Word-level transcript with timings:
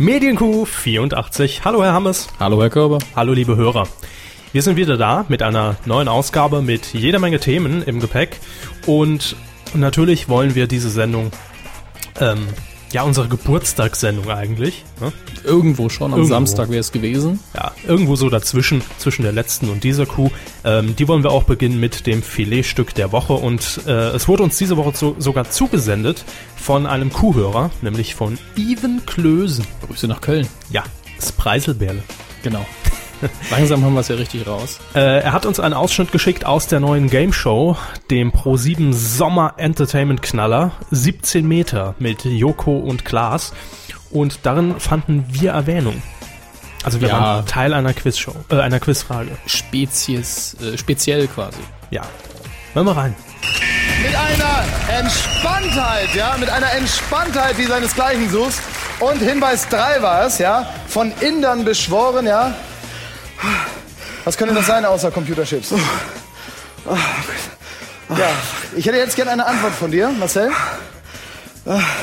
Medienkuh 0.00 0.64
84. 0.64 1.64
Hallo 1.64 1.82
Herr 1.82 1.92
Hammes. 1.92 2.28
Hallo 2.38 2.62
Herr 2.62 2.70
Körber. 2.70 3.00
Hallo 3.16 3.32
liebe 3.32 3.56
Hörer. 3.56 3.88
Wir 4.52 4.62
sind 4.62 4.76
wieder 4.76 4.96
da 4.96 5.26
mit 5.28 5.42
einer 5.42 5.74
neuen 5.86 6.06
Ausgabe 6.06 6.62
mit 6.62 6.94
jeder 6.94 7.18
Menge 7.18 7.40
Themen 7.40 7.82
im 7.82 7.98
Gepäck 7.98 8.38
und 8.86 9.34
natürlich 9.74 10.28
wollen 10.28 10.54
wir 10.54 10.68
diese 10.68 10.88
Sendung 10.88 11.32
ähm, 12.20 12.46
ja, 12.92 13.02
unsere 13.02 13.28
Geburtstagssendung 13.28 14.30
eigentlich. 14.30 14.84
Ne? 15.00 15.12
Irgendwo 15.44 15.88
schon, 15.88 16.12
am 16.12 16.18
Irgendwo. 16.18 16.34
Samstag 16.34 16.70
wäre 16.70 16.80
es 16.80 16.92
gewesen. 16.92 17.40
Ja, 17.54 17.72
irgendwo 17.86 18.16
so 18.16 18.30
dazwischen, 18.30 18.82
zwischen 18.98 19.22
der 19.22 19.32
letzten 19.32 19.68
und 19.68 19.84
dieser 19.84 20.06
Kuh. 20.06 20.30
Ähm, 20.64 20.96
die 20.96 21.06
wollen 21.08 21.22
wir 21.22 21.30
auch 21.30 21.44
beginnen 21.44 21.80
mit 21.80 22.06
dem 22.06 22.22
Filetstück 22.22 22.94
der 22.94 23.12
Woche. 23.12 23.34
Und 23.34 23.82
äh, 23.86 24.10
es 24.10 24.28
wurde 24.28 24.42
uns 24.42 24.56
diese 24.56 24.76
Woche 24.76 24.92
so, 24.94 25.16
sogar 25.18 25.50
zugesendet 25.50 26.24
von 26.56 26.86
einem 26.86 27.12
Kuhhörer, 27.12 27.70
nämlich 27.82 28.14
von 28.14 28.38
Even 28.56 29.04
Klösen. 29.06 29.66
Grüße 29.86 30.08
nach 30.08 30.20
Köln. 30.20 30.46
Ja, 30.70 30.84
das 31.16 31.32
Preiselbeerle. 31.32 32.02
Genau. 32.42 32.64
Langsam 33.50 33.84
haben 33.84 33.94
wir 33.94 34.00
es 34.00 34.08
ja 34.08 34.16
richtig 34.16 34.46
raus. 34.46 34.78
Äh, 34.94 35.20
er 35.20 35.32
hat 35.32 35.46
uns 35.46 35.58
einen 35.60 35.74
Ausschnitt 35.74 36.12
geschickt 36.12 36.44
aus 36.44 36.66
der 36.66 36.80
neuen 36.80 37.10
Game 37.10 37.32
Show, 37.32 37.76
dem 38.10 38.30
Pro7 38.32 38.92
Sommer 38.92 39.54
Entertainment 39.56 40.22
Knaller, 40.22 40.72
17 40.90 41.46
Meter 41.46 41.94
mit 41.98 42.24
Joko 42.24 42.76
und 42.78 43.04
Klaas. 43.04 43.52
Und 44.10 44.40
darin 44.44 44.78
fanden 44.80 45.26
wir 45.30 45.52
Erwähnung. 45.52 46.02
Also 46.84 47.00
wir 47.00 47.08
Ja. 47.08 47.20
waren 47.20 47.46
Teil 47.46 47.74
einer 47.74 47.92
Quizshow, 47.92 48.34
äh, 48.50 48.56
einer 48.60 48.80
Quizfrage. 48.80 49.30
Spezies, 49.46 50.56
äh, 50.62 50.78
speziell 50.78 51.26
quasi. 51.26 51.58
Ja. 51.90 52.02
Hören 52.74 52.86
wir 52.86 52.96
rein. 52.96 53.14
mit 54.02 54.14
einer 54.14 54.98
Entspanntheit, 55.00 56.14
ja, 56.14 56.36
mit 56.38 56.48
einer 56.48 56.72
Entspanntheit, 56.72 57.56
die 57.58 57.64
seinesgleichen 57.64 58.30
suchst. 58.30 58.60
Und 59.00 59.18
Hinweis 59.18 59.68
3 59.68 60.02
war 60.02 60.26
es, 60.26 60.38
ja, 60.38 60.66
von 60.88 61.12
Indern 61.20 61.64
beschworen, 61.64 62.26
ja. 62.26 62.54
Was 64.24 64.36
könnte 64.36 64.54
das 64.54 64.66
sein 64.66 64.84
außer 64.84 65.10
Computerchips? 65.10 65.72
Ja, 68.10 68.30
ich 68.76 68.86
hätte 68.86 68.96
jetzt 68.96 69.16
gerne 69.16 69.32
eine 69.32 69.46
Antwort 69.46 69.74
von 69.74 69.90
dir, 69.90 70.10
Marcel. 70.10 70.50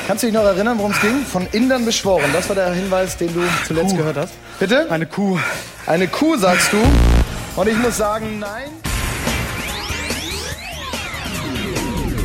Kannst 0.06 0.22
du 0.22 0.28
dich 0.28 0.34
noch 0.34 0.44
erinnern, 0.44 0.78
worum 0.78 0.92
es 0.92 1.00
ging? 1.00 1.24
Von 1.24 1.46
Indern 1.52 1.84
beschworen. 1.84 2.30
Das 2.32 2.48
war 2.48 2.54
der 2.54 2.72
Hinweis, 2.72 3.16
den 3.16 3.34
du 3.34 3.42
zuletzt 3.66 3.96
gehört 3.96 4.16
hast. 4.16 4.32
Bitte? 4.60 4.88
Eine 4.90 5.06
Kuh. 5.06 5.38
Eine 5.86 6.06
Kuh, 6.06 6.36
sagst 6.36 6.72
du. 6.72 6.78
Und 7.56 7.68
ich 7.68 7.76
muss 7.76 7.96
sagen, 7.96 8.38
nein. 8.38 8.68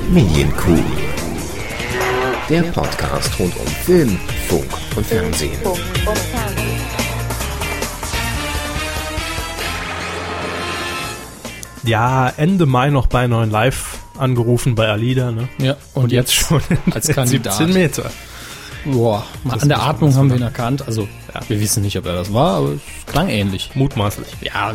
Medienkuh. 0.10 0.84
Der 2.50 2.64
Podcast 2.64 3.32
rund 3.40 3.56
um 3.58 3.68
Film, 3.86 4.20
Funk 4.50 4.66
und 4.96 5.08
Fernsehen. 5.08 5.58
Ja, 11.84 12.30
Ende 12.38 12.66
Mai 12.66 12.90
noch 12.90 13.08
bei 13.08 13.28
9 13.28 13.50
Live 13.50 13.98
angerufen 14.18 14.76
bei 14.76 14.88
Alida, 14.88 15.32
ne? 15.32 15.50
Ja, 15.58 15.78
Und, 15.94 16.12
jetzt, 16.12 16.34
schon 16.34 16.62
in 16.70 16.78
als 16.94 17.08
Kandidat. 17.16 17.56
17 17.58 17.74
Meter. 17.74 18.12
Boah, 18.86 19.24
an 19.48 19.68
der 19.70 19.82
Atmung 19.82 20.16
haben 20.16 20.30
wir 20.30 20.38
ihn 20.38 20.42
erkannt. 20.44 20.84
Also, 20.88 21.08
wir 21.48 21.60
wissen 21.60 21.84
nicht, 21.84 21.98
ob 21.98 22.06
er 22.08 22.14
das 22.14 22.34
war, 22.34 22.56
aber 22.58 22.70
es 22.74 23.06
klang 23.06 23.30
ähnlich. 23.30 23.72
Mutmaßlich. 23.76 24.28
Ja, 24.42 24.74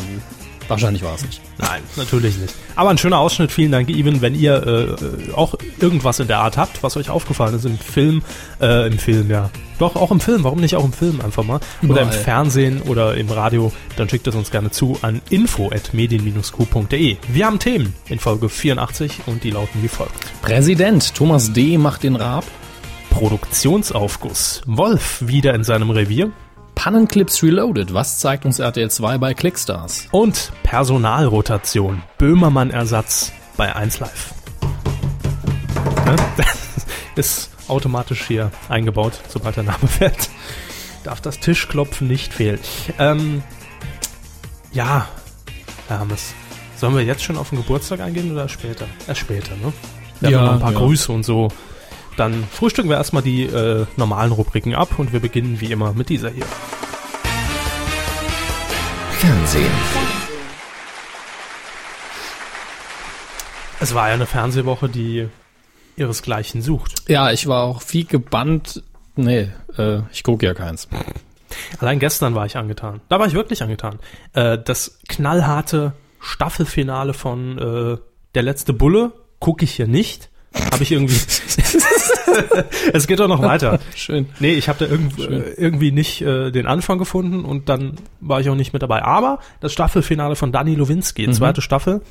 wahrscheinlich 0.68 1.02
war 1.02 1.14
es 1.14 1.24
nicht. 1.24 1.40
Nein, 1.58 1.82
natürlich 1.96 2.36
nicht. 2.38 2.54
Aber 2.74 2.90
ein 2.90 2.98
schöner 2.98 3.18
Ausschnitt. 3.18 3.52
Vielen 3.52 3.72
Dank, 3.72 3.88
Even. 3.88 4.20
Wenn 4.20 4.34
ihr 4.34 4.66
äh, 4.66 5.32
auch 5.32 5.54
irgendwas 5.80 6.20
in 6.20 6.28
der 6.28 6.38
Art 6.38 6.56
habt, 6.56 6.82
was 6.82 6.96
euch 6.96 7.10
aufgefallen 7.10 7.54
ist 7.54 7.64
im 7.64 7.78
Film, 7.78 8.22
äh, 8.60 8.86
im 8.86 8.98
Film, 8.98 9.30
ja. 9.30 9.50
Doch, 9.78 9.94
auch 9.96 10.10
im 10.10 10.20
Film. 10.20 10.44
Warum 10.44 10.60
nicht 10.60 10.76
auch 10.76 10.84
im 10.84 10.92
Film 10.92 11.20
einfach 11.20 11.44
mal? 11.44 11.60
Oder 11.82 12.02
im 12.02 12.08
Überall. 12.08 12.12
Fernsehen 12.12 12.82
oder 12.82 13.14
im 13.16 13.28
Radio, 13.28 13.72
dann 13.96 14.08
schickt 14.08 14.26
es 14.26 14.34
uns 14.34 14.50
gerne 14.50 14.70
zu 14.70 14.98
an 15.02 15.20
info.medien-q.de. 15.28 17.16
Wir 17.28 17.46
haben 17.46 17.58
Themen 17.58 17.94
in 18.08 18.18
Folge 18.18 18.48
84 18.48 19.20
und 19.26 19.44
die 19.44 19.50
lauten 19.50 19.82
wie 19.82 19.88
folgt. 19.88 20.14
Präsident 20.42 21.14
Thomas 21.14 21.52
D. 21.52 21.76
macht 21.78 22.02
den 22.04 22.16
Raab. 22.16 22.44
Produktionsaufguss. 23.10 24.62
Wolf 24.66 25.26
wieder 25.26 25.54
in 25.54 25.64
seinem 25.64 25.90
Revier. 25.90 26.32
Pannenclips 26.86 27.42
Reloaded. 27.42 27.94
Was 27.94 28.20
zeigt 28.20 28.44
uns 28.44 28.60
RTL 28.60 28.88
2 28.88 29.18
bei 29.18 29.34
Clickstars? 29.34 30.06
Und 30.12 30.52
Personalrotation. 30.62 32.04
Böhmermann-Ersatz 32.16 33.32
bei 33.56 33.74
1 33.74 33.98
Live. 33.98 34.32
Ne? 36.04 36.14
Das 36.36 36.46
ist 37.16 37.50
automatisch 37.66 38.22
hier 38.28 38.52
eingebaut, 38.68 39.14
sobald 39.26 39.56
der 39.56 39.64
Name 39.64 39.88
fällt. 39.88 40.30
Darf 41.02 41.20
das 41.20 41.40
Tischklopfen 41.40 42.06
nicht 42.06 42.32
fehlen. 42.32 42.60
Ähm, 43.00 43.42
ja, 44.70 45.08
Herr 45.88 45.98
Hammes. 45.98 46.34
Sollen 46.76 46.94
wir 46.94 47.02
jetzt 47.02 47.24
schon 47.24 47.36
auf 47.36 47.48
den 47.48 47.58
Geburtstag 47.58 47.98
eingehen 47.98 48.30
oder 48.30 48.48
später? 48.48 48.86
Erst 49.08 49.22
später, 49.22 49.56
ne? 49.56 49.72
Wir 50.20 50.30
Ja, 50.30 50.38
haben 50.38 50.46
noch 50.46 50.52
ein 50.52 50.60
paar 50.60 50.72
ja. 50.72 50.78
Grüße 50.78 51.10
und 51.10 51.24
so. 51.24 51.48
Dann 52.16 52.44
frühstücken 52.50 52.88
wir 52.88 52.96
erstmal 52.96 53.22
die 53.22 53.44
äh, 53.44 53.86
normalen 53.96 54.32
Rubriken 54.32 54.74
ab 54.74 54.98
und 54.98 55.12
wir 55.12 55.20
beginnen 55.20 55.60
wie 55.60 55.70
immer 55.70 55.92
mit 55.92 56.08
dieser 56.08 56.30
hier. 56.30 56.46
Fernsehen. 59.18 59.72
Es 63.80 63.94
war 63.94 64.08
ja 64.08 64.14
eine 64.14 64.26
Fernsehwoche, 64.26 64.88
die 64.88 65.28
ihresgleichen 65.96 66.62
sucht. 66.62 67.08
Ja, 67.08 67.30
ich 67.30 67.46
war 67.46 67.64
auch 67.64 67.82
viel 67.82 68.04
gebannt. 68.04 68.82
Nee, 69.14 69.50
äh, 69.76 70.00
ich 70.12 70.22
gucke 70.22 70.46
ja 70.46 70.54
keins. 70.54 70.88
Allein 71.78 71.98
gestern 71.98 72.34
war 72.34 72.46
ich 72.46 72.56
angetan. 72.56 73.00
Da 73.08 73.18
war 73.18 73.26
ich 73.26 73.34
wirklich 73.34 73.62
angetan. 73.62 73.98
Äh, 74.32 74.58
das 74.62 74.98
knallharte 75.08 75.92
Staffelfinale 76.20 77.14
von 77.14 77.58
äh, 77.58 77.98
Der 78.34 78.42
letzte 78.42 78.72
Bulle 78.72 79.12
gucke 79.38 79.64
ich 79.64 79.72
hier 79.72 79.86
nicht. 79.86 80.30
Habe 80.72 80.82
ich 80.82 80.92
irgendwie. 80.92 81.16
es 82.92 83.06
geht 83.06 83.20
doch 83.20 83.28
noch 83.28 83.42
weiter. 83.42 83.80
Schön. 83.94 84.26
Nee, 84.40 84.52
ich 84.54 84.68
habe 84.68 84.84
da 84.84 84.90
irgend, 84.90 85.18
äh, 85.18 85.52
irgendwie 85.56 85.92
nicht 85.92 86.22
äh, 86.22 86.50
den 86.50 86.66
Anfang 86.66 86.98
gefunden 86.98 87.44
und 87.44 87.68
dann 87.68 87.94
war 88.20 88.40
ich 88.40 88.48
auch 88.48 88.54
nicht 88.54 88.72
mit 88.72 88.82
dabei. 88.82 89.02
Aber 89.02 89.40
das 89.60 89.72
Staffelfinale 89.72 90.36
von 90.36 90.52
Dani 90.52 90.74
Lowinski, 90.74 91.30
zweite 91.30 91.62
Staffel. 91.62 92.02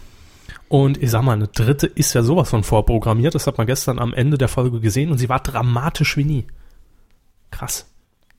Und 0.68 1.02
ich 1.02 1.12
sag 1.12 1.22
mal, 1.24 1.34
eine 1.34 1.48
dritte 1.48 1.88
ist 1.88 2.14
ja 2.14 2.24
sowas 2.24 2.50
von 2.50 2.64
vorprogrammiert. 2.64 3.36
Das 3.36 3.48
hat 3.48 3.58
man 3.58 3.68
gestern 3.68 4.00
am 4.00 4.14
Ende 4.14 4.38
der 4.38 4.48
Folge 4.48 4.80
gesehen 4.80 5.12
und 5.12 5.18
sie 5.18 5.30
war 5.30 5.40
dramatisch 5.40 6.18
wie 6.18 6.24
nie. 6.24 6.46
Krass. 7.52 7.92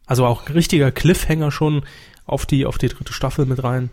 Also 0.07 0.27
auch 0.27 0.47
ein 0.47 0.53
richtiger 0.53 0.91
Cliffhanger 0.91 1.51
schon 1.51 1.83
auf 2.27 2.47
die, 2.47 2.67
auf 2.67 2.79
die 2.79 2.89
dritte 2.89 3.13
Staffel 3.13 3.47
mit 3.47 3.63
rein. 3.63 3.91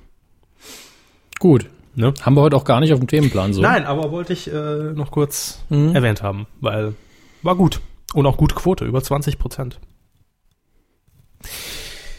Gut. 1.40 1.68
Ne? 1.96 2.14
Haben 2.22 2.36
wir 2.36 2.42
heute 2.42 2.56
auch 2.56 2.66
gar 2.66 2.80
nicht 2.80 2.92
auf 2.94 3.00
dem 3.00 3.08
Themenplan 3.08 3.54
so. 3.54 3.62
Nein, 3.62 3.86
aber 3.86 4.12
wollte 4.12 4.34
ich 4.34 4.52
äh, 4.52 4.94
noch 4.94 5.12
kurz 5.12 5.64
erwähnt 5.70 6.24
haben, 6.24 6.48
weil 6.60 6.96
war 7.44 7.56
gut. 7.56 7.82
Und 8.14 8.26
auch 8.26 8.38
gute 8.38 8.56
Quote, 8.56 8.86
über 8.86 9.02
20 9.02 9.40
Prozent. 9.40 9.80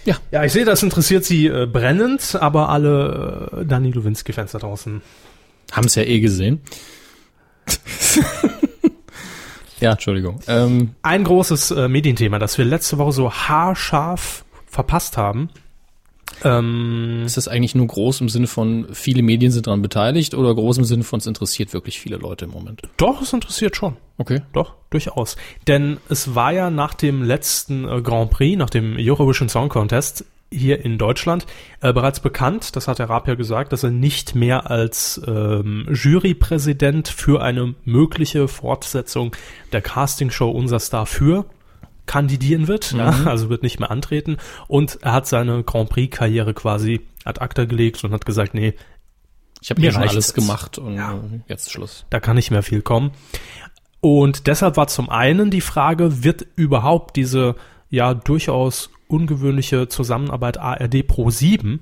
Ja. 0.04 0.16
Ja, 0.30 0.44
ich 0.44 0.52
sehe, 0.52 0.64
das 0.64 0.82
interessiert 0.82 1.24
Sie 1.24 1.46
äh, 1.46 1.66
brennend, 1.66 2.36
aber 2.40 2.68
alle 2.68 3.50
äh, 3.52 3.64
Dani 3.64 3.90
Lowinski-Fans 3.90 4.52
da 4.52 4.58
draußen. 4.58 5.02
Haben 5.72 5.86
es 5.86 5.94
ja 5.94 6.02
eh 6.02 6.20
gesehen. 6.20 6.60
ja, 9.80 9.92
Entschuldigung. 9.92 10.40
Ähm, 10.46 10.94
Ein 11.02 11.24
großes 11.24 11.70
äh, 11.70 11.88
Medienthema, 11.88 12.38
das 12.38 12.58
wir 12.58 12.64
letzte 12.64 12.98
Woche 12.98 13.12
so 13.12 13.32
haarscharf 13.32 14.44
verpasst 14.66 15.16
haben. 15.16 15.48
Ähm, 16.42 17.22
ist 17.24 17.36
das 17.36 17.48
eigentlich 17.48 17.74
nur 17.74 17.86
groß 17.86 18.20
im 18.20 18.28
Sinne 18.28 18.46
von, 18.46 18.86
viele 18.92 19.22
Medien 19.22 19.52
sind 19.52 19.66
daran 19.66 19.82
beteiligt 19.82 20.34
oder 20.34 20.54
groß 20.54 20.78
im 20.78 20.84
Sinne 20.84 21.04
von, 21.04 21.18
es 21.20 21.26
interessiert 21.26 21.72
wirklich 21.72 22.00
viele 22.00 22.16
Leute 22.16 22.46
im 22.46 22.50
Moment? 22.50 22.82
doch, 22.96 23.22
es 23.22 23.32
interessiert 23.32 23.76
schon. 23.76 23.96
Okay. 24.18 24.42
Doch, 24.52 24.74
durchaus. 24.90 25.36
Denn 25.66 25.98
es 26.08 26.34
war 26.34 26.52
ja 26.52 26.70
nach 26.70 26.94
dem 26.94 27.22
letzten 27.22 27.88
äh, 27.88 28.00
Grand 28.00 28.30
Prix, 28.30 28.56
nach 28.56 28.70
dem 28.70 28.96
Eurovision 28.98 29.48
Song 29.48 29.68
Contest 29.68 30.24
hier 30.50 30.84
in 30.84 30.98
Deutschland 30.98 31.46
äh, 31.80 31.92
bereits 31.92 32.20
bekannt, 32.20 32.76
das 32.76 32.86
hat 32.86 32.98
der 32.98 33.10
Raab 33.10 33.26
ja 33.28 33.34
gesagt, 33.34 33.72
dass 33.72 33.82
er 33.82 33.90
nicht 33.90 34.34
mehr 34.34 34.70
als 34.70 35.20
ähm, 35.26 35.88
Jurypräsident 35.90 37.08
für 37.08 37.42
eine 37.42 37.74
mögliche 37.84 38.46
Fortsetzung 38.46 39.34
der 39.72 39.82
Castingshow 39.82 40.50
Unser 40.50 40.78
Star 40.78 41.06
für 41.06 41.46
kandidieren 42.06 42.68
wird, 42.68 42.92
ja, 42.92 43.10
also 43.26 43.48
wird 43.48 43.62
nicht 43.62 43.80
mehr 43.80 43.90
antreten 43.90 44.36
und 44.68 44.98
er 45.02 45.12
hat 45.12 45.26
seine 45.26 45.62
Grand 45.64 45.88
Prix 45.90 46.16
Karriere 46.16 46.54
quasi 46.54 47.00
ad 47.24 47.40
acta 47.40 47.64
gelegt 47.64 48.04
und 48.04 48.12
hat 48.12 48.26
gesagt, 48.26 48.54
nee, 48.54 48.74
Ich 49.62 49.70
habe 49.70 49.80
Mir 49.80 49.86
mir 49.88 49.92
schon 49.94 50.02
alles 50.02 50.14
jetzt. 50.14 50.34
gemacht 50.34 50.76
und 50.78 50.96
Ja. 50.96 51.18
jetzt 51.48 51.70
Schluss. 51.72 52.04
da 52.10 52.20
kann 52.20 52.36
nicht 52.36 52.50
mehr 52.50 52.62
viel 52.62 52.82
kommen. 52.82 53.12
Und 54.02 54.46
deshalb 54.46 54.76
war 54.76 54.86
zum 54.88 55.08
einen 55.08 55.50
die 55.50 55.62
Frage, 55.62 56.22
wird 56.22 56.46
überhaupt 56.56 57.16
diese 57.16 57.54
ja 57.88 58.12
durchaus 58.12 58.90
ungewöhnliche 59.08 59.88
Zusammenarbeit 59.88 60.58
ARD 60.58 61.02
Pro 61.06 61.30
7, 61.30 61.80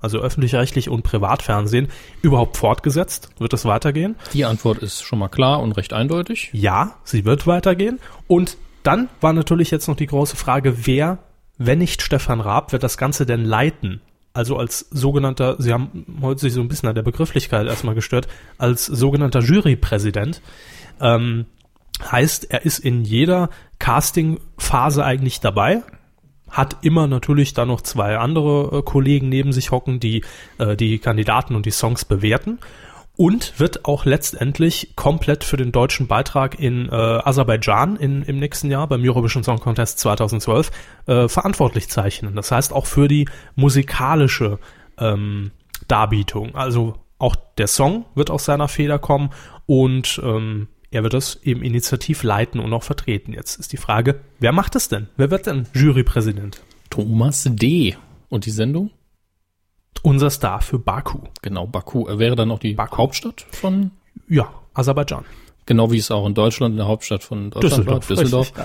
also 0.00 0.18
öffentlich-rechtlich 0.18 0.88
und 0.88 1.02
Privatfernsehen, 1.04 1.86
überhaupt 2.22 2.56
fortgesetzt? 2.56 3.28
Wird 3.38 3.52
es 3.52 3.64
weitergehen? 3.64 4.16
Die 4.32 4.44
Antwort 4.44 4.78
ist 4.78 5.02
schon 5.04 5.20
mal 5.20 5.28
klar 5.28 5.60
und 5.62 5.72
recht 5.72 5.92
eindeutig. 5.92 6.50
Ja, 6.52 6.96
sie 7.04 7.24
wird 7.24 7.46
weitergehen. 7.46 8.00
Und 8.26 8.56
dann 8.82 9.08
war 9.20 9.32
natürlich 9.32 9.70
jetzt 9.70 9.88
noch 9.88 9.96
die 9.96 10.06
große 10.06 10.36
Frage, 10.36 10.86
wer 10.86 11.18
wenn 11.58 11.78
nicht 11.78 12.02
Stefan 12.02 12.40
Raab, 12.40 12.72
wird 12.72 12.82
das 12.82 12.96
Ganze 12.96 13.26
denn 13.26 13.44
leiten? 13.44 14.00
Also 14.34 14.56
als 14.56 14.86
sogenannter, 14.90 15.56
Sie 15.58 15.72
haben 15.72 16.06
heute 16.22 16.40
sich 16.40 16.54
so 16.54 16.60
ein 16.60 16.68
bisschen 16.68 16.88
an 16.88 16.94
der 16.94 17.02
Begrifflichkeit 17.02 17.66
erstmal 17.66 17.94
gestört, 17.94 18.28
als 18.58 18.86
sogenannter 18.86 19.40
Jurypräsident. 19.40 20.40
Ähm, 21.00 21.46
heißt, 22.10 22.50
er 22.50 22.64
ist 22.64 22.78
in 22.78 23.04
jeder 23.04 23.50
Casting-Phase 23.78 25.04
eigentlich 25.04 25.40
dabei, 25.40 25.82
hat 26.48 26.78
immer 26.82 27.06
natürlich 27.06 27.52
dann 27.54 27.68
noch 27.68 27.82
zwei 27.82 28.16
andere 28.16 28.78
äh, 28.78 28.82
Kollegen 28.82 29.28
neben 29.28 29.52
sich 29.52 29.70
hocken, 29.70 30.00
die 30.00 30.24
äh, 30.58 30.76
die 30.76 30.98
Kandidaten 30.98 31.54
und 31.54 31.66
die 31.66 31.70
Songs 31.70 32.04
bewerten 32.04 32.58
und 33.22 33.60
wird 33.60 33.84
auch 33.84 34.04
letztendlich 34.04 34.96
komplett 34.96 35.44
für 35.44 35.56
den 35.56 35.70
deutschen 35.70 36.08
Beitrag 36.08 36.58
in 36.58 36.88
äh, 36.88 36.90
Aserbaidschan 36.90 37.94
in, 37.94 38.24
im 38.24 38.40
nächsten 38.40 38.68
Jahr 38.68 38.88
beim 38.88 39.00
Eurovision 39.04 39.44
Song 39.44 39.60
Contest 39.60 40.00
2012 40.00 40.72
äh, 41.06 41.28
verantwortlich 41.28 41.88
zeichnen. 41.88 42.34
Das 42.34 42.50
heißt 42.50 42.72
auch 42.72 42.86
für 42.86 43.06
die 43.06 43.28
musikalische 43.54 44.58
ähm, 44.98 45.52
Darbietung. 45.86 46.56
Also 46.56 46.96
auch 47.18 47.36
der 47.58 47.68
Song 47.68 48.06
wird 48.16 48.28
aus 48.28 48.44
seiner 48.44 48.66
Feder 48.66 48.98
kommen 48.98 49.30
und 49.66 50.20
ähm, 50.24 50.66
er 50.90 51.04
wird 51.04 51.14
das 51.14 51.38
eben 51.44 51.62
initiativ 51.62 52.24
leiten 52.24 52.58
und 52.58 52.72
auch 52.72 52.82
vertreten. 52.82 53.34
Jetzt 53.34 53.54
ist 53.54 53.72
die 53.72 53.76
Frage, 53.76 54.18
wer 54.40 54.50
macht 54.50 54.74
es 54.74 54.88
denn? 54.88 55.06
Wer 55.16 55.30
wird 55.30 55.46
denn 55.46 55.68
Jurypräsident? 55.74 56.60
Thomas 56.90 57.48
D. 57.48 57.96
Und 58.28 58.46
die 58.46 58.50
Sendung? 58.50 58.90
Unser 60.02 60.30
Star 60.30 60.60
für 60.62 60.78
Baku. 60.78 61.18
Genau, 61.42 61.66
Baku. 61.66 62.06
Er 62.06 62.18
wäre 62.18 62.34
dann 62.36 62.50
auch 62.50 62.58
die 62.58 62.74
Baku. 62.74 62.96
Hauptstadt 62.98 63.46
von, 63.52 63.90
Ja, 64.28 64.48
Aserbaidschan. 64.74 65.24
genau 65.66 65.90
wie 65.92 65.98
es 65.98 66.10
auch 66.10 66.26
in 66.26 66.34
Deutschland 66.34 66.74
eine 66.74 66.88
Hauptstadt 66.88 67.22
von 67.22 67.50
Deutschland 67.50 67.86
war, 67.86 68.00
Düsseldorf. 68.00 68.52
richtig, 68.56 68.64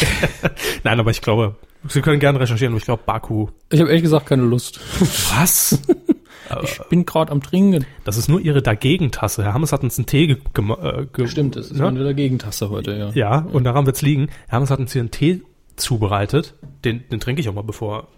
ja. 0.00 0.50
Nein, 0.84 1.00
aber 1.00 1.10
ich 1.10 1.20
glaube, 1.20 1.56
Sie 1.88 2.00
können 2.02 2.18
gerne 2.18 2.40
recherchieren, 2.40 2.72
aber 2.72 2.78
ich 2.78 2.84
glaube 2.84 3.02
Baku. 3.06 3.48
Ich 3.70 3.78
habe 3.80 3.88
ehrlich 3.90 4.02
gesagt 4.02 4.26
keine 4.26 4.42
Lust. 4.42 4.80
Was? 5.38 5.80
Ich 6.62 6.78
bin 6.88 7.04
gerade 7.04 7.30
am 7.30 7.42
Trinken. 7.42 7.84
Das 8.04 8.16
ist 8.16 8.26
nur 8.28 8.40
Ihre 8.40 8.62
Dagegen-Tasse. 8.62 9.44
Herr 9.44 9.52
Hammes 9.52 9.70
hat 9.70 9.82
uns 9.82 9.98
einen 9.98 10.06
Tee 10.06 10.28
ge 10.28 10.38
äh, 10.80 11.04
ge 11.12 11.26
Stimmt, 11.26 11.56
das 11.56 11.66
ist 11.66 11.76
ne? 11.76 11.82
meine 11.84 12.02
Dagegen-Tasse 12.02 12.70
heute, 12.70 12.96
ja. 12.96 13.10
Ja, 13.10 13.38
und 13.52 13.64
daran 13.64 13.84
wird's 13.84 14.00
liegen. 14.00 14.28
Herr 14.48 14.56
Hammes 14.56 14.70
hat 14.70 14.78
uns 14.78 14.94
hier 14.94 15.02
einen 15.02 15.10
Tee 15.10 15.42
zubereitet. 15.76 16.54
Den, 16.86 17.06
den 17.10 17.20
trinke 17.20 17.42
ich 17.42 17.50
auch 17.50 17.54
mal, 17.54 17.64
bevor 17.64 18.08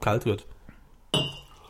kalt 0.00 0.24
wird. 0.24 0.46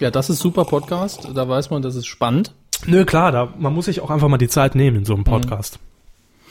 Ja, 0.00 0.10
das 0.10 0.30
ist 0.30 0.40
super 0.40 0.64
Podcast. 0.64 1.28
Da 1.34 1.48
weiß 1.48 1.70
man, 1.70 1.82
das 1.82 1.94
ist 1.94 2.06
spannend. 2.06 2.54
Nö, 2.86 3.04
klar, 3.04 3.32
da, 3.32 3.52
man 3.58 3.74
muss 3.74 3.84
sich 3.84 4.00
auch 4.00 4.10
einfach 4.10 4.28
mal 4.28 4.38
die 4.38 4.48
Zeit 4.48 4.74
nehmen 4.74 4.98
in 4.98 5.04
so 5.04 5.14
einem 5.14 5.24
Podcast. 5.24 5.78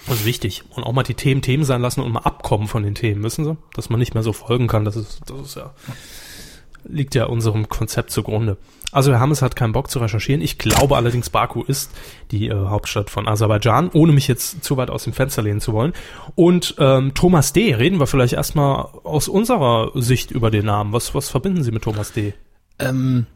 Das 0.06 0.20
ist 0.20 0.26
wichtig. 0.26 0.64
Und 0.76 0.84
auch 0.84 0.92
mal 0.92 1.02
die 1.02 1.16
Themen 1.16 1.42
Themen 1.42 1.64
sein 1.64 1.82
lassen 1.82 2.02
und 2.02 2.12
mal 2.12 2.22
abkommen 2.22 2.68
von 2.68 2.84
den 2.84 2.94
Themen, 2.94 3.24
wissen 3.24 3.46
Sie? 3.46 3.58
Dass 3.74 3.90
man 3.90 4.00
nicht 4.00 4.14
mehr 4.14 4.22
so 4.22 4.34
folgen 4.34 4.68
kann, 4.68 4.86
das 4.86 4.96
ist, 4.96 5.22
das 5.26 5.40
ist 5.42 5.56
ja, 5.56 5.74
liegt 6.84 7.16
ja 7.16 7.26
unserem 7.26 7.70
Konzept 7.70 8.12
zugrunde. 8.12 8.58
Also 8.92 9.12
Herr 9.12 9.20
Hammes 9.20 9.42
hat 9.42 9.56
keinen 9.56 9.74
Bock 9.74 9.90
zu 9.90 9.98
recherchieren. 9.98 10.42
Ich 10.42 10.60
glaube 10.60 10.96
allerdings, 10.96 11.32
Baku 11.32 11.64
ist 11.64 11.92
die 12.30 12.50
äh, 12.50 12.54
Hauptstadt 12.54 13.10
von 13.10 13.28
Aserbaidschan, 13.28 13.90
ohne 13.94 14.12
mich 14.12 14.28
jetzt 14.28 14.64
zu 14.64 14.78
weit 14.78 14.92
aus 14.92 15.06
dem 15.06 15.14
Fenster 15.14 15.42
lehnen 15.42 15.60
zu 15.60 15.74
wollen. 15.74 15.94
Und 16.36 16.76
ähm, 16.78 17.14
Thomas 17.16 17.52
D., 17.52 17.74
reden 17.74 18.00
wir 18.00 18.08
vielleicht 18.08 18.34
erstmal 18.34 18.90
aus 19.04 19.28
unserer 19.28 19.92
Sicht 19.96 20.30
über 20.30 20.52
den 20.52 20.66
Namen. 20.66 20.94
Was, 20.94 21.16
was 21.16 21.30
verbinden 21.30 21.64
Sie 21.64 21.72
mit 21.72 21.84
Thomas 21.84 22.14
D.? 22.14 22.34
Ähm, 22.80 23.28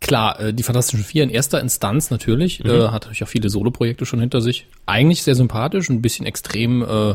klar, 0.00 0.38
äh, 0.40 0.54
die 0.54 0.62
Fantastischen 0.62 1.04
Vier 1.04 1.22
in 1.24 1.30
erster 1.30 1.60
Instanz 1.60 2.10
natürlich. 2.10 2.64
Äh, 2.64 2.88
hat 2.88 3.02
natürlich 3.04 3.24
auch 3.24 3.28
viele 3.28 3.48
Soloprojekte 3.50 4.06
schon 4.06 4.20
hinter 4.20 4.40
sich. 4.40 4.66
Eigentlich 4.86 5.22
sehr 5.22 5.34
sympathisch, 5.34 5.88
ein 5.88 6.02
bisschen 6.02 6.26
extrem 6.26 6.82
äh, 6.82 7.14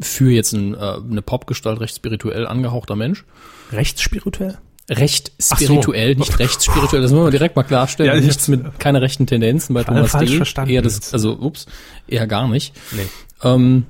für 0.00 0.30
jetzt 0.30 0.52
ein, 0.52 0.74
äh, 0.74 0.78
eine 0.78 1.22
Popgestalt, 1.22 1.80
recht 1.80 1.94
spirituell 1.96 2.46
angehauchter 2.46 2.96
Mensch. 2.96 3.24
Rechtsspirituell? 3.72 4.58
Recht 4.90 5.32
so. 5.38 5.54
spirituell, 5.56 6.16
nicht 6.16 6.38
rechtsspirituell. 6.40 7.02
Das 7.02 7.12
müssen 7.12 7.24
wir 7.24 7.30
direkt 7.30 7.54
mal 7.56 7.62
klarstellen. 7.62 8.12
Ja, 8.12 8.18
ich- 8.18 8.26
Nichts 8.26 8.48
mit 8.48 8.78
keine 8.80 9.00
rechten 9.00 9.26
Tendenzen 9.26 9.74
bei 9.74 9.84
Thomas 9.84 10.12
D. 10.12 10.26
verstanden 10.26 10.72
Eher 10.72 10.82
das, 10.82 11.14
also 11.14 11.38
ups, 11.38 11.66
eher 12.08 12.26
gar 12.26 12.48
nicht. 12.48 12.74
Nee. 12.90 13.06
Ähm, 13.44 13.86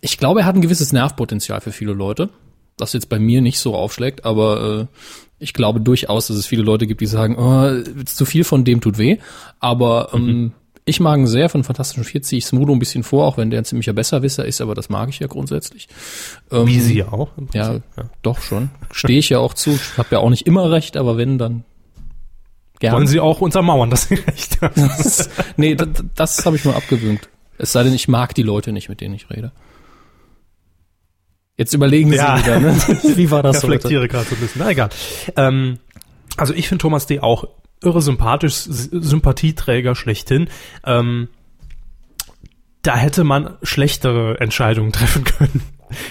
ich 0.00 0.16
glaube, 0.18 0.40
er 0.40 0.46
hat 0.46 0.54
ein 0.56 0.62
gewisses 0.62 0.92
Nervpotenzial 0.92 1.60
für 1.60 1.72
viele 1.72 1.92
Leute, 1.92 2.30
das 2.80 2.92
jetzt 2.92 3.08
bei 3.08 3.18
mir 3.18 3.40
nicht 3.40 3.58
so 3.58 3.74
aufschlägt, 3.74 4.24
aber 4.24 4.88
äh, 4.90 4.96
ich 5.38 5.52
glaube 5.52 5.80
durchaus, 5.80 6.26
dass 6.28 6.36
es 6.36 6.46
viele 6.46 6.62
Leute 6.62 6.86
gibt, 6.86 7.00
die 7.00 7.06
sagen, 7.06 7.36
oh, 7.38 8.04
zu 8.04 8.24
viel 8.24 8.44
von 8.44 8.64
dem 8.64 8.80
tut 8.80 8.98
weh. 8.98 9.18
Aber 9.60 10.10
ähm, 10.12 10.52
ich 10.84 11.00
mag 11.00 11.18
ihn 11.18 11.26
sehr, 11.26 11.48
von 11.48 11.64
Fantastischen 11.64 12.04
Vier 12.04 12.22
ziehe 12.22 12.38
ich 12.38 12.46
Smudo 12.46 12.72
ein 12.72 12.78
bisschen 12.78 13.02
vor, 13.02 13.26
auch 13.26 13.36
wenn 13.36 13.50
der 13.50 13.60
ein 13.60 13.64
ziemlicher 13.64 13.92
Besserwisser 13.92 14.44
ist, 14.44 14.60
aber 14.60 14.74
das 14.74 14.88
mag 14.88 15.08
ich 15.10 15.18
ja 15.18 15.26
grundsätzlich. 15.26 15.88
Ähm, 16.50 16.66
Wie 16.66 16.80
Sie 16.80 16.98
ja 16.98 17.12
auch. 17.12 17.30
Ja, 17.52 17.68
Prinzip. 17.68 17.82
doch 18.22 18.40
schon. 18.40 18.70
Stehe 18.90 19.18
ich 19.18 19.28
ja 19.28 19.38
auch 19.38 19.54
zu. 19.54 19.70
Ich 19.70 19.98
habe 19.98 20.08
ja 20.12 20.18
auch 20.18 20.30
nicht 20.30 20.46
immer 20.46 20.70
recht, 20.70 20.96
aber 20.96 21.16
wenn, 21.16 21.38
dann 21.38 21.64
gerne. 22.80 22.96
Wollen 22.96 23.06
Sie 23.06 23.20
auch 23.20 23.40
untermauern, 23.40 23.90
dass 23.90 24.08
Sie 24.08 24.14
recht 24.14 24.60
haben? 24.60 24.74
Das, 24.98 25.30
nee, 25.56 25.74
das, 25.74 25.88
das 26.14 26.46
habe 26.46 26.56
ich 26.56 26.64
mal 26.64 26.74
abgewöhnt. 26.74 27.28
Es 27.58 27.72
sei 27.72 27.82
denn, 27.82 27.92
ich 27.92 28.08
mag 28.08 28.34
die 28.34 28.42
Leute 28.42 28.72
nicht, 28.72 28.88
mit 28.88 29.00
denen 29.00 29.14
ich 29.14 29.30
rede. 29.30 29.52
Jetzt 31.58 31.74
überlegen 31.74 32.12
Ja. 32.12 32.38
Sie 32.38 32.44
wieder, 32.44 32.60
ne? 32.60 32.76
Wie 33.16 33.30
war 33.30 33.42
das 33.42 33.56
heute? 33.58 33.66
reflektiere 33.74 34.08
gerade 34.08 34.24
so 34.26 34.34
ein 34.36 34.40
bisschen. 34.40 34.62
Na 34.62 34.70
egal. 34.70 34.88
Ähm, 35.36 35.78
also 36.38 36.54
ich 36.54 36.68
finde 36.68 36.80
Thomas 36.82 37.06
D. 37.06 37.20
auch 37.20 37.44
irre 37.82 38.00
sympathisch, 38.00 38.54
Sympathieträger 38.54 39.94
schlechthin. 39.94 40.48
Ähm, 40.86 41.28
da 42.82 42.96
hätte 42.96 43.24
man 43.24 43.56
schlechtere 43.62 44.40
Entscheidungen 44.40 44.92
treffen 44.94 45.24
können, 45.24 45.62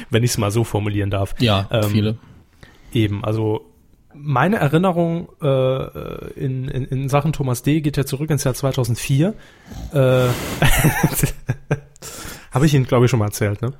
wenn 0.09 0.21
ich 0.23 0.31
es 0.31 0.37
mal 0.37 0.51
so 0.51 0.63
formulieren 0.65 1.09
darf. 1.09 1.33
Ja, 1.39 1.67
Ähm, 1.71 1.83
viele. 1.89 2.17
Eben, 2.93 3.23
also 3.23 3.65
meine 4.13 4.57
Erinnerung 4.57 5.29
äh, 5.41 6.31
in, 6.35 6.67
in, 6.67 6.85
in 6.85 7.07
Sachen 7.09 7.31
Thomas 7.33 7.61
D. 7.63 7.81
geht 7.81 7.95
ja 7.97 8.05
zurück 8.05 8.29
ins 8.31 8.43
Jahr 8.43 8.53
2004. 8.53 9.33
Äh, 9.93 9.97
Habe 12.51 12.65
ich 12.65 12.73
Ihnen, 12.73 12.85
glaube 12.85 13.05
ich, 13.05 13.11
schon 13.11 13.19
mal 13.19 13.25
erzählt, 13.25 13.61
ne? 13.61 13.73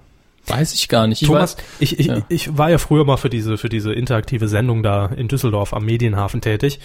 Weiß 0.47 0.73
ich 0.73 0.87
gar 0.87 1.07
nicht. 1.07 1.21
Ich 1.21 1.27
Thomas, 1.27 1.57
weiß, 1.57 1.65
ich, 1.79 1.99
ich, 1.99 2.05
ja. 2.07 2.21
ich 2.29 2.57
war 2.57 2.69
ja 2.69 2.77
früher 2.77 3.05
mal 3.05 3.17
für 3.17 3.29
diese, 3.29 3.57
für 3.57 3.69
diese 3.69 3.93
interaktive 3.93 4.47
Sendung 4.47 4.81
da 4.81 5.07
in 5.07 5.27
Düsseldorf 5.27 5.73
am 5.73 5.85
Medienhafen 5.85 6.41
tätig. 6.41 6.79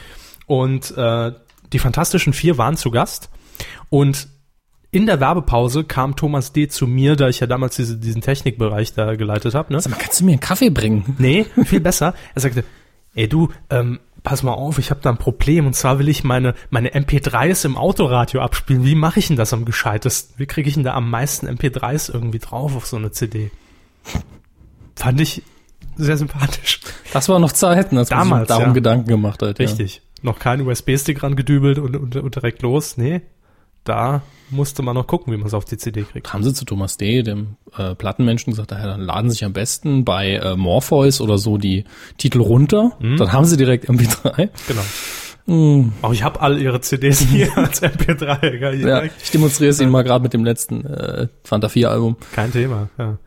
Und 0.46 0.96
äh, 0.96 1.32
die 1.72 1.78
Fantastischen 1.78 2.32
Vier 2.32 2.58
waren 2.58 2.76
zu 2.76 2.90
Gast. 2.90 3.30
Und 3.88 4.28
in 4.90 5.06
der 5.06 5.20
Werbepause 5.20 5.84
kam 5.84 6.16
Thomas 6.16 6.52
D. 6.52 6.68
zu 6.68 6.86
mir, 6.86 7.16
da 7.16 7.28
ich 7.28 7.40
ja 7.40 7.46
damals 7.46 7.76
diese, 7.76 7.96
diesen 7.96 8.20
Technikbereich 8.20 8.92
da 8.92 9.14
geleitet 9.14 9.54
habe. 9.54 9.72
Ne? 9.72 9.80
Sag 9.80 9.90
mal, 9.90 9.98
kannst 9.98 10.20
du 10.20 10.24
mir 10.24 10.32
einen 10.32 10.40
Kaffee 10.40 10.70
bringen? 10.70 11.16
Nee, 11.18 11.46
viel 11.64 11.80
besser. 11.80 12.14
Er 12.34 12.40
sagte, 12.42 12.64
ey 13.14 13.28
du, 13.28 13.48
ähm, 13.70 14.00
pass 14.22 14.42
mal 14.42 14.52
auf, 14.52 14.78
ich 14.78 14.90
habe 14.90 15.00
da 15.02 15.10
ein 15.10 15.18
Problem. 15.18 15.66
Und 15.66 15.74
zwar 15.74 15.98
will 15.98 16.08
ich 16.08 16.24
meine, 16.24 16.54
meine 16.70 16.90
MP3s 16.90 17.64
im 17.64 17.76
Autoradio 17.76 18.40
abspielen. 18.40 18.84
Wie 18.84 18.94
mache 18.94 19.18
ich 19.18 19.28
denn 19.28 19.36
das 19.36 19.52
am 19.52 19.64
gescheitesten? 19.64 20.34
Wie 20.38 20.46
kriege 20.46 20.68
ich 20.68 20.74
denn 20.74 20.84
da 20.84 20.94
am 20.94 21.10
meisten 21.10 21.48
MP3s 21.48 22.12
irgendwie 22.12 22.38
drauf 22.38 22.76
auf 22.76 22.86
so 22.86 22.96
eine 22.96 23.10
CD? 23.10 23.50
Fand 24.96 25.20
ich 25.20 25.42
sehr 25.96 26.16
sympathisch. 26.16 26.80
Das 27.12 27.28
war 27.28 27.38
noch 27.38 27.52
Zeiten, 27.52 27.98
als 27.98 28.10
man 28.10 28.20
sich 28.20 28.30
Damals, 28.30 28.48
darum 28.48 28.66
ja. 28.66 28.72
Gedanken 28.72 29.08
gemacht 29.08 29.42
hat. 29.42 29.58
Richtig. 29.58 30.02
Noch 30.22 30.38
kein 30.38 30.60
USB-Stick 30.60 31.22
rangedübelt 31.22 31.78
und, 31.78 31.96
und, 31.96 32.16
und 32.16 32.34
direkt 32.34 32.62
los. 32.62 32.96
Nee, 32.96 33.22
da 33.84 34.22
musste 34.52 34.82
man 34.82 34.94
noch 34.94 35.06
gucken, 35.06 35.32
wie 35.32 35.36
man 35.36 35.46
es 35.46 35.54
auf 35.54 35.64
die 35.64 35.76
CD 35.76 36.02
kriegt. 36.02 36.32
Haben 36.32 36.44
sie 36.44 36.54
zu 36.54 36.64
Thomas 36.64 36.96
D., 36.96 37.22
dem 37.22 37.56
äh, 37.76 37.94
Plattenmenschen, 37.94 38.52
gesagt, 38.52 38.70
ja, 38.70 38.86
dann 38.86 39.00
laden 39.00 39.30
sie 39.30 39.34
sich 39.34 39.44
am 39.44 39.52
besten 39.52 40.04
bei 40.04 40.34
äh, 40.34 40.56
Morpheus 40.56 41.20
oder 41.20 41.38
so 41.38 41.58
die 41.58 41.84
Titel 42.18 42.40
runter. 42.40 42.92
Mhm. 43.00 43.16
Dann 43.16 43.32
haben 43.32 43.44
sie 43.44 43.56
direkt 43.56 43.88
MP3. 43.88 44.50
Genau. 44.68 44.82
Hm. 45.46 45.92
Aber 46.02 46.14
ich 46.14 46.22
habe 46.22 46.40
all 46.40 46.60
ihre 46.60 46.80
CDs 46.80 47.20
hier 47.30 47.56
als 47.58 47.82
MP3. 47.82 48.58
Gell? 48.58 48.80
Ja, 48.80 49.02
ich 49.02 49.30
demonstriere 49.32 49.70
es 49.70 49.80
Ihnen 49.80 49.90
mal 49.90 50.04
gerade 50.04 50.22
mit 50.22 50.32
dem 50.32 50.44
letzten 50.44 50.86
äh, 50.86 51.28
Fanta 51.42 51.68
4 51.68 51.90
Album. 51.90 52.16
Kein 52.32 52.52
Thema. 52.52 52.90
Ja. 52.96 53.18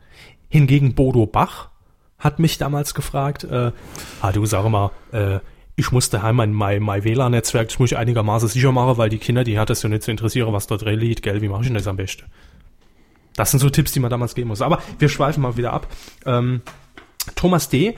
Hingegen 0.47 0.95
Bodo 0.95 1.25
Bach 1.25 1.69
hat 2.17 2.39
mich 2.39 2.57
damals 2.57 2.93
gefragt, 2.93 3.43
äh, 3.43 3.71
ah 4.21 4.31
du 4.31 4.45
sag 4.45 4.67
mal, 4.69 4.91
äh, 5.11 5.39
ich 5.75 5.91
muss 5.91 6.09
daheim 6.09 6.35
mein, 6.37 6.53
mein, 6.53 6.81
mein 6.81 7.03
WLAN-Netzwerk, 7.03 7.69
das 7.69 7.79
muss 7.79 7.91
ich 7.91 7.97
einigermaßen 7.97 8.47
sicher 8.47 8.71
machen, 8.71 8.97
weil 8.97 9.09
die 9.09 9.17
Kinder, 9.17 9.43
die 9.43 9.59
hat 9.59 9.69
es 9.69 9.81
ja 9.83 9.89
nicht 9.89 10.03
zu 10.03 10.11
interessieren, 10.11 10.53
was 10.53 10.67
dort 10.67 10.83
drin 10.83 10.99
liegt, 10.99 11.21
gell, 11.21 11.41
wie 11.41 11.49
mache 11.49 11.61
ich 11.61 11.67
denn 11.67 11.75
das 11.75 11.87
am 11.87 11.97
besten? 11.97 12.23
Das 13.35 13.51
sind 13.51 13.59
so 13.59 13.69
Tipps, 13.69 13.91
die 13.91 13.99
man 13.99 14.09
damals 14.09 14.35
geben 14.35 14.47
muss. 14.47 14.61
Aber 14.61 14.81
wir 14.97 15.09
schweifen 15.09 15.41
mal 15.41 15.57
wieder 15.57 15.73
ab. 15.73 15.87
Ähm, 16.25 16.61
Thomas 17.35 17.69
D. 17.69 17.95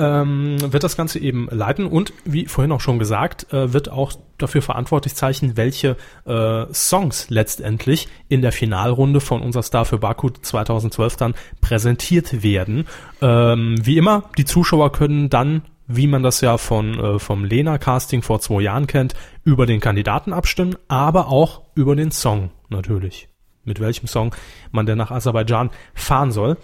Ähm, 0.00 0.58
wird 0.60 0.84
das 0.84 0.96
Ganze 0.96 1.18
eben 1.18 1.48
leiten 1.50 1.84
und 1.84 2.12
wie 2.24 2.46
vorhin 2.46 2.70
auch 2.70 2.80
schon 2.80 3.00
gesagt, 3.00 3.52
äh, 3.52 3.72
wird 3.72 3.90
auch 3.90 4.12
dafür 4.38 4.62
verantwortlich 4.62 5.16
zeichnen, 5.16 5.56
welche 5.56 5.96
äh, 6.24 6.72
Songs 6.72 7.30
letztendlich 7.30 8.06
in 8.28 8.40
der 8.40 8.52
Finalrunde 8.52 9.20
von 9.20 9.42
unser 9.42 9.64
Star 9.64 9.84
für 9.84 9.98
Baku 9.98 10.30
2012 10.30 11.16
dann 11.16 11.34
präsentiert 11.60 12.44
werden. 12.44 12.86
Ähm, 13.20 13.74
wie 13.82 13.96
immer, 13.96 14.30
die 14.38 14.44
Zuschauer 14.44 14.92
können 14.92 15.30
dann, 15.30 15.62
wie 15.88 16.06
man 16.06 16.22
das 16.22 16.40
ja 16.40 16.58
von 16.58 16.98
äh, 16.98 17.18
vom 17.18 17.44
Lena-Casting 17.44 18.22
vor 18.22 18.40
zwei 18.40 18.62
Jahren 18.62 18.86
kennt, 18.86 19.14
über 19.42 19.66
den 19.66 19.80
Kandidaten 19.80 20.32
abstimmen, 20.32 20.76
aber 20.86 21.28
auch 21.28 21.62
über 21.74 21.96
den 21.96 22.12
Song 22.12 22.50
natürlich 22.68 23.28
mit 23.68 23.78
welchem 23.78 24.08
Song 24.08 24.34
man 24.72 24.86
denn 24.86 24.98
nach 24.98 25.12
Aserbaidschan 25.12 25.70
fahren 25.94 26.32
soll. 26.32 26.56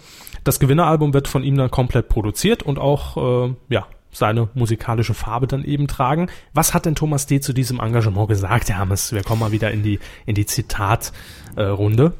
Das 0.43 0.59
Gewinneralbum 0.59 1.13
wird 1.13 1.27
von 1.29 1.43
ihm 1.43 1.55
dann 1.55 1.71
komplett 1.71 2.09
produziert 2.09 2.63
und 2.63 2.79
auch, 2.79 3.47
äh, 3.47 3.53
ja, 3.69 3.87
seine 4.15 4.49
musikalische 4.53 5.13
Farbe 5.13 5.47
dann 5.47 5.63
eben 5.63 5.87
tragen. 5.87 6.27
Was 6.53 6.73
hat 6.73 6.85
denn 6.85 6.95
Thomas 6.95 7.25
D. 7.25 7.39
zu 7.39 7.53
diesem 7.53 7.79
Engagement 7.79 8.29
gesagt, 8.29 8.69
Hermes? 8.69 9.11
Wir 9.11 9.23
kommen 9.23 9.41
mal 9.41 9.51
wieder 9.51 9.71
in 9.71 9.83
die, 9.83 9.99
in 10.25 10.35
die 10.35 10.45
Zitatrunde. 10.45 12.13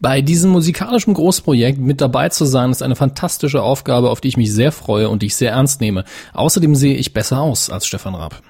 Bei 0.00 0.20
diesem 0.20 0.50
musikalischen 0.50 1.14
Großprojekt 1.14 1.78
mit 1.78 2.00
dabei 2.00 2.28
zu 2.28 2.44
sein, 2.44 2.70
ist 2.70 2.82
eine 2.82 2.96
fantastische 2.96 3.62
Aufgabe, 3.62 4.10
auf 4.10 4.20
die 4.20 4.28
ich 4.28 4.36
mich 4.36 4.52
sehr 4.52 4.72
freue 4.72 5.08
und 5.08 5.22
die 5.22 5.26
ich 5.26 5.36
sehr 5.36 5.52
ernst 5.52 5.80
nehme. 5.80 6.04
Außerdem 6.34 6.74
sehe 6.74 6.96
ich 6.96 7.12
besser 7.12 7.40
aus 7.40 7.70
als 7.70 7.86
Stefan 7.86 8.14
Raab. 8.14 8.42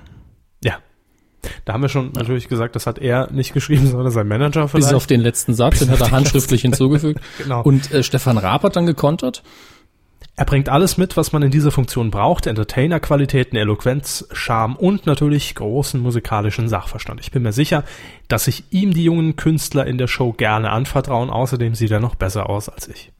Ja. 0.64 0.78
Da 1.64 1.74
haben 1.74 1.82
wir 1.82 1.88
schon 1.88 2.06
ja. 2.06 2.20
natürlich 2.20 2.48
gesagt, 2.48 2.76
das 2.76 2.86
hat 2.86 2.98
er 2.98 3.30
nicht 3.30 3.52
geschrieben, 3.52 3.86
sondern 3.88 4.10
sein 4.10 4.26
Manager 4.26 4.68
vielleicht. 4.68 4.88
Bis 4.88 4.94
auf 4.94 5.06
den 5.06 5.20
letzten 5.20 5.54
Satz, 5.54 5.78
den 5.80 5.90
hat 5.90 6.00
er 6.00 6.10
handschriftlich 6.12 6.62
hinzugefügt. 6.62 7.20
genau. 7.38 7.62
Und 7.62 7.92
äh, 7.92 8.02
Stefan 8.02 8.38
Raab 8.38 8.62
hat 8.62 8.76
dann 8.76 8.86
gekontert. 8.86 9.42
Er 10.38 10.45
bringt 10.45 10.69
alles 10.69 10.99
mit, 10.99 11.16
was 11.16 11.33
man 11.33 11.43
in 11.43 11.50
dieser 11.50 11.71
Funktion 11.71 12.11
braucht. 12.11 12.47
Entertainer-Qualitäten, 12.47 13.57
Eloquenz, 13.57 14.28
Charme 14.33 14.76
und 14.76 15.07
natürlich 15.07 15.55
großen 15.55 15.99
musikalischen 15.99 16.69
Sachverstand. 16.69 17.21
Ich 17.21 17.31
bin 17.31 17.43
mir 17.43 17.52
sicher, 17.52 17.85
dass 18.28 18.45
sich 18.45 18.64
ihm 18.71 18.93
die 18.93 19.05
jungen 19.05 19.37
Künstler 19.37 19.87
in 19.87 19.97
der 19.97 20.09
Show 20.09 20.35
gerne 20.35 20.71
anvertrauen. 20.71 21.31
Außerdem 21.31 21.75
sieht 21.75 21.90
er 21.90 22.00
noch 22.00 22.16
besser 22.16 22.50
aus 22.50 22.69
als 22.69 22.87
ich. 22.88 23.12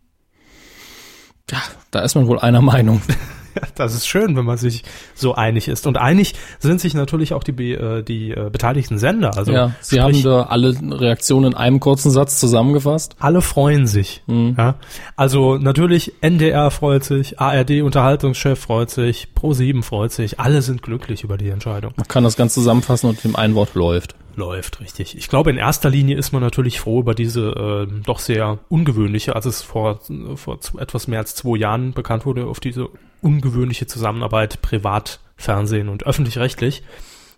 Ja, 1.51 1.63
da 1.91 2.01
ist 2.01 2.17
man 2.17 2.27
wohl 2.27 2.39
einer 2.39 2.61
Meinung. 2.61 3.01
das 3.75 3.95
ist 3.95 4.07
schön, 4.07 4.37
wenn 4.37 4.45
man 4.45 4.59
sich 4.59 4.85
so 5.15 5.35
einig 5.35 5.69
ist. 5.69 5.87
Und 5.87 5.99
einig 5.99 6.35
sind 6.59 6.81
sich 6.81 6.95
natürlich 6.95 7.33
auch 7.33 7.45
die, 7.45 7.73
äh, 7.73 8.03
die 8.03 8.31
äh, 8.31 8.51
beteiligten 8.51 8.99
Sender. 8.99 9.37
Also 9.37 9.53
ja, 9.53 9.73
sie 9.81 10.01
haben 10.01 10.23
da 10.23 10.45
alle 10.45 10.75
Reaktionen 10.83 11.53
in 11.53 11.57
einem 11.57 11.81
kurzen 11.81 12.11
Satz 12.11 12.39
zusammengefasst. 12.41 13.17
Alle 13.19 13.41
freuen 13.41 13.87
sich. 13.87 14.23
Mhm. 14.27 14.55
Ja. 14.59 14.75
Also 15.17 15.57
natürlich 15.57 16.15
NDR 16.21 16.71
freut 16.71 17.05
sich, 17.05 17.41
ARD 17.41 17.83
Unterhaltungschef 17.83 18.59
freut 18.59 18.91
sich, 18.91 19.29
Pro7 19.37 19.83
freut 19.83 20.13
sich. 20.13 20.41
Alle 20.41 20.63
sind 20.63 20.83
glücklich 20.83 21.25
über 21.25 21.37
die 21.37 21.49
Entscheidung. 21.49 21.93
Man 21.97 22.09
kann 22.09 22.25
das 22.25 22.37
ganz 22.37 22.55
zusammenfassen 22.55 23.09
und 23.09 23.23
dem 23.25 23.37
ein 23.37 23.55
Wort 23.55 23.75
läuft 23.75 24.15
läuft, 24.37 24.81
richtig. 24.81 25.17
Ich 25.17 25.29
glaube, 25.29 25.51
in 25.51 25.57
erster 25.57 25.91
Linie 25.91 26.17
ist 26.17 26.33
man 26.33 26.43
natürlich 26.43 26.81
froh 26.81 27.01
über 27.01 27.15
diese 27.15 27.87
äh, 27.91 28.03
doch 28.05 28.19
sehr 28.19 28.59
ungewöhnliche, 28.69 29.35
als 29.35 29.47
es 29.47 29.63
vor, 29.63 30.01
vor 30.37 30.59
etwas 30.79 31.09
mehr 31.09 31.21
als 31.21 31.35
zwei 31.35 31.57
Jahren 31.57 31.93
bekannt 31.93 32.27
wurde, 32.27 32.47
auf 32.47 32.61
diese 32.61 32.89
ungewöhnliche 33.23 33.87
Zusammenarbeit 33.87 34.63
privat, 34.63 35.21
Fernsehen 35.37 35.89
und 35.89 36.07
öffentlich-rechtlich. 36.07 36.83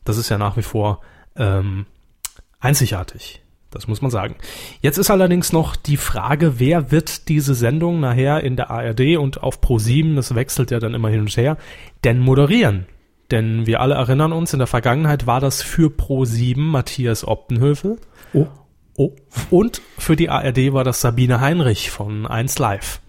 Das 0.05 0.17
ist 0.17 0.29
ja 0.29 0.39
nach 0.39 0.57
wie 0.57 0.63
vor 0.63 1.01
ähm, 1.37 1.87
einzigartig. 2.61 3.43
Das 3.71 3.87
muss 3.87 4.01
man 4.01 4.11
sagen. 4.11 4.37
Jetzt 4.81 4.97
ist 4.97 5.11
allerdings 5.11 5.53
noch 5.53 5.77
die 5.77 5.99
Frage, 5.99 6.59
wer 6.59 6.91
wird 6.91 7.29
diese 7.29 7.55
Sendung 7.55 8.01
nachher 8.01 8.43
in 8.43 8.57
der 8.57 8.71
ARD 8.71 9.19
und 9.19 9.43
auf 9.43 9.61
Pro7, 9.61 10.15
das 10.17 10.35
wechselt 10.35 10.71
ja 10.71 10.81
dann 10.81 10.95
immer 10.95 11.11
hin 11.11 11.21
und 11.21 11.37
her, 11.37 11.59
denn 12.03 12.19
moderieren? 12.19 12.87
Denn 13.31 13.67
wir 13.67 13.81
alle 13.81 13.95
erinnern 13.95 14.33
uns, 14.33 14.53
in 14.53 14.59
der 14.59 14.67
Vergangenheit 14.67 15.27
war 15.27 15.41
das 15.41 15.63
für 15.63 15.89
Pro7 15.89 16.59
Matthias 16.59 17.27
Optenhövel. 17.27 17.99
Oh. 18.33 18.47
Oh. 18.97 19.13
Und 19.51 19.83
für 19.97 20.17
die 20.17 20.29
ARD 20.29 20.73
war 20.73 20.83
das 20.83 21.01
Sabine 21.01 21.41
Heinrich 21.41 21.91
von 21.91 22.27
1 22.27 22.59
Live. 22.59 23.01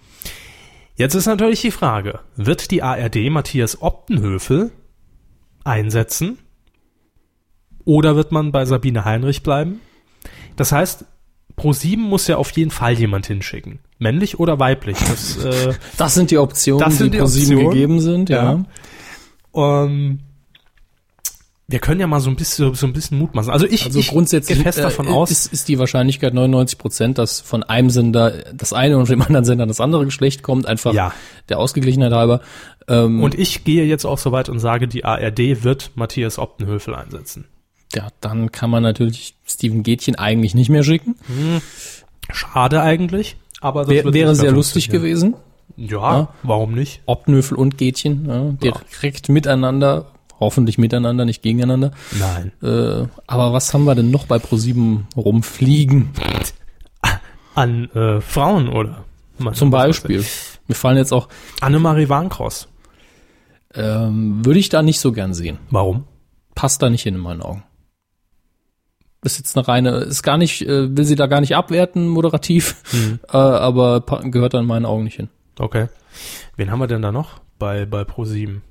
Jetzt 0.96 1.16
ist 1.16 1.26
natürlich 1.26 1.62
die 1.62 1.72
Frage, 1.72 2.20
wird 2.36 2.72
die 2.72 2.84
ARD 2.84 3.30
Matthias 3.30 3.82
Optenhövel 3.82 4.72
einsetzen? 5.64 6.38
Oder 7.86 8.16
wird 8.16 8.32
man 8.32 8.52
bei 8.52 8.66
Sabine 8.66 9.06
Heinrich 9.06 9.42
bleiben? 9.42 9.80
Das 10.58 10.72
heißt, 10.74 11.06
Pro7 11.58 11.98
muss 11.98 12.28
ja 12.28 12.38
auf 12.38 12.52
jeden 12.52 12.70
Fall 12.70 12.94
jemand 12.94 13.28
hinschicken. 13.28 13.80
Männlich 13.98 14.40
oder 14.40 14.60
weiblich? 14.60 14.98
Das, 15.00 15.44
äh, 15.44 15.74
das 15.98 16.14
sind 16.14 16.32
die 16.32 16.38
Optionen, 16.38 16.92
sind 16.92 17.14
die 17.14 17.20
Pro7 17.20 17.70
gegeben 17.70 18.00
sind, 18.00 18.30
ja. 18.30 18.44
ja. 18.44 18.66
Um, 19.52 20.20
wir 21.70 21.80
können 21.80 22.00
ja 22.00 22.08
mal 22.08 22.20
so 22.20 22.32
ein 22.32 22.36
bisschen, 22.36 22.74
so 22.74 22.88
ein 22.88 22.94
bisschen 22.94 23.20
Mut 23.20 23.36
machen. 23.36 23.52
Also 23.52 23.68
ich, 23.68 23.86
also 23.86 24.02
grundsätzlich 24.02 24.58
gehe 24.58 24.64
fest 24.64 24.80
davon 24.80 25.06
äh, 25.06 25.12
aus, 25.12 25.30
ist, 25.30 25.54
ist 25.54 25.68
die 25.68 25.78
Wahrscheinlichkeit 25.78 26.34
99 26.34 26.80
Prozent, 26.80 27.20
dass 27.20 27.42
von 27.42 27.62
einem 27.62 27.92
Sender 27.92 28.44
das 28.56 28.74
eine 28.74 28.98
und 28.98 29.06
von 29.06 29.16
dem 29.16 29.22
anderen 29.22 29.46
Sender 29.46 29.68
das 29.68 29.80
andere 29.80 30.06
Geschlecht 30.06 30.42
kommt, 30.42 30.66
einfach 30.66 30.94
ja. 30.94 31.14
der 31.48 31.60
Ausgeglichenheit 31.60 32.12
halber. 32.12 32.42
Ähm, 32.88 33.22
und 33.22 33.38
ich 33.38 33.66
gehe 33.66 33.86
jetzt 33.86 34.06
auch 34.06 34.18
so 34.18 34.32
weit 34.32 34.50
und 34.50 34.58
sage, 34.58 34.88
die 34.88 35.06
ARD 35.06 35.64
wird 35.64 35.92
Matthias 35.94 36.40
Optenhöfel 36.40 36.96
einsetzen. 36.96 37.46
Ja, 37.94 38.08
dann 38.20 38.52
kann 38.52 38.72
man 38.72 38.82
natürlich 38.82 39.36
Steven 39.46 39.84
Gätchen 39.84 40.16
eigentlich 40.16 40.56
nicht 40.56 40.70
mehr 40.70 40.84
schicken. 40.84 41.18
Hm. 41.28 41.62
Schade 42.32 42.82
eigentlich, 42.82 43.38
aber 43.62 43.82
das 43.82 43.90
Wär, 43.90 44.12
wäre 44.12 44.36
sehr 44.36 44.52
lustig 44.52 44.90
gewesen. 44.90 45.36
Ja, 45.76 46.18
ja, 46.18 46.28
warum 46.44 46.74
nicht? 46.74 47.02
Obnöfel 47.06 47.58
und 47.58 47.78
Gätchen, 47.78 48.26
ja, 48.28 48.52
direkt 48.52 49.28
ja. 49.28 49.34
miteinander, 49.34 50.12
hoffentlich 50.40 50.78
miteinander, 50.78 51.26
nicht 51.26 51.42
gegeneinander. 51.42 51.92
Nein. 52.20 52.52
Äh, 52.62 53.08
aber 53.28 53.54
was 53.54 53.74
haben 53.74 53.86
wir 53.86 53.96
denn 53.96 54.12
noch 54.12 54.26
bei 54.26 54.40
ProSieben 54.40 55.08
rumfliegen? 55.16 56.10
An 57.56 57.90
äh, 57.92 58.22
Frauen, 58.22 58.70
oder? 58.70 59.06
Man 59.38 59.54
Zum 59.54 59.70
Beispiel. 59.70 60.26
Mir 60.68 60.76
fallen 60.76 60.98
jetzt 60.98 61.14
auch. 61.14 61.30
Annemarie 61.62 62.10
Warnkross. 62.10 62.68
Ähm, 63.74 64.46
würde 64.46 64.60
ich 64.60 64.70
da 64.70 64.82
nicht 64.82 65.00
so 65.00 65.12
gern 65.12 65.34
sehen. 65.34 65.60
Warum? 65.70 66.06
Passt 66.56 66.82
da 66.82 66.90
nicht 66.90 67.04
hin 67.04 67.16
in 67.16 67.22
meinen 67.22 67.42
Augen. 67.42 67.64
Ist 69.22 69.38
jetzt 69.38 69.58
eine 69.58 69.68
reine, 69.68 69.98
ist 70.00 70.24
gar 70.24 70.38
nicht, 70.38 70.62
äh, 70.62 70.96
will 70.96 71.06
sie 71.06 71.16
da 71.16 71.28
gar 71.28 71.42
nicht 71.42 71.56
abwerten, 71.56 72.08
moderativ, 72.08 72.76
mhm. 72.94 73.20
äh, 73.28 73.38
aber 73.38 74.02
gehört 74.02 74.54
da 74.54 74.60
in 74.60 74.66
meinen 74.66 74.86
Augen 74.86 75.04
nicht 75.04 75.18
hin. 75.18 75.30
Okay. 75.58 75.88
Wen 76.56 76.72
haben 76.72 76.80
wir 76.80 76.88
denn 76.88 77.02
da 77.02 77.12
noch 77.12 77.42
bei, 77.58 77.86
bei 77.86 78.02
Pro7? 78.02 78.62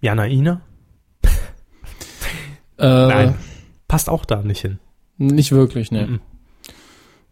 Jana 0.00 0.26
Ina? 0.26 0.60
äh, 2.78 2.86
Nein. 2.86 3.34
Passt 3.88 4.08
auch 4.08 4.24
da 4.24 4.42
nicht 4.42 4.60
hin. 4.60 4.78
Nicht 5.18 5.52
wirklich, 5.52 5.90
ne. 5.90 6.06
Mhm. 6.06 6.20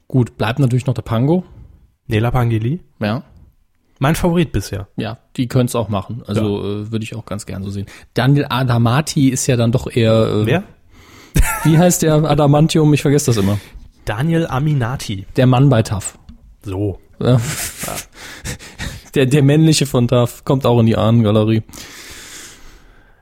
Gut, 0.08 0.36
bleibt 0.36 0.58
natürlich 0.58 0.86
noch 0.86 0.94
der 0.94 1.02
Pango. 1.02 1.44
Nela 2.06 2.30
Pangeli? 2.30 2.80
Ja. 3.00 3.24
Mein 3.98 4.14
Favorit 4.16 4.52
bisher. 4.52 4.88
Ja, 4.96 5.18
die 5.36 5.46
können 5.48 5.66
es 5.66 5.74
auch 5.74 5.88
machen. 5.88 6.22
Also 6.26 6.58
ja. 6.60 6.80
äh, 6.80 6.92
würde 6.92 7.04
ich 7.04 7.14
auch 7.14 7.24
ganz 7.24 7.46
gern 7.46 7.62
so 7.62 7.70
sehen. 7.70 7.86
Daniel 8.14 8.46
Adamati 8.48 9.28
ist 9.28 9.46
ja 9.46 9.56
dann 9.56 9.72
doch 9.72 9.86
eher. 9.86 10.26
Äh, 10.26 10.46
Wer? 10.46 10.64
Wie 11.64 11.78
heißt 11.78 12.02
der 12.02 12.14
Adamantium? 12.14 12.92
Ich 12.94 13.02
vergesse 13.02 13.26
das 13.26 13.36
immer. 13.36 13.58
Daniel 14.04 14.46
Aminati. 14.46 15.26
Der 15.36 15.46
Mann 15.46 15.68
bei 15.68 15.82
TAF. 15.82 16.18
So. 16.62 16.98
Ja. 17.22 17.40
Der, 19.14 19.26
der 19.26 19.42
männliche 19.42 19.86
von 19.86 20.08
TAF 20.08 20.44
kommt 20.44 20.66
auch 20.66 20.80
in 20.80 20.86
die 20.86 20.96
Ahnengalerie. 20.96 21.62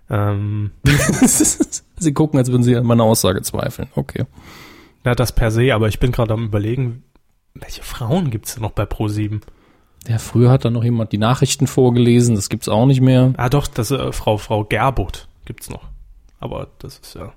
Ähm. 0.08 0.70
sie 1.98 2.14
gucken, 2.14 2.38
als 2.38 2.50
würden 2.50 2.62
sie 2.62 2.76
an 2.76 2.86
meiner 2.86 3.04
Aussage 3.04 3.42
zweifeln. 3.42 3.88
Okay. 3.94 4.24
Na, 5.04 5.14
das 5.14 5.32
per 5.32 5.50
se, 5.50 5.74
aber 5.74 5.88
ich 5.88 5.98
bin 5.98 6.12
gerade 6.12 6.34
am 6.34 6.44
überlegen, 6.44 7.02
welche 7.54 7.82
Frauen 7.82 8.30
gibt's 8.30 8.54
denn 8.54 8.62
noch 8.62 8.72
bei 8.72 8.84
Pro7? 8.84 9.40
Ja, 10.08 10.18
früher 10.18 10.50
hat 10.50 10.64
da 10.64 10.70
noch 10.70 10.84
jemand 10.84 11.12
die 11.12 11.18
Nachrichten 11.18 11.66
vorgelesen, 11.66 12.34
das 12.34 12.48
gibt's 12.48 12.68
auch 12.68 12.86
nicht 12.86 13.00
mehr. 13.00 13.32
Ah 13.36 13.48
doch, 13.48 13.66
das 13.66 13.90
äh, 13.90 14.12
Frau 14.12 14.38
Frau 14.38 14.64
Gerbut 14.64 15.28
gibt's 15.44 15.68
noch. 15.68 15.88
Aber 16.38 16.68
das 16.78 16.98
ist 16.98 17.14
ja 17.14 17.32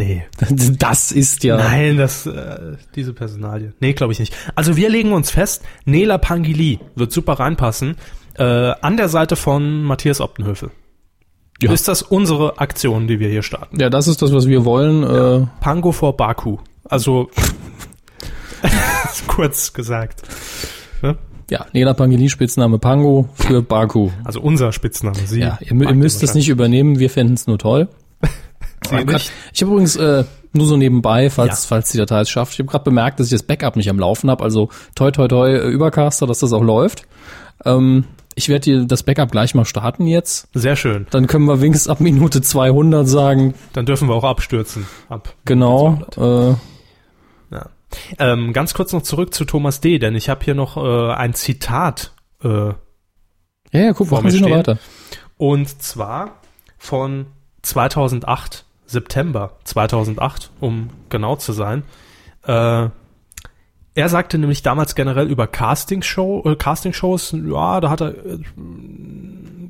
Nee. 0.00 0.24
Das 0.78 1.12
ist 1.12 1.44
ja. 1.44 1.58
Nein, 1.58 1.98
das, 1.98 2.24
äh, 2.24 2.76
diese 2.94 3.12
Personalie. 3.12 3.74
Nee, 3.80 3.92
glaube 3.92 4.14
ich 4.14 4.18
nicht. 4.18 4.34
Also 4.54 4.76
wir 4.76 4.88
legen 4.88 5.12
uns 5.12 5.30
fest, 5.30 5.62
Nela 5.84 6.16
Pangili 6.16 6.80
wird 6.94 7.12
super 7.12 7.34
reinpassen, 7.34 7.96
äh, 8.38 8.42
an 8.42 8.96
der 8.96 9.10
Seite 9.10 9.36
von 9.36 9.82
Matthias 9.84 10.22
Optenhöfel. 10.22 10.70
Ja. 11.60 11.70
Ist 11.70 11.88
das 11.88 12.00
unsere 12.00 12.58
Aktion, 12.58 13.06
die 13.06 13.20
wir 13.20 13.28
hier 13.28 13.42
starten? 13.42 13.78
Ja, 13.78 13.90
das 13.90 14.08
ist 14.08 14.22
das, 14.22 14.32
was 14.32 14.48
wir 14.48 14.64
wollen. 14.64 15.02
Ja. 15.02 15.36
Äh, 15.36 15.46
Pango 15.60 15.92
vor 15.92 16.16
Baku. 16.16 16.56
Also, 16.84 17.28
kurz 19.26 19.74
gesagt. 19.74 20.22
Ne? 21.02 21.18
Ja, 21.50 21.66
Nela 21.74 21.92
Pangili, 21.92 22.30
Spitzname 22.30 22.78
Pango 22.78 23.28
für 23.34 23.60
Baku. 23.60 24.08
Also 24.24 24.40
unser 24.40 24.72
Spitzname, 24.72 25.18
sie. 25.26 25.40
Ja, 25.40 25.58
ihr, 25.60 25.72
ihr 25.72 25.94
müsst 25.94 26.22
es 26.22 26.34
nicht 26.34 26.48
übernehmen, 26.48 26.98
wir 26.98 27.10
fänden 27.10 27.34
es 27.34 27.46
nur 27.46 27.58
toll. 27.58 27.88
Ich 29.52 29.62
habe 29.62 29.72
übrigens 29.72 29.96
äh, 29.96 30.24
nur 30.52 30.66
so 30.66 30.76
nebenbei, 30.76 31.30
falls, 31.30 31.64
ja. 31.64 31.68
falls 31.68 31.92
die 31.92 31.98
Datei 31.98 32.20
es 32.20 32.30
schafft, 32.30 32.54
ich 32.54 32.58
habe 32.58 32.68
gerade 32.68 32.84
bemerkt, 32.84 33.20
dass 33.20 33.28
ich 33.28 33.32
das 33.32 33.42
Backup 33.42 33.76
nicht 33.76 33.88
am 33.88 33.98
Laufen 33.98 34.30
habe. 34.30 34.42
Also 34.42 34.68
toi 34.94 35.10
toi 35.10 35.28
toi 35.28 35.50
äh, 35.50 35.68
Übercaster, 35.68 36.26
dass 36.26 36.40
das 36.40 36.52
auch 36.52 36.62
läuft. 36.62 37.06
Ähm, 37.64 38.04
ich 38.34 38.48
werde 38.48 38.86
das 38.86 39.02
Backup 39.02 39.30
gleich 39.30 39.54
mal 39.54 39.64
starten 39.64 40.06
jetzt. 40.06 40.48
Sehr 40.54 40.76
schön. 40.76 41.06
Dann 41.10 41.26
können 41.26 41.44
wir 41.44 41.60
wenigstens 41.60 41.88
ab 41.88 42.00
Minute 42.00 42.40
200 42.40 43.06
sagen. 43.06 43.54
Dann 43.72 43.86
dürfen 43.86 44.08
wir 44.08 44.14
auch 44.14 44.24
abstürzen. 44.24 44.86
Ab 45.08 45.34
genau. 45.44 46.00
Äh, 46.16 46.54
ja. 47.54 47.66
Ähm, 48.18 48.52
ganz 48.52 48.72
kurz 48.72 48.92
noch 48.92 49.02
zurück 49.02 49.34
zu 49.34 49.44
Thomas 49.44 49.80
D., 49.80 49.98
denn 49.98 50.14
ich 50.14 50.28
habe 50.28 50.44
hier 50.44 50.54
noch 50.54 50.76
äh, 50.76 51.12
ein 51.12 51.34
Zitat. 51.34 52.12
Äh, 52.42 52.68
ja, 52.68 52.74
ja, 53.72 53.92
guck, 53.92 54.10
machen 54.10 54.30
Sie 54.30 54.40
noch 54.40 54.50
weiter. 54.50 54.78
Und 55.36 55.82
zwar 55.82 56.40
von 56.78 57.26
2008 57.62 58.64
September 58.90 59.52
2008, 59.64 60.50
um 60.60 60.90
genau 61.08 61.36
zu 61.36 61.52
sein. 61.52 61.84
Äh, 62.44 62.88
er 63.94 64.08
sagte 64.08 64.38
nämlich 64.38 64.62
damals 64.62 64.94
generell 64.94 65.28
über 65.28 65.46
Castingshow, 65.46 66.42
äh, 66.44 66.56
Castingshows, 66.56 67.34
ja, 67.44 67.80
da 67.80 67.90
hat 67.90 68.00
er 68.00 68.10
äh, 68.10 68.38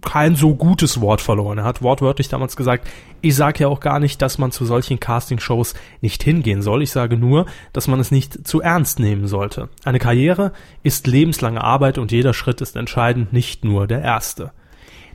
kein 0.02 0.34
so 0.36 0.54
gutes 0.54 1.00
Wort 1.00 1.20
verloren. 1.20 1.58
Er 1.58 1.64
hat 1.64 1.82
wortwörtlich 1.82 2.28
damals 2.28 2.56
gesagt, 2.56 2.88
ich 3.20 3.34
sage 3.34 3.60
ja 3.60 3.68
auch 3.68 3.80
gar 3.80 3.98
nicht, 3.98 4.22
dass 4.22 4.38
man 4.38 4.52
zu 4.52 4.64
solchen 4.64 5.00
Castingshows 5.00 5.74
nicht 6.00 6.22
hingehen 6.22 6.62
soll. 6.62 6.82
Ich 6.82 6.90
sage 6.90 7.16
nur, 7.16 7.46
dass 7.72 7.88
man 7.88 8.00
es 8.00 8.10
nicht 8.10 8.46
zu 8.46 8.60
ernst 8.60 8.98
nehmen 8.98 9.26
sollte. 9.26 9.68
Eine 9.84 9.98
Karriere 9.98 10.52
ist 10.82 11.06
lebenslange 11.06 11.62
Arbeit 11.62 11.98
und 11.98 12.12
jeder 12.12 12.34
Schritt 12.34 12.60
ist 12.60 12.76
entscheidend, 12.76 13.32
nicht 13.32 13.64
nur 13.64 13.86
der 13.86 14.02
erste. 14.02 14.52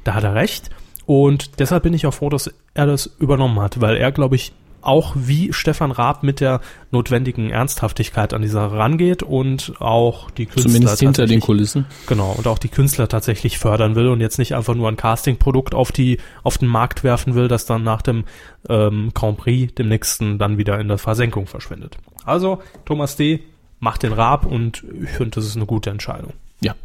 Da 0.04 0.14
hat 0.14 0.24
er 0.24 0.36
recht. 0.36 0.70
Und 1.06 1.60
deshalb 1.60 1.84
bin 1.84 1.94
ich 1.94 2.06
auch 2.06 2.14
froh, 2.14 2.30
dass 2.30 2.54
er 2.75 2.86
das 2.86 3.08
übernommen 3.20 3.60
hat, 3.60 3.82
weil 3.82 3.98
er, 3.98 4.12
glaube 4.12 4.36
ich, 4.36 4.53
auch 4.82 5.13
wie 5.15 5.51
Stefan 5.51 5.89
Raab 5.89 6.22
mit 6.22 6.39
der 6.39 6.62
notwendigen 6.91 7.50
Ernsthaftigkeit 7.50 8.36
an 8.36 8.44
die 8.44 8.48
Sache 8.48 8.77
rangeht 8.77 9.24
und 9.24 9.74
auch 9.79 10.29
die 10.29 10.46
Künstler 10.46 10.62
Zumindest 10.72 11.00
hinter 11.00 11.12
den 11.24 11.39
tatsächlich- 11.39 11.44
Kulissen. 11.44 11.86
Genau, 12.05 12.34
und 12.38 12.46
auch 12.46 12.60
die 12.60 12.67
Künstler 12.67 13.08
tatsächlich 13.08 13.58
fördern 13.58 13.96
will 13.96 14.10
und 14.10 14.22
jetzt 14.22 14.38
nicht 14.38 14.53
einfach 14.53 14.75
nur 14.75 14.88
ein 14.88 14.96
Castingprodukt 14.96 15.74
auf 15.74 15.91
die, 15.91 16.20
auf 16.44 16.60
den 16.60 16.67
Markt 16.67 17.03
werfen 17.03 17.34
will, 17.34 17.48
das 17.48 17.65
dann 17.65 17.84
nach 17.84 18.03
dem 18.03 18.25
ähm, 18.70 19.10
Grand 19.15 19.38
Prix, 19.39 19.74
dem 19.74 19.88
nächsten, 19.89 20.38
dann 20.38 20.60
wieder 20.60 20.79
in 20.79 20.88
der 20.88 21.00
Versenkung 21.00 21.48
verschwindet. 21.48 21.98
Also, 22.24 22.62
Thomas 22.86 23.15
D. 23.15 23.39
macht 23.79 24.03
den 24.03 24.13
Raab 24.13 24.46
und 24.46 24.84
ich 25.01 25.10
finde, 25.10 25.32
das 25.32 25.46
ist 25.48 25.55
eine 25.55 25.65
gute 25.65 25.89
Entscheidung. 25.89 26.34
Ja. 26.62 26.75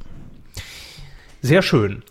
Sehr 1.42 1.60
schön. 1.60 2.02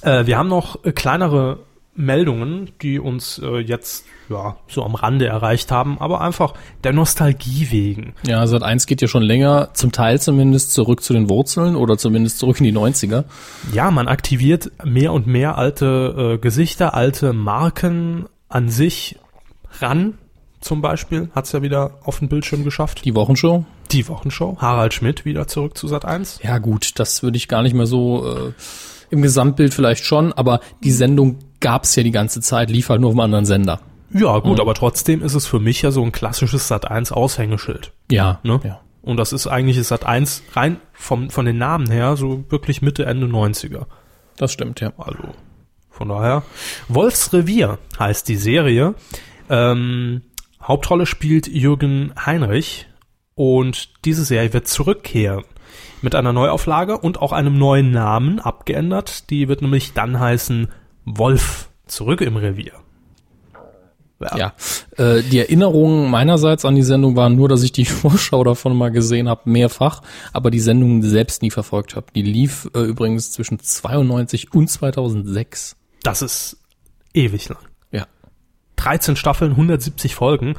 Äh, 0.00 0.24
wir 0.24 0.38
haben 0.38 0.48
noch 0.48 0.78
kleinere 0.94 1.58
Meldungen, 1.98 2.70
die 2.80 2.98
uns 2.98 3.38
äh, 3.38 3.58
jetzt 3.58 4.06
ja 4.28 4.56
so 4.68 4.84
am 4.84 4.94
Rande 4.94 5.26
erreicht 5.26 5.72
haben, 5.72 5.98
aber 5.98 6.20
einfach 6.20 6.54
der 6.84 6.92
Nostalgie 6.92 7.68
wegen. 7.70 8.14
Ja, 8.26 8.46
Sat 8.46 8.62
1 8.62 8.86
geht 8.86 9.02
ja 9.02 9.08
schon 9.08 9.22
länger, 9.22 9.70
zum 9.74 9.90
Teil 9.90 10.20
zumindest 10.20 10.72
zurück 10.72 11.02
zu 11.02 11.12
den 11.12 11.28
Wurzeln 11.28 11.74
oder 11.74 11.98
zumindest 11.98 12.38
zurück 12.38 12.60
in 12.60 12.64
die 12.64 12.72
90er. 12.72 13.24
Ja, 13.72 13.90
man 13.90 14.06
aktiviert 14.06 14.70
mehr 14.84 15.12
und 15.12 15.26
mehr 15.26 15.58
alte 15.58 16.34
äh, 16.34 16.38
Gesichter, 16.38 16.94
alte 16.94 17.32
Marken 17.32 18.26
an 18.48 18.68
sich 18.68 19.18
ran. 19.80 20.14
Zum 20.60 20.80
Beispiel 20.80 21.30
hat's 21.34 21.52
ja 21.52 21.62
wieder 21.62 21.98
auf 22.04 22.20
den 22.20 22.28
Bildschirm 22.28 22.64
geschafft. 22.64 23.04
Die 23.04 23.14
Wochenshow. 23.14 23.64
Die 23.90 24.08
Wochenshow. 24.08 24.56
Harald 24.60 24.94
Schmidt 24.94 25.24
wieder 25.24 25.48
zurück 25.48 25.76
zu 25.76 25.88
Sat 25.88 26.04
1. 26.04 26.40
Ja 26.42 26.58
gut, 26.58 26.92
das 27.00 27.22
würde 27.22 27.36
ich 27.36 27.48
gar 27.48 27.62
nicht 27.62 27.74
mehr 27.74 27.86
so 27.86 28.24
äh, 28.26 28.52
im 29.10 29.22
Gesamtbild 29.22 29.74
vielleicht 29.74 30.04
schon, 30.04 30.32
aber 30.32 30.60
die 30.84 30.90
Sendung 30.92 31.38
gab's 31.60 31.94
ja 31.96 32.02
die 32.02 32.10
ganze 32.10 32.40
Zeit, 32.40 32.70
lief 32.70 32.88
halt 32.88 33.00
nur 33.00 33.10
auf 33.10 33.14
einem 33.14 33.20
anderen 33.20 33.44
Sender. 33.44 33.80
Ja, 34.10 34.38
gut, 34.38 34.58
aber 34.58 34.74
trotzdem 34.74 35.22
ist 35.22 35.34
es 35.34 35.46
für 35.46 35.60
mich 35.60 35.82
ja 35.82 35.90
so 35.90 36.02
ein 36.02 36.12
klassisches 36.12 36.68
Sat 36.68 36.90
1 36.90 37.12
Aushängeschild. 37.12 37.92
Ja, 38.10 38.40
Ne? 38.42 38.60
ja. 38.64 38.80
Und 39.02 39.16
das 39.16 39.32
ist 39.32 39.46
eigentlich 39.46 39.82
Sat 39.86 40.04
1 40.06 40.42
rein 40.54 40.78
vom, 40.92 41.30
von 41.30 41.46
den 41.46 41.58
Namen 41.58 41.90
her 41.90 42.16
so 42.16 42.44
wirklich 42.50 42.82
Mitte, 42.82 43.06
Ende 43.06 43.26
90er. 43.26 43.86
Das 44.36 44.52
stimmt, 44.52 44.80
ja. 44.80 44.92
Also 44.96 45.18
von 45.90 46.08
daher. 46.08 46.42
Wolfsrevier 46.88 47.78
heißt 47.98 48.28
die 48.28 48.36
Serie. 48.36 48.94
Ähm, 49.50 50.22
Hauptrolle 50.62 51.06
spielt 51.06 51.46
Jürgen 51.46 52.12
Heinrich 52.24 52.86
und 53.34 54.04
diese 54.04 54.24
Serie 54.24 54.52
wird 54.52 54.68
zurückkehren 54.68 55.44
mit 56.02 56.14
einer 56.14 56.32
Neuauflage 56.32 56.98
und 56.98 57.20
auch 57.20 57.32
einem 57.32 57.58
neuen 57.58 57.90
Namen 57.90 58.40
abgeändert. 58.40 59.30
Die 59.30 59.48
wird 59.48 59.62
nämlich 59.62 59.92
dann 59.92 60.18
heißen 60.20 60.68
Wolf 61.16 61.70
zurück 61.86 62.20
im 62.20 62.36
Revier. 62.36 62.72
Ja, 64.20 64.52
äh, 64.96 65.22
die 65.22 65.38
Erinnerungen 65.38 66.10
meinerseits 66.10 66.64
an 66.64 66.74
die 66.74 66.82
Sendung 66.82 67.14
waren 67.14 67.36
nur, 67.36 67.48
dass 67.48 67.62
ich 67.62 67.70
die 67.70 67.84
Vorschau 67.84 68.42
davon 68.42 68.76
mal 68.76 68.90
gesehen 68.90 69.28
habe, 69.28 69.48
mehrfach, 69.48 70.02
aber 70.32 70.50
die 70.50 70.58
Sendung 70.58 71.02
selbst 71.02 71.42
nie 71.42 71.52
verfolgt 71.52 71.94
habe. 71.94 72.06
Die 72.14 72.22
lief 72.22 72.68
äh, 72.74 72.80
übrigens 72.80 73.30
zwischen 73.30 73.60
92 73.60 74.52
und 74.52 74.68
2006. 74.68 75.76
Das 76.02 76.22
ist 76.22 76.58
ewig 77.14 77.48
lang. 77.48 77.58
Ja. 77.92 78.06
13 78.76 79.14
Staffeln, 79.14 79.52
170 79.52 80.16
Folgen 80.16 80.54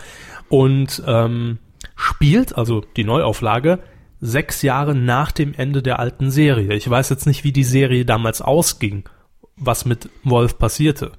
und 0.48 1.04
ähm, 1.06 1.60
spielt, 1.96 2.58
also 2.58 2.82
die 2.96 3.04
Neuauflage, 3.04 3.80
sechs 4.22 4.62
Jahre 4.62 4.96
nach 4.96 5.32
dem 5.32 5.54
Ende 5.54 5.82
der 5.82 6.00
alten 6.00 6.32
Serie. 6.32 6.74
Ich 6.74 6.90
weiß 6.90 7.10
jetzt 7.10 7.26
nicht, 7.26 7.44
wie 7.44 7.52
die 7.52 7.64
Serie 7.64 8.06
damals 8.06 8.42
ausging, 8.42 9.04
was 9.60 9.86
mit 9.86 10.10
Wolf 10.24 10.58
passierte. 10.58 11.12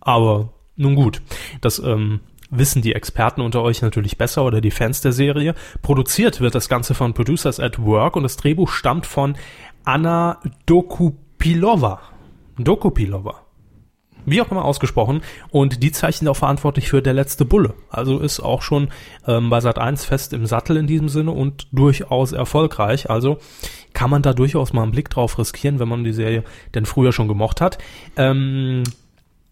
Aber 0.00 0.52
nun 0.76 0.94
gut, 0.94 1.20
das 1.60 1.78
ähm, 1.78 2.20
wissen 2.50 2.82
die 2.82 2.94
Experten 2.94 3.40
unter 3.40 3.62
euch 3.62 3.82
natürlich 3.82 4.16
besser 4.16 4.44
oder 4.44 4.60
die 4.60 4.70
Fans 4.70 5.00
der 5.00 5.12
Serie. 5.12 5.54
Produziert 5.82 6.40
wird 6.40 6.54
das 6.54 6.68
Ganze 6.68 6.94
von 6.94 7.14
Producers 7.14 7.60
at 7.60 7.82
Work 7.84 8.16
und 8.16 8.22
das 8.22 8.36
Drehbuch 8.36 8.70
stammt 8.70 9.06
von 9.06 9.36
Anna 9.84 10.40
Dokupilova. 10.66 12.00
Dokupilova 12.58 13.48
wie 14.30 14.40
auch 14.42 14.50
immer 14.50 14.64
ausgesprochen. 14.64 15.22
Und 15.50 15.82
die 15.82 15.92
zeichnet 15.92 16.28
auch 16.28 16.36
verantwortlich 16.36 16.88
für 16.88 17.02
Der 17.02 17.14
letzte 17.14 17.44
Bulle. 17.44 17.74
Also 17.90 18.18
ist 18.18 18.40
auch 18.40 18.62
schon 18.62 18.88
ähm, 19.26 19.50
bei 19.50 19.60
Sat 19.60 19.78
1 19.78 20.04
fest 20.04 20.32
im 20.32 20.46
Sattel 20.46 20.76
in 20.76 20.86
diesem 20.86 21.08
Sinne 21.08 21.32
und 21.32 21.68
durchaus 21.72 22.32
erfolgreich. 22.32 23.10
Also 23.10 23.38
kann 23.92 24.10
man 24.10 24.22
da 24.22 24.32
durchaus 24.32 24.72
mal 24.72 24.82
einen 24.82 24.92
Blick 24.92 25.10
drauf 25.10 25.38
riskieren, 25.38 25.78
wenn 25.78 25.88
man 25.88 26.04
die 26.04 26.12
Serie 26.12 26.44
denn 26.74 26.86
früher 26.86 27.12
schon 27.12 27.28
gemocht 27.28 27.60
hat. 27.60 27.78
Ähm, 28.16 28.84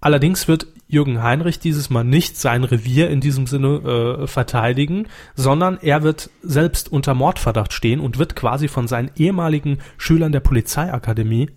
allerdings 0.00 0.48
wird 0.48 0.66
Jürgen 0.88 1.22
Heinrich 1.22 1.58
dieses 1.58 1.90
Mal 1.90 2.04
nicht 2.04 2.36
sein 2.36 2.64
Revier 2.64 3.10
in 3.10 3.20
diesem 3.20 3.46
Sinne 3.46 4.20
äh, 4.22 4.26
verteidigen, 4.26 5.08
sondern 5.34 5.78
er 5.80 6.02
wird 6.02 6.30
selbst 6.42 6.92
unter 6.92 7.14
Mordverdacht 7.14 7.72
stehen 7.72 7.98
und 8.00 8.18
wird 8.18 8.36
quasi 8.36 8.68
von 8.68 8.86
seinen 8.86 9.10
ehemaligen 9.16 9.78
Schülern 9.98 10.32
der 10.32 10.40
Polizeiakademie 10.40 11.50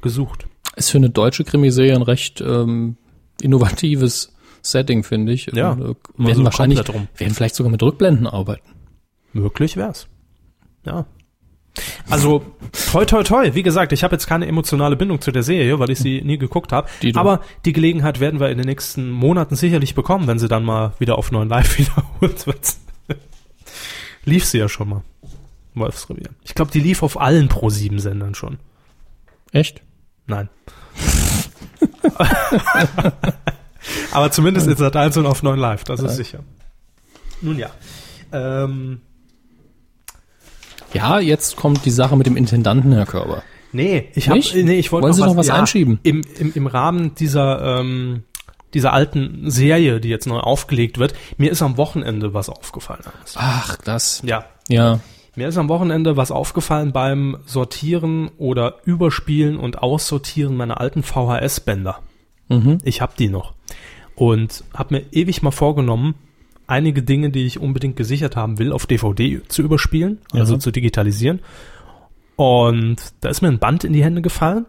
gesucht. 0.00 0.48
Ist 0.74 0.90
für 0.90 0.98
eine 0.98 1.10
deutsche 1.10 1.44
Krimiserie 1.44 1.94
ein 1.94 2.02
recht 2.02 2.40
ähm, 2.40 2.96
innovatives 3.40 4.34
Setting, 4.62 5.02
finde 5.04 5.32
ich. 5.32 5.46
Ja, 5.52 5.72
Und, 5.72 5.82
äh, 5.82 5.94
werden 6.16 6.44
wahrscheinlich, 6.44 6.78
werden 6.78 7.34
vielleicht 7.34 7.54
sogar 7.54 7.70
mit 7.70 7.82
Rückblenden 7.82 8.26
arbeiten. 8.26 8.68
Möglich 9.32 9.76
wär's. 9.76 10.08
Ja. 10.84 11.06
Also, 12.10 12.44
toi, 12.90 13.04
toi, 13.04 13.22
toi. 13.22 13.54
Wie 13.54 13.62
gesagt, 13.62 13.92
ich 13.92 14.04
habe 14.04 14.14
jetzt 14.14 14.26
keine 14.26 14.46
emotionale 14.46 14.96
Bindung 14.96 15.20
zu 15.20 15.32
der 15.32 15.42
Serie, 15.42 15.78
weil 15.78 15.90
ich 15.90 15.98
sie 15.98 16.20
nie 16.22 16.36
geguckt 16.38 16.72
habe. 16.72 16.88
Aber 17.14 17.40
die 17.64 17.72
Gelegenheit 17.72 18.20
werden 18.20 18.40
wir 18.40 18.50
in 18.50 18.58
den 18.58 18.66
nächsten 18.66 19.10
Monaten 19.10 19.56
sicherlich 19.56 19.94
bekommen, 19.94 20.26
wenn 20.26 20.38
sie 20.38 20.48
dann 20.48 20.64
mal 20.64 20.92
wieder 20.98 21.16
auf 21.16 21.32
neuen 21.32 21.48
Live 21.48 21.78
wiederholt 21.78 22.46
wird. 22.46 22.74
lief 24.24 24.44
sie 24.44 24.58
ja 24.58 24.68
schon 24.68 24.88
mal. 24.90 25.02
Wolfsrevier. 25.74 26.28
Ich 26.44 26.54
glaube, 26.54 26.70
die 26.70 26.80
lief 26.80 27.02
auf 27.02 27.18
allen 27.18 27.48
Pro-7-Sendern 27.48 28.34
schon. 28.34 28.58
Echt? 29.52 29.80
Nein. 30.26 30.50
Aber 34.12 34.30
zumindest 34.30 34.66
in 34.66 34.76
Sat 34.76 34.96
1 34.96 35.16
und 35.16 35.26
auf 35.26 35.42
9 35.42 35.58
Live, 35.58 35.84
das 35.84 36.00
ist 36.00 36.16
sicher. 36.16 36.40
Nun 37.40 37.58
ja. 37.58 37.70
Ähm, 38.32 39.00
Ja, 40.94 41.18
jetzt 41.20 41.56
kommt 41.56 41.84
die 41.84 41.90
Sache 41.90 42.16
mit 42.16 42.26
dem 42.26 42.36
Intendanten, 42.36 42.92
Herr 42.92 43.06
Körber. 43.06 43.42
Nee, 43.72 44.08
ich 44.14 44.28
hab, 44.28 44.36
Nicht? 44.36 44.54
nee, 44.54 44.74
ich 44.78 44.92
wollte 44.92 45.04
Wollen 45.04 45.14
Sie 45.14 45.22
noch 45.22 45.36
was 45.36 45.48
einschieben? 45.48 45.98
Im, 46.02 46.22
im, 46.38 46.52
Im 46.54 46.66
Rahmen 46.66 47.14
dieser, 47.14 47.78
ähm, 47.80 48.24
dieser 48.74 48.92
alten 48.92 49.50
Serie, 49.50 49.98
die 50.00 50.08
jetzt 50.08 50.26
neu 50.26 50.38
aufgelegt 50.40 50.98
wird, 50.98 51.14
mir 51.38 51.50
ist 51.50 51.62
am 51.62 51.78
Wochenende 51.78 52.34
was 52.34 52.50
aufgefallen. 52.50 53.00
Ach, 53.36 53.76
das. 53.76 54.22
Ja, 54.26 54.44
Ja. 54.68 55.00
mir 55.36 55.48
ist 55.48 55.56
am 55.56 55.70
Wochenende 55.70 56.18
was 56.18 56.30
aufgefallen 56.30 56.92
beim 56.92 57.38
Sortieren 57.46 58.30
oder 58.36 58.76
Überspielen 58.84 59.56
und 59.56 59.78
Aussortieren 59.82 60.54
meiner 60.54 60.78
alten 60.80 61.02
VHS-Bänder. 61.02 62.00
Mhm. 62.48 62.78
Ich 62.84 63.00
habe 63.00 63.12
die 63.18 63.28
noch 63.30 63.54
und 64.14 64.64
habe 64.74 64.96
mir 64.96 65.04
ewig 65.12 65.40
mal 65.42 65.50
vorgenommen, 65.50 66.14
einige 66.72 67.02
Dinge, 67.02 67.30
die 67.30 67.46
ich 67.46 67.60
unbedingt 67.60 67.96
gesichert 67.96 68.34
haben 68.34 68.58
will, 68.58 68.72
auf 68.72 68.86
DVD 68.86 69.40
zu 69.48 69.62
überspielen, 69.62 70.18
also 70.32 70.54
Ja. 70.54 70.58
zu 70.60 70.70
digitalisieren. 70.72 71.40
Und 72.36 72.96
da 73.20 73.28
ist 73.28 73.42
mir 73.42 73.48
ein 73.48 73.58
Band 73.58 73.84
in 73.84 73.92
die 73.92 74.02
Hände 74.02 74.22
gefallen. 74.22 74.66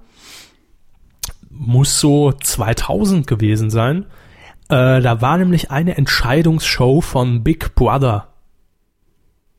Muss 1.50 2.00
so 2.00 2.32
2000 2.32 3.26
gewesen 3.26 3.70
sein. 3.70 4.06
Äh, 4.70 5.02
da 5.02 5.22
war 5.22 5.38
nämlich 5.38 5.72
eine 5.72 5.98
Entscheidungsshow 5.98 7.02
von 7.02 7.44
Big 7.44 7.74
Brother 7.76 8.28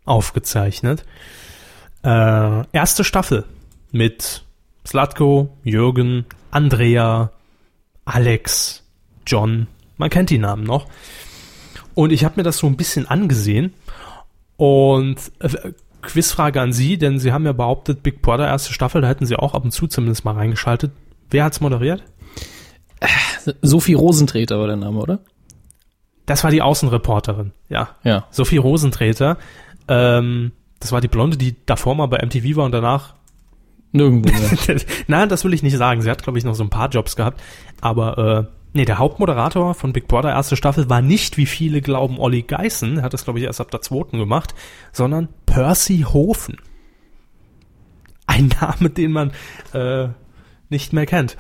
aufgezeichnet. 0.05 1.05
Äh, 2.05 2.67
erste 2.73 3.05
Staffel 3.05 3.45
mit 3.91 4.45
Slatko, 4.87 5.57
Jürgen, 5.63 6.27
Andrea, 6.51 7.31
Alex, 8.05 8.83
John. 9.27 9.67
Man 9.97 10.11
kennt 10.11 10.31
die 10.31 10.39
Namen 10.39 10.65
noch. 10.65 10.87
Und 11.95 12.13
ich 12.13 12.25
habe 12.25 12.35
mir 12.37 12.43
das 12.43 12.59
so 12.59 12.67
ein 12.67 12.77
bisschen 12.77 13.09
angesehen. 13.09 13.73
Und 14.57 15.17
äh, 15.41 15.73
Quizfrage 16.03 16.61
an 16.61 16.73
Sie, 16.73 16.99
denn 16.99 17.19
Sie 17.19 17.33
haben 17.33 17.47
ja 17.47 17.53
behauptet, 17.53 18.03
Big 18.03 18.23
Brother 18.23 18.47
erste 18.47 18.73
Staffel, 18.73 19.01
da 19.01 19.09
hätten 19.09 19.27
Sie 19.27 19.37
auch 19.37 19.55
ab 19.55 19.65
und 19.65 19.71
zu 19.71 19.87
zumindest 19.87 20.25
mal 20.25 20.35
reingeschaltet. 20.35 20.93
Wer 21.31 21.45
hat's 21.45 21.61
moderiert? 21.61 22.03
Sophie 23.63 23.95
Rosentreter 23.95 24.59
war 24.59 24.67
der 24.67 24.77
Name, 24.77 24.99
oder? 24.99 25.21
Das 26.27 26.45
war 26.45 26.51
die 26.51 26.63
Außenreporterin, 26.63 27.53
ja. 27.69 27.91
Ja. 28.03 28.27
Sophie 28.31 28.57
Rosentreter, 28.57 29.37
ähm, 29.89 30.53
Das 30.81 30.93
war 30.93 31.01
die 31.01 31.09
Blonde, 31.09 31.37
die 31.37 31.57
davor 31.67 31.95
mal 31.95 32.07
bei 32.07 32.25
MTV 32.25 32.57
war 32.57 32.65
und 32.65 32.73
danach 32.73 33.15
Nirgendwo 33.95 34.29
mehr. 34.33 34.81
Nein, 35.07 35.29
das 35.29 35.45
will 35.45 35.55
ich 35.55 35.63
nicht 35.63 35.77
sagen. 35.77 36.03
Sie 36.03 36.11
hat, 36.11 36.25
glaube 36.25 36.37
ich, 36.37 36.45
noch 36.45 36.57
so 36.57 36.65
ein 36.65 36.69
paar 36.69 36.89
Jobs 36.89 37.15
gehabt. 37.15 37.41
Aber 37.81 38.49
äh, 38.51 38.64
nee, 38.75 38.85
der 38.85 38.99
Hauptmoderator 38.99 39.75
von 39.75 39.93
Big 39.93 40.07
Brother 40.09 40.31
erste 40.31 40.57
Staffel 40.57 40.91
war 40.91 41.01
nicht, 41.01 41.37
wie 41.37 41.47
viele 41.47 41.81
glauben, 41.81 42.19
Olli 42.19 42.43
Geißen, 42.43 43.03
hat 43.03 43.15
das, 43.15 43.25
glaube 43.25 43.39
ich, 43.39 43.47
erst 43.47 43.61
ab 43.61 43.71
der 43.71 43.81
zweiten 43.81 44.19
gemacht, 44.19 44.55
sondern 44.93 45.29
Percy 45.47 46.05
Hofen. 46.13 46.59
Ein 48.27 48.49
Name, 48.61 48.91
den 48.91 49.13
man 49.13 49.33
äh, 49.73 50.09
nicht 50.69 50.93
mehr 50.93 51.07
kennt. 51.07 51.37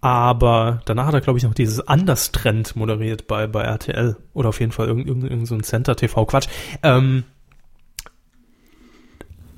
Aber 0.00 0.80
danach 0.86 1.06
hat 1.06 1.14
er, 1.14 1.20
glaube 1.20 1.38
ich, 1.38 1.44
noch 1.44 1.52
dieses 1.52 1.86
Anders-Trend 1.86 2.74
moderiert 2.74 3.26
bei, 3.26 3.46
bei 3.46 3.62
RTL. 3.62 4.16
Oder 4.32 4.48
auf 4.48 4.60
jeden 4.60 4.72
Fall 4.72 4.86
irgendein 4.86 5.08
irgend, 5.14 5.30
irgend 5.30 5.48
so 5.48 5.54
ein 5.54 5.62
Center-TV-Quatsch. 5.62 6.48
Ähm, 6.82 7.24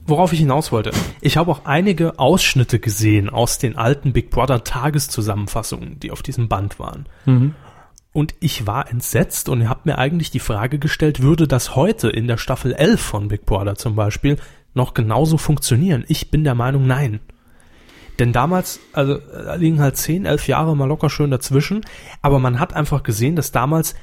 worauf 0.06 0.32
ich 0.32 0.40
hinaus 0.40 0.72
wollte. 0.72 0.90
Ich 1.20 1.36
habe 1.36 1.50
auch 1.50 1.64
einige 1.64 2.18
Ausschnitte 2.18 2.78
gesehen 2.78 3.28
aus 3.28 3.58
den 3.58 3.76
alten 3.76 4.12
Big 4.12 4.30
Brother 4.30 4.64
Tageszusammenfassungen, 4.64 6.00
die 6.00 6.10
auf 6.10 6.22
diesem 6.22 6.48
Band 6.48 6.78
waren. 6.78 7.06
Und 8.12 8.34
ich 8.40 8.66
war 8.66 8.90
entsetzt 8.90 9.48
und 9.48 9.68
habe 9.68 9.80
mir 9.84 9.98
eigentlich 9.98 10.30
die 10.30 10.38
Frage 10.38 10.78
gestellt, 10.78 11.22
würde 11.22 11.48
das 11.48 11.76
heute 11.76 12.10
in 12.10 12.26
der 12.26 12.36
Staffel 12.36 12.74
11 12.74 13.00
von 13.00 13.28
Big 13.28 13.46
Brother 13.46 13.76
zum 13.76 13.96
Beispiel 13.96 14.36
noch 14.74 14.94
genauso 14.94 15.38
funktionieren? 15.38 16.04
Ich 16.08 16.30
bin 16.30 16.44
der 16.44 16.54
Meinung, 16.54 16.86
nein. 16.86 17.20
Denn 18.18 18.32
damals, 18.32 18.80
also 18.92 19.16
da 19.16 19.54
liegen 19.54 19.80
halt 19.80 19.96
10, 19.96 20.26
11 20.26 20.46
Jahre 20.48 20.76
mal 20.76 20.84
locker 20.84 21.08
schön 21.08 21.30
dazwischen, 21.30 21.80
aber 22.20 22.38
man 22.38 22.60
hat 22.60 22.74
einfach 22.74 23.02
gesehen, 23.02 23.36
dass 23.36 23.52
damals 23.52 23.94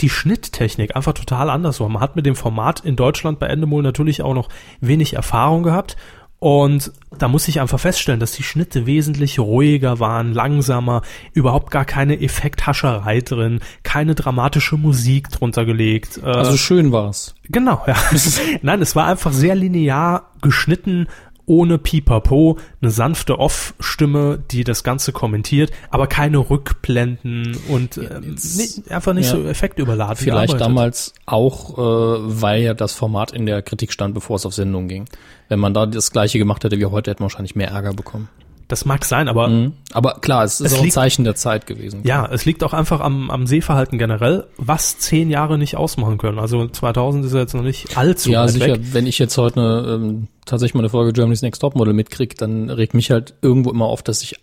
die 0.00 0.08
Schnitttechnik 0.08 0.96
einfach 0.96 1.12
total 1.12 1.50
anders 1.50 1.80
war. 1.80 1.88
Man 1.88 2.02
hat 2.02 2.16
mit 2.16 2.26
dem 2.26 2.36
Format 2.36 2.80
in 2.80 2.96
Deutschland 2.96 3.38
bei 3.38 3.46
Endemol 3.46 3.82
natürlich 3.82 4.22
auch 4.22 4.34
noch 4.34 4.48
wenig 4.80 5.14
Erfahrung 5.14 5.62
gehabt. 5.62 5.96
Und 6.38 6.90
da 7.16 7.28
muss 7.28 7.46
ich 7.46 7.60
einfach 7.60 7.78
feststellen, 7.78 8.18
dass 8.18 8.32
die 8.32 8.42
Schnitte 8.42 8.84
wesentlich 8.84 9.38
ruhiger 9.38 10.00
waren, 10.00 10.32
langsamer, 10.32 11.02
überhaupt 11.34 11.70
gar 11.70 11.84
keine 11.84 12.20
Effekthascherei 12.20 13.20
drin, 13.20 13.60
keine 13.84 14.16
dramatische 14.16 14.76
Musik 14.76 15.28
drunter 15.30 15.64
gelegt. 15.64 16.18
Äh, 16.20 16.26
Also 16.26 16.56
schön 16.56 16.90
war's. 16.90 17.36
Genau, 17.48 17.84
ja. 17.86 17.94
Nein, 18.62 18.82
es 18.82 18.96
war 18.96 19.06
einfach 19.06 19.32
sehr 19.32 19.54
linear 19.54 20.32
geschnitten, 20.40 21.06
ohne 21.46 21.78
Pipapo, 21.78 22.58
eine 22.80 22.90
sanfte 22.90 23.38
Off-Stimme, 23.38 24.42
die 24.50 24.64
das 24.64 24.84
Ganze 24.84 25.12
kommentiert, 25.12 25.70
aber 25.90 26.06
keine 26.06 26.38
Rückblenden 26.38 27.56
und 27.68 27.96
äh, 27.96 28.20
nicht, 28.20 28.90
einfach 28.90 29.12
nicht 29.12 29.26
ja. 29.26 29.36
so 29.36 29.44
effektüberladen. 29.44 30.16
Vielleicht 30.16 30.52
gearbeitet. 30.52 30.60
damals 30.60 31.14
auch, 31.26 31.78
äh, 31.78 32.40
weil 32.40 32.62
ja 32.62 32.74
das 32.74 32.92
Format 32.92 33.32
in 33.32 33.46
der 33.46 33.62
Kritik 33.62 33.92
stand, 33.92 34.14
bevor 34.14 34.36
es 34.36 34.46
auf 34.46 34.54
Sendung 34.54 34.88
ging. 34.88 35.06
Wenn 35.48 35.58
man 35.58 35.74
da 35.74 35.86
das 35.86 36.12
gleiche 36.12 36.38
gemacht 36.38 36.64
hätte 36.64 36.78
wie 36.78 36.86
heute, 36.86 37.10
hätte 37.10 37.22
man 37.22 37.30
wahrscheinlich 37.30 37.56
mehr 37.56 37.68
Ärger 37.68 37.92
bekommen. 37.92 38.28
Das 38.72 38.86
mag 38.86 39.04
sein, 39.04 39.28
aber 39.28 39.48
Mhm. 39.48 39.72
Aber 39.92 40.14
klar, 40.22 40.44
es 40.44 40.58
ist 40.62 40.68
Es 40.68 40.72
auch 40.72 40.78
ein 40.78 40.84
liegt- 40.84 40.94
Zeichen 40.94 41.24
der 41.24 41.34
Zeit 41.34 41.66
gewesen. 41.66 42.00
ja, 42.04 42.26
es 42.32 42.46
liegt 42.46 42.64
auch 42.64 42.72
einfach 42.72 43.00
am, 43.00 43.30
am 43.30 43.46
Sehverhalten 43.46 43.98
generell, 43.98 44.46
was 44.56 44.98
zehn 44.98 45.28
Jahre 45.28 45.58
nicht 45.58 45.76
ausmachen 45.76 46.16
können. 46.16 46.38
Also 46.38 46.66
2000 46.68 47.26
ist 47.26 47.34
ja 47.34 47.40
jetzt 47.40 47.52
noch 47.52 47.60
nicht 47.62 47.98
allzu 47.98 48.30
ja, 48.30 48.44
weit 48.44 48.50
sicher. 48.50 48.66
weg. 48.68 48.80
Wenn 48.92 49.06
ich 49.06 49.18
jetzt 49.18 49.36
heute 49.36 49.60
eine, 49.60 49.92
ähm, 49.94 50.28
tatsächlich 50.46 50.72
mal 50.72 50.80
eine 50.80 50.88
Folge 50.88 51.12
Germany's 51.12 51.42
Next 51.42 51.60
Topmodel 51.60 51.92
mitkrieg, 51.92 52.38
dann 52.38 52.70
regt 52.70 52.94
mich 52.94 53.10
halt 53.10 53.34
irgendwo 53.42 53.70
immer 53.70 53.84
auf, 53.84 54.02
dass 54.02 54.22
ich 54.22 54.36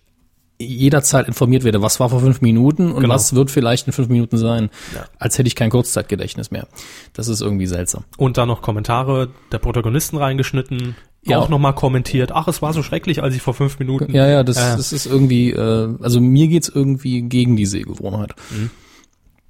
jederzeit 0.61 1.27
informiert 1.27 1.63
werde, 1.63 1.81
was 1.81 1.99
war 1.99 2.09
vor 2.09 2.19
fünf 2.19 2.41
Minuten 2.41 2.91
und 2.91 3.01
Genau. 3.01 3.15
was 3.15 3.33
wird 3.33 3.49
vielleicht 3.49 3.87
in 3.87 3.93
fünf 3.93 4.09
Minuten 4.09 4.37
sein. 4.37 4.69
Ja. 4.93 5.05
Als 5.17 5.39
hätte 5.39 5.47
ich 5.47 5.55
kein 5.55 5.69
Kurzzeitgedächtnis 5.71 6.51
mehr. 6.51 6.67
Das 7.13 7.29
ist 7.29 7.41
irgendwie 7.41 7.65
seltsam. 7.65 8.03
Und 8.17 8.37
dann 8.37 8.49
noch 8.49 8.61
Kommentare 8.61 9.29
der 9.53 9.57
Protagonisten 9.57 10.17
reingeschnitten, 10.17 10.95
Ja. 11.23 11.37
auch 11.39 11.49
nochmal 11.49 11.75
kommentiert. 11.75 12.31
Ach, 12.31 12.47
es 12.47 12.61
war 12.61 12.71
so 12.73 12.81
schrecklich, 12.81 13.21
als 13.21 13.35
ich 13.35 13.41
vor 13.41 13.53
fünf 13.53 13.77
Minuten. 13.79 14.13
Ja, 14.13 14.25
ja, 14.27 14.43
das, 14.43 14.57
Ja. 14.57 14.75
das 14.77 14.93
ist 14.93 15.05
irgendwie, 15.05 15.51
äh, 15.51 15.95
also 16.01 16.21
mir 16.21 16.47
geht's 16.47 16.69
irgendwie 16.69 17.21
gegen 17.23 17.55
die 17.55 17.65
Sehgewohnheit. 17.65 18.33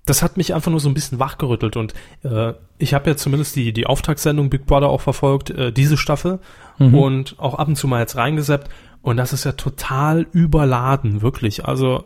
das 0.06 0.24
hat 0.24 0.38
mich 0.38 0.56
einfach 0.56 0.72
nur 0.72 0.80
so 0.80 0.90
ein 0.90 0.96
bisschen 0.96 1.20
wachgerüttelt 1.20 1.78
und 1.78 1.94
äh, 2.24 2.54
ich 2.80 2.96
habe 2.96 3.12
ja 3.12 3.16
zumindest 3.16 3.56
die 3.56 3.72
die 3.74 3.86
Auftaktsendung 3.86 4.50
Big 4.50 4.66
Brother 4.66 4.90
auch 4.90 5.02
verfolgt, 5.02 5.52
äh, 5.52 5.72
diese 5.72 5.98
Staffel 5.98 6.40
und 6.80 7.36
auch 7.40 7.56
ab 7.56 7.68
und 7.68 7.76
zu 7.76 7.88
mal 7.88 8.00
jetzt 8.00 8.16
reingeseppt 8.16 8.70
und 9.02 9.18
das 9.18 9.34
ist 9.34 9.44
ja 9.44 9.52
total 9.52 10.26
überladen, 10.32 11.22
wirklich. 11.22 11.66
Also 11.66 12.06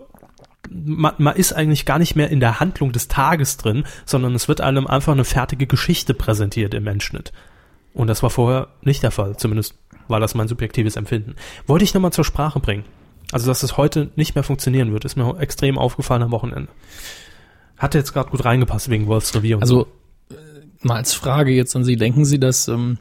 man, 0.71 1.13
man 1.19 1.35
ist 1.35 1.53
eigentlich 1.53 1.85
gar 1.85 1.99
nicht 1.99 2.15
mehr 2.15 2.29
in 2.29 2.39
der 2.39 2.59
Handlung 2.59 2.91
des 2.91 3.07
Tages 3.07 3.57
drin, 3.57 3.83
sondern 4.05 4.33
es 4.35 4.47
wird 4.47 4.61
einem 4.61 4.87
einfach 4.87 5.13
eine 5.13 5.25
fertige 5.25 5.67
Geschichte 5.67 6.13
präsentiert 6.13 6.73
im 6.73 6.87
Endschnitt. 6.87 7.31
Und 7.93 8.07
das 8.07 8.23
war 8.23 8.29
vorher 8.29 8.69
nicht 8.81 9.03
der 9.03 9.11
Fall, 9.11 9.37
zumindest 9.37 9.75
war 10.07 10.19
das 10.19 10.35
mein 10.35 10.47
subjektives 10.47 10.95
Empfinden. 10.95 11.35
Wollte 11.67 11.85
ich 11.85 11.93
nochmal 11.93 12.11
zur 12.11 12.25
Sprache 12.25 12.59
bringen. 12.59 12.83
Also, 13.31 13.47
dass 13.47 13.63
es 13.63 13.77
heute 13.77 14.11
nicht 14.15 14.35
mehr 14.35 14.43
funktionieren 14.43 14.93
wird, 14.93 15.05
ist 15.05 15.15
mir 15.15 15.39
extrem 15.39 15.77
aufgefallen 15.77 16.21
am 16.21 16.31
Wochenende. 16.31 16.69
Hatte 17.77 17.97
jetzt 17.97 18.13
gerade 18.13 18.29
gut 18.29 18.45
reingepasst 18.45 18.89
wegen 18.89 19.07
Wolfs 19.07 19.33
Revier 19.33 19.57
und 19.57 19.63
Also 19.63 19.87
äh, 20.29 20.35
mal 20.81 20.97
als 20.97 21.13
Frage 21.13 21.51
jetzt 21.51 21.75
an 21.75 21.83
Sie, 21.83 21.95
denken 21.95 22.25
Sie, 22.25 22.39
dass, 22.39 22.67
ähm, 22.67 22.99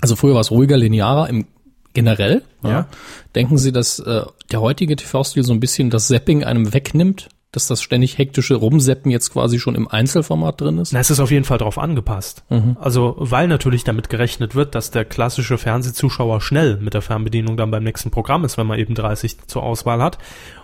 also 0.00 0.14
früher 0.14 0.34
war 0.34 0.40
es 0.40 0.50
ruhiger, 0.50 0.76
linearer 0.76 1.28
im 1.28 1.46
generell. 1.94 2.42
Ja. 2.62 2.88
Denken 3.34 3.58
Sie, 3.58 3.72
dass 3.72 3.98
äh, 3.98 4.22
der 4.50 4.60
heutige 4.60 4.96
TV-Stil 4.96 5.42
so 5.42 5.52
ein 5.52 5.60
bisschen 5.60 5.90
das 5.90 6.08
Zapping 6.08 6.44
einem 6.44 6.72
wegnimmt? 6.72 7.28
Dass 7.52 7.66
das 7.66 7.82
ständig 7.82 8.16
hektische 8.18 8.54
Rumseppen 8.54 9.10
jetzt 9.10 9.32
quasi 9.32 9.60
schon 9.60 9.74
im 9.74 9.86
Einzelformat 9.86 10.60
drin 10.60 10.78
ist? 10.78 10.92
Na, 10.92 11.00
es 11.00 11.10
ist 11.10 11.20
auf 11.20 11.30
jeden 11.30 11.44
Fall 11.44 11.58
drauf 11.58 11.78
angepasst. 11.78 12.44
Also, 12.80 13.14
weil 13.18 13.46
natürlich 13.46 13.84
damit 13.84 14.08
gerechnet 14.08 14.54
wird, 14.54 14.74
dass 14.74 14.90
der 14.90 15.04
klassische 15.04 15.58
Fernsehzuschauer 15.58 16.40
schnell 16.40 16.78
mit 16.78 16.94
der 16.94 17.02
Fernbedienung 17.02 17.58
dann 17.58 17.70
beim 17.70 17.84
nächsten 17.84 18.10
Programm 18.10 18.44
ist, 18.44 18.56
wenn 18.56 18.66
man 18.66 18.78
eben 18.78 18.94
30 18.94 19.46
zur 19.46 19.62
Auswahl 19.62 20.02
hat. 20.02 20.18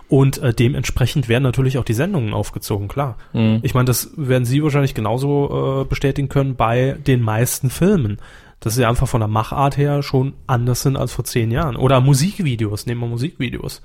Und 0.07 0.39
äh, 0.39 0.51
dementsprechend 0.51 1.29
werden 1.29 1.43
natürlich 1.43 1.77
auch 1.77 1.83
die 1.83 1.93
Sendungen 1.93 2.33
aufgezogen, 2.33 2.87
klar. 2.87 3.17
Ich 3.61 3.75
meine, 3.75 3.85
das 3.85 4.09
werden 4.17 4.45
Sie 4.45 4.63
wahrscheinlich 4.63 4.95
genauso 4.95 5.83
äh, 5.83 5.85
bestätigen 5.85 6.29
können 6.29 6.55
bei 6.55 6.97
den 7.05 7.21
meisten 7.21 7.69
Filmen. 7.69 8.17
Dass 8.61 8.75
sie 8.75 8.83
einfach 8.83 9.07
von 9.07 9.21
der 9.21 9.29
Machart 9.29 9.77
her 9.77 10.03
schon 10.03 10.33
anders 10.45 10.81
sind 10.81 10.97
als 10.97 11.13
vor 11.13 11.23
zehn 11.23 11.49
Jahren. 11.49 11.77
Oder 11.77 12.01
Musikvideos, 12.01 12.87
nehmen 12.87 12.99
wir 12.99 13.07
Musikvideos. 13.07 13.81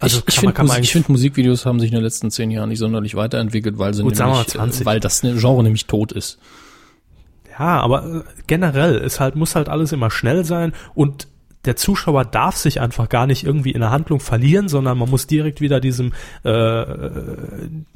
Also 0.00 0.18
ich 0.26 0.34
ich 0.34 0.40
finde, 0.40 0.62
Musik, 0.62 0.86
finde, 0.90 1.12
Musikvideos 1.12 1.66
haben 1.66 1.80
sich 1.80 1.90
in 1.90 1.96
den 1.96 2.04
letzten 2.04 2.30
zehn 2.30 2.50
Jahren 2.50 2.68
nicht 2.68 2.78
sonderlich 2.78 3.14
weiterentwickelt, 3.14 3.78
weil 3.78 3.94
sie 3.94 4.02
Gut, 4.02 4.18
nämlich, 4.18 4.46
20. 4.46 4.82
äh, 4.82 4.84
weil 4.86 5.00
das 5.00 5.22
ne- 5.22 5.34
Genre 5.36 5.62
nämlich 5.62 5.86
tot 5.86 6.12
ist. 6.12 6.38
Ja, 7.58 7.80
aber 7.80 8.04
äh, 8.04 8.20
generell, 8.46 8.96
es 8.96 9.18
halt, 9.20 9.34
muss 9.34 9.54
halt 9.56 9.68
alles 9.68 9.92
immer 9.92 10.10
schnell 10.10 10.44
sein 10.44 10.72
und 10.94 11.26
der 11.64 11.74
Zuschauer 11.74 12.24
darf 12.24 12.56
sich 12.56 12.80
einfach 12.80 13.08
gar 13.08 13.26
nicht 13.26 13.42
irgendwie 13.44 13.72
in 13.72 13.80
der 13.80 13.90
Handlung 13.90 14.20
verlieren, 14.20 14.68
sondern 14.68 14.96
man 14.96 15.10
muss 15.10 15.26
direkt 15.26 15.60
wieder 15.60 15.80
diesem, 15.80 16.12
äh, 16.44 16.84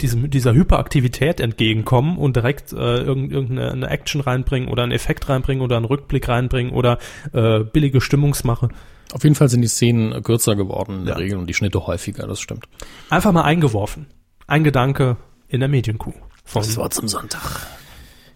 diesem 0.00 0.28
dieser 0.30 0.52
Hyperaktivität 0.52 1.38
entgegenkommen 1.40 2.18
und 2.18 2.34
direkt 2.34 2.72
äh, 2.72 2.76
irgend- 3.02 3.32
irgendeine 3.32 3.70
eine 3.70 3.88
Action 3.88 4.20
reinbringen 4.20 4.68
oder 4.68 4.82
einen 4.82 4.92
Effekt 4.92 5.28
reinbringen 5.28 5.62
oder 5.62 5.76
einen 5.76 5.84
Rückblick 5.86 6.28
reinbringen 6.28 6.72
oder 6.72 6.98
äh, 7.32 7.60
billige 7.60 8.00
Stimmungsmache. 8.00 8.68
Auf 9.12 9.24
jeden 9.24 9.34
Fall 9.34 9.48
sind 9.48 9.62
die 9.62 9.68
Szenen 9.68 10.22
kürzer 10.22 10.56
geworden 10.56 11.00
in 11.00 11.04
der 11.04 11.14
Ja. 11.14 11.20
Regel 11.20 11.38
und 11.38 11.46
die 11.46 11.54
Schnitte 11.54 11.86
häufiger, 11.86 12.26
das 12.26 12.40
stimmt. 12.40 12.64
Einfach 13.10 13.32
mal 13.32 13.42
eingeworfen. 13.42 14.06
Ein 14.46 14.64
Gedanke 14.64 15.16
in 15.48 15.60
der 15.60 15.68
Medienkuh 15.68 16.14
von 16.44 16.76
Wort 16.76 16.94
zum 16.94 17.08
Sonntag. 17.08 17.42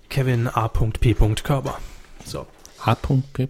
Kevin 0.09 0.49
A.P. 0.49 1.15
Körber. 1.43 1.79
So. 2.25 2.47
H.P. 2.85 3.49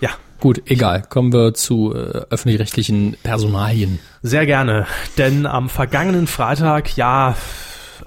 Ja, 0.00 0.10
Gut, 0.40 0.62
egal. 0.70 1.02
Kommen 1.02 1.32
wir 1.34 1.52
zu 1.52 1.94
äh, 1.94 1.98
öffentlich-rechtlichen 2.30 3.16
Personalien. 3.22 3.98
Sehr 4.22 4.46
gerne, 4.46 4.86
denn 5.18 5.44
am 5.44 5.68
vergangenen 5.68 6.26
Freitag, 6.26 6.96
ja, 6.96 7.36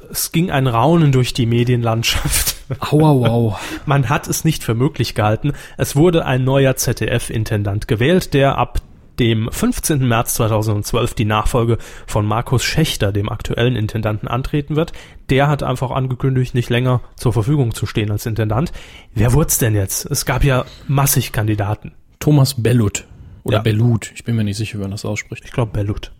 es 0.10 0.32
ging 0.32 0.50
ein 0.50 0.66
Raunen 0.66 1.12
durch 1.12 1.34
die 1.34 1.46
Medienlandschaft. 1.46 2.53
Aua, 2.80 3.14
wow. 3.14 3.60
Man 3.86 4.10
hat 4.10 4.28
es 4.28 4.44
nicht 4.44 4.64
für 4.64 4.76
möglich 4.76 5.16
gehalten. 5.16 5.54
Es 5.78 5.96
wurde 5.96 6.26
ein 6.26 6.44
neuer 6.44 6.76
ZDF-Intendant 6.76 7.88
gewählt, 7.88 8.34
der 8.34 8.58
ab 8.58 8.82
dem 9.20 9.50
15. 9.52 10.08
März 10.08 10.34
2012 10.36 11.14
die 11.14 11.26
Nachfolge 11.26 11.78
von 12.08 12.26
Markus 12.26 12.64
Schächter, 12.64 13.12
dem 13.12 13.30
aktuellen 13.30 13.76
Intendanten, 13.76 14.28
antreten 14.28 14.76
wird. 14.76 14.92
Der 15.30 15.48
hat 15.48 15.62
einfach 15.62 15.92
angekündigt, 15.92 16.56
nicht 16.56 16.70
länger 16.70 17.02
zur 17.16 17.32
Verfügung 17.32 17.76
zu 17.76 17.86
stehen 17.86 18.10
als 18.12 18.26
Intendant. 18.26 18.72
Wer 19.14 19.34
wurd's 19.34 19.60
denn 19.60 19.76
jetzt? 19.76 20.06
Es 20.10 20.26
gab 20.26 20.44
ja 20.44 20.66
massig 20.88 21.32
Kandidaten. 21.32 21.94
Thomas 22.20 22.62
Bellut. 22.62 23.06
Oder 23.44 23.58
Ja. 23.58 23.62
Bellut. 23.62 24.12
Ich 24.16 24.24
bin 24.24 24.36
mir 24.36 24.44
nicht 24.44 24.58
sicher, 24.58 24.80
wie 24.80 24.84
man 24.84 24.92
das 24.92 25.06
ausspricht. 25.06 25.44
Ich 25.46 25.52
glaube 25.52 25.74
Bellut. 25.74 26.12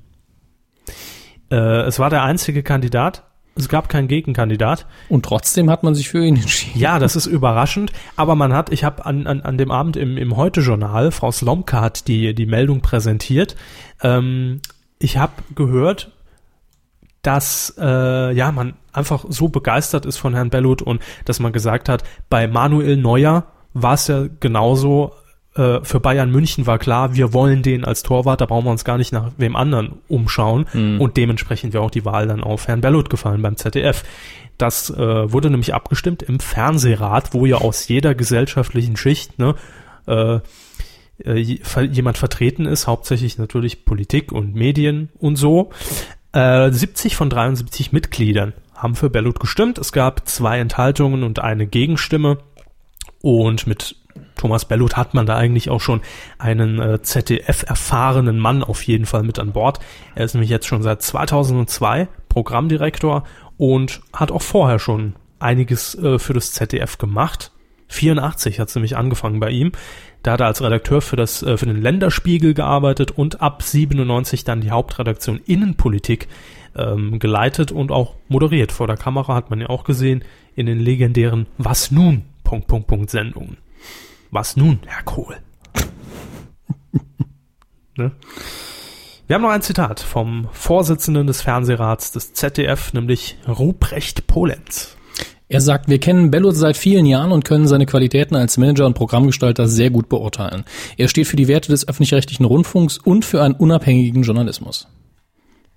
Äh, 1.50 1.56
es 1.88 2.00
war 2.00 2.10
der 2.10 2.24
einzige 2.24 2.64
Kandidat. 2.64 3.24
Es 3.56 3.70
gab 3.70 3.88
keinen 3.88 4.08
Gegenkandidat. 4.08 4.88
Und 5.10 5.26
trotzdem 5.26 5.70
hat 5.70 5.84
man 5.84 5.94
sich 5.94 6.10
für 6.10 6.26
ihn 6.26 6.36
entschieden. 6.36 6.80
Ja, 6.80 6.98
das 6.98 7.16
ist 7.16 7.28
überraschend, 7.28 7.92
aber 8.16 8.36
man 8.36 8.54
hat, 8.54 8.72
ich 8.72 8.84
habe 8.84 9.06
an, 9.06 9.28
an, 9.28 9.42
an 9.42 9.58
dem 9.58 9.70
Abend 9.70 9.96
im, 9.96 10.18
im 10.18 10.36
Heute-Journal, 10.36 11.12
Frau 11.12 11.32
Slomka 11.32 11.82
hat 11.82 12.08
die, 12.08 12.34
die 12.34 12.46
Meldung 12.48 12.82
präsentiert. 12.82 13.56
Ähm, 14.02 14.62
ich 14.98 15.18
habe 15.18 15.34
gehört, 15.54 16.12
dass 17.22 17.76
äh, 17.80 18.36
ja 18.36 18.52
man 18.52 18.74
einfach 18.92 19.26
so 19.30 19.50
begeistert 19.50 20.06
ist 20.06 20.18
von 20.18 20.34
Herrn 20.34 20.50
Bellut 20.50 20.82
und 20.82 21.02
dass 21.26 21.40
man 21.40 21.54
gesagt 21.54 21.90
hat, 21.90 22.04
bei 22.30 22.48
Manuel 22.48 22.98
Neuer 22.98 23.46
war 23.74 23.94
es 23.94 24.08
ja 24.08 24.26
genauso. 24.40 25.14
Äh, 25.56 25.80
für 25.84 26.00
Bayern 26.00 26.32
München 26.32 26.66
war 26.66 26.80
klar, 26.80 27.16
wir 27.16 27.34
wollen 27.34 27.62
den 27.62 27.86
als 27.86 28.04
Torwart, 28.04 28.42
da 28.42 28.46
brauchen 28.46 28.66
wir 28.66 28.72
uns 28.72 28.86
gar 28.86 28.98
nicht 28.98 29.14
nach 29.14 29.32
wem 29.38 29.56
anderen 29.56 30.00
umschauen. 30.08 30.66
Und 31.00 31.18
dementsprechend 31.18 31.74
wäre 31.74 31.84
auch 31.84 31.92
die 31.92 32.06
Wahl 32.06 32.28
dann 32.28 32.44
auf 32.44 32.68
Herrn 32.68 32.82
Bellot 32.82 33.10
gefallen 33.10 33.42
beim 33.42 33.58
ZDF. 33.58 34.04
Das 34.58 34.90
äh, 34.90 35.32
wurde 35.32 35.50
nämlich 35.50 35.74
abgestimmt 35.74 36.24
im 36.24 36.40
Fernsehrat, 36.40 37.34
wo 37.34 37.46
ja 37.46 37.58
aus 37.58 37.88
jeder 37.88 38.16
gesellschaftlichen 38.16 38.98
Schicht 38.98 39.40
ne, 39.40 39.56
äh, 40.08 40.40
äh, 41.24 41.38
jemand 41.38 42.18
vertreten 42.18 42.66
ist, 42.66 42.88
hauptsächlich 42.88 43.38
natürlich 43.38 43.86
Politik 43.86 44.32
und 44.32 44.56
Medien 44.56 45.10
und 45.20 45.36
so. 45.36 45.72
Äh, 46.34 46.72
70 46.72 47.16
von 47.16 47.30
73 47.30 47.92
Mitgliedern 47.92 48.54
haben 48.76 48.96
für 48.96 49.10
Bellot 49.10 49.40
gestimmt. 49.40 49.78
Es 49.78 49.92
gab 49.92 50.28
zwei 50.28 50.60
Enthaltungen 50.60 51.24
und 51.24 51.40
eine 51.40 51.68
Gegenstimme. 51.68 52.40
Und 53.22 53.68
mit 53.68 53.96
Thomas 54.36 54.66
Bellot 54.66 54.98
hat 54.98 55.14
man 55.14 55.26
da 55.26 55.36
eigentlich 55.36 55.70
auch 55.70 55.82
schon 55.82 56.02
einen 56.38 56.80
äh, 56.80 57.02
ZDF-erfahrenen 57.02 58.40
Mann 58.40 58.64
auf 58.64 58.84
jeden 58.84 59.06
Fall 59.06 59.24
mit 59.24 59.40
an 59.40 59.54
Bord. 59.54 59.80
Er 60.16 60.26
ist 60.26 60.34
nämlich 60.34 60.50
jetzt 60.50 60.68
schon 60.68 60.82
seit 60.82 61.02
2002 61.02 62.08
Programmdirektor 62.30 63.24
und 63.58 64.02
hat 64.12 64.32
auch 64.32 64.42
vorher 64.42 64.80
schon 64.80 65.14
einiges 65.40 65.96
äh, 65.96 66.20
für 66.20 66.34
das 66.34 66.52
ZDF 66.54 66.98
gemacht. 66.98 67.52
84 67.90 68.60
hat 68.60 68.70
es 68.70 68.76
nämlich 68.76 68.98
angefangen 68.98 69.40
bei 69.40 69.52
ihm. 69.52 69.72
Da 70.24 70.34
hat 70.34 70.40
er 70.40 70.48
als 70.48 70.62
Redakteur 70.62 71.02
für, 71.02 71.16
das, 71.16 71.44
äh, 71.44 71.58
für 71.58 71.66
den 71.66 71.82
Länderspiegel 71.82 72.54
gearbeitet 72.54 73.12
und 73.12 73.42
ab 73.42 73.62
97 73.62 74.44
dann 74.44 74.62
die 74.62 74.72
Hauptredaktion 74.72 75.42
Innenpolitik 75.46 76.28
ähm, 76.76 77.20
geleitet 77.20 77.72
und 77.72 77.92
auch 77.92 78.16
moderiert. 78.30 78.72
Vor 78.72 78.88
der 78.88 78.98
Kamera 78.98 79.36
hat 79.36 79.50
man 79.50 79.62
ja 79.62 79.70
auch 79.70 79.84
gesehen 79.84 80.24
in 80.56 80.66
den 80.66 80.80
legendären 80.80 81.46
Was 81.58 81.92
nun? 81.92 82.24
Punkt, 82.44 82.68
Punkt, 82.68 82.88
Punkt 82.88 83.10
Sendungen. 83.10 83.58
Was 84.34 84.58
nun, 84.58 84.80
Herr 84.88 85.04
Kohl? 85.04 85.38
ne? 87.98 88.12
Wir 89.28 89.36
haben 89.36 89.44
noch 89.44 89.52
ein 89.52 89.62
Zitat 89.62 90.00
vom 90.00 90.50
Vorsitzenden 90.52 91.28
des 91.28 91.44
Fernsehrats 91.44 92.12
des 92.14 92.34
ZDF, 92.34 92.94
nämlich 92.94 93.38
Ruprecht 93.48 94.26
Polenz. 94.26 94.98
Er 95.50 95.62
sagt, 95.62 95.88
wir 95.88 96.00
kennen 96.00 96.32
Bellot 96.32 96.56
seit 96.56 96.78
vielen 96.78 97.06
Jahren 97.06 97.32
und 97.32 97.46
können 97.46 97.68
seine 97.68 97.86
Qualitäten 97.86 98.36
als 98.36 98.58
Manager 98.58 98.88
und 98.88 98.96
Programmgestalter 98.96 99.68
sehr 99.68 99.92
gut 99.92 100.10
beurteilen. 100.10 100.66
Er 100.98 101.10
steht 101.10 101.28
für 101.28 101.36
die 101.36 101.48
Werte 101.48 101.70
des 101.70 101.88
öffentlich-rechtlichen 101.88 102.46
Rundfunks 102.46 102.98
und 102.98 103.26
für 103.26 103.44
einen 103.44 103.54
unabhängigen 103.54 104.24
Journalismus. 104.24 104.88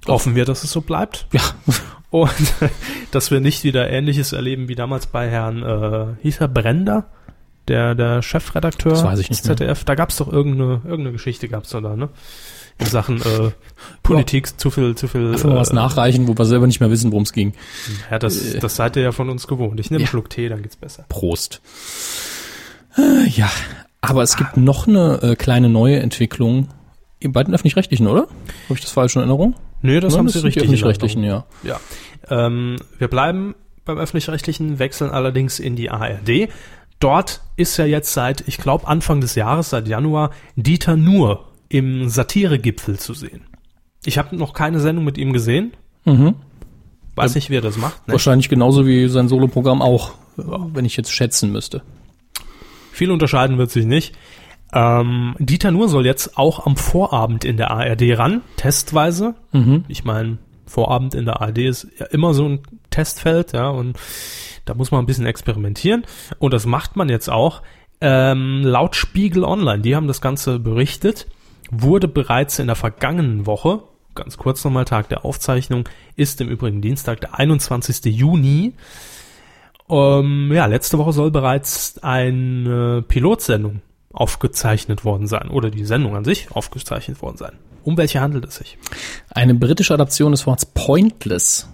Hoffen 0.06 0.34
wir, 0.34 0.46
dass 0.46 0.64
es 0.64 0.72
so 0.72 0.80
bleibt. 0.80 1.26
Ja, 1.30 1.42
Und 2.08 2.54
dass 3.10 3.30
wir 3.30 3.40
nicht 3.40 3.64
wieder 3.64 3.90
Ähnliches 3.90 4.32
erleben 4.32 4.68
wie 4.68 4.74
damals 4.74 5.08
bei 5.08 5.28
Herrn, 5.28 5.62
äh, 5.62 6.22
hieß 6.22 6.40
er 6.40 6.48
Brender, 6.48 7.10
der, 7.68 7.94
der 7.94 8.22
Chefredakteur 8.22 8.92
Das 8.92 9.04
weiß 9.04 9.18
ich 9.20 9.30
nicht 9.30 9.40
des 9.44 9.48
ZDF. 9.56 9.84
Da 9.84 9.94
gab 9.94 10.10
es 10.10 10.16
doch 10.16 10.32
irgendeine, 10.32 10.80
irgendeine 10.84 11.12
Geschichte 11.12 11.48
gab's 11.48 11.70
doch 11.70 11.80
da, 11.82 11.96
ne? 11.96 12.08
In 12.78 12.86
Sachen 12.86 13.22
äh, 13.22 13.52
Politik, 14.02 14.60
zu 14.60 14.70
viel, 14.70 14.94
zu 14.96 15.08
viel. 15.08 15.32
einfach 15.32 15.48
mal 15.48 15.56
was 15.56 15.70
äh, 15.70 15.74
nachreichen, 15.74 16.28
wo 16.28 16.36
wir 16.36 16.44
selber 16.44 16.66
nicht 16.66 16.80
mehr 16.80 16.90
wissen, 16.90 17.10
worum 17.10 17.22
es 17.22 17.32
ging. 17.32 17.54
Ja, 18.10 18.18
das, 18.18 18.58
das 18.60 18.76
seid 18.76 18.96
ihr 18.96 19.02
ja 19.02 19.12
von 19.12 19.30
uns 19.30 19.46
gewohnt. 19.46 19.80
Ich 19.80 19.90
nehme 19.90 20.00
einen 20.00 20.04
Ja. 20.04 20.10
Schluck 20.10 20.28
Tee, 20.28 20.48
dann 20.50 20.60
geht's 20.62 20.76
besser. 20.76 21.06
Prost. 21.08 21.62
Äh, 22.98 23.28
Ja, 23.28 23.50
aber 24.02 24.22
es 24.22 24.36
gibt 24.36 24.56
noch 24.56 24.86
eine 24.86 25.20
äh, 25.22 25.36
kleine 25.36 25.68
neue 25.68 26.00
Entwicklung 26.00 26.68
bei 27.26 27.42
den 27.42 27.54
Öffentlich-Rechtlichen, 27.54 28.06
oder? 28.06 28.22
Habe 28.22 28.74
ich 28.74 28.80
das 28.82 28.90
falsch 28.92 29.16
in 29.16 29.20
Erinnerung? 29.20 29.54
Nee, 29.82 30.00
das 30.00 30.12
Ja, 30.12 30.18
haben 30.18 30.26
das 30.26 30.34
sie 30.34 30.40
die 30.40 30.46
richtig. 30.46 30.62
in 30.64 30.68
Öffentlich-Rechtlichen, 30.68 31.24
ja. 31.24 31.44
Ja. 31.62 31.80
Ähm, 32.28 32.76
wir 32.98 33.08
bleiben 33.08 33.54
beim 33.86 33.98
öffentlich-rechtlichen, 33.98 34.78
wechseln 34.78 35.10
allerdings 35.10 35.58
in 35.60 35.76
die 35.76 35.90
ARD. 35.90 36.48
Dort 37.00 37.42
ist 37.56 37.76
ja 37.76 37.84
jetzt 37.84 38.12
seit, 38.12 38.46
ich 38.48 38.58
glaube, 38.58 38.86
Anfang 38.86 39.20
des 39.20 39.34
Jahres, 39.34 39.70
seit 39.70 39.88
Januar, 39.88 40.30
Dieter 40.56 40.96
Nuhr 40.96 41.48
im 41.68 42.08
Satiregipfel 42.08 42.98
zu 42.98 43.12
sehen. 43.12 43.42
Ich 44.04 44.18
habe 44.18 44.36
noch 44.36 44.52
keine 44.52 44.80
Sendung 44.80 45.04
mit 45.04 45.18
ihm 45.18 45.32
gesehen. 45.32 45.72
Mhm. 46.04 46.36
Weiß 47.16 47.34
nicht, 47.34 47.50
wie 47.50 47.56
er 47.56 47.62
das 47.62 47.76
macht. 47.76 48.06
Ne? 48.06 48.12
Wahrscheinlich 48.12 48.48
genauso 48.48 48.86
wie 48.86 49.08
sein 49.08 49.28
Soloprogramm 49.28 49.82
auch, 49.82 50.12
wenn 50.36 50.84
ich 50.84 50.96
jetzt 50.96 51.12
schätzen 51.12 51.50
müsste. 51.50 51.82
Viel 52.92 53.10
unterscheiden 53.10 53.58
wird 53.58 53.70
sich 53.70 53.86
nicht. 53.86 54.14
Ähm, 54.72 55.34
Dieter 55.38 55.70
Nuhr 55.70 55.88
soll 55.88 56.06
jetzt 56.06 56.36
auch 56.38 56.66
am 56.66 56.76
Vorabend 56.76 57.44
in 57.44 57.56
der 57.56 57.70
ARD 57.70 58.18
ran, 58.18 58.42
testweise. 58.56 59.34
Ich 59.88 60.04
meine, 60.04 60.38
Vorabend 60.66 61.14
in 61.14 61.24
der 61.24 61.40
ARD 61.40 61.58
ist 61.58 61.86
ja 61.98 62.06
immer 62.06 62.34
so 62.34 62.48
ein 62.48 62.60
Testfeld, 62.90 63.52
ja, 63.52 63.68
und 63.68 63.96
da 64.66 64.74
muss 64.74 64.90
man 64.90 65.02
ein 65.02 65.06
bisschen 65.06 65.24
experimentieren. 65.24 66.04
Und 66.38 66.52
das 66.52 66.66
macht 66.66 66.96
man 66.96 67.08
jetzt 67.08 67.30
auch. 67.30 67.62
Ähm, 68.02 68.62
laut 68.62 68.94
Spiegel 68.94 69.42
Online, 69.42 69.80
die 69.80 69.96
haben 69.96 70.06
das 70.06 70.20
Ganze 70.20 70.58
berichtet, 70.58 71.26
wurde 71.70 72.08
bereits 72.08 72.58
in 72.58 72.66
der 72.66 72.76
vergangenen 72.76 73.46
Woche, 73.46 73.84
ganz 74.14 74.36
kurz 74.36 74.62
nochmal 74.64 74.84
Tag 74.84 75.08
der 75.08 75.24
Aufzeichnung, 75.24 75.88
ist 76.14 76.42
im 76.42 76.48
Übrigen 76.48 76.82
Dienstag, 76.82 77.22
der 77.22 77.38
21. 77.38 78.04
Juni, 78.04 78.74
ähm, 79.88 80.50
ja, 80.52 80.66
letzte 80.66 80.98
Woche 80.98 81.12
soll 81.12 81.30
bereits 81.30 81.98
eine 82.02 83.02
Pilotsendung 83.06 83.80
aufgezeichnet 84.12 85.04
worden 85.04 85.26
sein 85.26 85.48
oder 85.48 85.70
die 85.70 85.84
Sendung 85.84 86.16
an 86.16 86.24
sich 86.24 86.50
aufgezeichnet 86.50 87.22
worden 87.22 87.36
sein. 87.36 87.52
Um 87.82 87.96
welche 87.96 88.20
handelt 88.20 88.44
es 88.46 88.56
sich? 88.56 88.78
Eine 89.30 89.54
britische 89.54 89.94
Adaption 89.94 90.32
des 90.32 90.46
Wortes 90.46 90.66
Pointless 90.66 91.68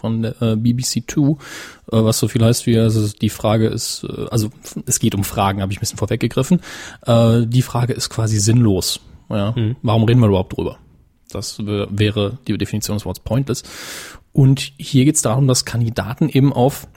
von 0.00 0.22
der 0.22 0.40
äh, 0.42 0.56
BBC 0.56 1.06
Two, 1.06 1.38
äh, 1.92 2.02
was 2.02 2.18
so 2.18 2.28
viel 2.28 2.44
heißt 2.44 2.66
wie, 2.66 2.78
also 2.78 3.06
die 3.20 3.30
Frage 3.30 3.66
ist, 3.68 4.04
äh, 4.04 4.26
also 4.30 4.48
es 4.86 4.98
geht 4.98 5.14
um 5.14 5.24
Fragen, 5.24 5.60
habe 5.62 5.72
ich 5.72 5.78
ein 5.78 5.80
bisschen 5.80 5.98
vorweggegriffen. 5.98 6.60
Äh, 7.06 7.46
die 7.46 7.62
Frage 7.62 7.92
ist 7.92 8.10
quasi 8.10 8.38
sinnlos. 8.40 9.00
Ja, 9.28 9.54
Warum 9.82 10.02
reden 10.04 10.20
wir 10.20 10.26
überhaupt 10.28 10.56
drüber? 10.56 10.78
Das 11.30 11.64
wär- 11.64 11.86
wäre 11.90 12.38
die 12.48 12.58
Definition 12.58 12.96
des 12.96 13.04
Wortes 13.06 13.22
Pointless. 13.22 13.62
Und 14.32 14.72
hier 14.76 15.04
geht 15.04 15.14
es 15.14 15.22
darum, 15.22 15.46
dass 15.46 15.64
Kandidaten 15.64 16.28
eben 16.28 16.52
auf 16.52 16.88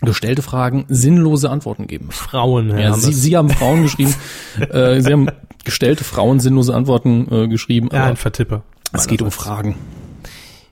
gestellte 0.00 0.42
Fragen 0.42 0.84
sinnlose 0.88 1.50
Antworten 1.50 1.86
geben. 1.86 2.10
Frauen. 2.10 2.70
Ja, 2.76 2.90
haben 2.92 3.00
Sie, 3.00 3.12
Sie 3.12 3.36
haben 3.36 3.50
Frauen 3.50 3.82
geschrieben, 3.82 4.14
äh, 4.70 5.00
Sie 5.00 5.12
haben 5.12 5.28
gestellte 5.64 6.02
Frauen 6.04 6.40
sinnlose 6.40 6.74
Antworten 6.74 7.26
äh, 7.32 7.48
geschrieben. 7.48 7.88
ja, 7.92 8.04
ein 8.06 8.16
Vertipper. 8.16 8.62
es 8.92 9.06
geht 9.06 9.22
um. 9.22 9.30
Fragen. 9.30 9.76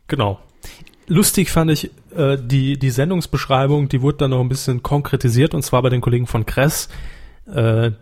Genau. 0.09 0.39
Lustig 1.09 1.51
fand 1.51 1.71
ich 1.71 1.91
äh, 2.17 2.37
die, 2.41 2.79
die 2.79 2.91
Sendungsbeschreibung, 2.91 3.89
die 3.89 4.03
wurde 4.03 4.19
dann 4.19 4.31
noch 4.31 4.41
ein 4.41 4.49
bisschen 4.49 4.83
konkretisiert 4.83 5.55
und 5.55 5.63
zwar 5.63 5.83
bei 5.83 5.89
den 5.89 6.01
Kollegen 6.01 6.27
von 6.27 6.47
Kress. 6.47 6.89
Äh, 7.47 7.93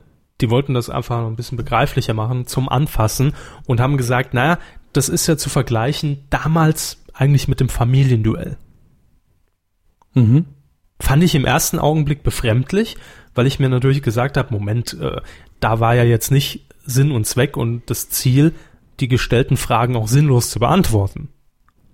die 0.41 0.51
wollten 0.51 0.75
das 0.75 0.91
einfach 0.91 1.21
noch 1.21 1.29
ein 1.29 1.37
bisschen 1.37 1.57
begreiflicher 1.57 2.15
machen 2.15 2.47
zum 2.47 2.69
Anfassen 2.69 3.35
und 3.67 3.81
haben 3.81 3.97
gesagt, 3.97 4.35
naja, 4.35 4.59
das 4.93 5.09
ist 5.09 5.27
ja 5.27 5.37
zu 5.37 5.51
vergleichen 5.51 6.25
damals 6.31 7.03
eigentlich 7.13 7.47
mit 7.47 7.61
dem 7.61 7.69
Familienduell. 7.69 8.57
Mhm. 10.15 10.47
Fand 11.01 11.23
ich 11.23 11.35
im 11.35 11.45
ersten 11.45 11.79
Augenblick 11.79 12.23
befremdlich, 12.23 12.97
weil 13.35 13.47
ich 13.47 13.59
mir 13.59 13.69
natürlich 13.69 14.03
gesagt 14.03 14.37
habe, 14.37 14.53
Moment, 14.53 14.95
äh, 15.01 15.21
da 15.61 15.81
war 15.81 15.95
ja 15.95 16.05
jetzt 16.05 16.31
nicht 16.31 16.67
Sinn 16.85 17.11
und 17.11 17.27
Zweck 17.27 17.57
und 17.57 17.83
das 17.91 18.09
Ziel, 18.09 18.53
die 19.01 19.09
gestellten 19.09 19.57
Fragen 19.57 19.97
auch 19.97 20.09
sinnlos 20.09 20.51
zu 20.51 20.61
beantworten. 20.61 21.29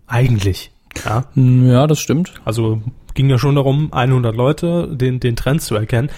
Eigentlich. 0.07 0.71
Ja. 1.05 1.25
Ja, 1.35 1.87
das 1.87 2.01
stimmt. 2.01 2.35
Also 2.45 2.83
ging 3.15 3.29
ja 3.29 3.39
schon 3.39 3.55
darum, 3.55 3.93
100 3.93 4.35
Leute, 4.35 4.89
den, 4.97 5.21
den 5.21 5.37
Trend 5.37 5.63
zu 5.63 5.75
erkennen. 5.75 6.11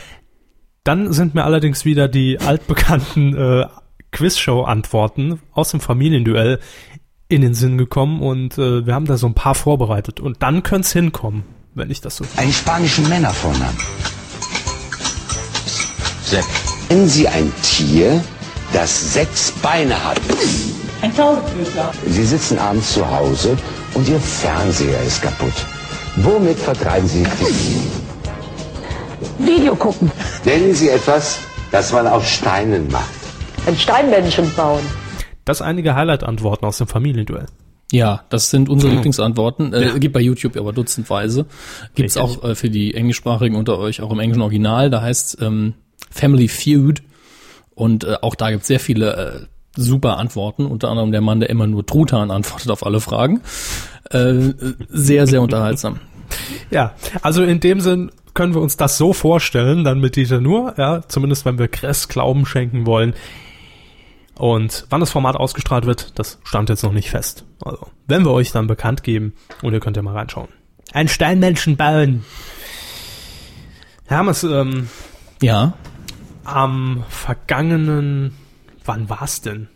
Dann 0.85 1.13
sind 1.13 1.35
mir 1.35 1.45
allerdings 1.45 1.85
wieder 1.85 2.09
die 2.09 2.41
altbekannten 2.41 3.37
äh, 3.37 3.67
Quizshow-Antworten 4.11 5.41
aus 5.53 5.71
dem 5.71 5.81
Familienduell 5.81 6.59
in 7.29 7.41
den 7.41 7.55
Sinn 7.55 7.79
gekommen 7.79 8.21
und 8.21 8.59
äh, 8.59 8.85
wir 8.85 8.95
haben 8.95 9.07
da 9.07 9.17
so 9.17 9.27
ein 9.27 9.35
paar 9.35 9.55
vorbereitet. 9.55 10.21
Und 10.21 10.43
dann 10.43 10.63
könnte 10.63 10.87
es 10.87 10.93
hinkommen, 10.93 11.45
wenn 11.75 11.91
ich 11.91 12.01
das 12.01 12.17
so. 12.17 12.25
Einen 12.37 12.53
spanischen 12.53 13.09
Männervornamen. 13.09 13.77
Sepp. 16.23 16.45
Nennen 16.91 17.09
Sie 17.09 17.27
ein 17.27 17.51
Tier, 17.63 18.23
das 18.75 19.15
sechs 19.15 19.51
Beine 19.63 19.95
hat. 20.05 20.21
Ein 21.01 21.17
Tausendfüßler. 21.17 21.93
Sie 22.07 22.25
sitzen 22.25 22.59
abends 22.59 22.93
zu 22.93 23.11
Hause 23.11 23.57
und 23.95 24.09
Ihr 24.09 24.21
Fernseher 24.21 25.01
ist 25.03 25.23
kaputt. 25.23 25.53
Womit 26.17 26.59
vertreiben 26.59 27.09
Sie 27.09 27.25
die 27.25 29.47
Video 29.47 29.75
gucken. 29.75 30.11
Nennen 30.45 30.75
Sie 30.75 30.89
etwas, 30.89 31.41
das 31.71 31.93
man 31.93 32.07
aus 32.07 32.29
Steinen 32.29 32.91
macht. 32.91 33.11
Ein 33.67 33.77
Steinmännchen 33.77 34.53
bauen. 34.55 34.83
Das 35.45 35.63
einige 35.63 35.95
Highlight-Antworten 35.95 36.67
aus 36.67 36.79
dem 36.79 36.87
Familienduell. 36.87 37.47
Ja, 37.91 38.25
das 38.31 38.51
sind 38.51 38.69
unsere 38.69 38.93
Lieblingsantworten. 38.93 39.75
Äh, 39.75 39.99
Gibt 39.99 40.15
bei 40.15 40.21
YouTube 40.21 40.57
aber 40.57 40.73
dutzendweise. 40.73 41.47
Gibt's 41.95 42.17
Richtig. 42.17 42.39
auch 42.39 42.45
äh, 42.45 42.55
für 42.55 42.71
die 42.71 42.95
Englischsprachigen 42.95 43.57
unter 43.57 43.79
euch 43.79 44.01
auch 44.01 44.11
im 44.11 44.19
englischen 44.19 44.43
Original. 44.43 44.89
Da 44.89 45.03
heißt 45.03 45.39
ähm, 45.43 45.75
Family 46.11 46.49
Feud. 46.49 47.03
Und 47.75 48.05
äh, 48.05 48.17
auch 48.23 48.35
da 48.35 48.51
gibt's 48.51 48.67
sehr 48.67 48.81
viele 48.81 49.17
äh, 49.17 49.47
super 49.77 50.19
Antworten. 50.19 50.67
Unter 50.67 50.89
anderem 50.91 51.13
der 51.13 51.21
Mann, 51.21 51.41
der 51.41 51.51
immer 51.51 51.67
nur 51.67 51.85
Truthahn 51.87 52.31
antwortet 52.31 52.71
auf 52.71 52.85
alle 52.85 53.01
Fragen. 53.01 53.41
Äh, 54.11 54.53
sehr, 54.89 55.27
sehr 55.27 55.43
unterhaltsam. 55.43 56.01
Ja, 56.71 56.95
also 57.23 57.43
in 57.43 57.61
dem 57.61 57.81
Sinn 57.81 58.11
können 58.35 58.55
wir 58.55 58.63
uns 58.63 58.77
das 58.79 58.97
so 58.97 59.13
vorstellen, 59.13 59.85
dann 59.85 60.01
mit 60.01 60.17
Dieter 60.17 60.41
Nur, 60.41 60.75
ja, 60.79 61.03
zumindest 61.07 61.45
wenn 61.45 61.59
wir 61.59 61.69
Kress 61.69 62.09
Glauben 62.09 62.47
schenken 62.47 62.87
wollen. 62.87 63.15
Und 64.37 64.87
wann 64.89 65.01
das 65.01 65.11
Format 65.11 65.37
ausgestrahlt 65.37 65.85
wird, 65.85 66.19
das 66.19 66.39
stand 66.43 66.71
jetzt 66.71 66.83
noch 66.83 66.93
nicht 66.93 67.11
fest. 67.11 67.45
Also, 67.65 67.87
wenn 68.07 68.25
wir 68.25 68.33
euch 68.33 68.51
dann 68.51 68.67
bekannt 68.67 69.03
geben 69.03 69.35
und 69.63 69.75
ihr 69.75 69.81
könnt 69.81 69.97
ja 69.97 70.03
mal 70.03 70.15
reinschauen. 70.17 70.49
Ein 70.95 71.09
Steinmenschen 71.09 71.77
bauen. 71.77 72.25
Hermes, 74.07 74.43
ähm, 74.45 74.89
Ja. 75.43 75.75
am 76.45 77.05
vergangenen, 77.09 78.35
wann 78.85 79.09
war's 79.09 79.41
denn? 79.41 79.69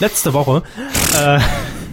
Letzte 0.00 0.32
Woche 0.32 0.62
äh, 1.14 1.38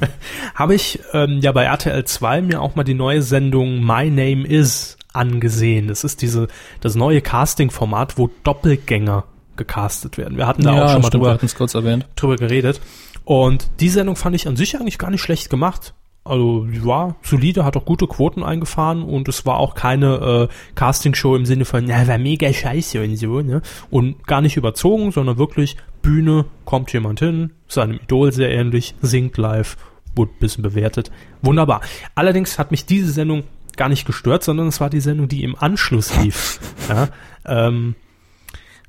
habe 0.55 0.75
ich 0.75 0.99
ähm, 1.13 1.39
ja 1.41 1.51
bei 1.51 1.65
RTL 1.65 2.03
2 2.03 2.41
mir 2.41 2.61
auch 2.61 2.75
mal 2.75 2.83
die 2.83 2.93
neue 2.93 3.21
Sendung 3.21 3.85
My 3.85 4.09
Name 4.09 4.47
Is 4.47 4.97
angesehen. 5.13 5.87
Das 5.87 6.03
ist 6.03 6.21
diese 6.21 6.47
das 6.79 6.95
neue 6.95 7.21
Casting-Format, 7.21 8.17
wo 8.17 8.29
Doppelgänger 8.43 9.25
gecastet 9.57 10.17
werden. 10.17 10.37
Wir 10.37 10.47
hatten 10.47 10.63
da 10.63 10.71
auch 10.71 10.91
schon 10.91 11.01
mal 11.01 11.07
stimmt, 11.07 11.25
drüber, 11.25 11.39
kurz 11.55 11.75
erwähnt. 11.75 12.07
drüber 12.15 12.37
geredet. 12.37 12.81
Und 13.23 13.69
die 13.79 13.89
Sendung 13.89 14.15
fand 14.15 14.35
ich 14.35 14.47
an 14.47 14.55
sich 14.55 14.79
eigentlich 14.79 14.97
gar 14.97 15.11
nicht 15.11 15.21
schlecht 15.21 15.49
gemacht. 15.49 15.93
Also 16.23 16.65
die 16.65 16.85
war 16.85 17.15
solide, 17.23 17.65
hat 17.65 17.75
auch 17.75 17.85
gute 17.85 18.05
Quoten 18.05 18.43
eingefahren 18.43 19.01
und 19.01 19.27
es 19.27 19.43
war 19.47 19.57
auch 19.57 19.73
keine 19.73 20.49
äh, 20.49 20.73
Castingshow 20.75 21.35
im 21.35 21.47
Sinne 21.47 21.65
von, 21.65 21.85
na, 21.85 22.07
war 22.07 22.19
mega 22.19 22.51
scheiße 22.53 23.01
und 23.01 23.15
so, 23.15 23.41
ne? 23.41 23.63
Und 23.89 24.27
gar 24.27 24.41
nicht 24.41 24.55
überzogen, 24.55 25.11
sondern 25.11 25.39
wirklich 25.39 25.77
Bühne, 26.03 26.45
kommt 26.63 26.93
jemand 26.93 27.19
hin, 27.19 27.53
seinem 27.67 27.95
Idol 27.95 28.31
sehr 28.31 28.51
ähnlich, 28.51 28.93
singt 29.01 29.37
live, 29.37 29.77
wurde 30.15 30.31
ein 30.31 30.39
bisschen 30.39 30.61
bewertet. 30.61 31.11
Wunderbar. 31.41 31.81
Allerdings 32.13 32.59
hat 32.59 32.69
mich 32.69 32.85
diese 32.85 33.11
Sendung 33.11 33.43
gar 33.75 33.89
nicht 33.89 34.05
gestört, 34.05 34.43
sondern 34.43 34.67
es 34.67 34.79
war 34.79 34.91
die 34.91 34.99
Sendung, 34.99 35.27
die 35.27 35.43
im 35.43 35.55
Anschluss 35.55 36.15
lief. 36.17 36.59
ja, 36.89 37.09
ähm, 37.45 37.95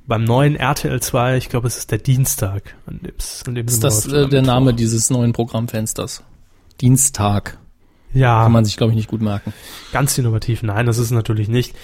beim 0.06 0.24
neuen 0.24 0.56
RTL 0.56 1.00
2, 1.00 1.38
ich 1.38 1.48
glaube, 1.48 1.68
es 1.68 1.78
ist 1.78 1.90
der 1.90 1.98
Dienstag, 1.98 2.74
an 2.86 3.00
dem 3.02 3.14
an 3.46 3.54
dem 3.54 3.66
Ist 3.66 3.84
das 3.84 4.06
äh, 4.06 4.28
der. 4.28 4.42
Name 4.42 4.74
dieses 4.74 5.08
neuen 5.08 5.32
Programmfensters? 5.32 6.24
Dienstag. 6.80 7.58
Ja, 8.14 8.42
Kann 8.42 8.52
man 8.52 8.64
sich, 8.64 8.76
glaube 8.76 8.92
ich, 8.92 8.96
nicht 8.96 9.08
gut 9.08 9.22
merken. 9.22 9.52
ganz 9.92 10.16
innovativ. 10.18 10.62
Nein, 10.62 10.86
das 10.86 10.98
ist 10.98 11.06
es 11.06 11.10
natürlich 11.12 11.48
nicht. 11.48 11.74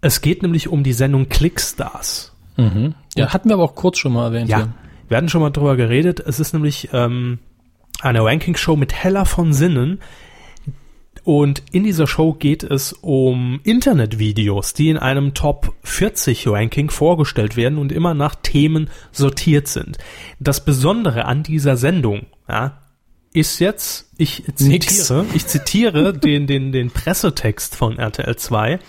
Es 0.00 0.22
geht 0.22 0.42
nämlich 0.42 0.68
um 0.68 0.82
die 0.82 0.94
Sendung 0.94 1.28
Clickstars. 1.28 2.32
Mhm. 2.56 2.94
Ja, 3.14 3.32
hatten 3.32 3.48
wir 3.48 3.54
aber 3.54 3.64
auch 3.64 3.74
kurz 3.74 3.98
schon 3.98 4.12
mal 4.12 4.26
erwähnt. 4.26 4.48
Ja, 4.48 4.56
hier. 4.58 4.74
wir 5.08 5.16
hatten 5.16 5.28
schon 5.28 5.42
mal 5.42 5.50
drüber 5.50 5.76
geredet. 5.76 6.20
Es 6.20 6.40
ist 6.40 6.54
nämlich 6.54 6.88
ähm, 6.92 7.38
eine 8.00 8.24
Ranking-Show 8.24 8.76
mit 8.76 8.94
Heller 8.94 9.26
von 9.26 9.52
Sinnen. 9.52 10.00
Und 11.22 11.62
in 11.72 11.84
dieser 11.84 12.06
Show 12.06 12.32
geht 12.32 12.62
es 12.62 12.94
um 12.94 13.60
Internetvideos, 13.62 14.72
die 14.72 14.88
in 14.88 14.96
einem 14.96 15.34
Top 15.34 15.74
40 15.82 16.48
Ranking 16.48 16.88
vorgestellt 16.88 17.56
werden 17.56 17.78
und 17.78 17.92
immer 17.92 18.14
nach 18.14 18.34
Themen 18.36 18.88
sortiert 19.12 19.68
sind. 19.68 19.98
Das 20.38 20.64
Besondere 20.64 21.26
an 21.26 21.42
dieser 21.42 21.76
Sendung 21.76 22.26
ja, 22.48 22.79
ist 23.32 23.60
jetzt, 23.60 24.10
ich 24.16 24.44
zitiere, 24.54 25.26
ich 25.34 25.46
zitiere 25.46 26.12
den, 26.12 26.46
den, 26.46 26.72
den 26.72 26.90
Pressetext 26.90 27.76
von 27.76 27.98
RTL 27.98 28.36
2. 28.36 28.80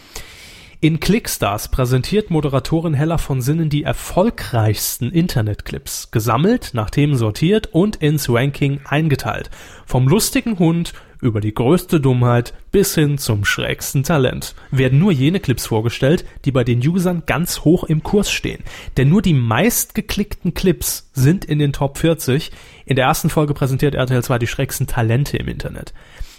In 0.84 1.00
Clickstars 1.00 1.68
präsentiert 1.68 2.32
Moderatorin 2.32 2.96
Hella 2.96 3.20
von 3.20 3.40
Sinnen 3.40 3.70
die 3.70 3.84
erfolgreichsten 3.84 5.12
Internetclips, 5.12 6.10
gesammelt, 6.10 6.72
nach 6.74 6.90
Themen 6.90 7.16
sortiert 7.18 7.68
und 7.72 7.98
ins 7.98 8.30
Ranking 8.30 8.82
eingeteilt. 8.86 9.52
Vom 9.86 10.08
lustigen 10.08 10.58
Hund 10.58 10.94
über 11.22 11.40
die 11.40 11.54
größte 11.54 12.00
Dummheit 12.00 12.54
bis 12.72 12.96
hin 12.96 13.18
zum 13.18 13.46
schrägsten 13.46 14.04
Talent 14.04 14.56
werden 14.72 15.00
nur 15.00 15.12
jene 15.12 15.40
Clips 15.40 15.68
vorgestellt, 15.68 16.26
die 16.46 16.52
bei 16.52 16.64
den 16.64 16.80
Usern 16.80 17.24
ganz 17.26 17.62
hoch 17.62 17.84
im 17.84 18.04
Kurs 18.04 18.32
stehen. 18.32 18.64
Denn 18.98 19.10
nur 19.10 19.22
die 19.22 19.34
meistgeklickten 19.34 20.54
Clips 20.54 21.10
sind 21.14 21.46
in 21.46 21.60
den 21.60 21.74
Top 21.74 21.98
40. 21.98 22.52
In 22.86 22.96
der 22.96 23.06
ersten 23.06 23.30
Folge 23.30 23.54
präsentiert 23.54 23.96
RTL 23.96 24.24
2 24.24 24.40
die 24.40 24.48
schrägsten 24.48 24.88
Talente 24.88 25.38
im 25.38 25.48
Internet. 25.48 25.94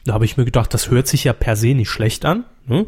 Da 0.05 0.15
habe 0.15 0.25
ich 0.25 0.37
mir 0.37 0.45
gedacht, 0.45 0.75
das 0.75 0.91
hört 0.91 1.07
sich 1.07 1.25
ja 1.25 1.33
per 1.33 1.57
se 1.57 1.75
nicht 1.75 1.91
schlecht 1.91 2.25
an. 2.25 2.45
Ne? 2.67 2.87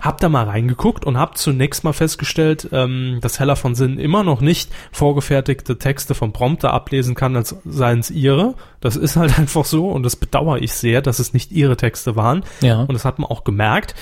Hab 0.00 0.20
da 0.20 0.28
mal 0.28 0.44
reingeguckt 0.44 1.04
und 1.04 1.18
hab 1.18 1.38
zunächst 1.38 1.82
mal 1.82 1.92
festgestellt, 1.92 2.68
ähm, 2.70 3.18
dass 3.22 3.40
Hella 3.40 3.56
von 3.56 3.74
Sinn 3.74 3.98
immer 3.98 4.22
noch 4.22 4.40
nicht 4.40 4.70
vorgefertigte 4.92 5.78
Texte 5.78 6.14
vom 6.14 6.32
Prompter 6.32 6.72
ablesen 6.72 7.14
kann, 7.14 7.34
als 7.34 7.56
seien 7.64 8.00
es 8.00 8.10
ihre. 8.10 8.54
Das 8.80 8.96
ist 8.96 9.16
halt 9.16 9.38
einfach 9.38 9.64
so 9.64 9.88
und 9.90 10.02
das 10.02 10.14
bedauere 10.14 10.58
ich 10.58 10.72
sehr, 10.72 11.02
dass 11.02 11.18
es 11.18 11.32
nicht 11.32 11.50
ihre 11.50 11.76
Texte 11.76 12.14
waren. 12.14 12.44
Ja. 12.60 12.82
Und 12.82 12.92
das 12.92 13.04
hat 13.04 13.18
man 13.18 13.30
auch 13.30 13.42
gemerkt. 13.42 13.94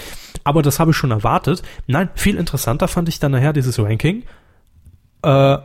Aber 0.43 0.63
das 0.63 0.79
habe 0.79 0.91
ich 0.91 0.97
schon 0.97 1.13
erwartet. 1.13 1.63
Nein, 1.87 2.11
viel 2.15 2.37
interessanter 2.37 2.89
fand 2.89 3.09
ich 3.09 3.19
dann 3.21 3.33
nachher 3.33 3.53
dieses 3.53 3.79
Ranking. 3.79 4.25
Äh, 5.23 5.59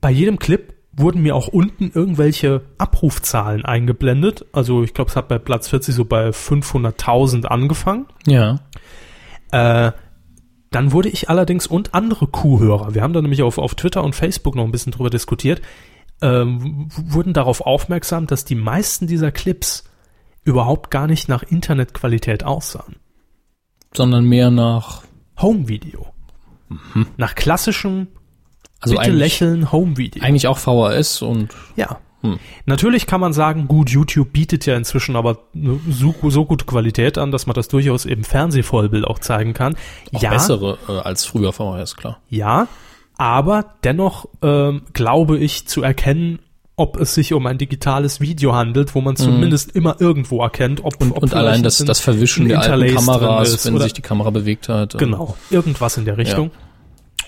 bei 0.00 0.10
jedem 0.10 0.38
Clip 0.38 0.74
wurden 0.94 1.22
mir 1.22 1.34
auch 1.34 1.48
unten 1.48 1.90
irgendwelche 1.94 2.62
Abrufzahlen 2.78 3.64
eingeblendet. 3.64 4.44
Also 4.52 4.82
ich 4.82 4.94
glaube, 4.94 5.10
es 5.10 5.16
hat 5.16 5.28
bei 5.28 5.38
Platz 5.38 5.68
40 5.68 5.94
so 5.94 6.04
bei 6.04 6.28
500.000 6.28 7.46
angefangen. 7.46 8.06
Ja. 8.26 8.60
Äh, 9.50 9.92
dann 10.70 10.92
wurde 10.92 11.08
ich 11.08 11.28
allerdings 11.28 11.66
und 11.66 11.94
andere 11.94 12.26
Kuhhörer, 12.26 12.94
wir 12.94 13.02
haben 13.02 13.12
da 13.12 13.20
nämlich 13.20 13.42
auf, 13.42 13.58
auf 13.58 13.74
Twitter 13.74 14.02
und 14.02 14.14
Facebook 14.14 14.54
noch 14.54 14.64
ein 14.64 14.72
bisschen 14.72 14.92
drüber 14.92 15.10
diskutiert, 15.10 15.60
ähm, 16.22 16.88
wurden 16.90 17.34
darauf 17.34 17.60
aufmerksam, 17.60 18.26
dass 18.26 18.44
die 18.44 18.54
meisten 18.54 19.06
dieser 19.06 19.32
Clips 19.32 19.84
überhaupt 20.44 20.90
gar 20.90 21.06
nicht 21.06 21.28
nach 21.28 21.42
Internetqualität 21.42 22.44
aussahen. 22.44 22.96
Sondern 23.94 24.24
mehr 24.24 24.50
nach, 24.50 25.02
Home-Video. 25.40 26.06
Nach 27.16 27.34
klassischem 27.34 28.08
also 28.82 28.96
Bitte 28.96 29.10
lächeln 29.12 29.72
Home-Video. 29.72 30.22
eigentlich 30.22 30.46
auch 30.48 30.58
VHS 30.58 31.22
und 31.22 31.48
Ja. 31.76 31.98
Hm. 32.22 32.38
Natürlich 32.66 33.06
kann 33.08 33.20
man 33.20 33.32
sagen, 33.32 33.66
gut, 33.66 33.90
YouTube 33.90 34.32
bietet 34.32 34.64
ja 34.66 34.76
inzwischen 34.76 35.16
aber 35.16 35.38
so, 35.90 36.14
so 36.28 36.44
gute 36.44 36.64
Qualität 36.66 37.18
an, 37.18 37.32
dass 37.32 37.46
man 37.46 37.54
das 37.54 37.66
durchaus 37.66 38.06
eben 38.06 38.22
Fernsehvollbild 38.22 39.04
auch 39.04 39.18
zeigen 39.18 39.54
kann. 39.54 39.74
auch 40.14 40.22
ja, 40.22 40.30
bessere 40.30 40.78
äh, 40.88 40.92
als 41.00 41.24
früher 41.24 41.52
VHS, 41.52 41.96
klar. 41.96 42.20
ja, 42.28 42.68
aber 43.18 43.74
dennoch 43.84 44.26
ähm, 44.40 44.82
glaube 44.92 45.38
ich 45.38 45.66
zu 45.66 45.82
erkennen, 45.82 46.38
ob 46.76 46.98
es 46.98 47.14
sich 47.14 47.32
um 47.34 47.46
ein 47.46 47.58
digitales 47.58 48.20
Video 48.20 48.54
handelt, 48.54 48.94
wo 48.94 49.00
man 49.00 49.14
zumindest 49.16 49.72
immer 49.76 49.96
irgendwo 50.00 50.42
erkennt, 50.42 50.82
ob, 50.84 51.00
Mhm. 51.00 51.08
Und, 51.10 51.16
ob 51.16 51.22
und 51.24 51.34
allein 51.34 51.62
das, 51.62 51.80
ein- 51.80 51.86
das 51.86 52.00
Verwischen 52.00 52.48
der 52.48 52.60
alten 52.60 52.94
Kameras, 52.94 53.50
ist 53.52 53.66
wenn 53.66 53.78
sich 53.80 53.92
die 53.92 54.00
Kamera 54.02 54.30
bewegt 54.30 54.68
hat. 54.68 54.96
Genau, 54.96 55.36
irgendwas 55.50 55.96
in 55.96 56.04
der 56.04 56.16
Richtung. 56.18 56.50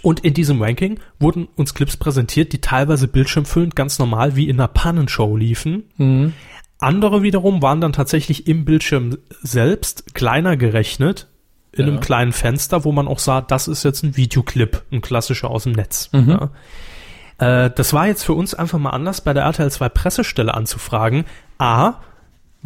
Und 0.04 0.20
in 0.20 0.34
diesem 0.34 0.60
Ranking 0.62 1.00
wurden 1.18 1.48
uns 1.56 1.72
Clips 1.74 1.96
präsentiert, 1.96 2.52
die 2.52 2.60
teilweise 2.60 3.08
bildschirmfüllend 3.08 3.74
ganz 3.74 3.98
normal 3.98 4.36
wie 4.36 4.48
in 4.50 4.60
einer 4.60 4.68
Pannenshow 4.68 5.34
liefen. 5.36 5.84
Mhm. 5.96 6.34
Andere 6.78 7.22
wiederum 7.22 7.62
waren 7.62 7.80
dann 7.80 7.94
tatsächlich 7.94 8.46
im 8.46 8.66
Bildschirm 8.66 9.16
selbst 9.42 10.14
kleiner 10.14 10.58
gerechnet, 10.58 11.28
in 11.72 11.86
Ja. 11.86 11.92
einem 11.92 12.00
kleinen 12.00 12.32
Fenster, 12.32 12.84
wo 12.84 12.92
man 12.92 13.08
auch 13.08 13.18
sah, 13.18 13.40
das 13.40 13.66
ist 13.66 13.82
jetzt 13.82 14.02
ein 14.04 14.16
Videoclip, 14.16 14.82
ein 14.92 15.00
klassischer 15.00 15.50
aus 15.50 15.62
dem 15.64 15.72
Netz. 15.72 16.10
Mhm. 16.12 16.28
Ja. 17.38 17.64
Äh, 17.64 17.70
das 17.74 17.94
war 17.94 18.06
jetzt 18.06 18.24
für 18.24 18.34
uns 18.34 18.54
einfach 18.54 18.78
mal 18.78 18.90
anders, 18.90 19.22
bei 19.22 19.32
der 19.32 19.44
RTL 19.44 19.70
2 19.70 19.88
Pressestelle 19.88 20.52
anzufragen. 20.52 21.24
A, 21.58 21.94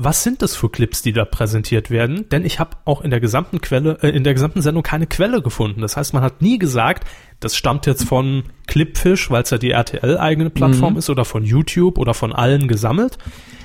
was 0.01 0.23
sind 0.23 0.43
das 0.43 0.55
für 0.55 0.71
Clips, 0.71 1.03
die 1.03 1.13
da 1.13 1.25
präsentiert 1.25 1.91
werden? 1.91 2.29
Denn 2.29 2.45
ich 2.45 2.61
habe 2.61 2.77
auch 2.85 3.01
in 3.01 3.11
der 3.11 3.19
gesamten 3.19 3.61
Quelle, 3.61 3.99
äh, 4.01 4.11
in 4.11 4.23
der 4.23 4.33
gesamten 4.33 4.63
Sendung 4.63 4.85
keine 4.85 5.09
Quelle 5.09 5.43
gefunden. 5.43 5.81
Das 5.81 5.97
heißt, 5.97 6.15
man 6.15 6.23
hat 6.23 6.41
nie 6.41 6.57
gesagt, 6.57 7.05
das 7.41 7.57
stammt 7.57 7.85
jetzt 7.87 8.05
von 8.05 8.45
Clipfish, 8.69 9.29
weil 9.29 9.43
es 9.43 9.51
ja 9.51 9.59
die 9.59 9.73
RTL-eigene 9.73 10.51
Plattform 10.51 10.97
ist, 10.97 11.11
oder 11.11 11.25
von 11.25 11.43
YouTube 11.43 11.99
oder 11.99 12.15
von 12.15 12.33
allen 12.33 12.69
gesammelt. 12.69 13.19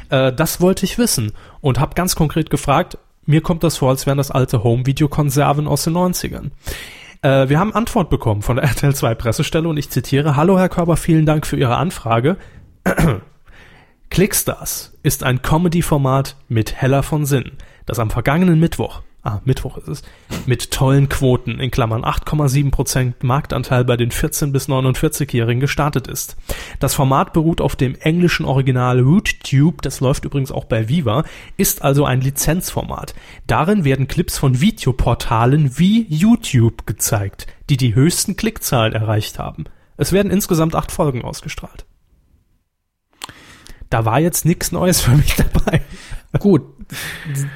Äh, 0.10 0.34
das 0.34 0.60
wollte 0.60 0.86
ich 0.86 0.98
wissen 0.98 1.34
und 1.62 1.80
habe 1.80 1.93
ganz 1.93 2.15
konkret 2.15 2.50
gefragt, 2.50 2.98
mir 3.28 3.41
kommt 3.41 3.63
das 3.63 3.78
vor, 3.78 3.91
als 3.91 4.08
wären 4.08 4.17
das 4.17 4.32
alte 4.32 4.63
Home-Video-Konserven 4.63 5.67
aus 5.67 5.84
den 5.84 5.93
90ern. 5.93 6.50
Äh, 7.22 7.48
wir 7.48 7.60
haben 7.60 7.76
Antwort 7.76 8.10
bekommen 8.10 8.41
von 8.41 8.56
der 8.56 8.65
RTL 8.65 8.96
2 8.96 9.13
Pressestelle 9.13 9.69
und 9.69 9.77
ich 9.77 9.92
zitiere, 9.92 10.36
Hallo 10.36 10.58
Herr 10.58 10.69
Körber, 10.69 10.98
vielen 10.98 11.27
Dank 11.27 11.46
für 11.46 11.58
Ihre 11.58 11.77
Anfrage. 11.77 12.38
Clickstars 14.13 14.93
ist 15.01 15.23
ein 15.23 15.41
Comedy-Format 15.41 16.35
mit 16.47 16.79
Heller 16.79 17.01
von 17.01 17.25
Sinn, 17.25 17.53
das 17.87 17.97
am 17.97 18.11
vergangenen 18.11 18.59
Mittwoch, 18.59 19.01
ah, 19.23 19.39
Mittwoch 19.43 19.75
ist 19.77 19.87
es, 19.87 20.03
mit 20.45 20.69
tollen 20.69 21.09
Quoten 21.09 21.59
in 21.59 21.71
Klammern 21.71 22.05
8,7% 22.05 23.13
Marktanteil 23.23 23.83
bei 23.83 23.97
den 23.97 24.11
14- 24.11 24.51
bis 24.51 24.69
49-Jährigen 24.69 25.59
gestartet 25.59 26.05
ist. 26.05 26.37
Das 26.79 26.93
Format 26.93 27.33
beruht 27.33 27.59
auf 27.59 27.75
dem 27.75 27.95
englischen 27.95 28.45
Original 28.45 28.99
RootTube, 28.99 29.81
das 29.81 29.99
läuft 29.99 30.25
übrigens 30.25 30.51
auch 30.51 30.65
bei 30.65 30.89
Viva, 30.89 31.23
ist 31.57 31.81
also 31.81 32.05
ein 32.05 32.21
Lizenzformat. 32.21 33.15
Darin 33.47 33.83
werden 33.83 34.07
Clips 34.07 34.37
von 34.37 34.61
Videoportalen 34.61 35.79
wie 35.79 36.05
YouTube 36.07 36.85
gezeigt, 36.85 37.47
die 37.71 37.77
die 37.77 37.95
höchsten 37.95 38.35
Klickzahlen 38.35 38.93
erreicht 38.93 39.39
haben. 39.39 39.63
Es 39.97 40.11
werden 40.11 40.31
insgesamt 40.31 40.75
acht 40.75 40.91
Folgen 40.91 41.23
ausgestrahlt. 41.23 41.87
Da 43.94 44.06
war 44.06 44.19
jetzt 44.19 44.44
nichts 44.44 44.71
Neues 44.71 45.02
für 45.02 45.12
mich 45.12 45.35
dabei. 45.35 45.81
Gut, 46.39 46.63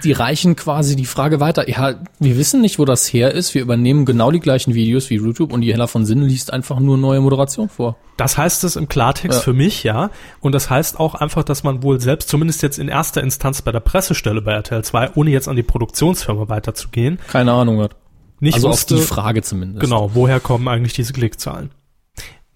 die 0.04 0.12
reichen 0.12 0.56
quasi 0.56 0.96
die 0.96 1.08
Frage 1.08 1.40
weiter. 1.40 1.68
Ja, 1.68 1.96
wir 2.20 2.38
wissen 2.38 2.62
nicht, 2.62 2.78
wo 2.78 2.86
das 2.86 3.12
her 3.12 3.32
ist. 3.34 3.56
Wir 3.56 3.64
übernehmen 3.64 4.06
genau 4.06 4.30
die 4.30 4.40
gleichen 4.40 4.76
Videos 4.76 5.10
wie 5.10 5.16
YouTube 5.16 5.52
und 5.52 5.62
die 5.62 5.74
Heller 5.74 5.88
von 5.88 6.06
Sinn 6.06 6.22
liest 6.22 6.54
einfach 6.54 6.80
nur 6.80 6.96
neue 6.96 7.20
Moderation 7.22 7.70
vor. 7.70 7.98
Das 8.18 8.38
heißt 8.38 8.64
es 8.66 8.76
im 8.76 8.88
Klartext 8.88 9.40
Ja. 9.40 9.44
für 9.44 9.54
mich, 9.54 9.84
ja. 9.84 10.12
Und 10.40 10.52
das 10.54 10.70
heißt 10.70 11.00
auch 11.00 11.16
einfach, 11.16 11.44
dass 11.44 11.64
man 11.64 11.82
wohl 11.82 12.00
selbst, 12.00 12.30
zumindest 12.30 12.62
jetzt 12.62 12.78
in 12.78 12.88
erster 12.88 13.24
Instanz 13.24 13.64
bei 13.64 13.72
der 13.72 13.80
Pressestelle 13.80 14.44
bei 14.44 14.52
RTL 14.52 14.84
2, 14.84 15.14
ohne 15.16 15.32
jetzt 15.32 15.48
an 15.48 15.56
die 15.56 15.64
Produktionsfirma 15.64 16.48
weiterzugehen, 16.48 17.18
Keine 17.32 17.54
Ahnung 17.54 17.82
hat. 17.82 17.96
nicht 18.40 18.54
also 18.54 18.70
wusste, 18.70 18.94
auf 18.94 19.02
die 19.02 19.08
Frage 19.08 19.42
zumindest. 19.42 19.82
genau, 19.82 20.12
woher 20.14 20.40
kommen 20.40 20.68
eigentlich 20.68 20.94
diese 20.94 21.14
Klickzahlen. 21.14 21.72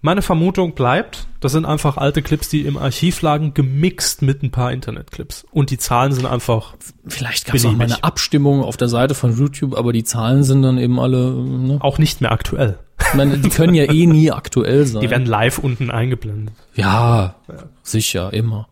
Meine 0.04 0.20
Vermutung 0.20 0.74
bleibt, 0.74 1.28
das 1.38 1.52
sind 1.52 1.64
einfach 1.64 1.96
alte 1.96 2.22
Clips, 2.22 2.48
die 2.48 2.62
im 2.62 2.76
Archiv 2.76 3.22
lagen, 3.22 3.54
gemixt 3.54 4.20
mit 4.20 4.42
ein 4.42 4.50
paar 4.50 4.72
Internetclips. 4.72 5.46
Und 5.52 5.70
die 5.70 5.78
Zahlen 5.78 6.12
sind 6.12 6.26
einfach, 6.26 6.74
Vielleicht 7.06 7.46
gab 7.46 7.54
es 7.54 7.64
auch 7.64 7.70
mal 7.70 7.84
eine 7.84 8.02
Abstimmung 8.02 8.64
auf 8.64 8.76
der 8.76 8.88
Seite 8.88 9.14
von 9.14 9.38
YouTube, 9.38 9.78
aber 9.78 9.92
die 9.92 10.02
Zahlen 10.02 10.42
sind 10.42 10.62
dann 10.62 10.76
eben 10.76 10.98
alle, 10.98 11.30
ne? 11.32 11.78
auch 11.80 11.98
nicht 11.98 12.20
mehr 12.20 12.32
aktuell. 12.32 12.80
Ich 12.98 13.14
meine, 13.14 13.38
die 13.38 13.48
können 13.48 13.74
ja 13.74 13.92
eh 13.92 14.06
nie 14.06 14.32
aktuell 14.32 14.86
sein. 14.86 15.02
Die 15.02 15.10
werden 15.10 15.26
live 15.26 15.58
unten 15.58 15.92
eingeblendet. 15.92 16.56
ja, 16.74 17.36
sicher, 17.84 18.32
immer. 18.32 18.68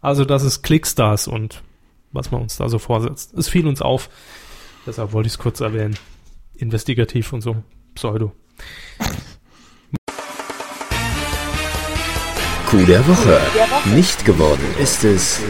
Also 0.00 0.24
das 0.24 0.42
ist 0.42 0.62
Clickstars 0.62 1.28
und 1.28 1.62
was 2.12 2.30
man 2.30 2.40
uns 2.40 2.56
da 2.56 2.70
so 2.70 2.78
vorsetzt. 2.78 3.34
Es 3.34 3.48
fiel 3.48 3.66
uns 3.66 3.82
auf, 3.82 4.08
deshalb 4.86 5.12
wollte 5.12 5.26
ich 5.26 5.34
es 5.34 5.38
kurz 5.38 5.60
erwähnen. 5.60 5.98
Investigativ 6.54 7.34
und 7.34 7.42
so, 7.42 7.56
Pseudo. 7.94 8.32
Coup 12.76 12.86
der 12.86 13.06
Woche. 13.08 13.40
Nicht 13.94 14.24
geworden 14.24 14.64
ist 14.78 15.02
es. 15.04 15.40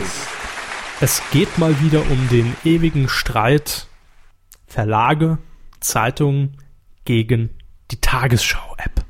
Es 1.01 1.21
geht 1.33 1.59
mal 1.59 1.81
wieder 1.81 2.03
um 2.09 2.29
den 2.31 2.55
ewigen 2.65 3.09
Streit 3.09 3.89
Verlage, 4.67 5.39
Zeitungen 5.81 6.59
gegen 7.05 7.51
die 7.91 8.01
Tagesschau-App. 8.01 9.05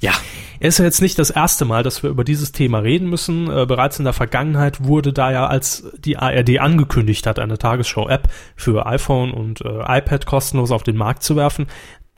Ja. 0.00 0.12
Es 0.60 0.74
ist 0.74 0.78
ja 0.78 0.84
jetzt 0.86 1.00
nicht 1.00 1.18
das 1.18 1.30
erste 1.30 1.64
Mal, 1.64 1.82
dass 1.82 2.02
wir 2.02 2.10
über 2.10 2.24
dieses 2.24 2.52
Thema 2.52 2.80
reden 2.80 3.08
müssen. 3.08 3.48
Äh, 3.50 3.64
bereits 3.64 3.98
in 3.98 4.04
der 4.04 4.12
Vergangenheit 4.12 4.84
wurde 4.84 5.12
da 5.12 5.30
ja, 5.30 5.46
als 5.46 5.84
die 5.98 6.18
ARD 6.18 6.58
angekündigt 6.58 7.26
hat, 7.26 7.38
eine 7.38 7.58
Tagesschau-App 7.58 8.28
für 8.56 8.86
iPhone 8.86 9.30
und 9.30 9.62
äh, 9.62 9.98
iPad 9.98 10.26
kostenlos 10.26 10.70
auf 10.70 10.82
den 10.82 10.96
Markt 10.96 11.22
zu 11.22 11.36
werfen, 11.36 11.66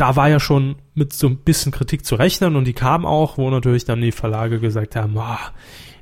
da 0.01 0.16
war 0.16 0.30
ja 0.30 0.40
schon 0.40 0.76
mit 0.94 1.12
so 1.12 1.26
ein 1.26 1.36
bisschen 1.36 1.72
Kritik 1.72 2.07
zu 2.07 2.14
rechnen 2.14 2.57
und 2.57 2.64
die 2.64 2.72
kam 2.72 3.05
auch, 3.05 3.36
wo 3.36 3.51
natürlich 3.51 3.84
dann 3.84 4.01
die 4.01 4.12
Verlage 4.12 4.59
gesagt 4.59 4.96
haben, 4.96 5.18
ah, 5.18 5.38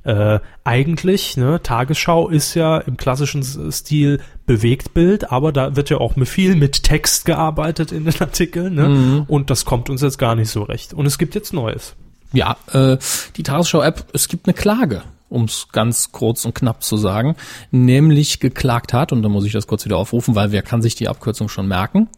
äh, 0.05 0.39
eigentlich, 0.63 1.37
ne, 1.37 1.61
Tagesschau 1.63 2.29
ist 2.29 2.55
ja 2.55 2.79
im 2.79 2.97
klassischen 2.97 3.43
Stil 3.73 4.21
Bewegtbild, 4.47 5.33
aber 5.33 5.53
da 5.53 5.75
wird 5.75 5.91
ja 5.91 5.99
auch 5.99 6.15
mit 6.15 6.29
viel 6.29 6.55
mit 6.55 6.85
Text 6.85 7.25
gearbeitet 7.25 7.91
in 7.91 8.05
den 8.05 8.15
Artikeln, 8.21 8.75
ne? 8.75 9.25
Und 9.27 9.51
das 9.51 9.65
kommt 9.65 9.91
uns 9.91 10.01
jetzt 10.01 10.19
gar 10.19 10.37
nicht 10.37 10.51
so 10.51 10.63
recht. 10.63 10.95
Und 10.95 11.05
es 11.05 11.19
gibt 11.19 11.35
jetzt 11.35 11.53
Neues. 11.53 11.97
Ja, 12.33 12.57
äh, 12.73 12.99
die 13.37 13.43
Tagesschau-App, 13.43 14.07
es 14.13 14.29
gibt 14.29 14.47
eine 14.47 14.55
Klage, 14.55 15.03
um 15.29 15.45
es 15.45 15.69
ganz 15.73 16.13
kurz 16.13 16.45
und 16.45 16.55
knapp 16.55 16.85
zu 16.85 16.97
sagen, 16.97 17.35
nämlich 17.73 18.39
geklagt 18.39 18.93
hat, 18.93 19.13
und 19.13 19.23
da 19.23 19.29
muss 19.29 19.45
ich 19.45 19.53
das 19.53 19.67
kurz 19.67 19.85
wieder 19.85 19.97
aufrufen, 19.97 20.37
weil 20.37 20.53
wer 20.53 20.63
kann 20.63 20.83
sich 20.83 20.95
die 20.95 21.09
Abkürzung 21.09 21.49
schon 21.49 21.67
merken? 21.67 22.09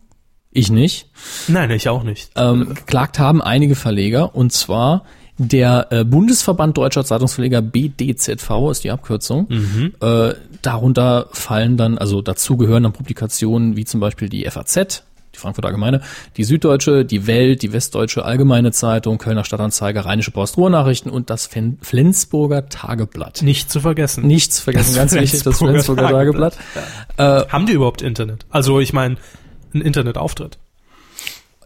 Ich 0.52 0.70
nicht. 0.70 1.06
Nein, 1.48 1.70
ich 1.70 1.88
auch 1.88 2.02
nicht. 2.02 2.30
Ähm, 2.36 2.74
geklagt 2.74 3.18
haben 3.18 3.40
einige 3.40 3.74
Verleger, 3.76 4.34
und 4.34 4.52
zwar 4.52 5.04
der 5.38 5.86
äh, 5.90 6.04
Bundesverband 6.04 6.76
Deutscher 6.76 7.04
Zeitungsverleger 7.04 7.62
BDZV 7.62 8.50
ist 8.70 8.84
die 8.84 8.90
Abkürzung. 8.90 9.48
Äh, 10.00 10.34
darunter 10.60 11.28
fallen 11.32 11.76
dann, 11.76 11.96
also 11.98 12.20
dazu 12.20 12.56
gehören 12.56 12.82
dann 12.82 12.92
Publikationen 12.92 13.76
wie 13.76 13.84
zum 13.86 14.00
Beispiel 14.00 14.28
die 14.28 14.44
FAZ, 14.44 15.04
die 15.34 15.38
Frankfurter 15.38 15.68
Allgemeine, 15.68 16.02
die 16.36 16.44
Süddeutsche, 16.44 17.04
die 17.06 17.26
Welt, 17.26 17.62
die 17.62 17.72
Westdeutsche 17.72 18.24
Allgemeine 18.24 18.72
Zeitung, 18.72 19.16
Kölner 19.18 19.44
Stadtanzeiger, 19.44 20.04
Rheinische 20.04 20.32
Post, 20.32 20.58
Ruhrnachrichten 20.58 21.10
und 21.10 21.30
das 21.30 21.46
Fen- 21.46 21.78
Flensburger 21.80 22.68
Tageblatt. 22.68 23.40
Nicht 23.42 23.70
zu 23.70 23.80
vergessen. 23.80 24.26
Nichts 24.26 24.58
vergessen, 24.60 24.88
Das 24.88 24.96
ganz 24.96 25.12
wichtig, 25.14 25.42
das 25.44 25.58
Flensburger 25.58 26.08
Flensburger 26.08 26.10
Tageblatt. 26.10 26.58
Haben 27.16 27.64
die 27.66 27.72
überhaupt 27.72 28.02
Internet? 28.02 28.44
Also 28.50 28.80
ich 28.80 28.92
meine, 28.92 29.16
ein 29.74 29.80
Internetauftritt. 29.80 30.58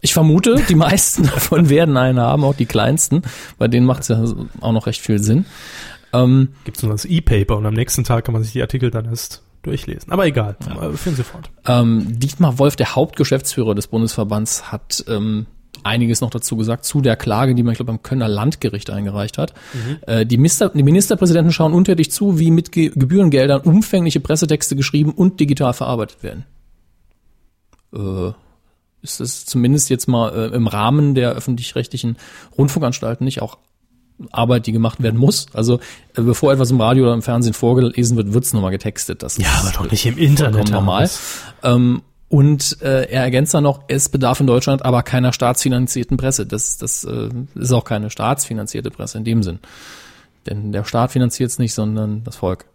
Ich 0.01 0.13
vermute, 0.13 0.63
die 0.69 0.75
meisten 0.75 1.23
davon 1.23 1.69
werden 1.69 1.97
einen 1.97 2.19
haben, 2.19 2.43
auch 2.43 2.55
die 2.55 2.65
kleinsten. 2.65 3.23
Bei 3.57 3.67
denen 3.67 3.85
macht 3.85 4.01
es 4.01 4.07
ja 4.09 4.23
auch 4.61 4.71
noch 4.71 4.87
recht 4.87 5.01
viel 5.01 5.21
Sinn. 5.21 5.45
Ähm, 6.13 6.49
Gibt 6.63 6.77
es 6.77 6.83
nur 6.83 6.91
das 6.91 7.05
E-Paper 7.05 7.57
und 7.57 7.65
am 7.65 7.73
nächsten 7.73 8.03
Tag 8.03 8.25
kann 8.25 8.33
man 8.33 8.43
sich 8.43 8.53
die 8.53 8.61
Artikel 8.61 8.91
dann 8.91 9.05
erst 9.05 9.41
durchlesen. 9.63 10.11
Aber 10.11 10.25
egal, 10.25 10.55
äh, 10.61 10.95
führen 10.95 11.15
Sie 11.15 11.23
fort. 11.23 11.49
ähm, 11.67 12.19
Dietmar 12.19 12.59
Wolf, 12.59 12.75
der 12.75 12.95
Hauptgeschäftsführer 12.95 13.73
des 13.73 13.87
Bundesverbands, 13.87 14.71
hat 14.71 15.03
ähm, 15.07 15.47
einiges 15.83 16.21
noch 16.21 16.29
dazu 16.29 16.55
gesagt, 16.55 16.85
zu 16.85 17.01
der 17.01 17.15
Klage, 17.15 17.55
die 17.55 17.63
man, 17.63 17.73
ich 17.73 17.77
glaube, 17.77 17.91
beim 17.91 18.03
Kölner 18.03 18.27
Landgericht 18.27 18.89
eingereicht 18.89 19.37
hat. 19.37 19.53
Äh, 20.07 20.25
die, 20.25 20.37
Mister, 20.37 20.69
die 20.69 20.83
Ministerpräsidenten 20.83 21.51
schauen 21.51 21.73
untätig 21.73 22.11
zu, 22.11 22.39
wie 22.39 22.51
mit 22.51 22.71
Ge 22.71 22.91
Gebührengeldern 22.95 23.61
umfängliche 23.61 24.19
Pressetexte 24.19 24.75
geschrieben 24.75 25.11
und 25.11 25.39
digital 25.39 25.73
verarbeitet 25.73 26.23
werden. 26.23 26.45
Äh, 27.95 28.33
ist 29.01 29.21
es 29.21 29.45
zumindest 29.45 29.89
jetzt 29.89 30.07
mal 30.07 30.33
äh, 30.33 30.55
im 30.55 30.67
Rahmen 30.67 31.15
der 31.15 31.31
öffentlich-rechtlichen 31.31 32.17
Rundfunkanstalten 32.57 33.23
nicht 33.23 33.41
auch 33.41 33.57
Arbeit, 34.31 34.65
die 34.65 34.71
gemacht 34.71 35.03
werden 35.03 35.19
muss. 35.19 35.47
Also 35.53 35.79
äh, 36.15 36.21
bevor 36.21 36.53
etwas 36.53 36.71
im 36.71 36.81
Radio 36.81 37.03
oder 37.03 37.13
im 37.13 37.21
Fernsehen 37.21 37.53
vorgelesen 37.53 38.17
wird, 38.17 38.33
wird's 38.33 38.53
nochmal 38.53 38.71
getextet. 38.71 39.23
Das 39.23 39.37
ist 39.37 39.39
nicht 39.91 40.05
im 40.05 40.17
Internet. 40.17 40.71
normal. 40.71 41.09
Ähm, 41.63 42.01
und 42.27 42.81
äh, 42.81 43.03
er 43.03 43.23
ergänzt 43.23 43.53
dann 43.53 43.63
noch, 43.63 43.81
es 43.87 44.09
bedarf 44.09 44.39
in 44.39 44.47
Deutschland 44.47 44.83
aber 44.83 45.03
keiner 45.03 45.31
staatsfinanzierten 45.31 46.17
Presse. 46.17 46.45
Das, 46.45 46.77
das 46.77 47.03
äh, 47.03 47.29
ist 47.55 47.71
auch 47.71 47.85
keine 47.85 48.09
staatsfinanzierte 48.09 48.89
Presse 48.89 49.17
in 49.17 49.23
dem 49.23 49.43
Sinn. 49.43 49.59
Denn 50.47 50.71
der 50.71 50.83
Staat 50.85 51.11
finanziert 51.11 51.51
es 51.51 51.59
nicht, 51.59 51.73
sondern 51.73 52.23
das 52.23 52.35
Volk. 52.35 52.65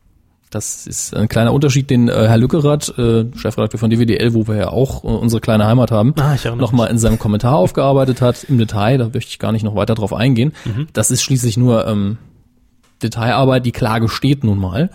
Das 0.51 0.89
ist 0.89 1.15
ein 1.15 1.29
kleiner 1.29 1.53
Unterschied, 1.53 1.91
den 1.91 2.09
äh, 2.09 2.27
Herr 2.27 2.37
Lückerath, 2.37 2.93
äh, 2.99 3.27
Chefredakteur 3.37 3.79
von 3.79 3.89
DWDL, 3.89 4.35
wo 4.35 4.49
wir 4.49 4.57
ja 4.57 4.69
auch 4.71 5.05
äh, 5.05 5.07
unsere 5.07 5.41
kleine 5.41 5.65
Heimat 5.65 5.93
haben, 5.93 6.13
Ah, 6.19 6.37
nochmal 6.57 6.91
in 6.91 6.99
seinem 6.99 7.21
Kommentar 7.21 7.55
aufgearbeitet 7.55 8.21
hat, 8.21 8.43
im 8.45 8.59
Detail. 8.59 8.99
Da 8.99 9.05
möchte 9.05 9.31
ich 9.31 9.39
gar 9.39 9.53
nicht 9.53 9.63
noch 9.63 9.77
weiter 9.77 9.95
drauf 9.95 10.13
eingehen. 10.13 10.53
Das 10.93 11.13
ist 11.13 11.23
schließlich 11.23 11.57
nur 11.57 11.87
ähm, 11.87 12.19
Detailarbeit, 13.01 13.65
die 13.65 13.73
Klage 13.73 14.09
steht 14.09 14.43
nun 14.43 14.59
mal. 14.59 14.91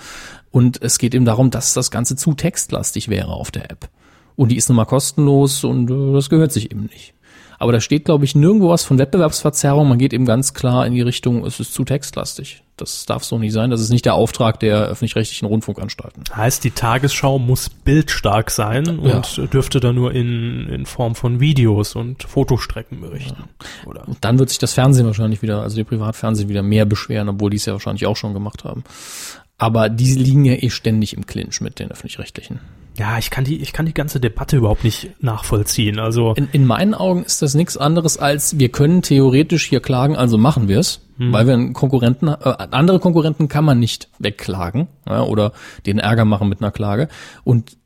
Und 0.52 0.82
es 0.82 0.98
geht 1.00 1.16
eben 1.16 1.26
darum, 1.26 1.52
dass 1.52 1.74
das 1.74 1.90
Ganze 1.90 2.18
zu 2.18 2.34
textlastig 2.34 3.08
wäre 3.08 3.32
auf 3.32 3.50
der 3.50 3.72
App. 3.72 3.90
Und 4.36 4.50
die 4.50 4.58
ist 4.58 4.68
nun 4.68 4.76
mal 4.76 4.86
kostenlos 4.86 5.64
und 5.64 5.90
äh, 5.90 6.14
das 6.14 6.30
gehört 6.30 6.52
sich 6.52 6.72
eben 6.72 6.84
nicht. 6.84 7.14
Aber 7.60 7.72
da 7.72 7.80
steht, 7.80 8.04
glaube 8.04 8.26
ich, 8.26 8.36
nirgendwo 8.36 8.70
was 8.70 8.84
von 8.84 8.98
Wettbewerbsverzerrung. 8.98 9.88
Man 9.88 9.98
geht 9.98 10.12
eben 10.12 10.26
ganz 10.26 10.54
klar 10.54 10.86
in 10.86 10.94
die 10.94 11.02
Richtung, 11.02 11.46
es 11.46 11.62
ist 11.62 11.74
zu 11.74 11.86
textlastig. 11.86 12.65
Das 12.78 13.06
darf 13.06 13.24
so 13.24 13.40
nicht 13.40 13.54
sein. 13.54 13.70
Das 13.70 13.80
ist 13.80 13.90
nicht 13.90 14.06
der 14.06 14.16
Auftrag 14.16 14.60
der 14.60 14.82
öffentlich-rechtlichen 14.88 15.46
Rundfunkanstalten. 15.46 16.24
Heißt, 16.36 16.64
die 16.64 16.72
Tagesschau 16.72 17.40
muss 17.40 17.70
bildstark 17.70 18.52
sein 18.52 19.00
Ja. 19.04 19.16
und 19.18 19.54
dürfte 19.54 19.80
dann 19.80 19.96
nur 19.96 20.14
in, 20.14 20.68
in 20.68 20.86
Form 20.86 21.16
von 21.16 21.40
Videos 21.40 21.96
und 21.96 22.24
Fotostrecken 22.24 23.00
berichten. 23.00 23.46
Oder? 23.86 24.08
Und 24.08 24.18
dann 24.22 24.40
wird 24.40 24.50
sich 24.50 24.60
das 24.60 24.74
Fernsehen 24.74 25.06
wahrscheinlich 25.06 25.42
wieder, 25.42 25.62
also 25.62 25.78
die 25.78 25.84
Privatfernsehen 25.86 26.50
wieder 26.50 26.64
mehr 26.64 26.86
beschweren, 26.86 27.30
obwohl 27.30 27.50
die 27.50 27.58
es 27.58 27.66
ja 27.66 27.74
wahrscheinlich 27.74 28.06
auch 28.08 28.18
schon 28.18 28.34
gemacht 28.34 28.66
haben. 28.66 28.84
Aber 29.58 29.88
die 29.88 30.14
liegen 30.16 30.44
ja 30.44 30.54
eh 30.56 30.70
ständig 30.70 31.14
im 31.16 31.26
Clinch 31.26 31.62
mit 31.62 31.80
den 31.80 31.90
öffentlich-rechtlichen. 31.92 32.60
Ja, 32.98 33.18
ich 33.18 33.30
kann 33.30 33.44
die, 33.44 33.62
ich 33.62 33.74
kann 33.74 33.86
die 33.86 33.94
ganze 33.94 34.20
Debatte 34.20 34.58
überhaupt 34.58 34.84
nicht 34.84 35.10
nachvollziehen. 35.22 36.00
Also 36.00 36.34
In, 36.36 36.48
in 36.52 36.66
meinen 36.66 36.94
Augen 36.94 37.24
ist 37.24 37.42
das 37.42 37.54
nichts 37.54 37.76
anderes 37.78 38.18
als, 38.18 38.58
wir 38.58 38.70
können 38.70 39.02
theoretisch 39.02 39.66
hier 39.68 39.82
klagen, 39.82 40.16
also 40.16 40.38
machen 40.38 40.68
wir 40.68 40.80
es, 40.80 41.02
weil 41.18 41.48
wir 41.48 41.54
einen 41.54 41.74
Konkurrenten, 41.74 42.28
äh, 42.28 42.36
andere 42.72 43.00
Konkurrenten 43.00 43.48
kann 43.48 43.64
man 43.64 43.80
nicht 43.80 44.10
wegklagen 44.20 44.88
ja, 45.08 45.24
oder 45.24 45.54
den 45.86 46.00
Ärger 46.00 46.26
machen 46.26 46.50
mit 46.50 46.62
einer 46.62 46.72
Klage. 46.72 47.08
Und 47.44 47.78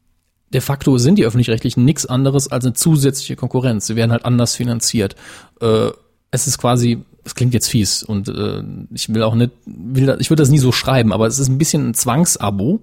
de 0.52 0.62
facto 0.62 0.98
sind 0.98 1.20
die 1.20 1.26
öffentlich-rechtlichen 1.26 1.86
nichts 1.86 2.06
anderes 2.06 2.52
als 2.52 2.66
eine 2.66 2.74
zusätzliche 2.74 3.36
Konkurrenz. 3.36 3.88
Sie 3.88 3.96
werden 3.96 4.12
halt 4.12 4.26
anders 4.26 4.56
finanziert. 4.56 5.16
Äh, 5.62 5.90
es 6.32 6.48
ist 6.48 6.58
quasi, 6.58 7.04
es 7.24 7.36
klingt 7.36 7.54
jetzt 7.54 7.68
fies 7.68 8.04
und 8.04 8.30
äh, 8.30 8.64
ich 8.94 9.14
will 9.14 9.24
auch 9.24 9.36
nicht, 9.36 9.52
will, 9.66 10.18
ich 10.20 10.30
würde 10.30 10.42
das 10.42 10.50
nie 10.50 10.60
so 10.60 10.72
schreiben, 10.72 11.14
aber 11.14 11.28
es 11.28 11.40
ist 11.40 11.50
ein 11.50 11.58
bisschen 11.58 11.90
ein 11.90 11.94
Zwangsabo, 11.94 12.80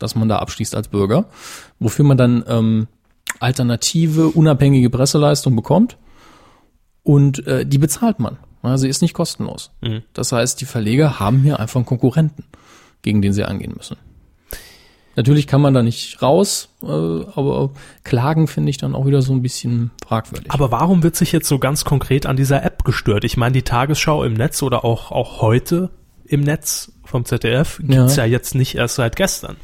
das 0.00 0.16
man 0.16 0.28
da 0.28 0.38
abschließt 0.38 0.74
als 0.74 0.88
Bürger, 0.88 1.26
wofür 1.78 2.04
man 2.04 2.16
dann 2.16 2.44
ähm, 2.48 2.88
alternative, 3.38 4.28
unabhängige 4.28 4.90
Presseleistung 4.90 5.54
bekommt 5.54 5.96
und 7.04 7.46
äh, 7.46 7.64
die 7.64 7.78
bezahlt 7.78 8.18
man. 8.18 8.38
Sie 8.74 8.88
ist 8.88 9.00
nicht 9.00 9.14
kostenlos. 9.14 9.70
Das 10.12 10.32
heißt, 10.32 10.60
die 10.60 10.66
Verleger 10.66 11.18
haben 11.18 11.40
hier 11.42 11.58
einfach 11.58 11.76
einen 11.76 11.86
Konkurrenten, 11.86 12.44
gegen 13.00 13.22
den 13.22 13.32
sie 13.32 13.44
angehen 13.44 13.72
müssen. 13.74 13.96
Natürlich 15.16 15.46
kann 15.46 15.60
man 15.60 15.74
da 15.74 15.82
nicht 15.82 16.22
raus, 16.22 16.68
äh, 16.82 16.86
aber 16.86 17.70
Klagen 18.04 18.46
finde 18.46 18.70
ich 18.70 18.78
dann 18.78 18.94
auch 18.94 19.06
wieder 19.06 19.22
so 19.22 19.32
ein 19.32 19.42
bisschen 19.42 19.90
fragwürdig. 20.06 20.52
Aber 20.52 20.70
warum 20.70 21.02
wird 21.02 21.16
sich 21.16 21.32
jetzt 21.32 21.48
so 21.48 21.58
ganz 21.58 21.84
konkret 21.84 22.26
an 22.26 22.36
dieser 22.36 22.62
App 22.62 22.84
gestört? 22.84 23.24
Ich 23.24 23.36
meine, 23.36 23.52
die 23.52 23.62
Tagesschau 23.62 24.22
im 24.24 24.34
Netz 24.34 24.62
oder 24.62 24.84
auch, 24.84 25.10
auch 25.10 25.40
heute 25.40 25.90
im 26.24 26.40
Netz 26.42 26.92
vom 27.04 27.24
ZDF 27.24 27.78
gibt's 27.82 28.16
ja. 28.16 28.24
Ja. 28.24 28.30
jetzt 28.30 28.54
nicht 28.54 28.76
erst 28.76 28.94
seit 28.96 29.16
gestern. 29.16 29.56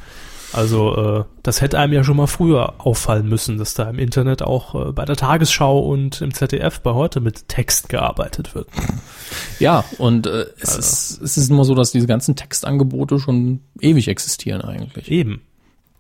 Also 0.53 0.97
äh, 0.97 1.25
das 1.43 1.61
hätte 1.61 1.79
einem 1.79 1.93
ja 1.93 2.05
schon 2.05 2.17
mal 2.17 2.27
früher 2.27 2.75
auffallen 2.79 3.29
müssen, 3.29 3.59
dass 3.59 3.75
da 3.75 3.89
im 3.91 3.99
Internet 3.99 4.43
auch 4.43 4.89
äh, 4.89 4.93
bei 4.93 5.05
der 5.05 5.17
Tagesschau 5.17 5.81
und 5.81 6.21
im 6.21 6.33
ZDF 6.33 6.81
bei 6.81 6.93
heute 6.95 7.21
mit 7.21 7.49
Text 7.49 7.89
gearbeitet 7.89 8.55
wird. 8.55 8.69
Ja, 9.59 9.85
und 9.99 10.27
äh, 10.27 10.47
es, 10.61 10.77
ist, 10.77 11.23
es 11.23 11.37
ist 11.37 11.51
immer 11.51 11.65
so, 11.65 11.75
dass 11.75 11.91
diese 11.91 12.07
ganzen 12.07 12.37
Textangebote 12.37 13.19
schon 13.19 13.61
ewig 13.81 14.09
existieren 14.09 14.63
eigentlich. 14.63 15.11
Eben. 15.11 15.43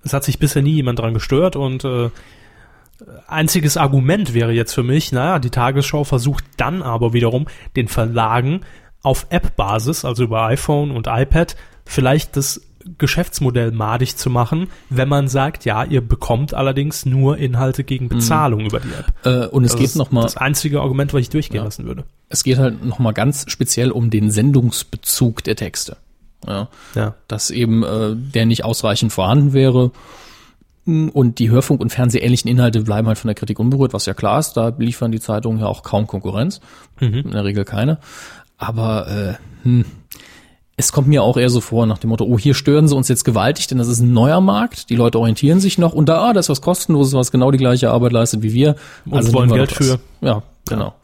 Es 0.04 0.12
hat 0.12 0.24
sich 0.24 0.38
bisher 0.38 0.62
nie 0.62 0.74
jemand 0.74 1.00
dran 1.00 1.14
gestört 1.14 1.56
und 1.56 1.84
äh, 1.84 2.10
einziges 3.26 3.76
Argument 3.76 4.32
wäre 4.34 4.52
jetzt 4.52 4.72
für 4.72 4.84
mich, 4.84 5.12
naja, 5.12 5.38
die 5.38 5.50
Tagesschau 5.50 6.04
versucht 6.04 6.44
dann 6.56 6.82
aber 6.82 7.12
wiederum 7.12 7.46
den 7.74 7.88
Verlagen 7.88 8.60
auf 9.02 9.26
App-Basis, 9.30 10.04
also 10.04 10.24
über 10.24 10.44
iPhone 10.44 10.90
und 10.90 11.06
iPad, 11.08 11.56
vielleicht 11.84 12.36
das 12.36 12.60
Geschäftsmodell 12.98 13.72
madig 13.72 14.16
zu 14.16 14.30
machen, 14.30 14.68
wenn 14.90 15.08
man 15.08 15.28
sagt, 15.28 15.64
ja, 15.64 15.84
ihr 15.84 16.00
bekommt 16.00 16.54
allerdings 16.54 17.06
nur 17.06 17.36
Inhalte 17.38 17.84
gegen 17.84 18.08
Bezahlung 18.08 18.60
über 18.60 18.80
die 18.80 18.88
App. 18.88 19.12
Äh, 19.24 19.46
und 19.48 19.64
es 19.64 19.72
Das 19.72 19.78
geht 19.80 19.86
ist 19.88 19.96
noch 19.96 20.10
mal, 20.12 20.22
das 20.22 20.36
einzige 20.36 20.80
Argument, 20.80 21.12
was 21.14 21.20
ich 21.22 21.30
durchgehen 21.30 21.64
lassen 21.64 21.86
würde. 21.86 22.04
es 22.28 22.44
geht 22.44 22.58
halt 22.58 22.84
noch 22.84 22.98
mal 22.98 23.12
ganz 23.12 23.44
speziell 23.48 23.90
um 23.90 24.10
den 24.10 24.30
Sendungsbezug 24.30 25.42
der 25.44 25.56
Texte. 25.56 25.96
Ja, 26.46 26.68
Ja. 26.94 27.14
dass 27.28 27.50
eben 27.50 27.82
äh, 27.82 28.14
der 28.14 28.46
nicht 28.46 28.64
ausreichend 28.64 29.12
vorhanden 29.12 29.52
wäre. 29.52 29.90
Und 30.84 31.40
die 31.40 31.50
Hörfunk- 31.50 31.80
und 31.80 31.90
Fernsehähnlichen 31.90 32.48
Inhalte 32.48 32.80
bleiben 32.82 33.08
halt 33.08 33.18
von 33.18 33.26
der 33.26 33.34
Kritik 33.34 33.58
unberührt, 33.58 33.92
was 33.92 34.06
ja 34.06 34.14
klar 34.14 34.38
ist. 34.38 34.52
Da 34.52 34.72
liefern 34.78 35.10
die 35.10 35.18
Zeitungen 35.18 35.58
ja 35.58 35.66
auch 35.66 35.82
kaum 35.82 36.06
Konkurrenz. 36.06 36.60
In 37.00 37.32
der 37.32 37.44
Regel 37.44 37.64
keine. 37.64 37.98
Aber 38.56 39.08
äh, 39.08 39.34
hm, 39.64 39.84
es 40.78 40.92
kommt 40.92 41.08
mir 41.08 41.22
auch 41.22 41.38
eher 41.38 41.48
so 41.48 41.60
vor 41.60 41.86
nach 41.86 41.98
dem 41.98 42.10
Motto, 42.10 42.24
oh, 42.24 42.38
hier 42.38 42.54
stören 42.54 42.86
sie 42.86 42.94
uns 42.94 43.08
jetzt 43.08 43.24
gewaltig, 43.24 43.66
denn 43.66 43.78
das 43.78 43.88
ist 43.88 44.00
ein 44.00 44.12
neuer 44.12 44.42
Markt. 44.42 44.90
Die 44.90 44.96
Leute 44.96 45.18
orientieren 45.18 45.58
sich 45.58 45.78
noch 45.78 45.94
und 45.94 46.08
da, 46.08 46.20
ah, 46.20 46.32
das 46.34 46.46
ist 46.46 46.50
was 46.50 46.60
kostenloses, 46.60 47.14
was 47.14 47.32
genau 47.32 47.50
die 47.50 47.58
gleiche 47.58 47.90
Arbeit 47.90 48.12
leistet 48.12 48.42
wie 48.42 48.52
wir. 48.52 48.76
Also 49.10 49.28
Und 49.28 49.34
wollen 49.34 49.48
nehmen 49.48 49.60
wir 49.60 49.66
Geld 49.66 49.80
das. 49.80 49.98
Ja, 50.20 50.42
genau. 50.68 50.94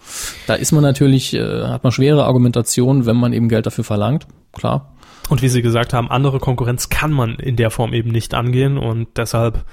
Da 0.47 0.55
ist 0.55 0.73
man 0.73 0.83
natürlich, 0.83 1.33
äh, 1.33 1.63
hat 1.65 1.85
man 1.85 1.93
schwere 1.93 2.25
Argumentation, 2.25 3.07
wenn 3.07 3.17
man 3.17 3.33
eben 3.33 3.49
Geld 3.49 3.65
dafür 3.65 3.85
verlangt. 3.85 4.27
Klar. 4.53 4.93
Und 5.31 5.41
wie 5.41 5.49
Sie 5.49 5.63
gesagt 5.63 5.95
haben, 5.95 6.11
andere 6.11 6.39
Konkurrenz 6.39 6.91
kann 6.91 7.11
man 7.11 7.37
in 7.37 7.57
der 7.57 7.71
Form 7.71 7.95
eben 7.95 8.11
nicht 8.11 8.35
angehen 8.35 8.77
und 8.77 9.09
deshalb 9.17 9.65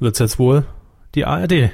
wird 0.00 0.14
es 0.14 0.18
jetzt 0.18 0.38
wohl 0.40 0.64
die 1.14 1.24
ARD 1.24 1.70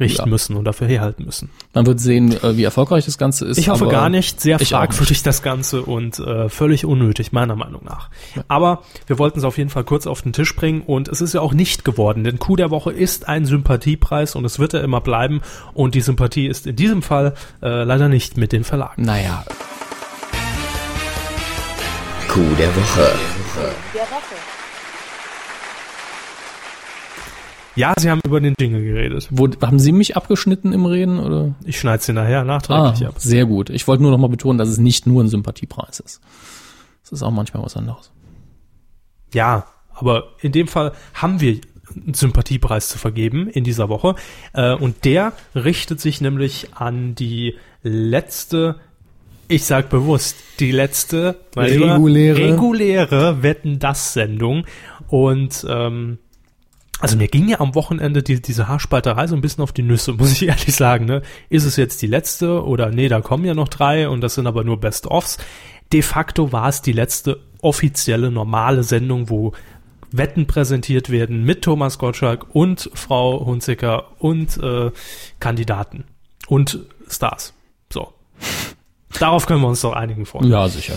richten 0.00 0.22
Ja. 0.22 0.26
müssen 0.26 0.56
und 0.56 0.64
dafür 0.64 0.88
herhalten 0.88 1.24
müssen. 1.24 1.50
Man 1.74 1.86
wird 1.86 2.00
sehen, 2.00 2.32
äh, 2.42 2.56
wie 2.56 2.64
erfolgreich 2.64 3.04
das 3.04 3.18
Ganze 3.18 3.46
ist. 3.46 3.58
Ich 3.58 3.68
hoffe 3.68 3.84
aber 3.84 3.92
gar 3.92 4.08
nicht, 4.08 4.40
sehr 4.40 4.58
fragwürdig 4.58 5.22
das 5.22 5.42
Ganze 5.42 5.82
und 5.82 6.18
äh, 6.18 6.48
völlig 6.48 6.84
unnötig, 6.84 7.32
meiner 7.32 7.54
Meinung 7.56 7.84
nach. 7.84 8.10
Aber 8.48 8.82
wir 9.06 9.18
wollten 9.18 9.38
es 9.38 9.44
auf 9.44 9.58
jeden 9.58 9.70
Fall 9.70 9.84
kurz 9.84 10.06
auf 10.06 10.22
den 10.22 10.32
Tisch 10.32 10.56
bringen 10.56 10.82
und 10.82 11.08
es 11.08 11.20
ist 11.20 11.34
ja 11.34 11.40
auch 11.40 11.52
nicht 11.52 11.84
geworden, 11.84 12.24
denn 12.24 12.38
Coup 12.38 12.56
der 12.56 12.70
Woche 12.70 12.90
ist 12.90 13.28
ein 13.28 13.44
Sympathiepreis 13.44 14.34
und 14.34 14.44
es 14.44 14.58
wird 14.58 14.74
er 14.74 14.82
immer 14.82 15.00
bleiben 15.00 15.40
und 15.74 15.94
die 15.94 16.00
Sympathie 16.00 16.46
ist 16.46 16.66
in 16.66 16.76
diesem 16.76 17.02
Fall 17.02 17.34
äh, 17.62 17.84
leider 17.84 18.08
nicht 18.08 18.36
mit 18.36 18.52
den 18.52 18.64
Verlagen. 18.64 19.02
Naja, 19.02 19.44
Coup 22.28 22.56
der 22.58 22.68
Woche. 22.76 23.12
Ja, 27.76 27.94
Sie 27.98 28.10
haben 28.10 28.20
über 28.24 28.40
den 28.40 28.54
Jingle 28.58 28.82
geredet. 28.82 29.28
wo, 29.30 29.48
haben 29.62 29.78
Sie 29.78 29.92
mich 29.92 30.16
abgeschnitten 30.16 30.72
im 30.72 30.86
Reden 30.86 31.18
oder? 31.18 31.54
Ich 31.64 31.78
schneide 31.78 32.02
sie 32.02 32.12
nachher 32.12 32.40
Ah, 32.40 32.44
nachträglich 32.44 33.06
ab. 33.06 33.14
sehr 33.18 33.46
gut. 33.46 33.70
Ich 33.70 33.86
wollte 33.86 34.02
nur 34.02 34.10
noch 34.10 34.18
mal 34.18 34.28
betonen, 34.28 34.58
dass 34.58 34.68
es 34.68 34.78
nicht 34.78 35.06
nur 35.06 35.22
ein 35.22 35.28
Sympathiepreis 35.28 36.00
ist. 36.00 36.20
Es 37.04 37.12
ist 37.12 37.22
auch 37.22 37.30
manchmal 37.30 37.62
was 37.64 37.76
anderes. 37.76 38.10
Ja, 39.32 39.66
aber 39.94 40.30
in 40.40 40.52
dem 40.52 40.66
Fall 40.66 40.92
haben 41.14 41.40
wir 41.40 41.60
einen 41.94 42.14
Sympathiepreis 42.14 42.88
zu 42.88 42.98
vergeben 42.98 43.48
in 43.48 43.64
dieser 43.64 43.88
Woche. 43.88 44.14
Äh, 44.52 44.74
und 44.74 45.04
der 45.04 45.32
richtet 45.54 46.00
sich 46.00 46.20
nämlich 46.20 46.68
an 46.74 47.14
die 47.14 47.56
letzte, 47.82 48.76
ich 49.48 49.64
sag 49.64 49.90
bewusst, 49.90 50.36
die 50.60 50.70
letzte 50.72 51.36
Reguläre. 51.56 52.38
reguläre 52.52 53.42
Wetten 53.42 53.78
das 53.78 54.12
Sendung. 54.12 54.64
Und 55.08 55.66
ähm, 55.68 56.18
also 57.00 57.16
mir 57.16 57.28
ging 57.28 57.48
ja 57.48 57.60
am 57.60 57.74
Wochenende 57.74 58.22
die, 58.22 58.40
diese 58.40 58.68
Haarspalterei 58.68 59.26
so 59.26 59.34
ein 59.34 59.40
bisschen 59.40 59.62
auf 59.62 59.72
die 59.72 59.82
Nüsse, 59.82 60.12
muss 60.18 60.32
ich 60.32 60.46
ehrlich 60.46 60.74
sagen. 60.74 61.06
Ne? 61.06 61.22
Ist 61.48 61.64
es 61.64 61.76
jetzt 61.76 62.02
die 62.02 62.06
letzte 62.06 62.64
oder 62.64 62.90
nee, 62.90 63.08
da 63.08 63.20
kommen 63.20 63.44
ja 63.44 63.54
noch 63.54 63.68
drei 63.68 64.08
und 64.08 64.20
das 64.20 64.34
sind 64.34 64.46
aber 64.46 64.64
nur 64.64 64.80
Best-ofs. 64.80 65.38
De 65.92 66.02
facto 66.02 66.52
war 66.52 66.68
es 66.68 66.82
die 66.82 66.92
letzte 66.92 67.40
offizielle 67.62 68.30
normale 68.30 68.84
Sendung, 68.84 69.28
wo 69.28 69.52
Wetten 70.12 70.46
präsentiert 70.46 71.10
werden 71.10 71.44
mit 71.44 71.62
Thomas 71.62 71.98
Gottschalk 71.98 72.46
und 72.54 72.90
Frau 72.94 73.44
Hunziker 73.44 74.06
und 74.18 74.56
äh, 74.58 74.90
Kandidaten 75.38 76.04
und 76.48 76.80
Stars. 77.08 77.54
So. 77.92 78.12
Darauf 79.18 79.46
können 79.46 79.60
wir 79.60 79.68
uns 79.68 79.80
doch 79.80 79.92
einigen, 79.92 80.26
Freunde. 80.26 80.48
Ja, 80.48 80.68
sicher. 80.68 80.96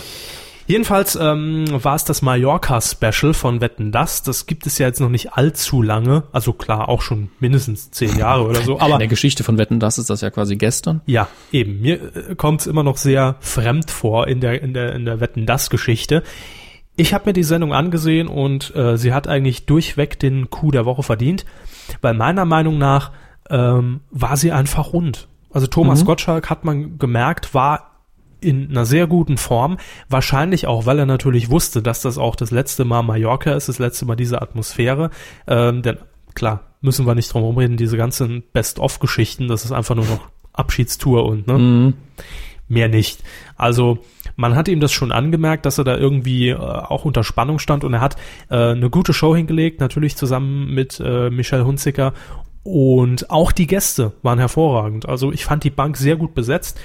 Jedenfalls 0.66 1.16
ähm, 1.16 1.66
war 1.70 1.94
es 1.94 2.04
das 2.04 2.22
Mallorca-Special 2.22 3.34
von 3.34 3.60
Wetten 3.60 3.92
Das. 3.92 4.22
Das 4.22 4.46
gibt 4.46 4.66
es 4.66 4.78
ja 4.78 4.86
jetzt 4.86 5.00
noch 5.00 5.10
nicht 5.10 5.34
allzu 5.34 5.82
lange. 5.82 6.24
Also 6.32 6.52
klar, 6.52 6.88
auch 6.88 7.02
schon 7.02 7.30
mindestens 7.38 7.90
zehn 7.90 8.16
Jahre 8.16 8.44
oder 8.46 8.62
so. 8.62 8.80
Aber 8.80 8.94
In 8.94 8.98
der 9.00 9.08
Geschichte 9.08 9.44
von 9.44 9.58
Wetten, 9.58 9.78
das 9.78 9.98
ist 9.98 10.08
das 10.08 10.22
ja 10.22 10.30
quasi 10.30 10.56
gestern. 10.56 11.02
ja, 11.06 11.28
eben. 11.52 11.82
Mir 11.82 12.34
kommt 12.36 12.62
es 12.62 12.66
immer 12.66 12.82
noch 12.82 12.96
sehr 12.96 13.36
fremd 13.40 13.90
vor 13.90 14.26
in 14.26 14.40
der, 14.40 14.62
in 14.62 14.72
der, 14.72 14.94
in 14.94 15.04
der 15.04 15.20
Wetten 15.20 15.44
das 15.44 15.68
Geschichte. 15.68 16.22
Ich 16.96 17.12
habe 17.12 17.26
mir 17.26 17.32
die 17.32 17.42
Sendung 17.42 17.72
angesehen 17.72 18.28
und 18.28 18.74
äh, 18.76 18.96
sie 18.96 19.12
hat 19.12 19.26
eigentlich 19.26 19.66
durchweg 19.66 20.18
den 20.18 20.48
Coup 20.48 20.70
der 20.72 20.86
Woche 20.86 21.02
verdient, 21.02 21.44
weil 22.00 22.14
meiner 22.14 22.44
Meinung 22.44 22.78
nach 22.78 23.10
ähm, 23.50 24.00
war 24.10 24.36
sie 24.36 24.52
einfach 24.52 24.92
rund. 24.92 25.26
Also 25.50 25.66
Thomas 25.66 26.04
Gottschalk 26.04 26.50
hat 26.50 26.64
man 26.64 26.98
gemerkt, 26.98 27.54
war 27.54 27.93
in 28.44 28.70
einer 28.70 28.84
sehr 28.84 29.06
guten 29.06 29.36
Form. 29.36 29.78
Wahrscheinlich 30.08 30.66
auch, 30.66 30.86
weil 30.86 30.98
er 30.98 31.06
natürlich 31.06 31.50
wusste, 31.50 31.82
dass 31.82 32.02
das 32.02 32.18
auch 32.18 32.36
das 32.36 32.50
letzte 32.50 32.84
Mal 32.84 33.02
Mallorca 33.02 33.52
ist, 33.52 33.68
das 33.68 33.78
letzte 33.78 34.06
Mal 34.06 34.16
diese 34.16 34.40
Atmosphäre. 34.42 35.10
Ähm, 35.46 35.82
denn 35.82 35.98
klar, 36.34 36.60
müssen 36.80 37.06
wir 37.06 37.14
nicht 37.14 37.32
drum 37.32 37.42
herum 37.42 37.58
reden, 37.58 37.76
diese 37.76 37.96
ganzen 37.96 38.42
Best-of-Geschichten, 38.52 39.48
das 39.48 39.64
ist 39.64 39.72
einfach 39.72 39.94
nur 39.94 40.04
noch 40.04 40.28
Abschiedstour 40.52 41.24
und 41.26 41.46
ne, 41.46 41.94
mehr 42.68 42.88
nicht. 42.88 43.22
Also 43.56 43.98
man 44.36 44.54
hat 44.54 44.68
ihm 44.68 44.80
das 44.80 44.92
schon 44.92 45.12
angemerkt, 45.12 45.66
dass 45.66 45.78
er 45.78 45.84
da 45.84 45.96
irgendwie 45.96 46.50
äh, 46.50 46.56
auch 46.56 47.04
unter 47.04 47.24
Spannung 47.24 47.58
stand 47.58 47.84
und 47.84 47.94
er 47.94 48.00
hat 48.00 48.16
äh, 48.50 48.70
eine 48.70 48.90
gute 48.90 49.12
Show 49.12 49.34
hingelegt, 49.34 49.80
natürlich 49.80 50.16
zusammen 50.16 50.72
mit 50.74 51.00
äh, 51.00 51.30
Michelle 51.30 51.64
Hunziker 51.64 52.12
und 52.62 53.30
auch 53.30 53.52
die 53.52 53.66
Gäste 53.66 54.12
waren 54.22 54.38
hervorragend. 54.38 55.08
Also 55.08 55.30
ich 55.32 55.44
fand 55.44 55.64
die 55.64 55.70
Bank 55.70 55.96
sehr 55.96 56.16
gut 56.16 56.34
besetzt. 56.34 56.80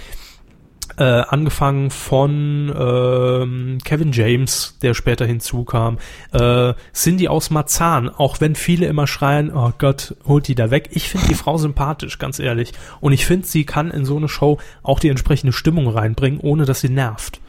Äh, 1.00 1.24
angefangen 1.30 1.92
von 1.92 2.74
ähm, 2.78 3.78
Kevin 3.86 4.12
James, 4.12 4.78
der 4.82 4.94
später 4.94 5.26
hinzukam, 5.26 5.98
äh, 6.34 6.74
Cindy 6.94 7.30
aus 7.30 7.52
Marzahn, 7.52 8.10
auch 8.10 8.42
wenn 8.42 8.54
viele 8.54 8.86
immer 8.88 9.08
schreien, 9.08 9.50
oh 9.56 9.72
Gott, 9.78 10.16
holt 10.28 10.50
die 10.50 10.56
da 10.56 10.72
weg. 10.72 10.90
Ich 10.92 11.08
finde 11.08 11.28
die 11.28 11.36
Frau 11.36 11.58
sympathisch, 11.58 12.20
ganz 12.20 12.38
ehrlich. 12.40 12.74
Und 13.00 13.14
ich 13.14 13.26
finde, 13.26 13.48
sie 13.48 13.64
kann 13.64 13.92
in 13.92 14.04
so 14.04 14.18
eine 14.18 14.28
Show 14.28 14.58
auch 14.84 15.00
die 15.00 15.08
entsprechende 15.08 15.54
Stimmung 15.54 15.88
reinbringen, 15.88 16.42
ohne 16.42 16.66
dass 16.66 16.82
sie 16.82 16.90
nervt. 16.90 17.40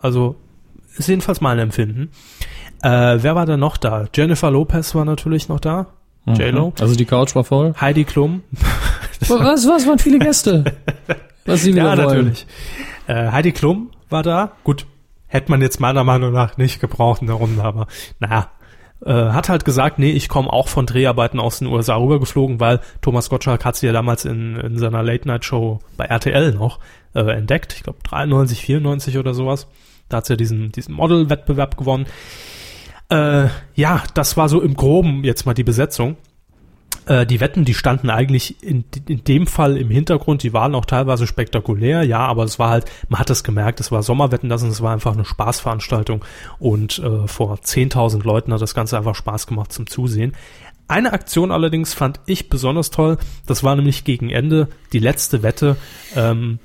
Also 0.00 0.34
ist 0.98 1.08
jedenfalls 1.08 1.40
mein 1.40 1.60
Empfinden. 1.60 2.10
Äh, 2.82 3.18
wer 3.22 3.36
war 3.36 3.46
da 3.46 3.56
noch 3.56 3.76
da? 3.76 4.06
Jennifer 4.12 4.50
Lopez 4.50 4.96
war 4.96 5.04
natürlich 5.04 5.48
noch 5.48 5.60
da. 5.60 5.86
J-Lo. 6.26 6.72
Also 6.80 6.96
die 6.96 7.04
Couch 7.04 7.36
war 7.36 7.44
voll. 7.44 7.72
Heidi 7.80 8.02
Klum. 8.02 8.42
Was, 9.28 9.64
was 9.68 9.86
waren 9.86 10.00
viele 10.00 10.18
Gäste? 10.18 10.64
Was 11.48 11.62
sie 11.62 11.72
wieder 11.74 11.94
Ja, 11.94 11.96
wollen. 12.04 12.08
natürlich. 12.08 12.46
Äh, 13.06 13.30
Heidi 13.30 13.52
Klum 13.52 13.90
war 14.08 14.22
da. 14.22 14.52
Gut, 14.64 14.86
hätte 15.26 15.50
man 15.50 15.62
jetzt 15.62 15.80
meiner 15.80 16.04
Meinung 16.04 16.32
nach 16.32 16.56
nicht 16.56 16.80
gebraucht 16.80 17.20
in 17.20 17.26
der 17.28 17.36
Runde, 17.36 17.62
aber 17.62 17.86
naja. 18.18 18.50
Äh, 19.04 19.12
hat 19.12 19.50
halt 19.50 19.66
gesagt, 19.66 19.98
nee, 19.98 20.12
ich 20.12 20.30
komme 20.30 20.50
auch 20.50 20.68
von 20.68 20.86
Dreharbeiten 20.86 21.38
aus 21.38 21.58
den 21.58 21.68
USA 21.68 21.96
rübergeflogen, 21.96 22.60
weil 22.60 22.80
Thomas 23.02 23.28
Gottschalk 23.28 23.62
hat 23.66 23.76
sie 23.76 23.86
ja 23.86 23.92
damals 23.92 24.24
in, 24.24 24.56
in 24.56 24.78
seiner 24.78 25.02
Late-Night-Show 25.02 25.80
bei 25.98 26.06
RTL 26.06 26.54
noch 26.54 26.80
äh, 27.14 27.20
entdeckt. 27.20 27.74
Ich 27.74 27.82
glaube 27.82 27.98
93, 28.04 28.62
94 28.62 29.18
oder 29.18 29.34
sowas. 29.34 29.66
Da 30.08 30.18
hat 30.18 30.26
sie 30.26 30.32
ja 30.32 30.36
diesen, 30.38 30.72
diesen 30.72 30.94
Model-Wettbewerb 30.94 31.76
gewonnen. 31.76 32.06
Äh, 33.10 33.48
ja, 33.74 34.02
das 34.14 34.38
war 34.38 34.48
so 34.48 34.62
im 34.62 34.74
Groben 34.74 35.24
jetzt 35.24 35.44
mal 35.44 35.54
die 35.54 35.64
Besetzung. 35.64 36.16
Äh, 37.06 37.24
die 37.24 37.40
Wetten, 37.40 37.64
die 37.64 37.74
standen 37.74 38.10
eigentlich 38.10 38.62
in, 38.62 38.84
in 39.06 39.22
dem 39.24 39.46
Fall 39.46 39.76
im 39.76 39.90
Hintergrund, 39.90 40.42
die 40.42 40.52
waren 40.52 40.74
auch 40.74 40.84
teilweise 40.84 41.26
spektakulär, 41.26 42.02
ja, 42.02 42.18
aber 42.18 42.44
es 42.44 42.58
war 42.58 42.70
halt, 42.70 42.86
man 43.08 43.20
hat 43.20 43.30
es 43.30 43.44
gemerkt, 43.44 43.80
es 43.80 43.92
war 43.92 44.02
Sommerwetten, 44.02 44.48
das 44.48 44.62
und 44.62 44.70
es 44.70 44.82
war 44.82 44.92
einfach 44.92 45.14
eine 45.14 45.24
Spaßveranstaltung 45.24 46.24
und 46.58 46.98
äh, 46.98 47.28
vor 47.28 47.54
10.000 47.54 48.24
Leuten 48.24 48.52
hat 48.52 48.60
das 48.60 48.74
Ganze 48.74 48.98
einfach 48.98 49.14
Spaß 49.14 49.46
gemacht 49.46 49.72
zum 49.72 49.86
Zusehen. 49.86 50.32
Eine 50.88 51.12
Aktion 51.12 51.50
allerdings 51.50 51.94
fand 51.94 52.20
ich 52.26 52.48
besonders 52.48 52.90
toll, 52.90 53.18
das 53.46 53.62
war 53.62 53.76
nämlich 53.76 54.04
gegen 54.04 54.30
Ende 54.30 54.68
die 54.92 54.98
letzte 54.98 55.42
Wette, 55.42 55.76
ähm, 56.16 56.58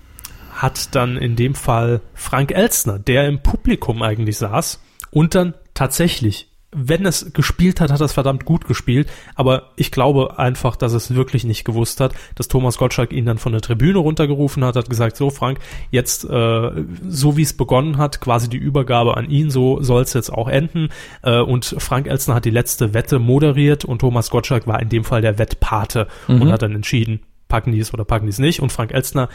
hat 0.54 0.96
dann 0.96 1.18
in 1.18 1.36
dem 1.36 1.56
Fall 1.56 2.02
Frank 2.14 2.52
Elstner, 2.52 3.00
der 3.00 3.28
im 3.28 3.42
Publikum 3.42 4.02
eigentlich 4.02 4.38
saß 4.38 4.82
und 5.12 5.34
dann 5.36 5.54
tatsächlich 5.74 6.51
wenn 6.74 7.06
es 7.06 7.34
gespielt 7.34 7.82
hat, 7.82 7.92
hat 7.92 8.00
es 8.02 8.14
verdammt 8.14 8.46
gut 8.46 8.66
gespielt. 8.66 9.10
Aber 9.36 9.72
ich 9.76 9.92
glaube 9.92 10.40
einfach, 10.40 10.76
dass 10.76 10.94
es 10.94 11.14
wirklich 11.16 11.44
nicht 11.44 11.66
gewusst 11.66 12.00
hat, 12.00 12.14
dass 12.36 12.48
Thomas 12.48 12.78
Gottschalk 12.78 13.12
ihn 13.12 13.26
dann 13.26 13.38
von 13.38 13.52
der 13.52 13.62
Tribüne 13.62 13.98
runtergerufen 14.00 14.64
hat, 14.64 14.76
hat 14.76 14.90
gesagt, 14.90 15.18
so 15.18 15.30
Frank, 15.30 15.60
jetzt 15.92 16.24
äh, 16.24 16.72
so 17.08 17.36
wie 17.38 17.42
es 17.42 17.54
begonnen 17.54 17.98
hat, 17.98 18.22
quasi 18.22 18.50
die 18.50 18.58
Übergabe 18.58 19.18
an 19.18 19.30
ihn, 19.30 19.50
so 19.50 19.82
soll 19.82 20.04
es 20.04 20.14
jetzt 20.14 20.32
auch 20.32 20.48
enden. 20.48 20.90
Äh, 21.24 21.40
und 21.40 21.76
Frank 21.80 22.08
Elstner 22.08 22.36
hat 22.36 22.46
die 22.46 22.52
letzte 22.52 22.94
Wette 22.94 23.20
moderiert 23.20 23.84
und 23.86 24.00
Thomas 24.00 24.30
Gottschalk 24.30 24.66
war 24.68 24.82
in 24.82 24.90
dem 24.90 25.04
Fall 25.04 25.22
der 25.22 25.38
Wettpate 25.38 26.08
Mhm. 26.28 26.42
und 26.42 26.52
hat 26.52 26.62
dann 26.62 26.76
entschieden, 26.76 27.22
packen 27.48 27.72
die 27.74 27.80
es 27.80 27.94
oder 27.94 28.06
packen 28.06 28.26
die 28.26 28.32
es 28.32 28.40
nicht. 28.40 28.62
Und 28.62 28.72
Frank 28.72 28.92
Elstner 28.94 29.28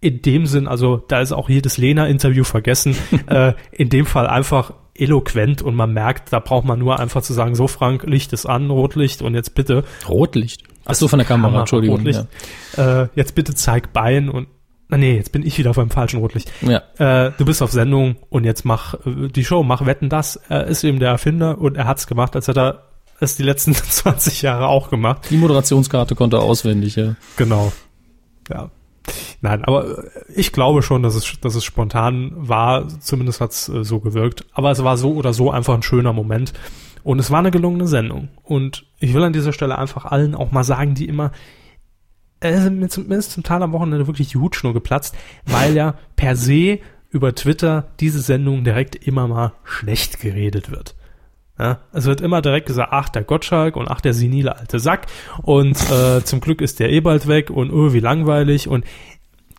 in 0.00 0.22
dem 0.22 0.46
Sinn, 0.46 0.68
also 0.68 0.96
da 0.96 1.20
ist 1.20 1.32
auch 1.32 1.48
jedes 1.48 1.78
Lena-Interview 1.78 2.44
vergessen, 2.44 2.96
äh, 3.26 3.54
in 3.72 3.88
dem 3.88 4.06
Fall 4.06 4.26
einfach 4.26 4.72
eloquent 4.94 5.62
und 5.62 5.74
man 5.74 5.92
merkt, 5.92 6.32
da 6.32 6.38
braucht 6.38 6.64
man 6.64 6.78
nur 6.78 6.98
einfach 6.98 7.22
zu 7.22 7.32
sagen, 7.32 7.54
so 7.54 7.68
Frank, 7.68 8.04
Licht 8.04 8.32
ist 8.32 8.46
an, 8.46 8.70
Rotlicht 8.70 9.22
und 9.22 9.34
jetzt 9.34 9.54
bitte. 9.54 9.84
Rotlicht. 10.08 10.62
Ach 10.84 10.94
so, 10.94 11.08
von 11.08 11.18
der 11.18 11.26
Kamera, 11.26 11.48
Kamera, 11.48 11.60
Entschuldigung. 11.62 11.98
Rotlicht. 11.98 12.26
Äh, 12.76 13.08
jetzt 13.14 13.34
bitte 13.34 13.54
zeig 13.54 13.92
Bein 13.92 14.28
und 14.28 14.48
na 14.88 14.96
nee, 14.96 15.16
jetzt 15.16 15.32
bin 15.32 15.44
ich 15.44 15.58
wieder 15.58 15.72
beim 15.72 15.90
falschen 15.90 16.20
Rotlicht. 16.20 16.52
Ja. 16.62 16.82
ja. 16.98 17.26
Äh, 17.26 17.32
du 17.36 17.44
bist 17.44 17.60
auf 17.60 17.72
Sendung 17.72 18.16
und 18.28 18.44
jetzt 18.44 18.64
mach 18.64 18.94
äh, 19.04 19.28
die 19.28 19.44
Show, 19.44 19.64
mach 19.64 19.84
Wetten 19.84 20.08
das. 20.08 20.36
Er 20.48 20.66
ist 20.66 20.84
eben 20.84 21.00
der 21.00 21.10
Erfinder 21.10 21.58
und 21.58 21.76
er 21.76 21.86
hat's 21.86 22.06
gemacht, 22.06 22.36
als 22.36 22.46
hätte 22.46 22.60
er 22.60 22.82
es 23.18 23.34
die 23.36 23.42
letzten 23.42 23.74
20 23.74 24.42
Jahre 24.42 24.68
auch 24.68 24.88
gemacht. 24.88 25.22
Die 25.30 25.36
Moderationskarte 25.36 26.14
konnte 26.14 26.36
er 26.36 26.42
auswendig, 26.42 26.96
ja. 26.96 27.16
Genau. 27.36 27.72
Ja. 28.48 28.70
Nein, 29.40 29.64
aber 29.64 30.04
ich 30.34 30.52
glaube 30.52 30.82
schon, 30.82 31.02
dass 31.02 31.14
es, 31.14 31.40
dass 31.40 31.54
es 31.54 31.64
spontan 31.64 32.32
war. 32.34 32.88
Zumindest 33.00 33.40
hat's 33.40 33.68
äh, 33.68 33.84
so 33.84 34.00
gewirkt. 34.00 34.44
Aber 34.52 34.70
es 34.70 34.82
war 34.82 34.96
so 34.96 35.14
oder 35.14 35.32
so 35.32 35.50
einfach 35.50 35.74
ein 35.74 35.82
schöner 35.82 36.12
Moment. 36.12 36.52
Und 37.04 37.20
es 37.20 37.30
war 37.30 37.38
eine 37.38 37.52
gelungene 37.52 37.86
Sendung. 37.86 38.28
Und 38.42 38.84
ich 38.98 39.14
will 39.14 39.22
an 39.22 39.32
dieser 39.32 39.52
Stelle 39.52 39.78
einfach 39.78 40.06
allen 40.06 40.34
auch 40.34 40.50
mal 40.50 40.64
sagen, 40.64 40.94
die 40.94 41.06
immer, 41.06 41.30
äh, 42.40 42.68
mir 42.68 42.88
zum, 42.88 43.06
mir 43.06 43.16
ist 43.16 43.30
zum 43.30 43.44
Teil 43.44 43.62
am 43.62 43.72
Wochenende 43.72 44.08
wirklich 44.08 44.28
die 44.28 44.38
Hutschnur 44.38 44.74
geplatzt, 44.74 45.14
weil 45.44 45.76
ja 45.76 45.94
per 46.16 46.34
se 46.34 46.80
über 47.10 47.34
Twitter 47.34 47.92
diese 48.00 48.20
Sendung 48.20 48.64
direkt 48.64 48.96
immer 48.96 49.28
mal 49.28 49.52
schlecht 49.62 50.18
geredet 50.20 50.70
wird. 50.72 50.95
Ja, 51.58 51.78
es 51.92 52.04
wird 52.04 52.20
immer 52.20 52.42
direkt 52.42 52.66
gesagt, 52.66 52.92
ach, 52.92 53.08
der 53.08 53.24
Gottschalk 53.24 53.76
und 53.76 53.88
ach, 53.88 54.02
der 54.02 54.12
senile 54.12 54.56
alte 54.58 54.78
Sack 54.78 55.06
und 55.42 55.76
äh, 55.90 56.22
zum 56.22 56.40
Glück 56.40 56.60
ist 56.60 56.80
der 56.80 56.92
eh 56.92 57.00
bald 57.00 57.28
weg 57.28 57.48
und 57.48 57.70
oh, 57.72 57.94
wie 57.94 58.00
langweilig 58.00 58.68
und 58.68 58.84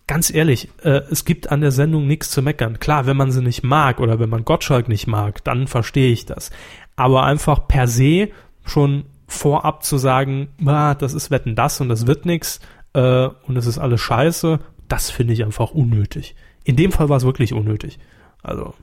ganz 0.06 0.32
ehrlich, 0.34 0.70
äh, 0.84 1.02
es 1.10 1.26
gibt 1.26 1.52
an 1.52 1.62
der 1.62 1.72
Sendung 1.72 2.06
nichts 2.08 2.30
zu 2.30 2.42
meckern. 2.42 2.80
Klar, 2.80 3.08
wenn 3.08 3.18
man 3.18 3.32
sie 3.32 3.42
nicht 3.42 3.64
mag 3.64 4.00
oder 4.00 4.20
wenn 4.20 4.30
man 4.30 4.46
Gottschalk 4.46 4.88
nicht 4.88 5.08
mag, 5.08 5.44
dann 5.44 5.68
verstehe 5.68 6.12
ich 6.12 6.26
das. 6.26 6.52
Aber 6.96 7.24
einfach 7.24 7.68
per 7.68 7.88
se 7.88 8.30
schon 8.64 9.06
vorab 9.28 9.84
zu 9.84 9.98
sagen, 9.98 10.50
ah, 10.66 10.94
das 10.94 11.14
ist 11.14 11.32
Wetten 11.32 11.56
das 11.56 11.82
und 11.82 11.90
das 11.90 12.08
wird 12.08 12.26
nix 12.26 12.60
äh, 12.94 13.28
und 13.28 13.58
es 13.58 13.66
ist 13.66 13.78
alles 13.78 14.02
scheiße, 14.02 14.60
das 14.88 15.10
finde 15.10 15.34
ich 15.34 15.44
einfach 15.44 15.72
unnötig. 15.72 16.36
In 16.64 16.76
dem 16.76 16.92
Fall 16.92 17.10
war 17.10 17.18
es 17.18 17.26
wirklich 17.26 17.54
unnötig. 17.54 18.00
Also, 18.42 18.74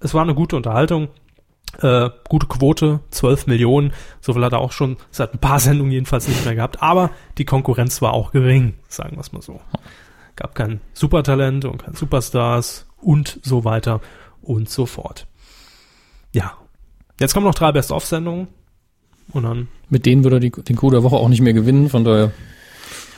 es 0.00 0.14
war 0.14 0.22
eine 0.22 0.34
gute 0.34 0.56
Unterhaltung. 0.56 1.08
Äh, 1.82 2.10
gute 2.28 2.46
Quote, 2.46 3.00
12 3.10 3.46
Millionen, 3.48 3.92
so 4.20 4.32
viel 4.32 4.44
hat 4.44 4.52
er 4.52 4.60
auch 4.60 4.72
schon 4.72 4.96
seit 5.10 5.34
ein 5.34 5.38
paar 5.38 5.60
Sendungen 5.60 5.92
jedenfalls 5.92 6.26
nicht 6.28 6.44
mehr 6.44 6.54
gehabt, 6.54 6.82
aber 6.82 7.10
die 7.38 7.44
Konkurrenz 7.44 8.00
war 8.00 8.14
auch 8.14 8.32
gering, 8.32 8.74
sagen 8.88 9.16
wir 9.16 9.20
es 9.20 9.32
mal 9.32 9.42
so. 9.42 9.60
Gab 10.36 10.54
kein 10.54 10.80
Supertalent 10.94 11.64
und 11.64 11.82
kein 11.82 11.94
Superstars 11.94 12.86
und 13.00 13.40
so 13.42 13.64
weiter 13.64 14.00
und 14.42 14.68
so 14.70 14.86
fort. 14.86 15.26
Ja, 16.32 16.54
jetzt 17.20 17.34
kommen 17.34 17.46
noch 17.46 17.54
drei 17.54 17.72
Best-of-Sendungen 17.72 18.48
und 19.32 19.42
dann 19.42 19.68
Mit 19.88 20.06
denen 20.06 20.24
würde 20.24 20.36
er 20.36 20.40
die, 20.40 20.50
den 20.50 20.76
Coup 20.76 20.90
der 20.90 21.02
Woche 21.02 21.16
auch 21.16 21.28
nicht 21.28 21.40
mehr 21.40 21.52
gewinnen, 21.54 21.88
von 21.90 22.04
daher. 22.04 22.32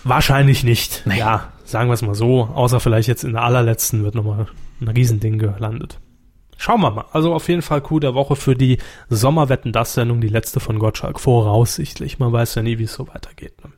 wahrscheinlich 0.05 0.65
nicht. 0.65 1.05
Ja, 1.07 1.53
sagen 1.65 1.89
wir 1.91 1.95
es 1.95 2.03
mal 2.03 2.15
so, 2.15 2.45
außer 2.55 2.81
vielleicht 2.81 3.09
jetzt 3.09 3.25
in 3.25 3.35
der 3.35 3.43
allerletzten 3.43 4.03
wird 4.05 4.15
nochmal 4.15 4.47
ein 4.81 4.89
Riesending 4.89 5.39
gelandet. 5.39 5.99
Schauen 6.61 6.81
wir 6.81 6.91
mal. 6.91 7.05
Also 7.13 7.33
auf 7.33 7.49
jeden 7.49 7.63
Fall 7.63 7.81
Coup 7.81 8.01
der 8.01 8.15
Woche 8.15 8.35
für 8.35 8.57
die 8.57 8.79
Sommerwetten 9.09 9.73
das 9.73 9.95
Sendung, 9.95 10.21
die 10.21 10.29
letzte 10.29 10.59
von 10.59 10.81
Gottschalk, 10.81 11.21
voraussichtlich. 11.21 12.19
Man 12.19 12.33
weiß 12.33 12.57
ja 12.57 12.63
nie, 12.63 12.79
wie 12.79 12.85
es 12.85 12.95
so 12.95 13.07
weitergeht. 13.07 13.55
Ne? 13.65 13.73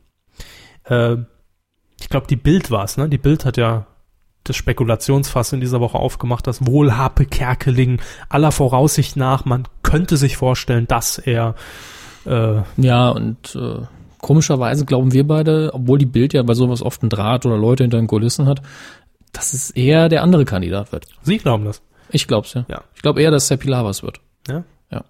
Äh, 0.97 1.25
ich 2.01 2.09
glaube, 2.09 2.27
die 2.27 2.37
Bild 2.37 2.71
war 2.71 2.85
es, 2.85 2.97
ne? 2.97 3.11
Die 3.11 3.19
Bild 3.19 3.45
hat 3.45 3.59
ja 3.59 3.87
das 4.45 4.57
Spekulationsfass 4.57 5.53
in 5.53 5.61
dieser 5.61 5.81
Woche 5.81 5.99
aufgemacht, 5.99 6.47
dass 6.47 6.67
wohl 6.67 6.97
Harpe 6.97 7.27
Kerkeling 7.27 8.01
aller 8.31 8.51
Voraussicht 8.51 9.15
nach, 9.15 9.45
man 9.45 9.69
könnte 9.83 10.17
sich 10.17 10.39
vorstellen, 10.39 10.89
dass 10.89 11.19
er 11.19 11.55
äh, 12.25 12.63
Ja, 12.79 13.11
und 13.11 13.55
äh, 13.55 13.83
komischerweise 14.23 14.87
glauben 14.87 15.13
wir 15.13 15.27
beide, 15.27 15.71
obwohl 15.75 15.99
die 15.99 16.07
Bild 16.07 16.33
ja 16.33 16.43
bei 16.43 16.55
sowas 16.55 16.81
oft 16.81 17.03
einen 17.03 17.11
Draht 17.11 17.45
oder 17.45 17.59
Leute 17.59 17.85
hinter 17.85 17.99
den 17.99 18.07
Kulissen 18.07 18.47
hat, 18.47 18.63
dass 19.33 19.53
es 19.53 19.71
eher 19.71 20.09
der 20.09 20.23
andere 20.23 20.47
Kandidat 20.47 20.93
wird. 20.93 21.07
Sie 21.23 21.37
glauben 21.37 21.67
das. 21.67 21.83
Ich 22.13 22.27
glaub's 22.27 22.55
ja. 22.55 22.65
Ja. 22.69 22.83
Ich 22.95 23.03
glaube 23.03 23.23
eher, 23.23 23.31
dass 23.31 23.45
es 23.45 23.49
der 23.49 23.57
Pilawas 23.57 24.03
wird. 24.03 24.21
Ja? 24.49 24.65
Ja. 24.91 25.05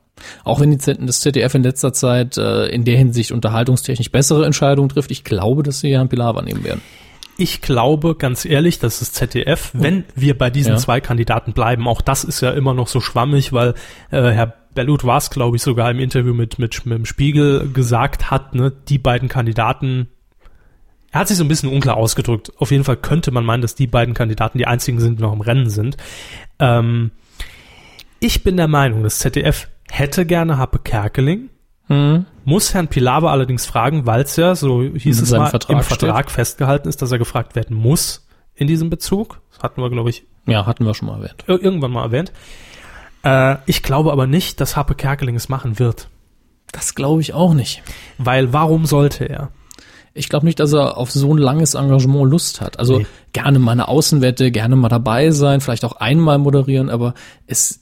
Auch 0.45 0.61
wenn 0.61 0.71
die 0.71 0.79
das 0.79 1.21
ZDF 1.21 1.55
in 1.55 1.63
letzter 1.63 1.93
Zeit 1.93 2.37
äh, 2.37 2.67
in 2.67 2.85
der 2.85 2.97
Hinsicht 2.99 3.33
unterhaltungstechnisch 3.33 4.11
bessere 4.11 4.45
Entscheidungen 4.47 4.89
trifft, 4.89 5.11
ich 5.11 5.25
glaube, 5.25 5.63
dass 5.63 5.81
sie 5.81 5.93
Herrn 5.95 6.09
Pilawa 6.09 6.43
nehmen 6.43 6.65
werden. 6.65 6.83
Ich 7.39 7.63
glaube, 7.63 8.17
ganz 8.17 8.45
ehrlich, 8.45 8.81
dass 8.81 8.99
das 8.99 9.13
ZDF, 9.13 9.71
wenn 9.73 10.05
wir 10.15 10.37
bei 10.37 10.51
diesen 10.51 10.73
Ja. 10.73 10.79
zwei 10.79 11.01
Kandidaten 11.01 11.55
bleiben, 11.55 11.89
auch 11.89 12.03
das 12.03 12.23
ist 12.25 12.43
ja 12.43 12.51
immer 12.51 12.75
noch 12.75 12.87
so 12.87 13.01
schwammig, 13.01 13.53
weil 13.55 13.71
äh, 14.11 14.31
Herr 14.31 14.55
Bellut 14.75 15.05
war 15.05 15.17
es, 15.17 15.31
glaube 15.31 15.57
ich, 15.57 15.63
sogar 15.63 15.91
im 15.91 15.99
Interview 16.01 16.35
mit, 16.35 16.59
mit, 16.59 16.85
mit 16.85 16.99
dem 16.99 17.07
Spiegel 17.07 17.73
gesagt 17.73 18.31
hat, 18.31 18.55
ne, 18.55 18.71
die 18.89 18.99
beiden 18.99 19.29
Kandidaten, 19.29 20.09
er 21.13 21.21
hat 21.21 21.29
sich 21.29 21.37
so 21.37 21.45
ein 21.45 21.49
bisschen 21.49 21.71
unklar 21.73 21.97
ausgedrückt. 21.97 22.53
Auf 22.59 22.71
jeden 22.71 22.85
Fall 22.85 22.97
könnte 22.97 23.31
man 23.33 23.45
meinen, 23.45 23.63
dass 23.63 23.75
die 23.75 23.87
beiden 23.87 24.15
Kandidaten 24.15 24.59
die 24.59 24.67
einzigen 24.67 25.01
sind, 25.01 25.19
die 25.19 25.23
noch 25.23 25.33
im 25.33 25.41
Rennen 25.41 25.69
sind. 25.71 25.97
Ähm, 26.59 27.11
ich 28.21 28.45
bin 28.45 28.57
der 28.57 28.69
Meinung, 28.69 29.03
das 29.03 29.19
ZDF 29.19 29.69
hätte 29.91 30.27
gerne 30.27 30.59
Happe 30.59 30.79
Kerkeling, 30.79 31.51
Hm. 31.89 32.27
muss 32.45 32.73
Herrn 32.75 32.87
Pilawa 32.87 33.33
allerdings 33.33 33.67
fragen, 33.67 34.07
weil 34.07 34.21
es 34.23 34.37
ja, 34.37 34.55
so 34.55 34.83
hieß 34.83 35.23
es 35.23 35.33
mal, 35.33 35.51
Vertrag 35.51 35.77
im 35.77 35.83
Vertrag 35.83 36.31
festgehalten 36.31 36.89
ist, 36.89 37.03
dass 37.03 37.11
er 37.11 37.19
gefragt 37.19 37.57
werden 37.57 37.77
muss 37.77 38.29
in 38.55 38.69
diesem 38.69 38.91
Bezug. 38.91 39.41
Das 39.53 39.61
hatten 39.65 39.83
wir, 39.83 39.91
glaube 39.91 40.11
ich, 40.11 40.25
Ja, 40.47 40.67
hatten 40.67 40.85
wir 40.87 40.95
schon 40.95 41.09
mal 41.09 41.17
erwähnt. 41.17 41.45
ir 41.49 41.61
irgendwann 41.61 41.91
mal 41.91 42.05
erwähnt. 42.05 42.31
Äh, 43.25 43.57
ich 43.67 43.83
glaube 43.83 44.13
aber 44.13 44.29
nicht, 44.29 44.61
dass 44.61 44.77
Happe 44.77 44.95
Kerkeling 44.95 45.35
es 45.35 45.49
machen 45.49 45.81
wird. 45.81 46.09
Das 46.71 46.95
glaube 46.95 47.23
ich 47.23 47.35
auch 47.35 47.55
nicht. 47.55 47.83
Weil 48.19 48.53
warum 48.53 48.87
sollte 48.87 49.25
er? 49.29 49.51
Ich 50.13 50.29
glaube 50.29 50.47
nicht, 50.47 50.59
dass 50.59 50.73
er 50.73 50.97
auf 50.97 51.11
so 51.11 51.33
ein 51.33 51.39
langes 51.39 51.75
Engagement 51.75 52.31
Lust 52.31 52.61
hat. 52.61 52.79
Also 52.79 52.99
Nee. 52.99 53.07
gerne 53.33 53.59
mal 53.59 53.73
eine 53.73 53.89
Außenwette, 53.89 54.51
gerne 54.51 54.77
mal 54.77 54.89
dabei 54.89 55.31
sein, 55.31 55.61
vielleicht 55.61 55.85
auch 55.85 55.97
einmal 55.97 56.39
moderieren, 56.39 56.91
aber 56.91 57.15
es 57.47 57.81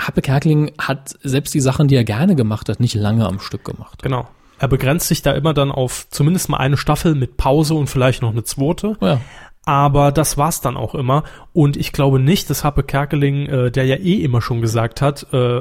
Happe 0.00 0.22
Kerkeling 0.22 0.72
hat 0.78 1.16
selbst 1.22 1.54
die 1.54 1.60
Sachen, 1.60 1.88
die 1.88 1.96
er 1.96 2.04
gerne 2.04 2.34
gemacht 2.34 2.68
hat, 2.68 2.80
nicht 2.80 2.94
lange 2.94 3.26
am 3.26 3.40
Stück 3.40 3.64
gemacht. 3.64 4.02
Genau. 4.02 4.28
Er 4.58 4.68
begrenzt 4.68 5.08
sich 5.08 5.22
da 5.22 5.32
immer 5.32 5.54
dann 5.54 5.70
auf 5.72 6.06
zumindest 6.10 6.48
mal 6.48 6.58
eine 6.58 6.76
Staffel 6.76 7.14
mit 7.14 7.36
Pause 7.36 7.74
und 7.74 7.88
vielleicht 7.88 8.22
noch 8.22 8.30
eine 8.30 8.44
zweite. 8.44 8.96
Ja. 9.00 9.20
Aber 9.64 10.10
das 10.12 10.36
war's 10.38 10.60
dann 10.60 10.76
auch 10.76 10.94
immer. 10.94 11.24
Und 11.52 11.76
ich 11.76 11.92
glaube 11.92 12.18
nicht, 12.18 12.50
dass 12.50 12.64
Happe 12.64 12.82
Kerkeling, 12.82 13.46
äh, 13.46 13.70
der 13.70 13.84
ja 13.86 13.96
eh 13.96 14.22
immer 14.22 14.42
schon 14.42 14.60
gesagt 14.60 15.00
hat, 15.00 15.32
äh, 15.32 15.60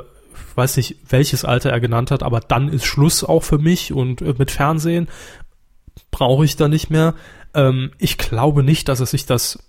weiß 0.55 0.77
nicht, 0.77 0.97
welches 1.09 1.45
Alter 1.45 1.69
er 1.69 1.79
genannt 1.79 2.11
hat, 2.11 2.23
aber 2.23 2.39
dann 2.39 2.67
ist 2.69 2.85
Schluss 2.85 3.23
auch 3.23 3.43
für 3.43 3.57
mich 3.57 3.93
und 3.93 4.21
äh, 4.21 4.33
mit 4.37 4.51
Fernsehen 4.51 5.07
brauche 6.11 6.45
ich 6.45 6.55
da 6.55 6.67
nicht 6.67 6.89
mehr. 6.89 7.15
Ähm, 7.53 7.91
ich 7.97 8.17
glaube 8.17 8.63
nicht, 8.63 8.87
dass 8.87 8.99
er 8.99 9.05
sich 9.05 9.25
das 9.25 9.59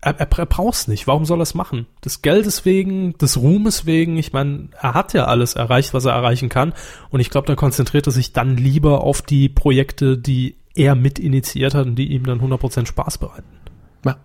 er, 0.00 0.18
er, 0.18 0.38
er 0.38 0.46
braucht's 0.46 0.88
nicht. 0.88 1.06
Warum 1.06 1.24
soll 1.24 1.40
er 1.40 1.44
es 1.44 1.54
machen? 1.54 1.86
Des 2.04 2.22
Geldes 2.22 2.64
wegen, 2.64 3.16
des 3.18 3.36
Ruhmes 3.38 3.86
wegen. 3.86 4.16
Ich 4.16 4.32
meine, 4.32 4.68
er 4.80 4.94
hat 4.94 5.12
ja 5.12 5.26
alles 5.26 5.54
erreicht, 5.54 5.94
was 5.94 6.04
er 6.04 6.12
erreichen 6.12 6.48
kann. 6.48 6.72
Und 7.10 7.20
ich 7.20 7.30
glaube, 7.30 7.46
da 7.46 7.54
konzentriert 7.54 8.06
er 8.06 8.12
sich 8.12 8.32
dann 8.32 8.56
lieber 8.56 9.02
auf 9.02 9.22
die 9.22 9.48
Projekte, 9.48 10.18
die 10.18 10.56
er 10.74 10.94
mit 10.94 11.18
initiiert 11.18 11.74
hat 11.74 11.86
und 11.86 11.96
die 11.96 12.12
ihm 12.12 12.24
dann 12.24 12.40
100% 12.40 12.86
Spaß 12.86 13.18
bereiten. 13.18 13.48
ja. 14.04 14.16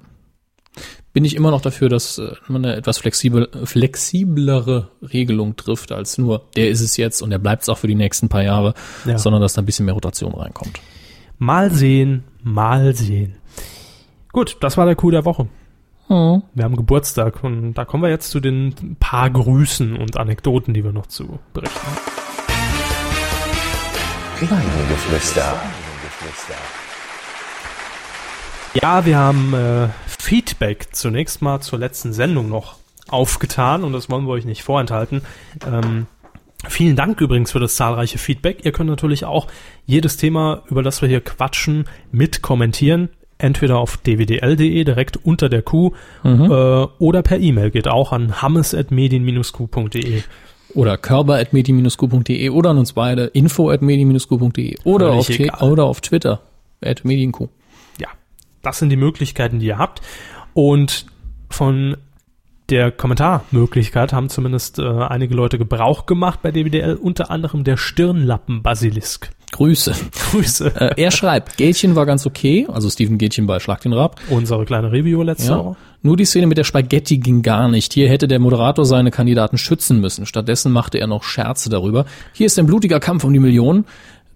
Bin 1.13 1.25
ich 1.25 1.35
immer 1.35 1.51
noch 1.51 1.59
dafür, 1.61 1.89
dass 1.89 2.17
äh, 2.19 2.31
man 2.47 2.63
eine 2.65 2.75
etwas 2.77 2.97
flexibel, 2.97 3.49
flexiblere 3.65 4.91
Regelung 5.01 5.57
trifft, 5.57 5.91
als 5.91 6.17
nur, 6.17 6.43
der 6.55 6.69
ist 6.69 6.79
es 6.81 6.95
jetzt 6.95 7.21
und 7.21 7.31
der 7.31 7.37
bleibt 7.39 7.63
es 7.63 7.69
auch 7.69 7.77
für 7.77 7.87
die 7.87 7.95
nächsten 7.95 8.29
paar 8.29 8.43
Jahre, 8.43 8.73
Ja. 9.05 9.17
sondern 9.17 9.41
dass 9.41 9.53
da 9.53 9.61
ein 9.61 9.65
bisschen 9.65 9.85
mehr 9.85 9.93
Rotation 9.93 10.33
reinkommt. 10.33 10.79
Mal 11.37 11.69
sehen, 11.71 12.23
mal 12.43 12.95
sehen. 12.95 13.35
Gut, 14.31 14.55
das 14.61 14.77
war 14.77 14.85
der 14.85 14.95
Coup 14.95 15.11
der 15.11 15.25
Woche. 15.25 15.47
Wir 16.07 16.63
haben 16.65 16.75
Geburtstag 16.75 17.41
und 17.43 17.73
da 17.75 17.85
kommen 17.85 18.03
wir 18.03 18.09
jetzt 18.09 18.31
zu 18.31 18.41
den 18.41 18.97
paar 18.99 19.29
Grüßen 19.29 19.95
und 19.95 20.17
Anekdoten, 20.17 20.73
die 20.73 20.83
wir 20.83 20.91
noch 20.91 21.07
zu 21.07 21.39
berichten 21.53 21.79
haben. 21.79 21.97
Weidengeflüster. 24.41 25.55
Ja, 28.73 29.05
wir 29.05 29.17
haben 29.17 29.53
äh, 29.53 29.89
Feedback 30.07 30.87
zunächst 30.93 31.41
mal 31.41 31.59
zur 31.59 31.79
letzten 31.79 32.13
Sendung 32.13 32.47
noch 32.47 32.75
aufgetan 33.09 33.83
und 33.83 33.91
das 33.91 34.09
wollen 34.09 34.25
wir 34.25 34.31
euch 34.31 34.45
nicht 34.45 34.63
vorenthalten. 34.63 35.23
Ähm, 35.67 36.05
vielen 36.69 36.95
Dank 36.95 37.19
übrigens 37.19 37.51
für 37.51 37.59
das 37.59 37.75
zahlreiche 37.75 38.17
Feedback. 38.17 38.63
Ihr 38.63 38.71
könnt 38.71 38.89
natürlich 38.89 39.25
auch 39.25 39.47
jedes 39.85 40.15
Thema, 40.15 40.63
über 40.69 40.83
das 40.83 41.01
wir 41.01 41.09
hier 41.09 41.19
quatschen, 41.19 41.85
mit 42.11 42.41
kommentieren. 42.41 43.09
Entweder 43.37 43.79
auf 43.79 43.97
dwdl.de 43.97 44.83
direkt 44.83 45.17
unter 45.17 45.49
der 45.49 45.63
Q 45.63 45.93
äh, 46.23 46.27
oder 46.29 47.23
per 47.23 47.39
E-Mail 47.39 47.71
geht 47.71 47.87
auch 47.87 48.13
an 48.13 48.41
hammes.medien-q.de. 48.41 50.21
Oder 50.75 50.97
körper.medien-q.de 50.97 52.49
oder 52.51 52.69
an 52.69 52.77
uns 52.77 52.93
beide 52.93 53.25
info.medien-q.de 53.25 54.77
oder, 54.85 55.11
auf 55.11 55.29
oder 55.61 55.83
auf 55.85 55.99
Twitter 55.99 56.41
at 56.81 57.03
medienq. 57.03 57.49
Das 58.61 58.79
sind 58.79 58.89
die 58.89 58.97
Möglichkeiten, 58.97 59.59
die 59.59 59.67
ihr 59.67 59.77
habt. 59.77 60.01
Und 60.53 61.05
von 61.49 61.97
der 62.69 62.91
Kommentarmöglichkeit 62.91 64.13
haben 64.13 64.29
zumindest 64.29 64.79
äh, 64.79 64.83
einige 64.83 65.35
Leute 65.35 65.57
Gebrauch 65.57 66.05
gemacht 66.05 66.39
bei 66.41 66.51
DWDL, 66.51 66.95
unter 66.95 67.29
anderem 67.29 67.63
der 67.63 67.75
Stirnlappen-Basilisk. 67.77 69.29
Grüße. 69.51 69.93
Grüße. 70.31 70.73
Äh, 70.79 70.93
er 71.01 71.11
schreibt, 71.11 71.57
Gätchen 71.57 71.95
war 71.95 72.05
ganz 72.05 72.25
okay, 72.25 72.65
also 72.71 72.89
Steven 72.89 73.17
Gätchen 73.17 73.45
bei 73.45 73.59
Schlag 73.59 73.81
den 73.81 73.91
Rab. 73.91 74.21
Unsere 74.29 74.63
kleine 74.63 74.91
Review 74.91 75.21
letzte 75.21 75.51
Ja. 75.51 75.57
Woche. 75.57 75.75
Nur 76.01 76.15
die 76.15 76.25
Szene 76.25 76.47
mit 76.47 76.57
der 76.57 76.63
Spaghetti 76.63 77.17
ging 77.17 77.41
gar 77.41 77.67
nicht. 77.67 77.93
Hier 77.93 78.09
hätte 78.09 78.27
der 78.27 78.39
Moderator 78.39 78.85
seine 78.85 79.11
Kandidaten 79.11 79.57
schützen 79.57 79.99
müssen. 79.99 80.25
Stattdessen 80.25 80.71
machte 80.71 80.97
er 80.97 81.07
noch 81.07 81.23
Scherze 81.23 81.69
darüber. 81.69 82.05
Hier 82.33 82.45
ist 82.47 82.57
ein 82.57 82.65
blutiger 82.65 82.99
Kampf 83.01 83.23
um 83.25 83.33
die 83.33 83.39
Millionen, 83.39 83.85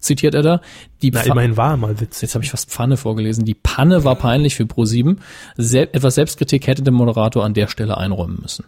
zitiert 0.06 0.34
er 0.36 0.42
da. 0.44 0.62
Die 1.02 1.12
Na, 1.12 1.22
Pfa- 1.22 1.32
immerhin 1.32 1.58
war 1.58 1.72
er 1.72 1.78
mal 1.78 2.00
witzig. 2.00 2.24
Jetzt 2.24 2.36
habe 2.36 2.44
ich 2.46 2.52
fast 2.52 2.70
Pfanne 2.72 2.98
vorgelesen. 2.98 3.44
Die 3.46 3.54
Panne 3.56 4.04
war 4.04 4.16
peinlich 4.16 4.56
für 4.56 4.64
Pro7. 4.64 5.18
Sel 5.58 5.90
etwas 5.92 6.16
Selbstkritik 6.16 6.68
hätte 6.68 6.84
der 6.84 6.94
Moderator 6.94 7.44
an 7.44 7.54
der 7.54 7.68
Stelle 7.68 7.98
einräumen 7.98 8.40
müssen. 8.42 8.66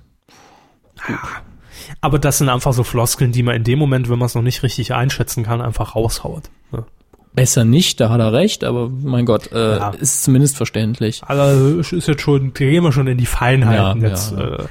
Aber 2.01 2.19
das 2.19 2.39
sind 2.39 2.49
einfach 2.49 2.73
so 2.73 2.83
Floskeln, 2.83 3.31
die 3.31 3.43
man 3.43 3.55
in 3.55 3.63
dem 3.63 3.79
Moment, 3.79 4.09
wenn 4.09 4.19
man 4.19 4.25
es 4.25 4.35
noch 4.35 4.41
nicht 4.41 4.63
richtig 4.63 4.93
einschätzen 4.93 5.43
kann, 5.43 5.61
einfach 5.61 5.95
raushaut. 5.95 6.43
Ja. 6.73 6.85
Besser 7.33 7.65
nicht, 7.65 7.99
da 7.99 8.09
hat 8.09 8.19
er 8.19 8.33
recht, 8.33 8.63
aber 8.63 8.89
mein 8.89 9.25
Gott, 9.25 9.51
äh, 9.51 9.77
Ja. 9.77 9.89
ist 9.91 10.23
zumindest 10.23 10.57
verständlich. 10.57 11.21
Also 11.23 11.79
es 11.79 11.93
ist 11.93 12.07
jetzt 12.07 12.21
schon, 12.21 12.53
gehen 12.53 12.83
wir 12.83 12.91
schon 12.91 13.07
in 13.07 13.17
die 13.17 13.27
Feinheiten 13.27 14.01
Ja, 14.01 14.07
jetzt. 14.09 14.31
ja, 14.31 14.55
Äh, 14.55 14.65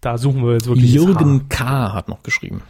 da 0.00 0.18
suchen 0.18 0.44
wir 0.44 0.54
jetzt 0.54 0.66
wirklich. 0.66 0.92
Jürgen 0.92 1.48
K. 1.48 1.92
hat 1.92 2.08
noch 2.08 2.22
geschrieben. 2.22 2.62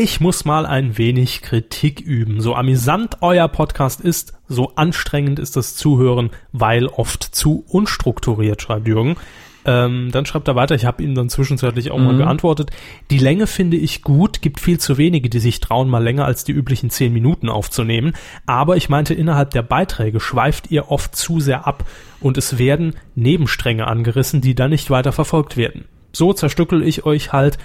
Ich 0.00 0.20
muss 0.20 0.44
mal 0.44 0.64
ein 0.64 0.96
wenig 0.96 1.42
Kritik 1.42 1.98
üben. 2.00 2.40
So 2.40 2.54
amüsant 2.54 3.16
euer 3.20 3.48
Podcast 3.48 4.00
ist, 4.00 4.32
so 4.46 4.76
anstrengend 4.76 5.40
ist 5.40 5.56
das 5.56 5.74
Zuhören, 5.74 6.30
weil 6.52 6.86
oft 6.86 7.24
zu 7.24 7.64
unstrukturiert, 7.66 8.62
schreibt 8.62 8.86
Jürgen. 8.86 9.16
Ähm, 9.64 10.10
dann 10.12 10.24
schreibt 10.24 10.46
er 10.46 10.54
weiter, 10.54 10.76
ich 10.76 10.84
habe 10.84 11.02
ihm 11.02 11.16
dann 11.16 11.28
zwischenzeitlich 11.28 11.90
auch 11.90 11.98
mal 11.98 12.16
geantwortet. 12.16 12.70
Die 13.10 13.18
Länge 13.18 13.48
finde 13.48 13.76
ich 13.76 14.02
gut, 14.02 14.40
gibt 14.40 14.60
viel 14.60 14.78
zu 14.78 14.98
wenige, 14.98 15.28
die 15.28 15.40
sich 15.40 15.58
trauen, 15.58 15.88
mal 15.88 16.04
länger 16.04 16.26
als 16.26 16.44
die 16.44 16.52
üblichen 16.52 16.90
zehn 16.90 17.12
Minuten 17.12 17.48
aufzunehmen. 17.48 18.12
Aber 18.46 18.76
ich 18.76 18.88
meinte, 18.88 19.14
innerhalb 19.14 19.50
der 19.50 19.62
Beiträge 19.62 20.20
schweift 20.20 20.70
ihr 20.70 20.92
oft 20.92 21.16
zu 21.16 21.40
sehr 21.40 21.66
ab 21.66 21.84
und 22.20 22.38
es 22.38 22.56
werden 22.56 22.94
Nebenstränge 23.16 23.88
angerissen, 23.88 24.42
die 24.42 24.54
dann 24.54 24.70
nicht 24.70 24.90
weiter 24.90 25.10
verfolgt 25.10 25.56
werden. 25.56 25.86
So 26.12 26.32
zerstückel 26.32 26.82
ich 26.82 27.04
euch 27.04 27.32
halt 27.32 27.58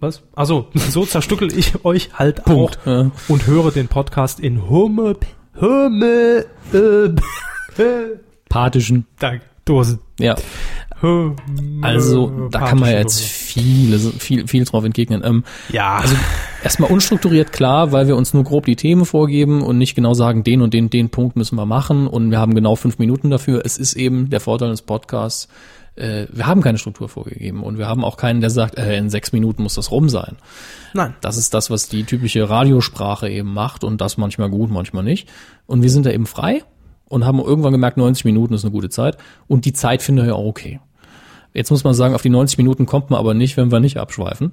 was? 0.00 0.22
Also, 0.34 0.68
so 0.74 1.04
zerstückel 1.04 1.56
ich 1.56 1.84
euch 1.84 2.10
halt 2.14 2.44
Punkt, 2.44 2.78
auch 2.82 2.86
ja. 2.86 3.10
und 3.28 3.46
höre 3.46 3.70
den 3.70 3.88
Podcast 3.88 4.40
in 4.40 4.68
Humme, 4.68 5.16
Humme, 5.60 6.46
äh, 6.72 7.08
Pathischen. 8.48 9.06
Dank, 9.18 9.42
Dosen. 9.64 10.00
Ja. 10.18 10.36
Also, 11.80 12.48
da 12.50 12.58
kann 12.58 12.78
man 12.78 12.90
ja 12.90 12.98
jetzt 12.98 13.22
viele, 13.22 13.98
viel, 13.98 14.46
viel 14.46 14.64
drauf 14.64 14.84
entgegnen. 14.84 15.22
Ähm. 15.24 15.44
Ja, 15.70 15.96
Also 15.96 16.14
erstmal 16.62 16.90
unstrukturiert 16.90 17.52
klar, 17.52 17.90
weil 17.90 18.06
wir 18.06 18.16
uns 18.16 18.34
nur 18.34 18.44
grob 18.44 18.66
die 18.66 18.76
Themen 18.76 19.06
vorgeben 19.06 19.62
und 19.62 19.78
nicht 19.78 19.94
genau 19.94 20.12
sagen, 20.12 20.44
den 20.44 20.60
und 20.60 20.74
den, 20.74 20.90
den 20.90 21.08
Punkt 21.08 21.36
müssen 21.36 21.56
wir 21.56 21.64
machen 21.64 22.06
und 22.06 22.30
wir 22.30 22.38
haben 22.38 22.54
genau 22.54 22.76
fünf 22.76 22.98
Minuten 22.98 23.30
dafür. 23.30 23.62
Es 23.64 23.78
ist 23.78 23.94
eben 23.94 24.28
der 24.28 24.40
Vorteil 24.40 24.70
des 24.70 24.82
Podcasts, 24.82 25.48
äh, 26.00 26.26
wir 26.32 26.46
haben 26.46 26.62
keine 26.62 26.78
Struktur 26.78 27.08
vorgegeben 27.08 27.62
und 27.62 27.78
wir 27.78 27.86
haben 27.86 28.04
auch 28.04 28.16
keinen, 28.16 28.40
der 28.40 28.50
sagt, 28.50 28.78
äh, 28.78 28.96
in 28.96 29.10
sechs 29.10 29.32
Minuten 29.32 29.62
muss 29.62 29.74
das 29.74 29.90
rum 29.90 30.08
sein. 30.08 30.36
nein. 30.94 31.14
Das 31.20 31.36
ist 31.36 31.54
das, 31.54 31.70
was 31.70 31.88
die 31.88 32.04
typische 32.04 32.48
Radiosprache 32.48 33.28
eben 33.28 33.52
macht 33.52 33.84
und 33.84 34.00
das 34.00 34.16
manchmal 34.16 34.50
gut, 34.50 34.70
manchmal 34.70 35.04
nicht. 35.04 35.28
Und 35.66 35.82
wir 35.82 35.90
sind 35.90 36.06
da 36.06 36.10
eben 36.10 36.26
frei 36.26 36.62
und 37.08 37.24
haben 37.24 37.38
irgendwann 37.38 37.72
gemerkt, 37.72 37.96
90 37.96 38.24
Minuten 38.24 38.54
ist 38.54 38.64
eine 38.64 38.72
gute 38.72 38.88
Zeit 38.88 39.18
und 39.46 39.64
die 39.64 39.72
Zeit 39.72 40.02
finde 40.02 40.24
ich 40.24 40.32
auch 40.32 40.44
okay. 40.44 40.80
Jetzt 41.52 41.70
muss 41.70 41.84
man 41.84 41.94
sagen, 41.94 42.14
auf 42.14 42.22
die 42.22 42.30
90 42.30 42.58
Minuten 42.58 42.86
kommt 42.86 43.10
man 43.10 43.18
aber 43.18 43.34
nicht, 43.34 43.56
wenn 43.56 43.72
wir 43.72 43.80
nicht 43.80 43.98
abschweifen. 43.98 44.52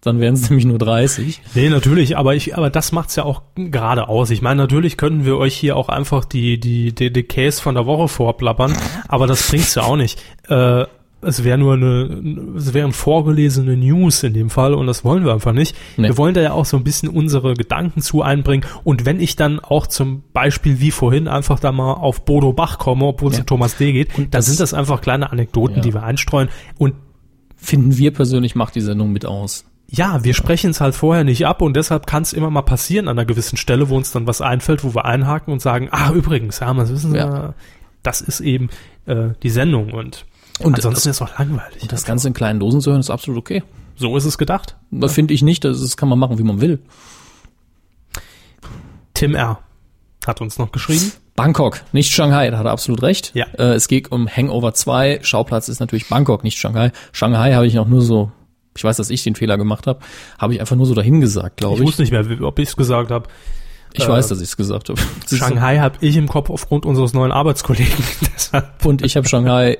Dann 0.00 0.20
wären 0.20 0.34
es 0.34 0.48
nämlich 0.50 0.64
nur 0.66 0.78
30. 0.78 1.40
Nee, 1.54 1.68
natürlich, 1.68 2.16
aber 2.16 2.34
ich, 2.34 2.56
aber 2.56 2.70
das 2.70 2.92
macht's 2.92 3.16
ja 3.16 3.24
auch 3.24 3.42
gerade 3.56 4.08
aus. 4.08 4.30
Ich 4.30 4.42
meine, 4.42 4.56
natürlich 4.62 4.96
können 4.96 5.24
wir 5.24 5.36
euch 5.36 5.54
hier 5.56 5.76
auch 5.76 5.88
einfach 5.88 6.24
die, 6.24 6.58
die, 6.58 6.94
die, 6.94 7.12
die 7.12 7.22
Case 7.24 7.60
von 7.60 7.74
der 7.74 7.86
Woche 7.86 8.08
vorplappern, 8.08 8.74
aber 9.08 9.26
das 9.26 9.48
bringt's 9.48 9.74
ja 9.74 9.82
auch 9.82 9.96
nicht. 9.96 10.22
Äh, 10.48 10.84
es 11.22 11.44
wäre 11.44 11.58
nur 11.58 11.74
eine, 11.74 12.54
es 12.56 12.72
wären 12.72 12.92
vorgelesene 12.94 13.76
News 13.76 14.22
in 14.22 14.32
dem 14.32 14.48
Fall 14.48 14.72
und 14.72 14.86
das 14.86 15.04
wollen 15.04 15.22
wir 15.26 15.34
einfach 15.34 15.52
nicht. 15.52 15.76
Nee. 15.98 16.08
Wir 16.08 16.16
wollen 16.16 16.32
da 16.32 16.40
ja 16.40 16.52
auch 16.52 16.64
so 16.64 16.78
ein 16.78 16.82
bisschen 16.82 17.10
unsere 17.10 17.52
Gedanken 17.52 18.00
zu 18.00 18.22
einbringen 18.22 18.64
und 18.84 19.04
wenn 19.04 19.20
ich 19.20 19.36
dann 19.36 19.60
auch 19.60 19.86
zum 19.86 20.22
Beispiel 20.32 20.80
wie 20.80 20.90
vorhin 20.90 21.28
einfach 21.28 21.60
da 21.60 21.72
mal 21.72 21.92
auf 21.92 22.24
Bodo 22.24 22.54
Bach 22.54 22.78
komme, 22.78 23.04
obwohl 23.04 23.32
es 23.32 23.36
Ja. 23.36 23.42
um 23.42 23.46
Thomas 23.48 23.76
D. 23.76 23.92
geht, 23.92 24.16
dann 24.16 24.30
das- 24.30 24.46
sind 24.46 24.60
das 24.60 24.72
einfach 24.72 25.02
kleine 25.02 25.30
Anekdoten, 25.30 25.76
Ja. 25.76 25.82
die 25.82 25.92
wir 25.92 26.02
einstreuen 26.04 26.48
und 26.78 26.94
Finden 27.62 27.98
wir 27.98 28.10
persönlich 28.14 28.54
macht 28.54 28.74
die 28.74 28.80
Sendung 28.80 29.12
mit 29.12 29.26
aus. 29.26 29.66
Ja, 29.92 30.22
wir 30.22 30.34
sprechen 30.34 30.70
es 30.70 30.80
halt 30.80 30.94
vorher 30.94 31.24
nicht 31.24 31.46
ab 31.46 31.62
und 31.62 31.74
deshalb 31.76 32.06
kann 32.06 32.22
es 32.22 32.32
immer 32.32 32.48
mal 32.50 32.62
passieren 32.62 33.08
an 33.08 33.18
einer 33.18 33.26
gewissen 33.26 33.56
Stelle, 33.56 33.88
wo 33.88 33.96
uns 33.96 34.12
dann 34.12 34.26
was 34.26 34.40
einfällt, 34.40 34.84
wo 34.84 34.94
wir 34.94 35.04
einhaken 35.04 35.52
und 35.52 35.60
sagen, 35.60 35.88
ah, 35.90 36.12
übrigens, 36.12 36.60
ja, 36.60 36.72
das 36.74 36.90
wissen 36.90 37.10
Sie, 37.12 37.16
Ja. 37.18 37.54
das 38.04 38.20
ist 38.20 38.40
eben 38.40 38.68
äh, 39.06 39.30
die 39.42 39.50
Sendung 39.50 39.92
und, 39.92 40.26
Und 40.60 40.76
ansonsten 40.76 41.08
das- 41.08 41.16
ist 41.16 41.20
es 41.20 41.22
auch 41.22 41.38
langweilig. 41.38 41.88
Das 41.88 42.04
Ganze 42.04 42.28
in 42.28 42.34
kleinen 42.34 42.60
Dosen 42.60 42.80
zu 42.80 42.90
hören 42.90 43.00
ist 43.00 43.10
absolut 43.10 43.38
okay. 43.40 43.62
so 43.96 44.16
ist 44.16 44.24
es 44.26 44.38
gedacht. 44.38 44.76
Da 44.92 45.08
finde 45.08 45.34
ich 45.34 45.42
nicht, 45.42 45.64
das, 45.64 45.80
das 45.80 45.96
kann 45.96 46.08
man 46.08 46.18
machen, 46.18 46.38
wie 46.38 46.42
man 46.44 46.60
will. 46.60 46.78
Tim 49.14 49.34
R. 49.34 49.58
hat 50.26 50.40
uns 50.40 50.58
noch 50.58 50.72
geschrieben. 50.72 51.12
Bangkok, 51.36 51.80
nicht 51.92 52.12
Shanghai, 52.12 52.50
da 52.50 52.58
hat 52.58 52.66
er 52.66 52.72
absolut 52.72 53.02
recht. 53.02 53.32
Ja. 53.34 53.46
Äh, 53.58 53.74
es 53.74 53.88
geht 53.88 54.12
um 54.12 54.28
Hangover 54.28 54.74
2, 54.74 55.20
Schauplatz 55.22 55.68
ist 55.68 55.80
natürlich 55.80 56.08
Bangkok, 56.08 56.44
nicht 56.44 56.58
Shanghai. 56.58 56.92
Shanghai 57.12 57.54
habe 57.54 57.66
ich 57.66 57.78
auch 57.78 57.86
nur 57.88 58.02
so, 58.02 58.30
ich 58.76 58.84
weiß, 58.84 58.96
dass 58.96 59.10
ich 59.10 59.22
den 59.22 59.34
Fehler 59.34 59.58
gemacht 59.58 59.86
habe, 59.86 60.00
habe 60.38 60.54
ich 60.54 60.60
einfach 60.60 60.76
nur 60.76 60.86
so 60.86 60.94
dahin 60.94 61.20
gesagt, 61.20 61.56
glaube 61.58 61.74
Ich 61.76 61.80
ich. 61.80 61.86
wusste 61.86 62.02
nicht 62.02 62.12
mehr, 62.12 62.24
ob 62.42 62.58
ich 62.58 62.68
es 62.68 62.76
gesagt 62.76 63.10
habe. 63.10 63.28
Ich 63.92 64.06
weiß, 64.06 64.28
dass 64.28 64.38
ich 64.40 64.48
es 64.50 64.56
gesagt 64.56 64.88
habe. 64.88 65.00
Shanghai 65.28 65.78
habe 65.78 65.96
ich 66.00 66.16
im 66.16 66.28
Kopf 66.28 66.48
aufgrund 66.50 66.86
unseres 66.86 67.12
neuen 67.12 67.32
Arbeitskollegen. 67.32 68.04
Und 68.84 69.02
ich 69.04 69.16
habe 69.16 69.26
Shanghai 69.28 69.78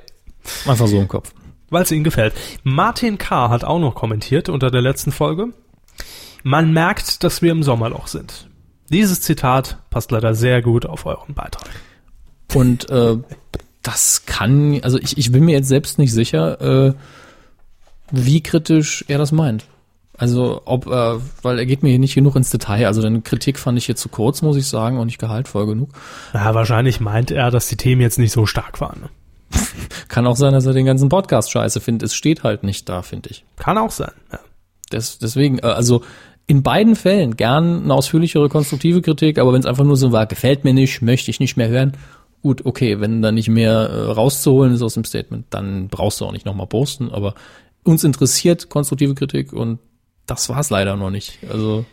einfach 0.66 0.88
so 0.88 0.99
im 0.99 1.07
Kopf. 1.07 1.32
weil 1.70 1.84
es 1.84 1.93
ihnen 1.93 2.03
gefällt. 2.03 2.34
Martin 2.64 3.18
K. 3.18 3.49
hat 3.51 3.62
auch 3.62 3.78
noch 3.78 3.95
kommentiert 3.95 4.49
unter 4.49 4.70
der 4.72 4.82
letzten 4.82 5.12
Folge. 5.12 5.49
Man 6.43 6.72
merkt, 6.72 7.22
dass 7.22 7.41
wir 7.43 7.53
im 7.53 7.62
Sommerloch 7.62 8.09
sind. 8.09 8.49
Dieses 8.88 9.20
Zitat 9.20 9.78
passt 9.91 10.11
leider 10.11 10.34
sehr 10.34 10.61
gut 10.62 10.86
auf 10.86 11.07
euren 11.07 11.34
Beitrag. 11.34 11.68
Und 12.55 12.91
äh, 12.91 13.16
das 13.82 14.24
kann, 14.26 14.80
also 14.82 14.99
ich, 14.99 15.16
ich 15.18 15.30
bin 15.30 15.45
mir 15.45 15.53
jetzt 15.53 15.68
selbst 15.68 15.99
nicht 15.99 16.12
sicher, 16.12 16.61
äh, 16.88 16.95
wie 18.11 18.42
kritisch 18.42 19.04
er 19.08 19.18
das 19.18 19.32
meint. 19.32 19.66
Also 20.16 20.61
ob, 20.66 20.86
äh, 20.86 21.18
weil 21.42 21.58
er 21.58 21.64
geht 21.64 21.82
mir 21.82 21.88
hier 21.88 21.98
nicht 21.98 22.14
genug 22.14 22.36
ins 22.36 22.50
Detail. 22.50 22.86
Also 22.86 23.00
deine 23.00 23.22
Kritik 23.22 23.58
fand 23.58 23.78
ich 23.78 23.88
jetzt 23.88 24.02
zu 24.02 24.11
kurz, 24.11 24.42
muss 24.42 24.56
ich 24.56 24.66
sagen, 24.66 24.98
und 24.98 25.06
nicht 25.06 25.18
gehaltvoll 25.18 25.66
genug. 25.66 25.90
Ja, 26.34 26.54
wahrscheinlich 26.54 27.00
meint 27.00 27.30
er, 27.30 27.50
dass 27.50 27.68
die 27.68 27.76
Themen 27.76 28.02
jetzt 28.02 28.18
nicht 28.18 28.32
so 28.32 28.44
stark 28.44 28.82
waren. 28.82 29.00
Ne? 29.00 29.08
Kann 30.08 30.26
auch 30.26 30.36
sein, 30.36 30.52
dass 30.52 30.66
er 30.66 30.74
den 30.74 30.84
ganzen 30.84 31.08
Podcast 31.08 31.50
scheiße 31.50 31.80
findet. 31.80 32.02
Es 32.02 32.14
steht 32.14 32.42
halt 32.42 32.64
nicht 32.64 32.86
da, 32.88 33.00
finde 33.00 33.30
ich. 33.30 33.44
Kann 33.56 33.78
auch 33.78 33.90
sein. 33.90 34.12
Ja. 34.30 34.40
Des, 34.92 35.18
deswegen, 35.18 35.58
äh, 35.61 35.62
also 35.62 36.02
in 36.46 36.62
beiden 36.62 36.96
Fällen 36.96 37.36
gern 37.36 37.84
eine 37.84 37.94
ausführlichere 37.94 38.48
konstruktive 38.50 39.00
Kritik, 39.00 39.38
aber 39.38 39.54
wenn 39.54 39.61
es 39.61 39.66
einfach 39.66 39.84
nur 39.84 39.96
so 39.96 40.12
war, 40.12 40.26
gefällt 40.26 40.64
mir 40.64 40.74
nicht, 40.74 41.00
möchte 41.00 41.30
ich 41.30 41.40
nicht 41.40 41.56
mehr 41.56 41.68
hören, 41.68 41.96
gut, 42.42 42.66
okay, 42.66 43.00
wenn 43.00 43.22
da 43.22 43.32
nicht 43.32 43.48
mehr 43.48 43.72
äh, 43.72 44.11
rauszuholen 44.11 44.74
ist 44.74 44.82
aus 44.82 44.94
dem 44.94 45.04
Statement, 45.04 45.46
dann 45.50 45.88
brauchst 45.88 46.20
du 46.20 46.26
auch 46.26 46.32
nicht 46.32 46.46
nochmal 46.46 46.66
posten, 46.66 47.11
aber 47.11 47.34
uns 47.84 48.04
interessiert 48.04 48.68
konstruktive 48.68 49.14
Kritik 49.14 49.52
und 49.52 49.78
das 50.26 50.48
war's 50.48 50.70
leider 50.70 50.96
noch 50.96 51.10
nicht. 51.10 51.38
Also 51.50 51.84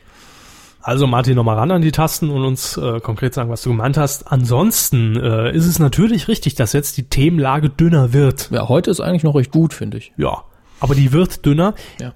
Also 0.81 1.07
Martin, 1.07 1.35
nochmal 1.35 1.57
ran 1.57 1.71
an 1.71 1.81
die 1.81 1.91
Tasten 1.91 2.29
und 2.29 2.43
uns 2.45 2.77
äh, 2.77 2.99
konkret 2.99 3.33
sagen, 3.33 3.49
was 3.49 3.61
du 3.63 3.69
gemeint 3.69 3.97
hast. 3.97 4.31
Ansonsten 4.31 5.15
äh, 5.17 5.51
ist 5.55 5.65
es 5.65 5.79
natürlich 5.79 6.27
richtig, 6.27 6.55
dass 6.55 6.73
jetzt 6.73 6.97
die 6.97 7.03
Themenlage 7.09 7.69
dünner 7.69 8.13
wird. 8.13 8.49
ja, 8.51 8.67
heute 8.69 8.91
ist 8.91 8.99
eigentlich 9.01 9.23
noch 9.23 9.35
recht 9.35 9.51
gut, 9.51 9.73
finde 9.73 9.97
ich. 9.97 10.13
Ja, 10.17 10.43
aber 10.79 10.93
die 10.95 11.11
wird 11.11 11.45
dünner. 11.45 11.73
Ja. 11.99 12.13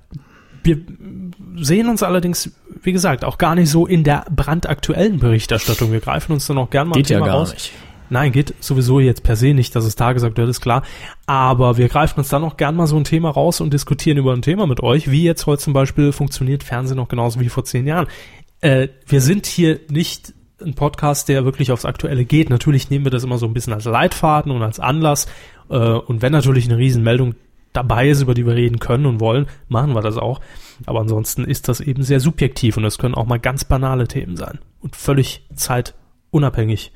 Wir 0.63 0.77
sehen 1.55 1.89
uns 1.89 2.03
allerdings, 2.03 2.51
wie 2.83 2.91
gesagt, 2.91 3.25
auch 3.25 3.39
gar 3.39 3.55
nicht 3.55 3.69
so 3.71 3.87
in 3.87 4.03
der 4.03 4.25
brandaktuellen 4.29 5.17
Berichterstattung. 5.17 5.91
Wir 5.91 6.01
greifen 6.01 6.33
uns 6.33 6.45
dann 6.45 6.59
auch 6.59 6.69
gern 6.69 6.87
mal 6.87 6.93
Geht 6.95 7.07
ein 7.07 7.13
ja 7.13 7.17
Thema 7.17 7.25
gar 7.25 7.35
raus. 7.39 7.53
nicht. 7.53 7.71
Nein, 8.11 8.33
geht 8.33 8.53
sowieso 8.59 8.99
jetzt 8.99 9.23
per 9.23 9.37
se 9.37 9.53
nicht, 9.53 9.73
dass 9.73 9.85
es 9.85 9.95
tagesaktuell 9.95 10.49
ist, 10.49 10.59
klar. 10.59 10.83
Aber 11.27 11.77
wir 11.77 11.87
greifen 11.87 12.19
uns 12.19 12.27
dann 12.27 12.41
noch 12.41 12.57
gern 12.57 12.75
mal 12.75 12.85
so 12.85 12.97
ein 12.97 13.05
Thema 13.05 13.29
raus 13.29 13.61
und 13.61 13.71
diskutieren 13.73 14.17
über 14.17 14.33
ein 14.33 14.41
Thema 14.41 14.67
mit 14.67 14.83
euch, 14.83 15.09
wie 15.09 15.23
jetzt 15.23 15.45
heute 15.45 15.61
zum 15.63 15.71
Beispiel 15.71 16.11
funktioniert 16.11 16.61
Fernsehen 16.61 16.97
noch 16.97 17.07
genauso 17.07 17.39
wie 17.39 17.47
vor 17.47 17.63
zehn 17.63 17.87
Jahren. 17.87 18.07
Äh, 18.59 18.89
wir 19.07 19.21
sind 19.21 19.45
hier 19.45 19.79
nicht 19.89 20.33
ein 20.61 20.73
Podcast, 20.73 21.29
der 21.29 21.45
wirklich 21.45 21.71
aufs 21.71 21.85
Aktuelle 21.85 22.25
geht. 22.25 22.49
Natürlich 22.49 22.89
nehmen 22.89 23.05
wir 23.05 23.11
das 23.11 23.23
immer 23.23 23.37
so 23.37 23.45
ein 23.45 23.53
bisschen 23.53 23.71
als 23.71 23.85
Leitfaden 23.85 24.51
und 24.51 24.61
als 24.61 24.81
Anlass. 24.81 25.27
Äh, 25.69 25.77
und 25.77 26.21
wenn 26.21 26.33
natürlich 26.33 26.65
eine 26.65 26.77
Riesenmeldung 26.77 27.35
dabei 27.71 28.09
ist, 28.09 28.21
über 28.21 28.33
die 28.33 28.45
wir 28.45 28.55
reden 28.55 28.79
können 28.79 29.05
und 29.05 29.21
wollen, 29.21 29.47
machen 29.69 29.93
wir 29.93 30.01
das 30.01 30.17
auch. 30.17 30.41
Aber 30.85 30.99
ansonsten 30.99 31.45
ist 31.45 31.69
das 31.69 31.79
eben 31.79 32.03
sehr 32.03 32.19
subjektiv 32.19 32.75
und 32.75 32.83
es 32.83 32.97
können 32.97 33.15
auch 33.15 33.25
mal 33.25 33.39
ganz 33.39 33.63
banale 33.63 34.09
Themen 34.09 34.35
sein 34.35 34.59
und 34.81 34.97
völlig 34.97 35.45
zeitunabhängig. 35.55 36.91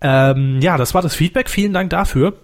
Ähm, 0.00 0.60
ja, 0.60 0.76
das 0.76 0.94
war 0.94 1.02
das 1.02 1.14
Feedback. 1.14 1.48
Vielen 1.50 1.72
Dank 1.72 1.90
dafür. 1.90 2.34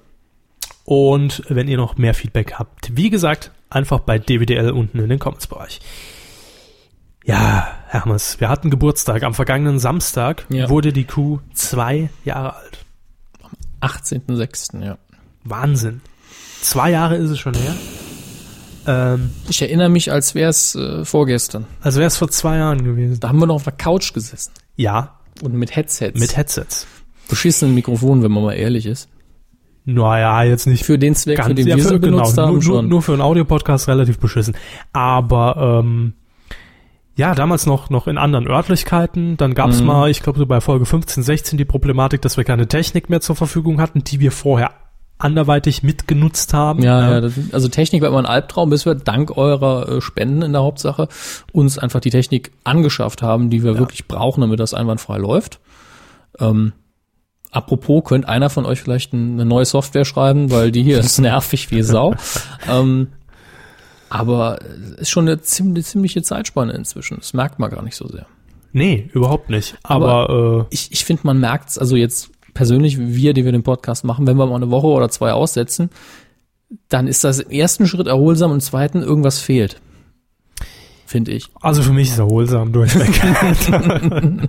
Und 0.84 1.42
wenn 1.48 1.68
ihr 1.68 1.76
noch 1.76 1.96
mehr 1.96 2.14
Feedback 2.14 2.54
habt, 2.54 2.96
wie 2.96 3.10
gesagt, 3.10 3.50
einfach 3.70 4.00
bei 4.00 4.18
DWDL 4.18 4.70
unten 4.70 4.98
in 4.98 5.08
den 5.08 5.18
Comments-Bereich. 5.18 5.80
Ja, 7.24 7.66
Hermes, 7.88 8.38
wir 8.40 8.48
hatten 8.50 8.68
Geburtstag. 8.70 9.22
Am 9.22 9.32
vergangenen 9.34 9.78
Samstag 9.78 10.44
Ja. 10.50 10.68
wurde 10.68 10.92
die 10.92 11.04
Kuh 11.04 11.40
zwei 11.54 12.10
Jahre 12.24 12.56
alt. 12.56 12.78
18.06. 13.80 14.82
ja. 14.84 14.98
Wahnsinn. 15.44 16.00
Zwei 16.60 16.90
Jahre 16.90 17.16
ist 17.16 17.30
es 17.30 17.38
schon 17.38 17.54
her. 17.54 17.74
Ähm, 18.86 19.30
Ich 19.48 19.60
erinnere 19.62 19.88
mich, 19.88 20.10
als 20.12 20.34
wäre 20.34 20.50
es 20.50 20.74
äh, 20.74 21.04
vorgestern. 21.04 21.66
also 21.80 21.98
wäre 21.98 22.08
es 22.08 22.16
vor 22.16 22.28
zwei 22.30 22.56
Jahren 22.58 22.84
gewesen. 22.84 23.20
Da 23.20 23.28
haben 23.28 23.38
wir 23.38 23.46
noch 23.46 23.56
auf 23.56 23.64
der 23.64 23.72
Couch 23.74 24.12
gesessen. 24.12 24.52
Ja, 24.76 25.18
Und 25.42 25.54
mit 25.54 25.74
Headsets. 25.76 26.18
mit 26.20 26.36
Headsets. 26.36 26.86
Beschissenen 27.28 27.74
Mikrofonen, 27.74 28.22
wenn 28.22 28.32
man 28.32 28.42
mal 28.44 28.52
ehrlich 28.52 28.86
ist. 28.86 29.08
Naja, 29.86 30.42
jetzt 30.44 30.66
nicht 30.66 30.84
Für 30.84 30.98
den 30.98 31.14
Zweck, 31.14 31.36
für 31.36 31.48
ganz, 31.48 31.56
den 31.56 31.66
ja, 31.66 31.76
wir 31.76 31.84
für, 31.84 32.00
genau, 32.00 32.24
haben, 32.24 32.52
nur, 32.54 32.62
schon. 32.62 32.88
nur 32.88 33.02
für 33.02 33.12
einen 33.12 33.20
Audiopodcast 33.20 33.86
relativ 33.88 34.18
beschissen. 34.18 34.56
Aber 34.94 35.82
ähm, 35.84 36.14
ja, 37.16 37.34
damals 37.34 37.66
noch 37.66 37.90
noch 37.90 38.06
in 38.06 38.16
anderen 38.16 38.48
Örtlichkeiten. 38.48 39.36
Dann 39.36 39.54
gab's 39.54 39.80
Mhm. 39.80 39.86
mal, 39.86 40.10
ich 40.10 40.22
glaube 40.22 40.38
so 40.38 40.46
bei 40.46 40.60
Folge 40.62 40.86
15, 40.86 41.22
16 41.22 41.58
die 41.58 41.66
Problematik, 41.66 42.22
dass 42.22 42.36
wir 42.38 42.44
keine 42.44 42.66
Technik 42.66 43.10
mehr 43.10 43.20
zur 43.20 43.36
Verfügung 43.36 43.80
hatten, 43.80 44.02
die 44.02 44.20
wir 44.20 44.32
vorher 44.32 44.70
anderweitig 45.18 45.82
mitgenutzt 45.82 46.54
haben. 46.54 46.82
Ja, 46.82 47.10
ja, 47.12 47.20
das, 47.20 47.34
also 47.52 47.68
Technik 47.68 48.02
war 48.02 48.08
immer 48.08 48.18
ein 48.18 48.26
Albtraum, 48.26 48.70
bis 48.70 48.84
wir 48.84 48.94
dank 48.94 49.36
eurer 49.36 49.88
äh, 49.88 50.00
Spenden 50.00 50.42
in 50.42 50.52
der 50.52 50.62
Hauptsache 50.62 51.08
uns 51.52 51.78
einfach 51.78 52.00
die 52.00 52.10
Technik 52.10 52.52
angeschafft 52.64 53.22
haben, 53.22 53.48
die 53.50 53.62
wir 53.62 53.78
wirklich 53.78 54.08
brauchen, 54.08 54.40
damit 54.40 54.58
das 54.58 54.74
einwandfrei 54.74 55.18
läuft. 55.18 55.60
Ähm, 56.40 56.72
apropos, 57.54 58.02
könnt 58.04 58.28
einer 58.28 58.50
von 58.50 58.66
euch 58.66 58.80
vielleicht 58.82 59.12
ein, 59.12 59.34
eine 59.34 59.44
neue 59.44 59.64
Software 59.64 60.04
schreiben, 60.04 60.50
weil 60.50 60.70
die 60.72 60.82
hier 60.82 60.98
ist 60.98 61.18
nervig 61.20 61.70
wie 61.70 61.82
Sau. 61.82 62.14
ähm, 62.68 63.08
aber 64.10 64.58
es 64.96 65.02
ist 65.02 65.10
schon 65.10 65.26
eine 65.28 65.40
ziemlich, 65.40 65.86
ziemliche 65.86 66.22
Zeitspanne 66.22 66.72
inzwischen. 66.72 67.16
Das 67.18 67.32
merkt 67.34 67.58
man 67.58 67.70
gar 67.70 67.82
nicht 67.82 67.96
so 67.96 68.06
sehr. 68.06 68.26
Nee, 68.72 69.08
überhaupt 69.12 69.50
nicht. 69.50 69.76
Aber- 69.82 70.28
Aber, 70.28 70.66
Ich, 70.70 70.90
ich 70.92 71.04
finde, 71.04 71.22
man 71.24 71.38
merkt's, 71.38 71.78
also 71.78 71.96
jetzt 71.96 72.30
persönlich, 72.54 72.98
wir, 72.98 73.32
die 73.34 73.44
wir 73.44 73.52
den 73.52 73.62
Podcast 73.64 74.04
machen, 74.04 74.26
wenn 74.26 74.36
wir 74.36 74.46
mal 74.46 74.56
eine 74.56 74.70
Woche 74.70 74.86
oder 74.86 75.08
zwei 75.08 75.32
aussetzen, 75.32 75.90
dann 76.88 77.06
ist 77.08 77.24
das 77.24 77.40
im 77.40 77.50
ersten 77.50 77.86
Schritt 77.86 78.06
erholsam 78.06 78.50
und 78.50 78.56
im 78.58 78.60
zweiten 78.60 79.02
irgendwas 79.02 79.38
fehlt. 79.40 79.80
Finde 81.06 81.32
ich. 81.32 81.46
äh, 81.46 81.48
also 81.62 81.82
für 81.82 81.92
mich 81.92 82.08
ist 82.10 82.18
erholsam 82.18 82.72
durchweg. 82.72 83.10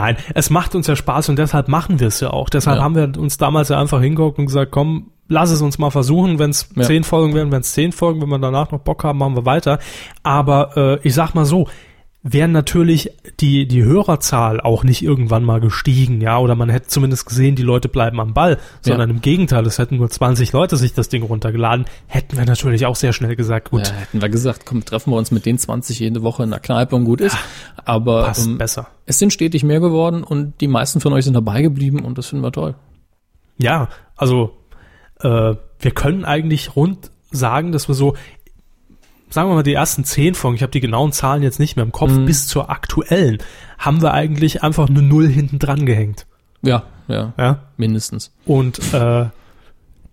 Nein, 0.00 0.16
es 0.34 0.50
macht 0.50 0.74
uns 0.74 0.86
ja 0.86 0.94
Spaß 0.96 1.28
und 1.30 1.38
deshalb 1.38 1.68
machen 1.68 2.00
wir 2.00 2.08
es 2.08 2.20
ja 2.20 2.30
auch. 2.30 2.48
Deshalb 2.50 2.78
Ja. 2.78 2.82
haben 2.84 2.94
wir 2.94 3.18
uns 3.18 3.36
damals 3.38 3.68
ja 3.70 3.80
einfach 3.80 4.00
hingeguckt 4.00 4.38
und 4.38 4.46
gesagt, 4.46 4.70
komm, 4.70 5.10
lass 5.28 5.50
es 5.50 5.62
uns 5.62 5.78
mal 5.78 5.90
versuchen. 5.90 6.38
Wenn 6.38 6.50
es 6.50 6.68
Ja. 6.76 6.82
zehn 6.82 7.02
Folgen 7.04 7.34
werden, 7.34 7.50
wenn 7.50 7.60
es 7.62 7.72
zehn 7.72 7.92
Folgen, 7.92 8.20
wenn 8.20 8.28
wir 8.28 8.38
danach 8.38 8.70
noch 8.70 8.80
Bock 8.80 9.04
haben, 9.04 9.18
machen 9.18 9.34
wir 9.36 9.46
weiter. 9.46 9.78
Aber 10.22 10.76
äh, 10.76 10.98
ich 11.06 11.14
sag 11.14 11.34
mal 11.34 11.44
so, 11.46 11.66
wären 12.28 12.50
natürlich 12.50 13.12
die, 13.38 13.68
die 13.68 13.84
Hörerzahl 13.84 14.60
auch 14.60 14.82
nicht 14.82 15.02
irgendwann 15.02 15.44
mal 15.44 15.60
gestiegen, 15.60 16.20
ja, 16.20 16.38
oder 16.38 16.56
man 16.56 16.68
hätte 16.68 16.88
zumindest 16.88 17.26
gesehen, 17.26 17.54
die 17.54 17.62
Leute 17.62 17.88
bleiben 17.88 18.18
am 18.20 18.34
Ball, 18.34 18.58
sondern 18.80 19.10
im 19.10 19.20
Gegenteil, 19.20 19.64
es 19.64 19.78
hätten 19.78 19.98
nur 19.98 20.10
20 20.10 20.52
Leute 20.52 20.76
sich 20.76 20.92
das 20.92 21.08
Ding 21.08 21.22
runtergeladen, 21.22 21.86
hätten 22.08 22.36
wir 22.36 22.44
natürlich 22.44 22.84
auch 22.84 22.96
sehr 22.96 23.12
schnell 23.12 23.36
gesagt, 23.36 23.70
gut, 23.70 23.86
Ja, 23.86 23.94
hätten 23.94 24.20
wir 24.20 24.28
gesagt, 24.28 24.66
komm, 24.66 24.84
treffen 24.84 25.12
wir 25.12 25.16
uns 25.18 25.30
mit 25.30 25.46
den 25.46 25.56
20 25.56 26.00
jede 26.00 26.22
Woche 26.22 26.42
in 26.42 26.50
der 26.50 26.58
Kneipe 26.58 26.96
und 26.96 27.04
gut 27.04 27.20
ist. 27.20 27.36
Aber 27.84 28.24
passt 28.24 28.46
ähm, 28.46 28.58
besser. 28.58 28.88
es 29.06 29.20
sind 29.20 29.32
stetig 29.32 29.62
mehr 29.62 29.78
geworden 29.78 30.24
und 30.24 30.60
die 30.60 30.68
meisten 30.68 31.00
von 31.00 31.12
euch 31.12 31.24
sind 31.24 31.34
dabei 31.34 31.62
geblieben 31.62 32.04
und 32.04 32.18
das 32.18 32.26
finden 32.26 32.44
wir 32.44 32.52
toll. 32.52 32.74
Ja, 33.56 33.88
also 34.16 34.56
äh, 35.20 35.54
wir 35.78 35.90
können 35.92 36.24
eigentlich 36.24 36.74
rund 36.74 37.12
sagen, 37.30 37.70
dass 37.70 37.86
wir 37.86 37.94
so, 37.94 38.14
sagen 39.30 39.50
wir 39.50 39.54
mal, 39.54 39.62
die 39.62 39.74
ersten 39.74 40.04
zehn 40.04 40.34
Folgen, 40.34 40.56
ich 40.56 40.62
habe 40.62 40.72
die 40.72 40.80
genauen 40.80 41.12
Zahlen 41.12 41.42
jetzt 41.42 41.58
nicht 41.58 41.76
mehr 41.76 41.84
im 41.84 41.92
Kopf, 41.92 42.12
bis 42.24 42.46
zur 42.46 42.70
aktuellen, 42.70 43.38
haben 43.78 44.02
wir 44.02 44.12
eigentlich 44.14 44.62
einfach 44.62 44.88
eine 44.88 45.02
Null 45.02 45.28
hinten 45.28 45.58
dran 45.58 45.86
gehängt. 45.86 46.26
Ja, 46.62 46.84
ja, 47.08 47.32
Ja? 47.38 47.60
mindestens. 47.76 48.32
Und 48.44 48.80
äh, 48.92 49.26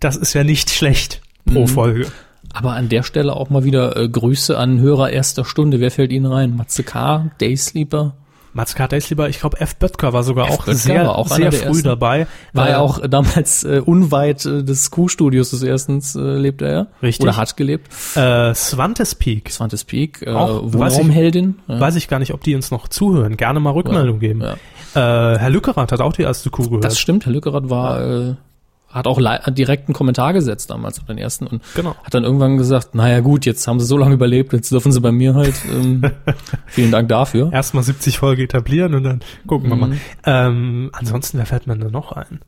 das 0.00 0.16
ist 0.16 0.34
ja 0.34 0.44
nicht 0.44 0.70
schlecht 0.70 1.22
pro 1.46 1.66
Folge. 1.66 2.06
Aber 2.52 2.74
an 2.74 2.88
der 2.88 3.02
Stelle 3.02 3.34
auch 3.34 3.50
mal 3.50 3.64
wieder 3.64 3.96
äh, 3.96 4.08
Grüße 4.08 4.56
an 4.56 4.78
Hörer 4.78 5.10
erster 5.10 5.44
Stunde. 5.44 5.80
Wer 5.80 5.90
fällt 5.90 6.12
Ihnen 6.12 6.26
rein? 6.26 6.54
Matze 6.56 6.84
K., 6.84 7.30
Daysleeper? 7.38 8.14
Mats 8.54 8.74
Carter 8.74 8.96
ist 8.96 9.10
lieber, 9.10 9.28
ich 9.28 9.40
glaube, 9.40 9.60
F. 9.60 9.76
Böttger 9.76 10.12
war 10.12 10.22
sogar 10.22 10.46
auch 10.50 10.64
Böttger 10.64 10.74
sehr, 10.74 11.14
auch 11.14 11.28
sehr 11.28 11.52
früh 11.52 11.66
ersten. 11.66 11.82
dabei. 11.82 12.26
War 12.52 12.66
Äh, 12.66 12.70
ja 12.70 12.78
auch 12.78 13.06
damals 13.06 13.64
äh, 13.64 13.80
unweit 13.84 14.46
äh, 14.46 14.62
des 14.62 14.90
Q-Studios 14.90 15.50
des 15.50 15.62
erstens 15.62 16.14
äh, 16.14 16.20
lebt 16.20 16.62
er 16.62 16.72
ja. 16.72 16.86
Richtig. 17.02 17.24
Oder 17.24 17.36
hat 17.36 17.56
gelebt. 17.56 17.88
Äh, 18.16 18.54
Svantes 18.54 19.14
Peak. 19.16 19.50
Svantes 19.50 19.84
Peak, 19.84 20.22
äh, 20.22 20.30
Auch, 20.30 20.62
weiß 20.64 20.94
Wohnraumheldin. 20.94 21.56
Ja. 21.66 21.80
Weiß 21.80 21.96
ich 21.96 22.08
gar 22.08 22.18
nicht, 22.20 22.32
ob 22.32 22.42
die 22.42 22.54
uns 22.54 22.70
noch 22.70 22.88
zuhören. 22.88 23.36
Gerne 23.36 23.60
mal 23.60 23.70
Rückmeldung 23.70 24.20
geben. 24.20 24.42
Ja. 24.42 24.54
Äh, 25.34 25.38
Herr 25.38 25.50
Lückerath 25.50 25.90
hat 25.90 26.00
auch 26.00 26.12
die 26.12 26.22
erste 26.22 26.50
Kuh 26.50 26.64
gehört. 26.68 26.84
Das 26.84 26.98
stimmt, 26.98 27.26
Herr 27.26 27.32
Lückerath 27.32 27.68
war, 27.68 28.00
äh, 28.00 28.34
hat 28.94 29.06
auch 29.06 29.20
hat 29.20 29.58
direkt 29.58 29.88
einen 29.88 29.94
Kommentar 29.94 30.32
gesetzt 30.32 30.70
damals 30.70 30.98
auf 31.00 31.06
den 31.06 31.18
ersten 31.18 31.46
und 31.46 31.62
Genau. 31.74 31.94
hat 32.02 32.14
dann 32.14 32.24
irgendwann 32.24 32.56
gesagt, 32.56 32.94
naja 32.94 33.20
gut, 33.20 33.44
jetzt 33.44 33.66
haben 33.66 33.80
sie 33.80 33.86
so 33.86 33.96
lange 33.98 34.14
überlebt, 34.14 34.52
jetzt 34.52 34.70
dürfen 34.72 34.92
sie 34.92 35.00
bei 35.00 35.12
mir 35.12 35.34
halt. 35.34 35.54
Ähm, 35.70 36.02
vielen 36.66 36.92
Dank 36.92 37.08
dafür. 37.08 37.52
erstmal 37.52 37.82
70 37.84 38.18
Folge 38.18 38.44
etablieren 38.44 38.94
und 38.94 39.02
dann 39.02 39.20
gucken 39.46 39.68
wir 39.68 39.74
Mhm. 39.76 39.80
mal. 39.80 39.96
Ähm, 40.24 40.90
ansonsten, 40.92 41.38
wer 41.38 41.46
fällt 41.46 41.66
mir 41.66 41.76
da 41.76 41.90
noch 41.90 42.12
ein? 42.12 42.40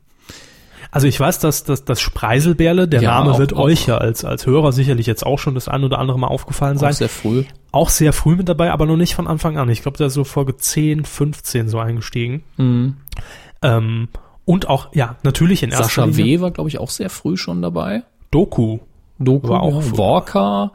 Also 0.89 1.05
ich 1.05 1.19
weiß, 1.19 1.39
dass, 1.39 1.65
dass 1.65 1.83
das 1.83 1.99
Spreiselbärle, 1.99 2.87
der 2.87 3.01
Ja, 3.01 3.19
Name 3.19 3.31
auch- 3.33 3.39
wird 3.39 3.53
auch- 3.53 3.63
euch 3.65 3.87
ja 3.87 3.97
als, 3.97 4.23
als 4.23 4.45
Hörer 4.45 4.71
sicherlich 4.71 5.05
jetzt 5.05 5.25
auch 5.25 5.37
schon 5.37 5.53
das 5.53 5.67
ein 5.67 5.83
oder 5.83 5.99
andere 5.99 6.17
Mal 6.17 6.27
aufgefallen 6.27 6.77
Auch 6.77 6.81
sein. 6.81 6.93
sehr 6.93 7.09
früh. 7.09 7.43
auch 7.73 7.89
sehr 7.89 8.13
früh 8.13 8.37
mit 8.37 8.47
dabei, 8.47 8.71
aber 8.71 8.85
noch 8.85 8.95
nicht 8.95 9.13
von 9.13 9.27
Anfang 9.27 9.57
an. 9.57 9.69
Ich 9.69 9.81
glaube, 9.81 9.97
der 9.97 10.07
ist 10.07 10.13
so 10.13 10.23
Folge 10.23 10.55
10, 10.55 11.03
15 11.03 11.67
so 11.67 11.77
eingestiegen. 11.79 12.43
Mhm. 12.55 12.95
Ähm, 13.61 14.07
und 14.47 14.67
auch, 14.69 14.87
ja, 14.95 15.17
natürlich 15.23 15.61
in 15.61 15.69
erster 15.69 15.83
Sascha 15.83 16.05
Linie 16.05 16.39
W. 16.39 16.41
war, 16.41 16.51
glaube 16.51 16.69
ich, 16.69 16.79
auch 16.79 16.89
sehr 16.89 17.09
früh 17.11 17.37
schon 17.37 17.61
dabei. 17.61 18.01
Doku, 18.31 18.79
Doku, 19.19 19.49
War 19.49 19.61
auch 19.61 19.83
ja. 19.83 19.97
Walker, 19.97 20.71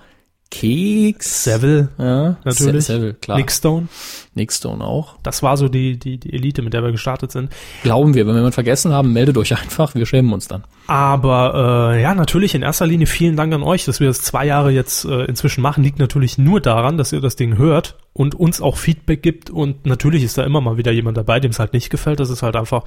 Keks. 0.51 1.45
Seville, 1.45 1.89
Ja, 1.99 2.37
natürlich. 2.45 2.85
Se- 2.85 2.93
Seville, 2.95 3.14
klar. 3.14 3.39
Nick 3.39 3.51
Stone. 3.51 3.89
Nick 4.35 4.53
Stone 4.53 4.85
auch. 4.85 5.16
Das 5.23 5.43
war 5.43 5.57
so 5.57 5.68
die, 5.68 5.99
die, 5.99 6.18
die 6.18 6.33
Elite, 6.35 6.61
mit 6.61 6.75
der 6.75 6.83
wir 6.83 6.93
gestartet 6.93 7.33
sind. 7.33 7.51
Glauben 7.83 8.12
wir. 8.14 8.27
Wenn 8.27 8.35
wir 8.35 8.41
jemanden 8.41 8.53
vergessen 8.53 8.93
haben, 8.93 9.14
meldet 9.14 9.39
euch 9.39 9.53
einfach. 9.59 9.95
Wir 9.95 10.05
schämen 10.05 10.31
uns 10.33 10.49
dann. 10.49 10.64
Aber 10.87 11.95
äh, 11.95 12.03
ja, 12.03 12.14
natürlich 12.14 12.55
in 12.55 12.61
erster 12.62 12.87
Linie 12.87 13.07
vielen 13.07 13.37
Dank 13.37 13.55
an 13.55 13.62
euch, 13.62 13.87
dass 13.87 13.99
wir 14.01 14.09
das 14.09 14.20
zwei 14.20 14.45
Jahre 14.45 14.70
jetzt 14.70 15.07
äh, 15.07 15.25
inzwischen 15.25 15.62
machen. 15.62 15.83
Liegt 15.85 15.99
natürlich 15.99 16.37
nur 16.37 16.61
daran, 16.61 16.99
dass 16.99 17.12
ihr 17.12 17.20
das 17.23 17.37
Ding 17.37 17.57
hört 17.57 17.97
und 18.12 18.35
uns 18.35 18.61
auch 18.61 18.77
Feedback 18.77 19.23
gibt. 19.23 19.49
Und 19.49 19.87
natürlich 19.87 20.23
ist 20.23 20.37
da 20.37 20.45
immer 20.45 20.61
mal 20.61 20.77
wieder 20.77 20.93
jemand 20.93 21.16
dabei, 21.16 21.41
dem 21.41 21.53
es 21.53 21.59
halt 21.59 21.73
nicht 21.73 21.89
gefällt. 21.89 22.20
Das 22.20 22.29
ist 22.29 22.43
halt 22.43 22.57
einfach 22.57 22.85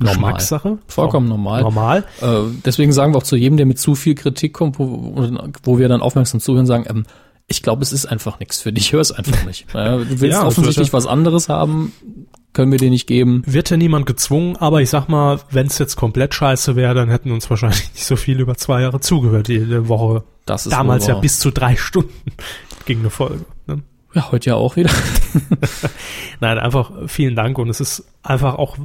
Normal. 0.00 0.14
Geschmackssache. 0.14 0.78
Vollkommen 0.86 1.28
normal. 1.28 1.62
Normal. 1.62 2.04
Äh, 2.20 2.26
deswegen 2.64 2.92
sagen 2.92 3.12
wir 3.12 3.18
auch 3.18 3.22
zu 3.22 3.36
jedem, 3.36 3.56
der 3.56 3.66
mit 3.66 3.78
zu 3.78 3.94
viel 3.94 4.14
Kritik 4.14 4.54
kommt, 4.54 4.78
wo, 4.78 5.14
wo 5.62 5.78
wir 5.78 5.88
dann 5.88 6.00
aufmerksam 6.00 6.40
zuhören, 6.40 6.66
sagen, 6.66 6.84
ähm, 6.88 7.04
ich 7.46 7.62
glaube, 7.62 7.82
es 7.82 7.92
ist 7.92 8.06
einfach 8.06 8.38
nichts 8.38 8.60
für 8.60 8.72
dich, 8.72 8.92
hör 8.92 9.00
es 9.00 9.12
einfach 9.12 9.44
nicht. 9.44 9.66
Ja, 9.74 9.98
du 9.98 10.20
willst 10.20 10.38
Ja, 10.38 10.46
offensichtlich 10.46 10.92
was 10.92 11.06
anderes 11.06 11.48
haben, 11.48 11.92
können 12.52 12.72
wir 12.72 12.78
dir 12.78 12.90
nicht 12.90 13.06
geben. 13.06 13.42
Wird 13.44 13.70
ja 13.70 13.76
niemand 13.76 14.06
gezwungen, 14.06 14.56
aber 14.56 14.80
ich 14.80 14.88
sag 14.90 15.08
mal, 15.08 15.40
wenn 15.50 15.66
es 15.66 15.78
jetzt 15.78 15.96
komplett 15.96 16.34
scheiße 16.34 16.76
wäre, 16.76 16.94
dann 16.94 17.10
hätten 17.10 17.32
uns 17.32 17.50
wahrscheinlich 17.50 17.92
nicht 17.92 18.06
so 18.06 18.16
viel 18.16 18.40
über 18.40 18.56
zwei 18.56 18.82
Jahre 18.82 19.00
zugehört, 19.00 19.48
jede 19.48 19.88
Woche. 19.88 20.24
Das 20.46 20.66
ist 20.66 20.72
Damals 20.72 21.06
ja 21.06 21.14
bis 21.18 21.38
zu 21.38 21.50
drei 21.50 21.76
Stunden 21.76 22.32
ging 22.86 23.00
eine 23.00 23.10
Folge. 23.10 23.44
Ja, 24.12 24.32
heute 24.32 24.50
ja 24.50 24.56
auch 24.56 24.74
wieder. 24.76 24.90
Nein, 26.40 26.58
einfach 26.58 26.90
vielen 27.06 27.36
Dank 27.36 27.58
und 27.58 27.68
es 27.68 27.80
ist 27.80 28.04
einfach 28.22 28.56
auch 28.56 28.76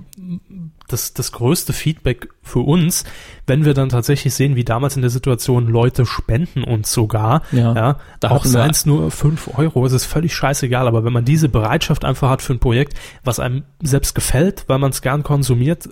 das, 0.88 1.14
das 1.14 1.32
größte 1.32 1.74
Feedback 1.74 2.30
für 2.44 2.60
uns, 2.60 3.06
wenn 3.48 3.66
wir 3.66 3.74
dann 3.74 3.90
tatsächlich 3.90 4.34
sehen, 4.36 4.56
wie 4.56 4.64
damals 4.64 4.96
in 4.96 5.02
der 5.02 5.10
Situation 5.10 5.68
Leute 5.68 6.06
spenden 6.06 6.64
uns 6.64 6.92
sogar. 6.92 7.42
Ja, 7.52 7.74
ja 8.22 8.30
auch 8.30 8.46
seien 8.46 8.70
es 8.70 8.86
nur 8.86 9.10
fünf 9.10 9.58
Euro, 9.58 9.86
es 9.86 9.94
ist 9.94 10.06
völlig 10.06 10.36
scheißegal, 10.36 10.88
aber 10.88 11.04
wenn 11.04 11.14
man 11.14 11.26
diese 11.26 11.50
Bereitschaft 11.50 12.06
einfach 12.06 12.30
hat 12.30 12.42
für 12.44 12.54
ein 12.54 12.60
Projekt, 12.60 12.94
was 13.24 13.40
einem 13.40 13.64
selbst 13.82 14.14
gefällt, 14.14 14.66
weil 14.68 14.78
man 14.78 14.92
es 14.92 15.02
gern 15.02 15.24
konsumiert, 15.24 15.90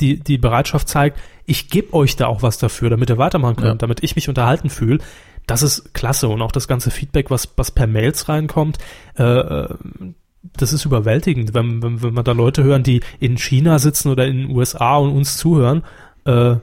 die, 0.00 0.18
die 0.18 0.38
Bereitschaft 0.38 0.88
zeigt, 0.88 1.20
ich 1.44 1.68
gebe 1.68 1.92
euch 1.92 2.16
da 2.16 2.26
auch 2.26 2.42
was 2.42 2.58
dafür, 2.58 2.88
damit 2.90 3.10
ihr 3.10 3.18
weitermachen 3.18 3.56
könnt, 3.56 3.66
Ja. 3.66 3.74
damit 3.74 4.02
ich 4.02 4.16
mich 4.16 4.28
unterhalten 4.28 4.70
fühle. 4.70 4.98
Das 5.46 5.62
ist 5.62 5.92
klasse 5.94 6.28
und 6.28 6.40
auch 6.42 6.52
das 6.52 6.68
ganze 6.68 6.90
Feedback, 6.90 7.30
was, 7.30 7.48
was 7.56 7.70
per 7.70 7.86
Mails 7.86 8.28
reinkommt, 8.28 8.78
äh, 9.16 9.66
das 10.56 10.72
ist 10.72 10.84
überwältigend, 10.84 11.54
wenn, 11.54 11.82
wenn, 11.82 12.02
wenn 12.02 12.14
man 12.14 12.24
da 12.24 12.32
Leute 12.32 12.64
hören, 12.64 12.82
die 12.82 13.00
in 13.20 13.38
China 13.38 13.78
sitzen 13.78 14.08
oder 14.10 14.26
in 14.26 14.38
den 14.38 14.56
USA 14.56 14.96
und 14.96 15.10
uns 15.12 15.36
zuhören. 15.36 15.82
Äh, 16.24 16.56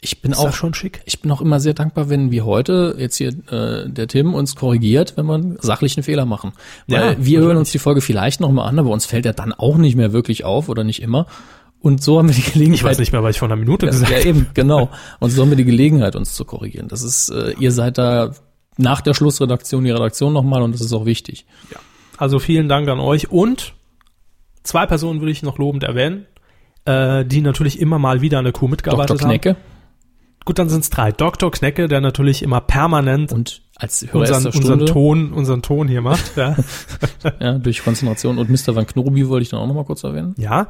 Ich 0.00 0.20
bin 0.22 0.32
ist 0.32 0.38
auch 0.38 0.46
das 0.46 0.56
schon 0.56 0.74
schick. 0.74 1.02
Ich 1.04 1.20
bin 1.20 1.30
auch 1.30 1.40
immer 1.40 1.60
sehr 1.60 1.74
dankbar, 1.74 2.10
wenn 2.10 2.32
wie 2.32 2.42
heute 2.42 2.96
jetzt 2.98 3.16
hier 3.16 3.28
äh, 3.50 3.88
der 3.88 4.08
Tim 4.08 4.34
uns 4.34 4.56
korrigiert, 4.56 5.16
wenn 5.16 5.26
wir 5.26 5.56
sachlichen 5.60 6.02
Fehler 6.02 6.26
machen. 6.26 6.52
Weil 6.88 7.12
Ja, 7.12 7.16
wir 7.18 7.40
hören 7.40 7.56
uns 7.56 7.70
die 7.70 7.78
Folge 7.78 8.00
vielleicht 8.00 8.40
noch 8.40 8.50
mal 8.50 8.66
an, 8.66 8.78
aber 8.78 8.90
uns 8.90 9.06
fällt 9.06 9.26
er 9.26 9.32
dann 9.34 9.52
auch 9.52 9.76
nicht 9.76 9.94
mehr 9.96 10.12
wirklich 10.12 10.44
auf 10.44 10.68
oder 10.68 10.82
nicht 10.82 11.00
immer. 11.02 11.26
Und 11.82 12.00
so 12.02 12.18
haben 12.18 12.28
wir 12.28 12.34
die 12.34 12.42
Gelegenheit. 12.42 12.78
Ich 12.78 12.84
weiß 12.84 12.98
nicht 13.00 13.12
mehr, 13.12 13.24
was 13.24 13.34
ich 13.34 13.40
vor 13.40 13.48
einer 13.48 13.56
Minute 13.56 13.86
Ja, 13.86 13.92
gesagt 13.92 14.10
ja, 14.12 14.18
habe. 14.18 14.28
eben, 14.28 14.46
genau. 14.54 14.88
Und 15.18 15.30
so 15.30 15.42
haben 15.42 15.50
wir 15.50 15.56
die 15.56 15.64
Gelegenheit, 15.64 16.14
uns 16.14 16.34
zu 16.34 16.44
korrigieren. 16.44 16.86
Das 16.86 17.02
ist, 17.02 17.28
äh, 17.30 17.54
ihr 17.58 17.72
seid 17.72 17.98
da 17.98 18.30
nach 18.76 19.00
der 19.00 19.14
Schlussredaktion 19.14 19.84
die 19.84 19.90
Redaktion 19.90 20.32
nochmal 20.32 20.62
und 20.62 20.72
das 20.72 20.80
ist 20.80 20.92
auch 20.92 21.04
wichtig. 21.06 21.44
Also 22.16 22.38
vielen 22.38 22.68
Dank 22.68 22.88
an 22.88 23.00
euch 23.00 23.32
und 23.32 23.74
zwei 24.62 24.86
Personen 24.86 25.20
will 25.20 25.28
ich 25.28 25.42
noch 25.42 25.58
lobend 25.58 25.82
erwähnen, 25.82 26.26
äh, 26.84 27.24
die 27.24 27.40
natürlich 27.40 27.80
immer 27.80 27.98
mal 27.98 28.20
wieder 28.20 28.38
an 28.38 28.44
der 28.44 28.52
Kuh 28.52 28.68
mitgearbeitet 28.68 29.18
Dr. 29.18 29.28
Knecke 29.28 29.48
haben. 29.50 29.58
Gut, 30.44 30.58
dann 30.58 30.68
sind 30.68 30.80
es 30.80 30.90
drei. 30.90 31.10
Dr. 31.12 31.50
Knecke, 31.50 31.88
der 31.88 32.00
natürlich 32.00 32.42
immer 32.42 32.60
permanent 32.60 33.32
und 33.32 33.62
als 33.76 34.06
Hörer 34.12 34.36
unseren, 34.36 34.46
unseren 34.46 34.86
Ton, 34.86 35.32
unseren 35.32 35.62
Ton 35.62 35.88
hier 35.88 36.00
macht. 36.00 36.36
Ja. 36.36 36.56
ja, 37.40 37.58
durch 37.58 37.82
Konzentration 37.82 38.38
und 38.38 38.50
Mr. 38.50 38.76
Van 38.76 38.86
Knobi 38.86 39.28
wollte 39.28 39.42
ich 39.42 39.48
dann 39.48 39.60
auch 39.60 39.66
nochmal 39.66 39.84
kurz 39.84 40.04
erwähnen. 40.04 40.34
ja. 40.38 40.68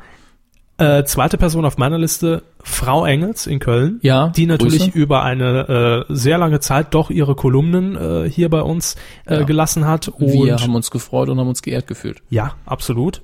Äh, 0.83 1.05
zweite 1.05 1.39
Person 1.39 1.65
auf 1.65 1.79
meiner 1.79 1.99
Liste, 1.99 2.43
Frau 2.63 3.05
Engels 3.07 3.47
in 3.47 3.59
Köln. 3.61 3.99
Ja, 4.03 4.29
Die 4.29 4.47
natürlich 4.47 4.85
Grüße. 4.85 4.99
über 4.99 5.23
eine 5.23 6.07
äh, 6.09 6.13
sehr 6.15 6.39
lange 6.39 6.61
Zeit 6.61 6.95
doch 6.95 7.11
ihre 7.11 7.35
Kolumnen 7.35 7.97
äh, 7.97 8.29
hier 8.29 8.49
bei 8.51 8.63
uns 8.63 8.97
äh, 9.27 9.37
Ja. 9.37 9.43
gelassen 9.45 9.87
hat. 9.87 10.09
Und 10.09 10.33
Wir 10.33 10.57
haben 10.57 10.75
uns 10.75 10.91
gefreut 10.91 11.29
und 11.29 11.39
haben 11.39 11.49
uns 11.49 11.63
geehrt 11.63 11.87
gefühlt. 11.87 12.23
ja, 12.31 12.55
absolut. 12.67 13.23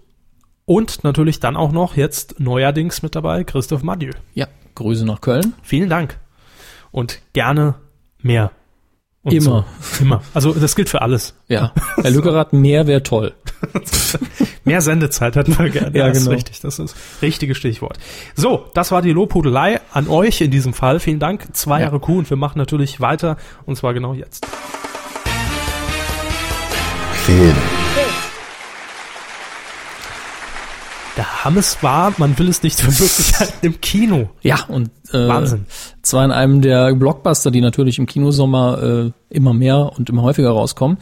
Und 0.65 1.03
natürlich 1.03 1.41
dann 1.41 1.57
auch 1.57 1.73
noch 1.73 1.97
jetzt 1.97 2.41
neuerdings 2.41 3.03
mit 3.03 3.15
dabei 3.17 3.43
Christoph 3.45 3.83
Madieu. 3.83 4.13
Ja, 4.35 4.47
Grüße 4.75 5.07
nach 5.07 5.21
Köln. 5.23 5.55
Vielen 5.63 5.89
Dank. 5.89 6.19
Und 6.91 7.21
gerne 7.33 7.75
mehr. 8.21 8.51
Und 9.23 9.33
Immer. 9.33 9.65
So. 9.81 10.05
Immer. 10.05 10.23
Also 10.35 10.53
das 10.53 10.77
gilt 10.77 10.89
für 10.91 11.01
alles. 11.03 11.35
Ja, 11.49 11.73
Herr 11.97 12.11
Lückerath, 12.11 12.53
mehr 12.53 12.87
wäre 12.87 13.03
toll. 13.03 13.33
Mehr 14.65 14.81
Sendezeit 14.81 15.37
hätten 15.37 15.59
wir 15.59 15.71
gerne. 15.71 15.97
Ja, 15.97 16.09
das 16.09 16.19
genau. 16.19 16.31
ist 16.31 16.37
richtig. 16.37 16.61
Das 16.61 16.79
ist 16.79 16.95
richtiges 17.23 17.57
Stichwort. 17.57 17.99
So, 18.35 18.67
das 18.75 18.91
war 18.93 19.03
die 19.03 19.13
Lobhudelei 19.13 19.81
an 19.93 20.09
euch 20.09 20.41
in 20.41 20.51
diesem 20.51 20.75
Fall. 20.75 21.01
Vielen 21.01 21.19
Dank. 21.19 21.49
Zwei 21.55 21.79
Ja. 21.81 21.87
Jahre 21.87 22.01
Kuh 22.01 22.19
und 22.19 22.31
wir 22.31 22.37
machen 22.37 22.59
natürlich 22.59 23.01
weiter 23.01 23.37
und 23.67 23.77
zwar 23.77 23.95
genau 23.95 24.15
jetzt. 24.15 24.47
Film. 27.25 27.55
Der 31.17 31.45
Hammes 31.45 31.83
war, 31.83 32.15
man 32.19 32.39
will 32.39 32.49
es 32.49 32.63
nicht 32.63 32.81
für 32.81 32.91
möglich 32.93 33.33
halten, 33.41 33.53
im 33.67 33.81
Kino. 33.81 34.29
Ja, 34.43 34.61
und 34.69 34.91
äh, 35.13 35.27
Wahnsinn. 35.29 35.67
zwar 36.01 36.25
in 36.25 36.31
einem 36.31 36.61
der 36.63 36.95
Blockbuster, 36.95 37.51
die 37.51 37.61
natürlich 37.61 37.99
im 37.99 38.07
Kinosommer 38.07 38.83
äh, 39.09 39.35
immer 39.35 39.53
mehr 39.53 39.91
und 39.97 40.09
immer 40.09 40.23
häufiger 40.23 40.51
rauskommen. 40.51 40.99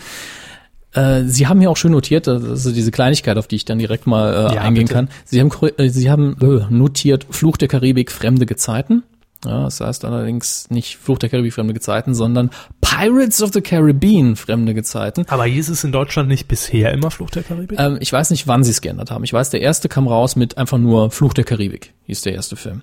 Äh, 0.96 1.24
Sie 1.26 1.46
haben 1.46 1.60
hier 1.60 1.70
auch 1.70 1.76
schön 1.76 1.92
notiert, 1.92 2.26
das 2.26 2.64
ist 2.66 2.74
diese 2.76 2.90
Kleinigkeit, 2.90 3.36
auf 3.38 3.46
die 3.46 3.56
ich 3.56 3.64
dann 3.64 3.78
direkt 3.78 4.06
mal 4.06 4.32
äh, 4.50 4.54
Ja, 4.54 4.60
eingehen 4.62 4.84
bitte. 4.84 4.94
kann. 4.94 5.08
Sie 5.24 5.40
haben, 5.40 5.50
äh, 5.76 5.88
Sie 5.90 6.10
haben 6.10 6.36
notiert 6.70 7.26
Fluch 7.30 7.56
der 7.56 7.68
Karibik, 7.68 8.10
fremde 8.10 8.46
Gezeiten. 8.46 9.02
Ja, 9.44 9.64
das 9.64 9.80
heißt 9.80 10.04
allerdings 10.06 10.70
nicht 10.70 10.96
Fluch 10.96 11.18
der 11.18 11.28
Karibik, 11.28 11.52
fremde 11.52 11.74
Gezeiten, 11.74 12.14
sondern 12.14 12.50
Pirates 12.80 13.42
of 13.42 13.52
the 13.52 13.60
Caribbean, 13.60 14.34
fremde 14.34 14.72
Gezeiten. 14.74 15.24
Aber 15.28 15.44
hieß 15.44 15.68
es 15.68 15.84
in 15.84 15.92
Deutschland 15.92 16.28
nicht 16.28 16.48
bisher 16.48 16.92
immer 16.92 17.10
Fluch 17.10 17.30
der 17.30 17.42
Karibik? 17.42 17.78
Ähm, 17.78 17.98
ich 18.00 18.10
weiß 18.12 18.30
nicht, 18.30 18.48
wann 18.48 18.64
sie 18.64 18.70
es 18.70 18.80
geändert 18.80 19.10
haben. 19.10 19.22
Ich 19.24 19.32
weiß, 19.34 19.50
der 19.50 19.60
erste 19.60 19.88
kam 19.90 20.08
raus 20.08 20.34
mit 20.36 20.56
einfach 20.56 20.78
nur 20.78 21.10
Fluch 21.10 21.34
der 21.34 21.44
Karibik, 21.44 21.92
hieß 22.06 22.22
der 22.22 22.32
erste 22.32 22.56
Film. 22.56 22.80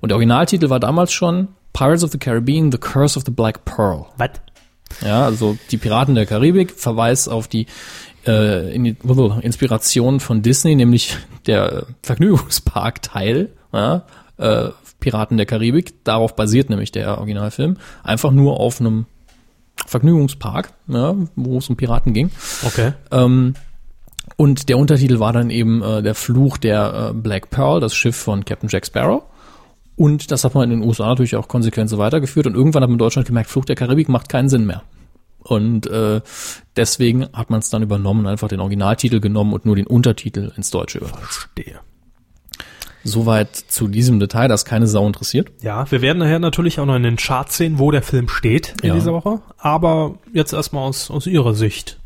Und 0.00 0.10
der 0.10 0.16
Originaltitel 0.16 0.70
war 0.70 0.78
damals 0.80 1.12
schon 1.12 1.48
Pirates 1.72 2.04
of 2.04 2.12
the 2.12 2.18
Caribbean, 2.18 2.70
The 2.72 2.78
Curse 2.78 3.18
of 3.18 3.24
the 3.26 3.32
Black 3.32 3.64
Pearl. 3.64 4.06
Was? 4.16 4.30
Ja, 5.04 5.24
also 5.24 5.56
die 5.70 5.76
Piraten 5.76 6.14
der 6.14 6.26
Karibik, 6.26 6.72
Verweis 6.72 7.28
auf 7.28 7.48
die 7.48 7.66
äh, 8.26 8.74
in, 8.74 8.84
Inspiration 8.86 10.20
von 10.20 10.42
Disney, 10.42 10.74
nämlich 10.74 11.16
der 11.46 11.86
Vergnügungspark-Teil, 12.02 13.50
ja, 13.72 14.04
äh, 14.38 14.70
Piraten 15.00 15.36
der 15.36 15.46
Karibik. 15.46 16.04
Darauf 16.04 16.34
basiert 16.34 16.70
nämlich 16.70 16.92
der 16.92 17.18
Originalfilm. 17.18 17.76
Einfach 18.02 18.30
nur 18.32 18.58
auf 18.58 18.80
einem 18.80 19.06
Vergnügungspark, 19.86 20.72
ja, 20.88 21.14
wo 21.36 21.58
es 21.58 21.68
um 21.68 21.76
Piraten 21.76 22.12
ging. 22.12 22.30
Okay. 22.64 22.92
Ähm, 23.12 23.54
und 24.36 24.68
der 24.68 24.78
Untertitel 24.78 25.20
war 25.20 25.32
dann 25.32 25.50
eben 25.50 25.82
äh, 25.82 26.02
der 26.02 26.14
Fluch 26.14 26.58
der 26.58 27.10
äh, 27.10 27.14
Black 27.14 27.50
Pearl, 27.50 27.80
das 27.80 27.94
Schiff 27.94 28.16
von 28.16 28.44
Captain 28.44 28.68
Jack 28.68 28.86
Sparrow. 28.86 29.22
Und 29.96 30.30
das 30.30 30.44
hat 30.44 30.54
man 30.54 30.70
in 30.70 30.80
den 30.80 30.88
USA 30.88 31.06
natürlich 31.06 31.36
auch 31.36 31.48
konsequent 31.48 31.88
so 31.90 31.98
weitergeführt. 31.98 32.46
Und 32.46 32.54
irgendwann 32.54 32.82
hat 32.82 32.90
man 32.90 32.94
in 32.96 32.98
Deutschland 32.98 33.26
gemerkt, 33.26 33.50
Fluch 33.50 33.64
der 33.64 33.76
Karibik 33.76 34.08
macht 34.08 34.28
keinen 34.28 34.48
Sinn 34.48 34.66
mehr. 34.66 34.82
Und 35.40 35.86
äh, 35.86 36.20
deswegen 36.76 37.28
hat 37.32 37.50
man 37.50 37.60
es 37.60 37.70
dann 37.70 37.82
übernommen, 37.82 38.26
einfach 38.26 38.48
den 38.48 38.60
Originaltitel 38.60 39.20
genommen 39.20 39.52
und 39.52 39.64
nur 39.64 39.76
den 39.76 39.86
Untertitel 39.86 40.52
ins 40.56 40.70
Deutsche 40.70 40.98
übersetzt. 40.98 41.48
Verstehe. 41.54 41.78
Soweit 43.04 43.54
zu 43.54 43.86
diesem 43.86 44.18
Detail, 44.18 44.48
das 44.48 44.64
keine 44.64 44.88
Sau 44.88 45.06
interessiert. 45.06 45.52
Ja, 45.62 45.88
wir 45.90 46.02
werden 46.02 46.18
nachher 46.18 46.40
natürlich 46.40 46.80
auch 46.80 46.86
noch 46.86 46.96
in 46.96 47.04
den 47.04 47.16
Charts 47.16 47.56
sehen, 47.56 47.78
wo 47.78 47.92
der 47.92 48.02
Film 48.02 48.28
steht 48.28 48.74
in 48.82 48.88
Ja. 48.88 48.94
dieser 48.94 49.12
Woche. 49.12 49.40
Aber 49.58 50.18
jetzt 50.32 50.52
erstmal 50.52 50.82
aus, 50.82 51.08
aus 51.10 51.28
Ihrer 51.28 51.54
Sicht. 51.54 52.00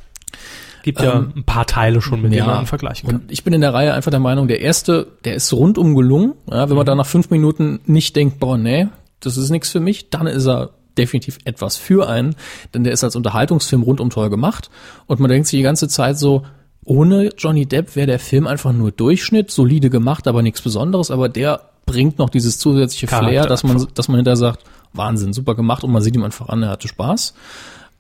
Gibt 0.83 1.01
ja 1.01 1.15
Ähm, 1.15 1.33
ein 1.37 1.45
paar 1.45 1.67
Teile 1.67 2.01
schon, 2.01 2.23
mit 2.23 2.33
denen 2.33 2.47
man 2.47 2.67
vergleichen 2.67 3.09
kann. 3.09 3.21
Und 3.21 3.33
ich 3.33 3.45
bin 3.45 3.53
in 3.53 3.61
der 3.61 3.75
Reihe 3.75 3.95
einfach 3.95 4.11
der 4.11 4.21
Meinung, 4.21 4.49
der 4.49 4.61
erste, 4.61 5.07
der 5.25 5.35
ist 5.35 5.53
rundum 5.53 5.95
gelungen. 5.95 6.35
Ja, 6.51 6.69
wenn 6.69 6.77
man 6.77 6.87
da 6.87 6.95
nach 6.95 7.07
fünf 7.07 7.31
Minuten 7.31 7.81
nicht 7.87 8.17
denkt, 8.17 8.41
boah, 8.41 8.57
nee, 8.57 8.89
das 9.21 9.37
ist 9.37 9.51
nichts 9.51 9.71
für 9.71 9.81
mich, 9.81 10.11
dann 10.11 10.27
ist 10.27 10.47
er 10.47 10.71
definitiv 10.99 11.39
etwas 11.45 11.77
für 11.77 12.09
einen, 12.09 12.35
denn 12.75 12.85
der 12.85 12.93
ist 12.93 13.05
als 13.05 13.17
Unterhaltungsfilm 13.17 13.83
rundum 13.83 14.11
toll 14.11 14.31
gemacht. 14.31 14.71
Und 15.07 15.21
man 15.21 15.31
denkt 15.31 15.49
sich 15.49 15.59
die 15.59 15.65
ganze 15.65 15.89
Zeit 15.89 16.19
so, 16.19 16.45
ohne 16.85 17.31
Johnny 17.37 17.67
Depp 17.67 17.95
wäre 17.97 18.07
der 18.07 18.19
Film 18.19 18.47
einfach 18.47 18.73
nur 18.73 18.91
Durchschnitt, 18.91 19.51
solide 19.51 19.91
gemacht, 19.91 20.27
aber 20.27 20.43
nichts 20.43 20.63
Besonderes, 20.63 21.11
aber 21.11 21.29
der 21.29 21.61
bringt 21.87 22.19
noch 22.19 22.31
dieses 22.31 22.59
zusätzliche 22.59 23.07
Flair, 23.07 23.21
Charakter 23.21 23.49
dass 23.49 23.65
man, 23.65 23.87
dass 23.95 24.09
man 24.09 24.17
hinterher 24.17 24.37
sagt, 24.37 24.65
Wahnsinn, 24.93 25.33
super 25.33 25.55
gemacht 25.55 25.85
und 25.85 25.93
man 25.93 26.03
sieht 26.03 26.17
ihm 26.17 26.25
einfach 26.25 26.49
an, 26.49 26.63
er 26.63 26.71
hatte 26.71 26.89
Spaß. 26.89 27.35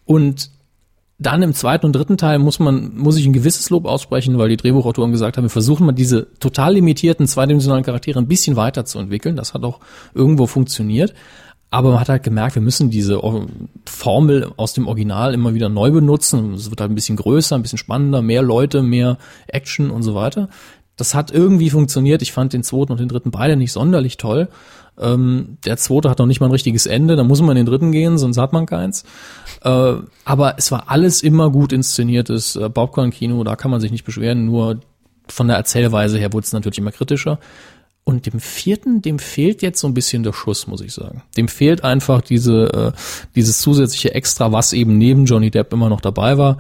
Und 0.07 0.51
dann 1.21 1.43
im 1.43 1.53
zweiten 1.53 1.87
und 1.87 1.93
dritten 1.95 2.17
Teil 2.17 2.39
muss 2.39 2.59
man, 2.59 2.97
muss 2.97 3.17
ich 3.17 3.27
ein 3.27 3.35
gewisses 3.35 3.69
Lob 3.69 3.85
aussprechen, 3.85 4.39
weil 4.39 4.49
die 4.49 4.57
Drehbuchautoren 4.57 5.13
gesagt 5.13 5.37
haben, 5.37 5.45
wir 5.45 5.51
versuchen 5.51 5.85
mal 5.87 5.93
diese 5.93 6.29
total 6.41 6.75
limitierten 6.75 7.27
zweidimensionalen 7.27 7.85
Charaktere 7.85 8.19
ein 8.19 8.27
bisschen 8.27 8.57
weiterzuentwickeln. 8.57 9.37
Das 9.37 9.53
hat 9.53 9.63
auch 9.63 9.81
irgendwo 10.15 10.47
funktioniert. 10.47 11.15
Aber 11.71 11.91
man 11.91 12.01
hat 12.01 12.09
halt 12.09 12.23
gemerkt, 12.25 12.57
wir 12.57 12.63
müssen 12.63 12.91
diese 12.91 13.23
Or- 13.23 13.47
Formel 13.87 14.51
aus 14.57 14.73
dem 14.73 14.89
Original 14.89 15.35
immer 15.35 15.55
wieder 15.55 15.69
neu 15.69 15.91
benutzen. 15.93 16.55
Es 16.55 16.71
wird 16.71 16.81
halt 16.81 16.91
ein 16.91 16.97
bisschen 16.97 17.17
größer, 17.17 17.55
ein 17.55 17.63
bisschen 17.63 17.79
spannender, 17.79 18.23
mehr 18.23 18.43
Leute, 18.43 18.83
mehr 18.83 19.19
Action 19.47 19.91
und 19.91 20.03
so 20.03 20.15
weiter. 20.15 20.49
Das 20.97 21.15
hat 21.15 21.31
irgendwie 21.31 21.71
funktioniert. 21.71 22.23
Ich 22.23 22.33
fand 22.33 22.53
den 22.55 22.63
zweiten 22.63 22.93
und 22.93 22.99
den 23.01 23.09
dritten 23.09 23.31
beide 23.31 23.57
nicht 23.57 23.73
sonderlich 23.73 24.17
toll. 24.17 24.49
Ähm, 25.01 25.59
der 25.65 25.77
zweite 25.77 26.11
hat 26.11 26.19
noch 26.19 26.27
nicht 26.27 26.41
mal 26.41 26.47
ein 26.47 26.53
richtiges 26.53 26.87
Ende. 26.87 27.17
Da 27.17 27.25
muss 27.25 27.41
man 27.41 27.51
in 27.51 27.65
den 27.65 27.67
dritten 27.67 27.93
gehen, 27.93 28.19
sonst 28.19 28.39
hat 28.39 28.53
man 28.53 28.67
keins. 28.67 29.05
Äh, 29.63 29.95
aber 30.25 30.55
es 30.59 30.71
war 30.71 30.85
alles 30.89 31.23
immer 31.23 31.51
gut 31.51 31.73
inszeniertes 31.73 32.57
äh, 32.57 32.69
Popcorn-Kino. 32.69 33.43
Da 33.45 33.57
kann 33.57 33.71
man 33.71 33.81
sich 33.81 33.91
nicht 33.91 34.05
beschweren. 34.05 34.45
Nur 34.47 34.81
von 35.29 35.49
der 35.49 35.57
Erzählweise 35.57 36.19
her 36.19 36.33
wurde 36.33 36.45
es 36.45 36.53
natürlich 36.53 36.79
immer 36.79 36.93
kritischer. 36.93 37.39
Und 38.05 38.27
dem 38.27 38.41
vierten, 38.41 39.03
dem 39.03 39.19
fehlt 39.19 39.63
jetzt 39.63 39.81
so 39.81 39.87
ein 39.87 39.95
bisschen 39.95 40.23
der 40.23 40.33
Schuss, 40.33 40.67
muss 40.67 40.81
ich 40.81 40.93
sagen. 40.93 41.23
Dem 41.37 41.49
fehlt 41.49 41.85
einfach 41.85 42.23
diese, 42.23 42.95
äh, 42.95 42.99
dieses 43.37 43.61
zusätzliche 43.61 44.15
Extra, 44.15 44.53
was 44.53 44.73
eben 44.73 44.99
neben 44.99 45.27
Johnny 45.27 45.51
Depp 45.51 45.73
immer 45.73 45.89
noch 45.89 46.01
dabei 46.01 46.37
war. 46.39 46.59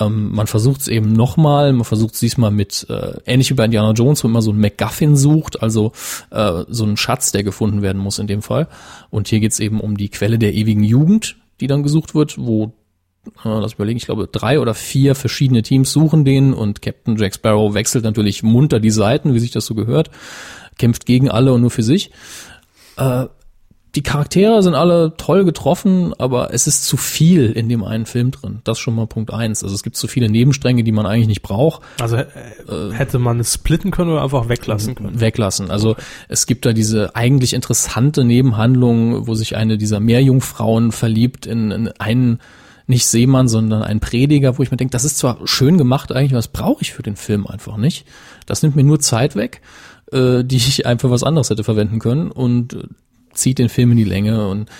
Ähm, 0.00 0.32
man 0.32 0.46
versucht 0.46 0.80
es 0.80 0.88
eben 0.88 1.12
nochmal, 1.12 1.72
man 1.72 1.84
versucht 1.84 2.14
es 2.14 2.20
diesmal 2.20 2.50
mit, 2.50 2.86
äh, 2.88 3.18
ähnlich 3.26 3.50
wie 3.50 3.54
bei 3.54 3.64
Indiana 3.64 3.92
Jones, 3.92 4.24
wo 4.24 4.28
man 4.28 4.42
so 4.42 4.50
einen 4.50 4.60
MacGuffin 4.60 5.16
sucht, 5.16 5.62
also 5.62 5.92
äh, 6.30 6.64
so 6.68 6.84
einen 6.84 6.96
Schatz, 6.96 7.32
der 7.32 7.44
gefunden 7.44 7.82
werden 7.82 8.00
muss 8.00 8.18
in 8.18 8.26
dem 8.26 8.42
Fall. 8.42 8.68
Und 9.10 9.28
hier 9.28 9.40
geht's 9.40 9.60
eben 9.60 9.80
um 9.80 9.96
die 9.96 10.08
Quelle 10.08 10.38
der 10.38 10.54
ewigen 10.54 10.82
Jugend, 10.82 11.36
die 11.60 11.66
dann 11.66 11.82
gesucht 11.82 12.14
wird, 12.14 12.38
wo 12.38 12.72
äh, 13.26 13.48
lass 13.48 13.72
mich 13.72 13.74
überlegen, 13.74 13.96
ich 13.96 14.06
glaube 14.06 14.28
drei 14.30 14.60
oder 14.60 14.74
vier 14.74 15.14
verschiedene 15.14 15.62
Teams 15.62 15.92
suchen 15.92 16.24
den 16.24 16.52
und 16.52 16.82
Captain 16.82 17.16
Jack 17.16 17.34
Sparrow 17.34 17.74
wechselt 17.74 18.04
natürlich 18.04 18.42
munter 18.42 18.80
die 18.80 18.90
Seiten, 18.90 19.34
wie 19.34 19.40
sich 19.40 19.50
das 19.50 19.66
so 19.66 19.74
gehört, 19.74 20.10
kämpft 20.78 21.06
gegen 21.06 21.30
alle 21.30 21.52
und 21.52 21.60
nur 21.60 21.70
für 21.70 21.82
sich. 21.82 22.10
Äh, 22.96 23.26
die 23.94 24.02
Charaktere 24.02 24.62
sind 24.62 24.74
alle 24.74 25.16
toll 25.16 25.44
getroffen, 25.44 26.12
aber 26.18 26.52
es 26.52 26.66
ist 26.66 26.84
zu 26.84 26.96
viel 26.96 27.52
in 27.52 27.68
dem 27.68 27.84
einen 27.84 28.06
Film 28.06 28.32
drin. 28.32 28.60
Das 28.64 28.78
ist 28.78 28.82
schon 28.82 28.96
mal 28.96 29.06
Punkt 29.06 29.32
eins. 29.32 29.62
Also 29.62 29.74
es 29.74 29.84
gibt 29.84 29.96
zu 29.96 30.08
viele 30.08 30.28
Nebenstränge, 30.28 30.82
die 30.82 30.90
man 30.90 31.06
eigentlich 31.06 31.28
nicht 31.28 31.42
braucht. 31.42 31.82
Also 32.00 32.16
äh, 32.16 32.26
hätte 32.92 33.20
man 33.20 33.38
es 33.38 33.54
splitten 33.54 33.92
können 33.92 34.10
oder 34.10 34.22
einfach 34.22 34.48
weglassen 34.48 34.96
können? 34.96 35.20
Weglassen. 35.20 35.70
Also 35.70 35.94
es 36.28 36.46
gibt 36.46 36.66
da 36.66 36.72
diese 36.72 37.14
eigentlich 37.14 37.54
interessante 37.54 38.24
Nebenhandlung, 38.24 39.28
wo 39.28 39.34
sich 39.34 39.56
eine 39.56 39.78
dieser 39.78 40.00
Meerjungfrauen 40.00 40.90
verliebt 40.90 41.46
in, 41.46 41.70
in 41.70 41.88
einen 41.88 42.40
nicht 42.86 43.06
Seemann, 43.06 43.48
sondern 43.48 43.82
einen 43.82 44.00
Prediger, 44.00 44.58
wo 44.58 44.62
ich 44.62 44.70
mir 44.70 44.76
denke, 44.76 44.92
das 44.92 45.04
ist 45.04 45.18
zwar 45.18 45.46
schön 45.46 45.78
gemacht 45.78 46.12
eigentlich, 46.12 46.32
aber 46.32 46.38
das 46.38 46.48
brauche 46.48 46.82
ich 46.82 46.92
für 46.92 47.02
den 47.02 47.16
Film 47.16 47.46
einfach 47.46 47.76
nicht. 47.76 48.06
Das 48.44 48.62
nimmt 48.62 48.76
mir 48.76 48.84
nur 48.84 49.00
Zeit 49.00 49.36
weg, 49.36 49.62
äh, 50.12 50.42
die 50.44 50.56
ich 50.56 50.84
einfach 50.84 51.10
was 51.10 51.22
anderes 51.22 51.48
hätte 51.48 51.64
verwenden 51.64 51.98
können 51.98 52.30
und 52.30 52.76
zieht 53.34 53.58
den 53.58 53.68
Film 53.68 53.92
in 53.92 53.96
die 53.96 54.04
Länge 54.04 54.48
und 54.48 54.70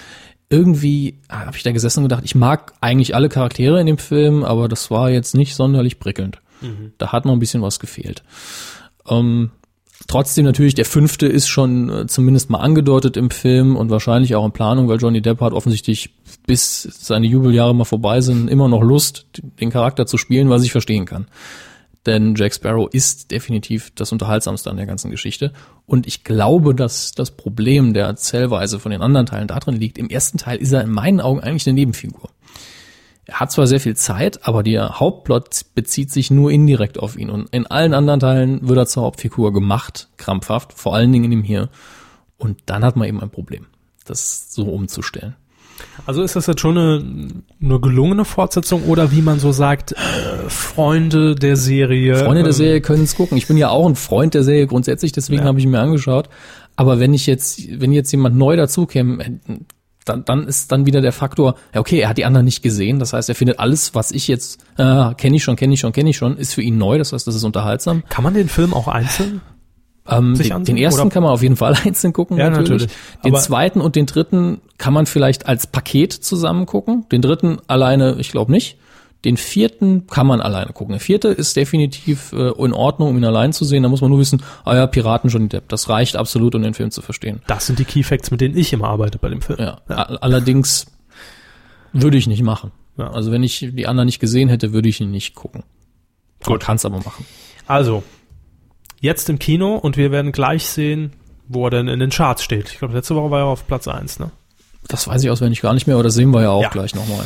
irgendwie 0.51 1.19
habe 1.29 1.57
ich 1.57 1.63
da 1.63 1.73
gesessen 1.73 2.01
und 2.01 2.05
gedacht, 2.05 2.25
ich 2.25 2.35
mag 2.35 2.75
eigentlich 2.81 3.15
alle 3.15 3.29
Charaktere 3.29 3.81
in 3.81 3.87
dem 3.87 3.99
Film, 3.99 4.45
aber 4.45 4.69
das 4.69 4.91
war 4.91 5.11
jetzt 5.11 5.35
nicht 5.35 5.55
sonderlich 5.55 5.99
prickelnd. 5.99 6.41
Da 6.99 7.13
hat 7.13 7.25
noch 7.25 7.33
ein 7.33 7.39
bisschen 7.39 7.63
was 7.63 7.81
gefehlt. 7.81 8.23
Ähm, 9.09 9.51
trotzdem 10.07 10.45
natürlich, 10.45 10.75
der 10.75 10.85
fünfte 10.85 11.27
ist 11.27 11.49
schon 11.49 11.91
äh, 11.91 12.07
zumindest 12.07 12.51
mal 12.51 12.59
angedeutet 12.59 13.17
im 13.17 13.31
Film 13.31 13.77
und 13.77 13.91
wahrscheinlich 13.91 14.35
auch 14.35 14.45
in 14.45 14.53
Planung, 14.53 14.89
weil 14.89 14.99
Johnny 14.99 15.21
Depp 15.21 15.41
hat 15.41 15.53
offensichtlich, 15.53 16.11
bis 16.47 16.83
seine 16.83 17.27
Jubeljahre 17.27 17.75
mal 17.75 17.85
vorbei 17.85 18.21
sind, 18.21 18.49
immer 18.49 18.69
noch 18.69 18.83
Lust, 18.83 19.27
den 19.61 19.71
Charakter 19.71 20.07
zu 20.07 20.17
spielen, 20.17 20.51
was 20.51 20.63
ich 20.63 20.73
verstehen 20.73 21.05
kann. 21.05 21.27
Denn 22.07 22.35
Jack 22.35 22.55
Sparrow 22.55 22.89
ist 22.93 23.31
definitiv 23.31 23.91
das 23.95 24.13
Unterhaltsamste 24.13 24.71
an 24.71 24.77
der 24.77 24.87
ganzen 24.87 25.11
Geschichte. 25.11 25.53
Und 25.87 26.07
ich 26.07 26.23
glaube, 26.23 26.75
dass 26.75 27.13
das 27.13 27.31
Problem 27.31 27.95
der 27.95 28.07
Erzählweise 28.07 28.79
von 28.79 28.93
den 28.93 29.01
anderen 29.01 29.27
Teilen 29.27 29.49
darin 29.49 29.77
liegt. 29.77 29.97
Im 29.97 30.11
ersten 30.11 30.37
Teil 30.37 30.59
ist 30.59 30.73
er 30.73 30.83
in 30.83 30.91
meinen 30.91 31.21
Augen 31.21 31.41
eigentlich 31.41 31.67
eine 31.67 31.75
Nebenfigur. 31.75 32.31
Er 33.27 33.41
hat 33.41 33.53
zwar 33.53 33.67
sehr 33.67 33.81
viel 33.81 33.97
Zeit, 33.97 34.47
aber 34.47 34.63
der 34.63 35.01
Hauptplot 35.01 35.65
bezieht 35.75 36.13
sich 36.13 36.31
nur 36.31 36.51
indirekt 36.51 36.99
auf 36.99 37.17
ihn. 37.17 37.31
Und 37.31 37.49
in 37.55 37.67
allen 37.67 37.95
anderen 37.95 38.21
Teilen 38.21 38.69
wird 38.69 38.79
er 38.79 38.87
zur 38.87 39.05
Hauptfigur 39.05 39.53
gemacht, 39.53 40.09
krampfhaft, 40.19 40.75
vor 40.75 40.95
allen 40.95 41.11
Dingen 41.11 41.25
in 41.25 41.31
dem 41.31 41.43
hier. 41.43 41.71
Und 42.37 42.59
dann 42.67 42.85
hat 42.85 42.97
man 42.97 43.09
eben 43.09 43.23
ein 43.23 43.31
Problem, 43.31 43.67
das 44.05 44.53
so 44.53 44.65
umzustellen. 44.65 45.37
Also 46.07 46.23
ist 46.23 46.37
das 46.37 46.47
jetzt 46.47 46.61
schon 46.61 46.77
eine, 46.77 47.05
eine 47.63 47.81
gelungene 47.81 48.25
Fortsetzung 48.25 48.85
oder 48.85 49.13
wie 49.13 49.23
man 49.23 49.39
so 49.39 49.53
sagt, 49.53 49.93
äh, 49.93 49.97
Freunde 50.49 51.35
der 51.35 51.57
Serie? 51.57 52.17
Freunde 52.17 52.43
der 52.43 52.51
ähm, 52.51 52.57
Serie 52.57 52.81
können 52.81 53.05
es 53.05 53.17
gucken. 53.17 53.37
Ich 53.39 53.47
bin 53.47 53.57
ja 53.57 53.69
auch 53.71 53.87
ein 53.89 53.97
Freund 53.97 54.35
der 54.35 54.45
Serie 54.45 54.67
grundsätzlich, 54.67 55.13
deswegen 55.13 55.43
Ja. 55.43 55.49
habe 55.49 55.59
ich 55.59 55.67
mir 55.67 55.81
angeschaut. 55.81 56.29
Aber 56.77 56.99
wenn 56.99 57.15
ich 57.15 57.27
jetzt, 57.27 57.81
wenn 57.81 57.93
jetzt 57.93 58.11
jemand 58.13 58.37
neu 58.37 58.57
dazukäme, 58.57 59.25
äh, 59.25 59.31
dann, 60.05 60.25
dann 60.25 60.47
ist 60.47 60.71
dann 60.71 60.85
wieder 60.85 61.01
der 61.01 61.13
Faktor, 61.13 61.55
ja 61.73 61.81
okay, 61.81 62.01
er 62.01 62.11
hat 62.11 62.19
die 62.19 62.27
anderen 62.27 62.45
nicht 62.45 62.63
gesehen. 62.63 62.99
Das 62.99 63.13
heißt, 63.15 63.29
er 63.29 63.35
findet 63.35 63.59
alles, 63.59 63.95
was 63.95 64.11
ich 64.13 64.29
jetzt 64.29 64.61
äh, 64.77 65.15
kenne 65.15 65.37
ich 65.37 65.43
schon, 65.43 65.57
kenne 65.57 65.75
ich 65.75 65.81
schon, 65.81 65.93
kenne 65.93 66.11
ich 66.11 66.17
schon, 66.17 66.37
ist 66.37 66.53
für 66.55 66.63
ihn 66.63 66.77
neu. 66.77 66.99
Das 66.99 67.13
heißt, 67.13 67.27
das 67.27 67.35
ist 67.35 67.45
unterhaltsam. 67.45 68.03
Kann 68.09 68.23
man 68.25 68.35
den 68.35 68.49
Film 68.49 68.75
auch 68.75 68.89
einzeln? 68.89 69.41
Ähm, 70.07 70.37
sich 70.37 70.51
den, 70.51 70.65
den 70.65 70.77
ersten 70.77 71.01
oder? 71.01 71.11
kann 71.11 71.23
man 71.23 71.33
auf 71.33 71.43
jeden 71.43 71.57
Fall 71.57 71.75
einzeln 71.85 72.13
gucken. 72.13 72.37
Ja, 72.37 72.51
natürlich. 72.51 72.83
natürlich. 72.83 72.93
Den 73.25 73.37
zweiten 73.37 73.81
und 73.81 73.97
den 73.97 74.05
dritten 74.05 74.61
kann 74.85 74.93
man 74.93 75.07
vielleicht 75.07 75.47
als 75.47 75.67
Paket 75.67 76.13
zusammen 76.13 76.67
gucken. 76.67 77.07
Den 77.11 77.23
dritten 77.23 77.57
alleine, 77.69 78.17
ich 78.19 78.31
glaube 78.31 78.53
nicht. 78.53 78.77
Den 79.25 79.39
vierten 79.39 80.07
kann 80.09 80.27
man 80.27 80.43
alleine 80.43 80.75
gucken. 80.75 80.93
Der 80.93 81.01
vierte 81.01 81.29
ist 81.29 81.57
definitiv 81.57 82.35
äh, 82.35 82.51
in 82.63 82.75
Ordnung, 82.75 83.09
um 83.09 83.17
ihn 83.17 83.25
allein 83.25 83.55
zu 83.55 83.65
sehen. 83.65 83.83
Da 83.83 83.89
muss 83.89 84.03
man 84.03 84.11
nur 84.11 84.19
wissen, 84.19 84.43
ah 84.67 84.77
ja, 84.77 84.87
Piraten 84.87 85.31
Johnny 85.31 85.49
Depp. 85.49 85.71
Das 85.71 85.89
reicht 85.89 86.17
absolut, 86.17 86.55
um 86.55 86.61
den 86.63 86.75
Film 86.75 86.91
zu 86.91 87.01
verstehen. 87.01 87.41
Das 87.47 87.65
sind 87.67 87.79
die 87.79 87.87
Key 87.87 88.03
Facts, 88.03 88.31
mit 88.31 88.43
denen 88.43 88.59
ich 88.59 88.75
immer 88.75 88.89
arbeite 88.89 89.17
bei 89.17 89.31
dem 89.31 89.41
Film. 89.41 89.59
Ja. 89.59 89.81
All- 89.89 90.19
Allerdings 90.19 90.85
würde 91.95 92.19
ich 92.19 92.27
nicht 92.27 92.43
machen. 92.43 92.71
Ja. 92.99 93.11
Also 93.13 93.33
wenn 93.33 93.43
ich 93.43 93.67
die 93.73 93.87
anderen 93.87 94.05
nicht 94.05 94.21
gesehen 94.21 94.51
hätte, 94.51 94.75
würde 94.75 94.91
ich 94.91 95.01
ihn 95.01 95.11
nicht 95.11 95.35
gucken. 95.35 95.63
Man 96.47 96.59
kann 96.59 96.77
es 96.77 96.85
aber 96.85 96.99
machen. 96.99 97.25
Also, 97.67 98.03
jetzt 99.01 99.31
im 99.31 99.39
Kino 99.39 99.77
und 99.77 99.97
wir 99.97 100.11
werden 100.13 100.33
gleich 100.33 100.67
sehen, 100.67 101.13
wo 101.49 101.67
er 101.67 101.71
denn 101.71 101.89
in 101.89 101.99
den 102.01 102.11
Charts 102.11 102.45
steht. 102.45 102.69
Ich 102.71 102.79
glaube, 102.81 102.93
letzte 102.93 103.15
Woche 103.15 103.31
war 103.31 103.39
er 103.41 103.47
auf 103.47 103.67
Platz 103.67 103.89
1, 103.89 104.19
ne? 104.19 104.31
Das 104.89 105.09
weiß 105.09 105.23
ich 105.25 105.31
auswendig 105.31 105.61
gar 105.63 105.75
nicht 105.75 105.87
mehr, 105.87 105.97
aber 105.97 106.03
das 106.05 106.15
sehen 106.15 106.31
wir 106.33 106.43
ja 106.43 106.51
auch 106.51 106.63
Ja. 106.63 106.69
gleich 106.69 106.95
nochmal. 106.95 107.25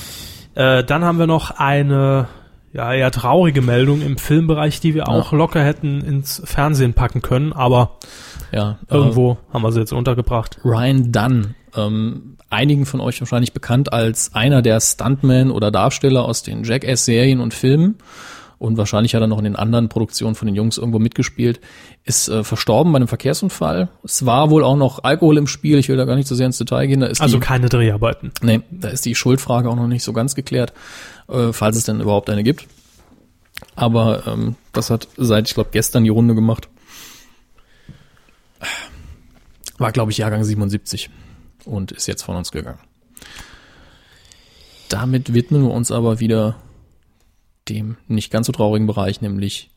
Äh, 0.55 0.85
dann 0.85 1.05
haben 1.05 1.19
wir 1.19 1.27
noch 1.27 1.51
eine 1.53 2.29
ja, 2.73 2.93
eher 2.93 3.11
traurige 3.11 3.63
Meldung 3.63 4.03
im 4.03 4.19
Filmbereich, 4.19 4.81
die 4.81 4.95
wir 4.95 5.09
auch 5.09 5.33
locker 5.33 5.63
hätten 5.65 6.01
ins 6.03 6.43
Fernsehen 6.45 6.95
packen 6.95 7.23
können, 7.23 7.53
aber 7.53 7.97
Ja, 8.53 8.79
äh, 8.91 8.95
irgendwo 8.95 9.39
haben 9.53 9.63
wir 9.63 9.73
sie 9.73 9.81
jetzt 9.81 9.93
untergebracht. 9.93 10.59
Ryan 10.65 11.11
Dunn, 11.11 11.55
ähm, 11.77 12.37
einigen 12.51 12.87
von 12.87 13.01
euch 13.01 13.21
wahrscheinlich 13.21 13.53
bekannt 13.53 13.93
als 13.93 14.35
einer 14.35 14.63
der 14.63 14.81
Stuntmen 14.81 15.51
oder 15.51 15.71
Darsteller 15.71 16.25
aus 16.25 16.43
den 16.43 16.65
Jackass-Serien 16.65 17.41
und 17.41 17.55
Filmen 17.55 17.97
und 18.59 18.77
wahrscheinlich 18.77 19.15
hat 19.15 19.21
er 19.21 19.27
noch 19.27 19.39
in 19.39 19.45
den 19.45 19.57
anderen 19.57 19.89
Produktionen 19.89 20.35
von 20.35 20.47
den 20.47 20.55
Jungs 20.55 20.79
irgendwo 20.79 20.99
mitgespielt, 20.99 21.61
ist 22.05 22.29
äh, 22.29 22.43
verstorben 22.45 22.93
bei 22.93 22.97
einem 22.97 23.09
Verkehrsunfall. 23.09 23.89
Es 24.03 24.27
war 24.27 24.51
wohl 24.51 24.65
auch 24.65 24.77
noch 24.77 25.05
Alkohol 25.05 25.39
im 25.39 25.47
Spiel, 25.47 25.79
ich 25.79 25.89
will 25.89 25.97
da 25.97 26.05
gar 26.05 26.17
nicht 26.17 26.29
so 26.29 26.35
sehr 26.35 26.47
ins 26.47 26.59
Detail 26.59 26.87
gehen. 26.87 27.01
Da 27.01 27.07
ist 27.07 27.21
Also 27.21 27.39
die, 27.39 27.45
keine 27.45 27.69
Dreharbeiten. 27.69 28.33
nee, 28.43 28.61
da 28.71 28.89
ist 28.89 29.05
die 29.05 29.15
Schuldfrage 29.15 29.69
auch 29.69 29.77
noch 29.77 29.87
nicht 29.87 30.03
so 30.03 30.13
ganz 30.13 30.35
geklärt, 30.35 30.73
äh, 31.29 31.53
falls 31.53 31.77
es 31.77 31.85
denn 31.85 32.01
überhaupt 32.01 32.31
eine 32.31 32.43
gibt. 32.43 32.67
Aber 33.77 34.27
ähm, 34.27 34.57
das 34.73 34.91
hat 34.91 35.09
seit, 35.17 35.49
ich 35.49 35.55
glaube, 35.55 35.71
gestern 35.73 36.05
die 36.05 36.11
Runde 36.11 36.35
gemacht. 36.35 36.69
War, 39.79 39.93
glaube 39.93 40.11
ich, 40.11 40.19
Jahrgang 40.19 40.43
77 40.43 41.11
und 41.65 41.93
ist 41.93 42.07
jetzt 42.07 42.23
von 42.23 42.37
uns 42.37 42.51
gegangen. 42.51 42.79
Damit 44.89 45.35
widmen 45.35 45.63
wir 45.63 45.71
uns 45.71 45.93
aber 45.93 46.19
wieder 46.19 46.57
dem 47.69 47.97
nicht 48.07 48.31
ganz 48.31 48.47
so 48.47 48.53
traurigen 48.53 48.87
Bereich, 48.87 49.21
nämlich 49.21 49.71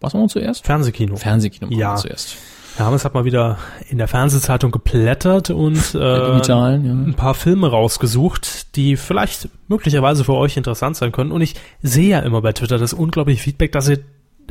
was 0.00 0.14
machen 0.14 0.24
wir 0.24 0.28
zuerst? 0.28 0.64
Fernsehkino. 0.64 1.16
Fernsehkino 1.16 1.66
machen 1.66 1.78
Ja. 1.78 1.92
wir 1.94 1.96
zuerst. 1.96 2.36
Wir 2.76 2.86
haben 2.86 2.94
es 2.94 3.04
halt 3.04 3.12
mal 3.14 3.24
wieder 3.24 3.58
in 3.90 3.98
der 3.98 4.08
Fernsehzeitung 4.08 4.70
geblättert 4.70 5.50
und 5.50 5.94
äh, 5.94 6.38
ja. 6.38 6.66
ein 6.66 7.14
paar 7.14 7.34
Filme 7.34 7.68
rausgesucht, 7.70 8.76
die 8.76 8.96
vielleicht 8.96 9.48
möglicherweise 9.68 10.24
für 10.24 10.34
euch 10.34 10.56
interessant 10.56 10.96
sein 10.96 11.12
können. 11.12 11.32
Und 11.32 11.42
ich 11.42 11.56
sehe 11.82 12.08
ja 12.08 12.20
immer 12.20 12.40
bei 12.40 12.52
Twitter 12.52 12.78
das 12.78 12.92
unglaubliche 12.94 13.42
Feedback, 13.42 13.72
dass 13.72 13.88
ihr 13.88 13.98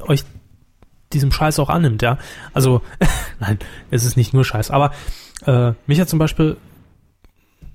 euch 0.01 0.23
diesem 1.13 1.31
Scheiß 1.31 1.57
auch 1.57 1.69
annimmt, 1.69 2.03
ja. 2.03 2.19
Also, 2.53 2.81
nein, 3.39 3.57
es 3.89 4.03
ist 4.03 4.15
nicht 4.17 4.33
nur 4.33 4.45
Scheiß, 4.45 4.69
aber 4.69 4.91
äh, 5.47 5.71
mich 5.87 5.99
hat 5.99 6.09
zum 6.09 6.19
Beispiel 6.19 6.57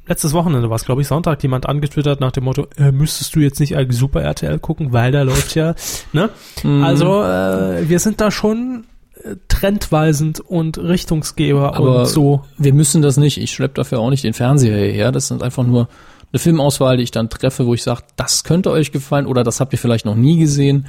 letztes 0.07 0.33
Wochenende 0.33 0.69
war 0.71 0.77
es, 0.77 0.85
glaube 0.85 1.03
ich, 1.03 1.09
Sonntag, 1.09 1.43
jemand 1.43 1.67
angetwittert 1.67 2.21
nach 2.21 2.33
dem 2.33 2.45
Motto, 2.45 2.67
äh, 2.77 2.93
müsstest 2.93 3.35
du 3.37 3.41
jetzt 3.41 3.61
nicht 3.61 3.77
eigentlich 3.77 3.99
Super 3.99 4.23
RTL 4.23 4.59
gucken, 4.59 4.93
weil 4.93 5.13
da 5.13 5.23
läuft 5.23 5.55
ja, 5.55 5.75
ne? 6.13 6.31
Mhm. 6.63 6.85
Also, 6.85 7.23
äh, 7.23 7.89
wir 7.89 7.99
sind 7.99 8.21
da 8.21 8.31
schon 8.31 8.85
äh, 9.23 9.37
trendweisend 9.49 10.41
und 10.41 10.79
Richtungsgeber 10.79 11.75
Aber 11.77 12.01
und 12.01 12.07
so. 12.07 12.45
wir 12.59 12.75
müssen 12.75 13.03
das 13.03 13.17
nicht. 13.17 13.39
Ich 13.39 13.53
schlepp 13.53 13.75
dafür 13.75 14.01
auch 14.01 14.11
nicht 14.11 14.25
den 14.25 14.35
Fernseher 14.35 14.77
hierher. 14.77 15.13
Das 15.13 15.29
sind 15.29 15.43
einfach 15.43 15.65
nur 15.65 15.89
eine 16.33 16.39
Filmauswahl, 16.41 16.97
die 16.97 17.05
ich 17.05 17.11
dann 17.13 17.31
treffe, 17.31 17.65
wo 17.67 17.75
ich 17.75 17.83
sage, 17.83 18.03
das 18.17 18.45
könnte 18.45 18.71
euch 18.71 18.93
gefallen 18.93 19.27
oder 19.27 19.45
das 19.45 19.61
habt 19.61 19.73
ihr 19.73 19.79
vielleicht 19.79 20.05
noch 20.05 20.17
nie 20.17 20.39
gesehen. 20.39 20.87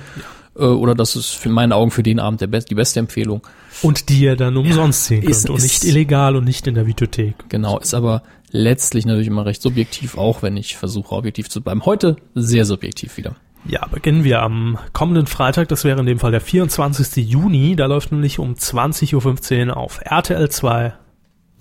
Äh, 0.57 0.63
Oder 0.63 0.95
das 0.95 1.15
ist 1.17 1.31
für 1.31 1.49
meinen 1.49 1.73
Augen 1.73 1.91
für 1.91 2.01
den 2.01 2.17
Abend 2.19 2.39
der 2.39 2.47
best, 2.47 2.71
die 2.71 2.75
beste 2.75 2.99
Empfehlung. 3.01 3.41
Und 3.81 4.07
die 4.09 4.21
ihr 4.21 4.37
dann 4.37 4.55
umsonst 4.55 5.03
sehen 5.05 5.19
könnt 5.21 5.31
ist- 5.31 5.49
und 5.49 5.57
ist- 5.57 5.63
nicht 5.63 5.83
illegal 5.83 6.35
und 6.37 6.45
nicht 6.45 6.65
in 6.65 6.75
der 6.75 6.87
Videothek. 6.87 7.35
Genau, 7.49 7.77
ist 7.77 7.93
aber 7.93 8.23
letztlich 8.51 9.05
natürlich 9.05 9.27
immer 9.27 9.45
recht 9.45 9.61
subjektiv, 9.61 10.17
auch 10.17 10.41
wenn 10.41 10.57
ich 10.57 10.77
versuche, 10.77 11.15
objektiv 11.15 11.49
zu 11.49 11.61
bleiben. 11.61 11.85
Heute 11.85 12.15
sehr 12.33 12.65
subjektiv 12.65 13.17
wieder. 13.17 13.35
Ja, 13.67 13.87
beginnen 13.87 14.23
wir 14.23 14.41
am 14.41 14.77
kommenden 14.93 15.25
Freitag, 15.25 15.69
das 15.69 15.83
wäre 15.83 15.99
in 15.99 16.05
dem 16.05 16.19
Fall 16.19 16.31
der 16.31 16.41
24. 16.41 17.27
Juni, 17.27 17.75
da 17.75 17.87
läuft 17.87 18.11
nämlich 18.11 18.37
um 18.37 18.53
20.15 18.53 19.69
Uhr 19.69 19.77
auf 19.77 20.01
RTL 20.03 20.49
2 20.49 20.93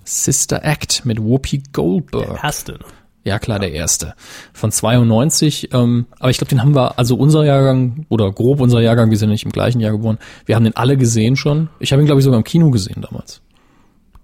Sister 0.03 0.63
Act 0.63 1.03
mit 1.05 1.19
Whoopi 1.19 1.63
Goldberg. 1.73 2.27
der 2.27 2.43
erste. 2.43 2.73
ne? 2.73 2.79
Ja, 3.23 3.39
klar, 3.39 3.57
der 3.57 3.71
erste. 3.71 4.13
Von 4.53 4.71
92. 4.71 5.73
Ähm, 5.73 6.05
aber 6.19 6.29
ich 6.29 6.37
glaube, 6.37 6.49
den 6.49 6.61
haben 6.61 6.75
wir, 6.75 6.99
also 6.99 7.15
unser 7.15 7.43
Jahrgang, 7.43 8.05
oder 8.09 8.31
grob 8.31 8.61
unser 8.61 8.81
Jahrgang, 8.81 9.09
wir 9.09 9.17
sind 9.17 9.31
nicht 9.31 9.45
im 9.45 9.51
gleichen 9.51 9.79
Jahr 9.79 9.93
geboren, 9.93 10.19
wir 10.45 10.55
haben 10.55 10.63
den 10.63 10.75
alle 10.75 10.95
gesehen 10.95 11.35
schon. 11.35 11.69
Ich 11.79 11.91
habe 11.91 12.03
ihn, 12.03 12.05
glaube 12.05 12.19
ich, 12.21 12.23
sogar 12.23 12.37
im 12.37 12.43
Kino 12.43 12.69
gesehen 12.69 13.01
damals. 13.01 13.41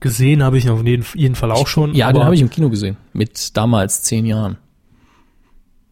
Gesehen 0.02 0.44
habe 0.44 0.58
ich 0.58 0.70
auf 0.70 0.84
jeden, 0.84 1.06
jeden 1.14 1.36
Fall 1.36 1.52
auch 1.52 1.68
schon. 1.68 1.94
Ja, 1.94 2.12
den 2.12 2.24
habe 2.24 2.36
ich 2.36 2.42
im 2.42 2.50
Kino 2.50 2.70
gesehen. 2.70 2.98
Mit 3.14 3.56
damals 3.56 4.02
zehn 4.04 4.26
Jahren. 4.26 4.58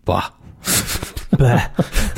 Boah. 0.03 0.31
Bäh. 1.37 1.59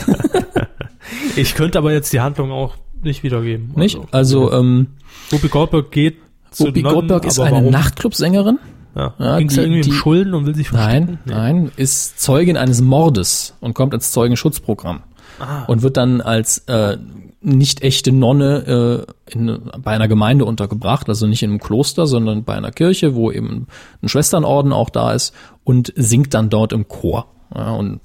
ich 1.36 1.54
könnte 1.56 1.78
aber 1.78 1.92
jetzt 1.92 2.12
die 2.14 2.20
Handlung 2.22 2.52
auch 2.52 2.76
nicht 3.04 3.24
wiedergeben. 3.24 3.72
Nicht? 3.76 4.00
Also, 4.12 4.52
ähm, 4.52 4.88
Whoopi 5.30 5.48
Goldberg 5.50 5.92
geht 5.92 6.18
zu 6.52 6.66
Whoopi 6.68 6.82
London, 6.82 7.08
Goldberg 7.08 7.26
ist 7.26 7.40
eine 7.40 7.58
warum? 7.58 7.72
Nachtclubsängerin. 7.72 8.60
Ja. 8.96 9.14
Ja, 9.20 9.38
Ging 9.38 9.50
irgendwie 9.52 9.82
die- 9.82 9.90
um 9.90 9.96
Schulden 9.96 10.34
und 10.34 10.46
will 10.46 10.56
sich 10.56 10.72
Nein, 10.72 11.06
verstecken? 11.06 11.20
Nee. 11.26 11.34
nein, 11.34 11.72
ist 11.78 12.20
Zeugin 12.20 12.58
eines 12.58 12.82
Mordes 12.82 13.56
und 13.62 13.74
kommt 13.74 13.94
ins 13.94 14.12
Zeugenschutzprogramm 14.12 15.02
Ah. 15.40 15.64
und 15.66 15.82
wird 15.82 15.98
dann 15.98 16.20
als 16.22 16.60
äh, 16.68 16.98
nicht 17.42 17.82
echte 17.82 18.12
Nonne 18.12 19.06
äh, 19.28 19.34
in, 19.34 19.60
bei 19.80 19.92
einer 19.92 20.08
Gemeinde 20.08 20.46
untergebracht, 20.46 21.10
also 21.10 21.26
nicht 21.26 21.44
in 21.44 21.50
einem 21.50 21.60
Kloster, 21.60 22.06
sondern 22.06 22.44
bei 22.44 22.54
einer 22.54 22.72
Kirche, 22.72 23.16
wo 23.16 23.32
eben 23.32 23.68
ein 24.02 24.10
Schwesternorden 24.10 24.72
auch 24.72 24.90
da 24.90 25.14
ist 25.14 25.34
und 25.64 25.92
singt 25.96 26.34
dann 26.34 26.50
dort 26.50 26.72
im 26.72 26.88
Chor. 26.88 27.28
Ja, 27.56 27.72
und 27.72 28.00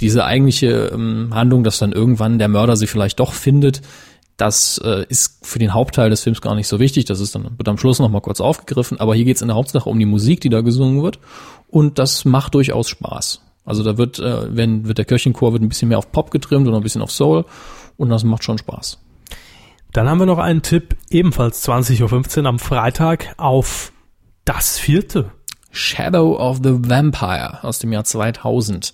diese 0.00 0.24
eigentliche 0.24 0.90
ähm, 0.94 1.28
Handlung, 1.32 1.62
dass 1.62 1.78
dann 1.78 1.92
irgendwann 1.92 2.38
der 2.38 2.48
Mörder 2.48 2.76
sie 2.76 2.86
vielleicht 2.86 3.20
doch 3.20 3.34
findet, 3.34 3.82
das 4.38 4.78
äh, 4.82 5.04
ist 5.08 5.46
für 5.46 5.58
den 5.58 5.74
Hauptteil 5.74 6.08
des 6.08 6.22
Films 6.22 6.40
gar 6.40 6.54
nicht 6.54 6.66
so 6.66 6.80
wichtig. 6.80 7.04
Das 7.04 7.20
ist 7.20 7.34
dann 7.34 7.50
wird 7.58 7.68
am 7.68 7.76
Schluss 7.76 7.98
noch 7.98 8.08
mal 8.08 8.20
kurz 8.20 8.40
aufgegriffen. 8.40 8.98
Aber 8.98 9.14
hier 9.14 9.26
geht 9.26 9.36
es 9.36 9.42
in 9.42 9.48
der 9.48 9.56
Hauptsache 9.56 9.88
um 9.88 9.98
die 9.98 10.06
Musik, 10.06 10.40
die 10.40 10.48
da 10.48 10.62
gesungen 10.62 11.02
wird, 11.02 11.18
und 11.68 11.98
das 11.98 12.24
macht 12.24 12.54
durchaus 12.54 12.88
Spaß. 12.88 13.42
Also 13.66 13.82
da 13.82 13.98
wird, 13.98 14.18
äh, 14.18 14.56
wenn 14.56 14.88
wird 14.88 14.96
der 14.96 15.04
Kirchenchor 15.04 15.52
wird 15.52 15.62
ein 15.62 15.68
bisschen 15.68 15.88
mehr 15.88 15.98
auf 15.98 16.10
Pop 16.10 16.30
getrimmt 16.30 16.66
und 16.66 16.74
ein 16.74 16.82
bisschen 16.82 17.02
auf 17.02 17.12
Soul, 17.12 17.44
und 18.00 18.08
das 18.08 18.24
macht 18.24 18.42
schon 18.44 18.58
Spaß. 18.58 18.98
Dann 19.92 20.08
haben 20.08 20.18
wir 20.18 20.26
noch 20.26 20.38
einen 20.38 20.62
Tipp, 20.62 20.96
ebenfalls 21.10 21.66
20.15 21.68 22.40
Uhr 22.40 22.46
am 22.46 22.58
Freitag 22.58 23.34
auf 23.36 23.92
das 24.44 24.78
vierte. 24.78 25.30
Shadow 25.72 26.36
of 26.36 26.58
the 26.62 26.88
Vampire 26.88 27.62
aus 27.62 27.78
dem 27.78 27.92
Jahr 27.92 28.04
2000 28.04 28.92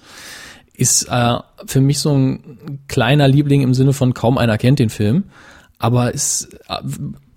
ist 0.75 1.05
äh, 1.11 1.37
für 1.67 1.81
mich 1.81 2.01
so 2.01 2.13
ein 2.13 2.81
kleiner 2.89 3.29
Liebling 3.29 3.63
im 3.63 3.73
Sinne 3.73 3.93
von 3.95 4.13
kaum 4.13 4.37
einer 4.37 4.59
kennt 4.59 4.79
den 4.79 4.91
Film, 4.91 5.25
aber 5.79 6.13
ist 6.13 6.53
äh, 6.69 6.77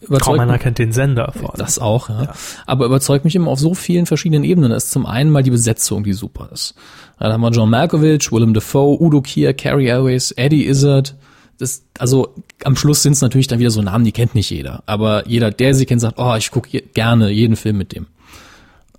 überzeugt 0.01 0.25
Kaum 0.25 0.39
einer 0.41 0.53
mich- 0.53 0.61
kennt 0.61 0.77
den 0.77 0.91
Sender 0.91 1.31
vor 1.33 1.51
allem. 1.51 1.59
Das 1.59 1.79
auch, 1.79 2.09
ja. 2.09 2.33
Aber 2.65 2.85
überzeugt 2.85 3.23
mich 3.23 3.35
immer 3.35 3.51
auf 3.51 3.59
so 3.59 3.73
vielen 3.75 4.05
verschiedenen 4.05 4.43
Ebenen. 4.43 4.71
Das 4.71 4.85
ist 4.85 4.91
zum 4.91 5.05
einen 5.05 5.31
mal 5.31 5.43
die 5.43 5.51
Besetzung, 5.51 6.03
die 6.03 6.13
super 6.13 6.49
ist. 6.51 6.75
Ja, 7.19 7.27
Da 7.27 7.33
haben 7.33 7.41
wir 7.41 7.51
John 7.51 7.69
Malkovich, 7.69 8.31
Willem 8.31 8.53
Dafoe, 8.53 8.97
Udo 9.01 9.21
Kier, 9.21 9.53
Carrie 9.53 9.87
Elwes, 9.87 10.31
Eddie 10.31 10.67
Izzard. 10.67 11.15
Das, 11.59 11.83
also 11.97 12.33
am 12.63 12.77
Schluss 12.77 13.03
sind 13.03 13.13
es 13.13 13.21
natürlich 13.21 13.47
dann 13.47 13.59
wieder 13.59 13.69
so 13.69 13.81
Namen, 13.81 14.05
die 14.05 14.13
kennt 14.13 14.33
nicht 14.33 14.49
jeder. 14.49 14.81
Aber 14.85 15.27
jeder, 15.27 15.51
der 15.51 15.75
sie 15.75 15.85
kennt, 15.85 15.99
sagt, 15.99 16.17
oh, 16.17 16.33
ich 16.35 16.51
gucke 16.51 16.69
je, 16.71 16.81
gerne 16.93 17.29
jeden 17.29 17.57
Film 17.57 17.77
mit 17.77 17.93
dem. 17.93 18.07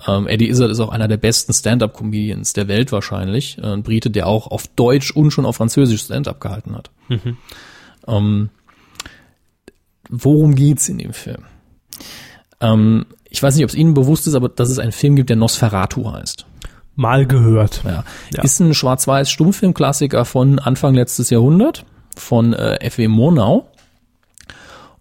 Ähm, 0.06 0.26
Eddie 0.28 0.48
Izzard 0.48 0.70
ist 0.70 0.80
auch 0.80 0.90
einer 0.90 1.08
der 1.08 1.16
besten 1.16 1.54
Stand-up-Comedians 1.54 2.52
der 2.52 2.68
Welt 2.68 2.92
wahrscheinlich. 2.92 3.58
Äh, 3.58 3.66
Ein 3.66 3.82
Brite, 3.82 4.10
der 4.10 4.26
auch 4.26 4.46
auf 4.46 4.66
Deutsch 4.68 5.10
und 5.10 5.30
schon 5.30 5.46
auf 5.46 5.56
Französisch 5.56 6.02
Stand-up 6.02 6.40
gehalten 6.40 6.76
hat. 6.76 6.90
Ähm, 8.06 8.50
worum 10.08 10.54
geht's 10.54 10.88
in 10.88 10.98
dem 10.98 11.14
Film? 11.14 11.44
Ähm, 12.60 13.06
ich 13.30 13.42
weiß 13.42 13.54
nicht, 13.54 13.64
ob 13.64 13.70
es 13.70 13.76
Ihnen 13.76 13.94
bewusst 13.94 14.26
ist, 14.26 14.34
aber 14.34 14.50
dass 14.50 14.68
es 14.68 14.78
einen 14.78 14.92
Film 14.92 15.16
gibt, 15.16 15.30
der 15.30 15.36
Nosferatu 15.36 16.12
heißt. 16.12 16.44
Mal 16.94 17.26
gehört. 17.26 17.82
Ja. 17.84 18.04
Ja. 18.34 18.42
Ist 18.42 18.60
ein 18.60 18.74
schwarz-weiß 18.74 19.30
Stummfilmklassiker 19.30 20.26
von 20.26 20.58
Anfang 20.58 20.94
letztes 20.94 21.30
Jahrhundert 21.30 21.86
von 22.16 22.52
äh, 22.52 22.76
F.W. 22.80 23.08
Murnau. 23.08 23.66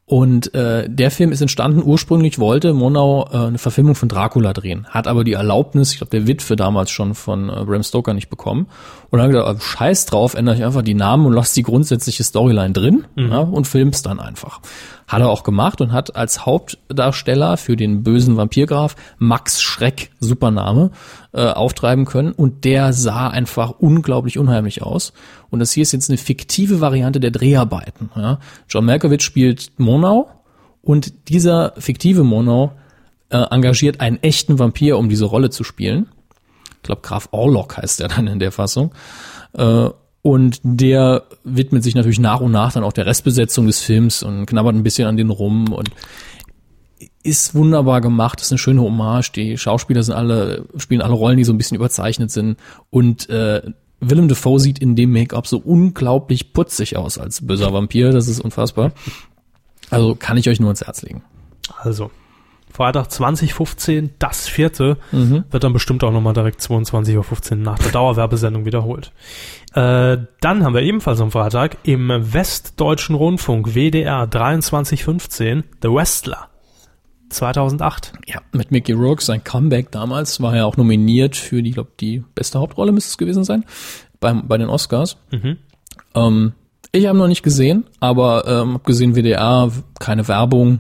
Und 0.09 0.55
äh, 0.55 0.89
der 0.89 1.11
Film 1.11 1.31
ist 1.31 1.39
entstanden, 1.39 1.83
ursprünglich 1.85 2.39
wollte 2.39 2.73
Murnau 2.73 3.29
äh, 3.31 3.47
eine 3.47 3.59
Verfilmung 3.59 3.93
von 3.93 4.09
Dracula 4.09 4.53
drehen, 4.53 4.87
hat 4.87 5.05
aber 5.05 5.23
die 5.23 5.33
Erlaubnis, 5.33 5.91
ich 5.91 5.99
glaube 5.99 6.09
der 6.09 6.25
Witwe 6.25 6.55
damals 6.55 6.89
schon 6.89 7.13
von 7.13 7.47
äh, 7.47 7.63
Bram 7.63 7.83
Stoker 7.83 8.15
nicht 8.15 8.27
bekommen. 8.27 8.65
Und 9.09 9.19
dann 9.19 9.27
hat 9.27 9.35
er 9.35 9.41
gesagt, 9.41 9.57
ah, 9.57 9.61
scheiß 9.61 10.05
drauf, 10.05 10.33
ändere 10.35 10.55
ich 10.55 10.63
einfach 10.63 10.83
die 10.83 10.93
Namen 10.93 11.25
und 11.25 11.33
lass 11.33 11.53
die 11.53 11.63
grundsätzliche 11.63 12.23
Storyline 12.23 12.73
drin 12.73 13.05
ja, 13.15 13.39
und 13.39 13.67
film's 13.67 14.01
dann 14.01 14.19
einfach. 14.19 14.61
Hat 15.07 15.21
er 15.21 15.29
auch 15.29 15.43
gemacht 15.43 15.81
und 15.81 15.91
hat 15.91 16.15
als 16.15 16.45
Hauptdarsteller 16.45 17.57
für 17.57 17.75
den 17.75 18.03
bösen 18.03 18.37
Vampirgraf 18.37 18.95
Max 19.17 19.61
Schreck, 19.61 20.11
super 20.19 20.51
Name, 20.51 20.91
äh, 21.33 21.47
auftreiben 21.47 22.05
können. 22.05 22.31
Und 22.31 22.63
der 22.65 22.93
sah 22.93 23.27
einfach 23.29 23.71
unglaublich 23.79 24.37
unheimlich 24.37 24.83
aus. 24.83 25.13
Und 25.49 25.59
das 25.59 25.71
hier 25.71 25.81
ist 25.81 25.93
jetzt 25.93 26.11
eine 26.11 26.17
fiktive 26.17 26.79
Variante 26.79 27.19
der 27.19 27.31
Dreharbeiten. 27.31 28.11
Ja. 28.15 28.39
John 28.67 28.85
Malkovich 28.85 29.23
spielt 29.23 29.71
Monau 29.77 30.29
und 30.83 31.29
dieser 31.29 31.73
fiktive 31.77 32.23
Monau 32.23 32.73
äh, 33.29 33.37
engagiert 33.37 34.01
einen 34.01 34.17
echten 34.21 34.59
Vampir, 34.59 34.97
um 34.99 35.09
diese 35.09 35.25
Rolle 35.25 35.49
zu 35.49 35.63
spielen. 35.63 36.07
Ich 36.79 36.83
glaube, 36.83 37.01
Graf 37.01 37.29
Orlok 37.31 37.77
heißt 37.77 38.01
er 38.01 38.07
dann 38.07 38.27
in 38.27 38.39
der 38.39 38.51
Fassung. 38.51 38.91
Äh, 39.53 39.89
und 40.21 40.59
der 40.63 41.23
widmet 41.43 41.83
sich 41.83 41.95
natürlich 41.95 42.19
nach 42.19 42.41
und 42.41 42.51
nach 42.51 42.73
dann 42.73 42.83
auch 42.83 42.93
der 42.93 43.05
Restbesetzung 43.05 43.67
des 43.67 43.81
Films 43.81 44.21
und 44.23 44.45
knabbert 44.45 44.75
ein 44.75 44.83
bisschen 44.83 45.07
an 45.07 45.17
den 45.17 45.29
rum 45.29 45.71
und 45.71 45.91
ist 47.23 47.55
wunderbar 47.55 48.01
gemacht, 48.01 48.41
ist 48.41 48.51
eine 48.51 48.57
schöne 48.57 48.81
Hommage. 48.81 49.31
Die 49.31 49.57
Schauspieler 49.57 50.03
sind 50.03 50.15
alle, 50.15 50.65
spielen 50.77 51.01
alle 51.01 51.13
Rollen, 51.13 51.37
die 51.37 51.43
so 51.43 51.53
ein 51.53 51.57
bisschen 51.57 51.75
überzeichnet 51.75 52.31
sind. 52.31 52.57
Und 52.89 53.29
äh, 53.29 53.61
Willem 53.99 54.27
Dafoe 54.27 54.59
sieht 54.59 54.79
in 54.79 54.95
dem 54.95 55.11
Make-up 55.11 55.47
so 55.47 55.57
unglaublich 55.57 56.53
putzig 56.53 56.97
aus 56.97 57.17
als 57.17 57.45
böser 57.45 57.73
Vampir. 57.73 58.11
Das 58.11 58.27
ist 58.27 58.39
unfassbar. 58.39 58.91
Also 59.89 60.15
kann 60.15 60.37
ich 60.37 60.49
euch 60.49 60.59
nur 60.59 60.69
ins 60.69 60.81
Herz 60.81 61.01
legen. 61.01 61.23
Also, 61.77 62.11
Freitag 62.79 63.11
2015, 63.11 64.11
das 64.19 64.47
vierte, 64.47 64.95
Mhm. 65.11 65.43
wird 65.51 65.65
dann 65.65 65.73
bestimmt 65.73 66.01
auch 66.05 66.13
nochmal 66.13 66.33
direkt 66.33 66.61
22.15 66.61 67.57
Uhr 67.57 67.57
nach 67.57 67.77
der 67.77 67.91
Dauerwerbesendung 67.91 68.63
wiederholt. 68.63 69.11
Äh, 69.73 70.17
dann 70.39 70.63
haben 70.63 70.73
wir 70.73 70.81
ebenfalls 70.81 71.19
am 71.19 71.29
Freitag 71.29 71.75
im 71.83 72.09
Westdeutschen 72.09 73.15
Rundfunk 73.15 73.75
WDR 73.75 74.31
2315 74.31 75.65
The 75.81 75.89
Wrestler 75.89 76.47
2008. 77.31 78.13
Ja, 78.27 78.39
mit 78.53 78.71
Mickey 78.71 78.93
Rourke, 78.93 79.21
sein 79.23 79.43
Comeback 79.43 79.91
damals, 79.91 80.41
war 80.41 80.55
er 80.55 80.65
auch 80.65 80.77
nominiert 80.77 81.35
für 81.35 81.61
die, 81.61 81.71
glaube 81.71 81.91
die 81.99 82.23
beste 82.33 82.59
Hauptrolle 82.59 82.93
müsste 82.93 83.09
es 83.09 83.17
gewesen 83.17 83.43
sein, 83.43 83.65
beim, 84.21 84.47
bei 84.47 84.57
den 84.57 84.69
Oscars. 84.69 85.17
Ähm, 86.15 86.53
ich 86.93 87.05
habe 87.07 87.17
noch 87.17 87.27
nicht 87.27 87.43
gesehen, 87.43 87.83
aber 87.99 88.47
ähm, 88.47 88.75
habe 88.75 88.83
gesehen 88.85 89.15
WDR, 89.15 89.69
keine 89.99 90.27
Werbung, 90.29 90.79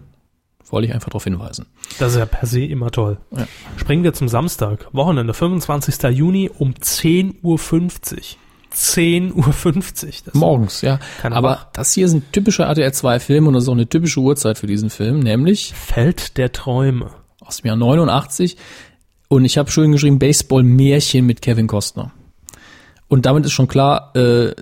wollte 0.71 0.87
ich 0.87 0.93
einfach 0.93 1.09
darauf 1.09 1.23
hinweisen. 1.23 1.65
Das 1.99 2.13
ist 2.13 2.19
ja 2.19 2.25
per 2.25 2.47
se 2.47 2.63
immer 2.63 2.91
toll. 2.91 3.17
Ja. 3.35 3.47
Springen 3.77 4.03
wir 4.03 4.13
zum 4.13 4.27
Samstag, 4.27 4.87
Wochenende, 4.91 5.33
25. 5.33 6.01
Juni 6.15 6.49
um 6.57 6.73
10.50 6.73 7.35
Uhr. 7.43 7.57
10.50 8.73 9.33
Uhr. 9.33 9.43
Das 10.25 10.33
Morgens, 10.33 10.81
ja. 10.81 10.99
Aber 11.23 11.49
wach. 11.49 11.67
das 11.73 11.93
hier 11.93 12.05
ist 12.05 12.13
ein 12.13 12.31
typischer 12.31 12.65
RTL 12.65 12.93
2 12.93 13.19
Film 13.19 13.47
und 13.47 13.53
das 13.53 13.63
ist 13.63 13.69
auch 13.69 13.73
eine 13.73 13.89
typische 13.89 14.19
Uhrzeit 14.19 14.57
für 14.57 14.67
diesen 14.67 14.89
Film, 14.89 15.19
nämlich 15.19 15.73
Feld 15.73 16.37
der 16.37 16.51
Träume. 16.51 17.09
aus 17.41 17.57
dem 17.57 17.67
Jahr 17.67 17.75
89 17.77 18.57
und 19.27 19.45
ich 19.45 19.57
habe 19.57 19.71
schön 19.71 19.91
geschrieben 19.91 20.19
Baseball-Märchen 20.19 21.25
mit 21.25 21.41
Kevin 21.41 21.67
Costner. 21.67 22.11
Und 23.07 23.25
damit 23.25 23.45
ist 23.45 23.53
schon 23.53 23.67
klar, 23.67 24.11
äh, 24.15 24.53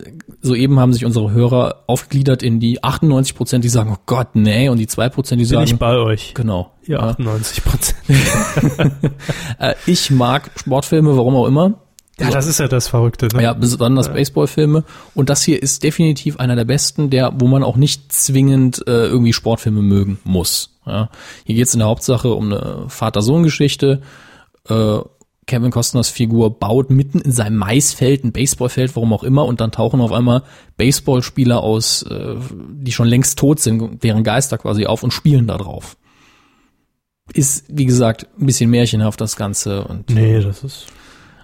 soeben 0.41 0.79
haben 0.79 0.93
sich 0.93 1.05
unsere 1.05 1.31
Hörer 1.31 1.83
aufgegliedert 1.87 2.43
in 2.43 2.59
die 2.59 2.83
98 2.83 3.35
Prozent, 3.35 3.63
die 3.63 3.69
sagen, 3.69 3.91
oh 3.93 4.01
Gott, 4.05 4.35
nee, 4.35 4.69
und 4.69 4.77
die 4.77 4.87
2 4.87 5.09
Prozent, 5.09 5.39
die 5.41 5.45
Bin 5.45 5.49
sagen, 5.49 5.65
ich 5.65 5.77
bei 5.77 5.97
euch. 5.97 6.33
genau. 6.33 6.71
Ja, 6.85 6.99
98 6.99 7.63
Prozent. 7.63 7.97
Äh, 9.59 9.73
ich 9.87 10.11
mag 10.11 10.51
Sportfilme, 10.55 11.17
warum 11.17 11.35
auch 11.35 11.47
immer. 11.47 11.73
Ja, 12.19 12.31
das 12.31 12.47
ist 12.47 12.59
ja 12.59 12.67
das 12.67 12.87
Verrückte. 12.87 13.27
Ne? 13.33 13.43
Ja, 13.43 13.53
besonders 13.53 14.11
Baseballfilme. 14.11 14.83
Und 15.13 15.29
das 15.29 15.43
hier 15.43 15.61
ist 15.61 15.83
definitiv 15.83 16.37
einer 16.37 16.55
der 16.55 16.65
besten, 16.65 17.09
der, 17.09 17.33
wo 17.37 17.47
man 17.47 17.63
auch 17.63 17.75
nicht 17.75 18.11
zwingend 18.11 18.83
äh, 18.87 19.05
irgendwie 19.05 19.33
Sportfilme 19.33 19.81
mögen 19.81 20.19
muss. 20.23 20.77
Ja. 20.85 21.09
Hier 21.45 21.55
geht 21.55 21.67
es 21.67 21.73
in 21.73 21.79
der 21.79 21.87
Hauptsache 21.87 22.33
um 22.33 22.51
eine 22.51 22.85
Vater-Sohn-Geschichte. 22.87 24.01
Äh, 24.67 24.99
Kevin 25.47 25.71
Costners 25.71 26.09
Figur 26.09 26.59
baut 26.59 26.89
mitten 26.89 27.19
in 27.19 27.31
seinem 27.31 27.57
Maisfeld 27.57 28.23
ein 28.23 28.31
Baseballfeld, 28.31 28.95
warum 28.95 29.13
auch 29.13 29.23
immer, 29.23 29.45
und 29.45 29.61
dann 29.61 29.71
tauchen 29.71 30.01
auf 30.01 30.11
einmal 30.11 30.43
Baseballspieler 30.77 31.61
aus, 31.61 32.03
äh, 32.03 32.35
die 32.51 32.91
schon 32.91 33.07
längst 33.07 33.39
tot 33.39 33.59
sind, 33.59 34.03
deren 34.03 34.23
Geister 34.23 34.57
quasi 34.57 34.85
auf 34.85 35.03
und 35.03 35.11
spielen 35.11 35.47
da 35.47 35.57
drauf. 35.57 35.97
Ist, 37.33 37.65
wie 37.69 37.85
gesagt, 37.85 38.27
ein 38.39 38.45
bisschen 38.45 38.69
märchenhaft 38.69 39.19
das 39.19 39.35
Ganze 39.35 39.83
und 39.85 40.09
Nee, 40.09 40.39
das 40.39 40.63
ist 40.63 40.87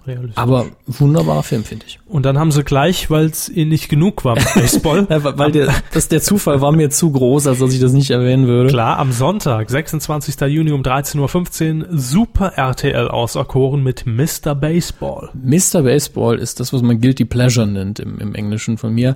realistisch. 0.05 0.37
aber 0.37 0.67
wunderbarer 0.87 1.43
Film, 1.43 1.63
finde 1.63 1.85
ich. 1.87 1.99
Und 2.07 2.25
dann 2.25 2.37
haben 2.37 2.51
sie 2.51 2.63
gleich, 2.63 3.09
weil 3.09 3.25
es 3.25 3.49
ihnen 3.49 3.69
nicht 3.69 3.89
genug 3.89 4.25
war 4.25 4.35
mit 4.35 4.53
Baseball, 4.53 5.07
Ja, 5.09 5.37
weil 5.37 5.51
der, 5.51 5.73
das, 5.93 6.07
der 6.07 6.21
Zufall 6.21 6.61
war 6.61 6.71
mir 6.71 6.89
zu 6.89 7.11
groß, 7.11 7.47
als 7.47 7.59
dass 7.59 7.73
ich 7.73 7.79
das 7.79 7.93
nicht 7.93 8.11
erwähnen 8.11 8.47
würde. 8.47 8.69
klar, 8.69 8.99
am 8.99 9.11
Sonntag, 9.11 9.69
26. 9.69 10.39
Juni 10.41 10.71
um 10.71 10.81
13.15 10.81 11.81
Uhr, 11.81 11.97
Super 11.97 12.53
RTL 12.55 13.07
auserkoren 13.07 13.83
mit 13.83 14.05
Mr. 14.05 14.55
Baseball. 14.55 15.29
Mr. 15.33 15.83
Baseball 15.83 16.39
ist 16.39 16.59
das, 16.59 16.73
was 16.73 16.81
man 16.81 17.01
Guilty 17.01 17.25
Pleasure 17.25 17.67
nennt 17.67 17.99
im, 17.99 18.19
im 18.19 18.35
Englischen 18.35 18.77
von 18.77 18.93
mir. 18.93 19.15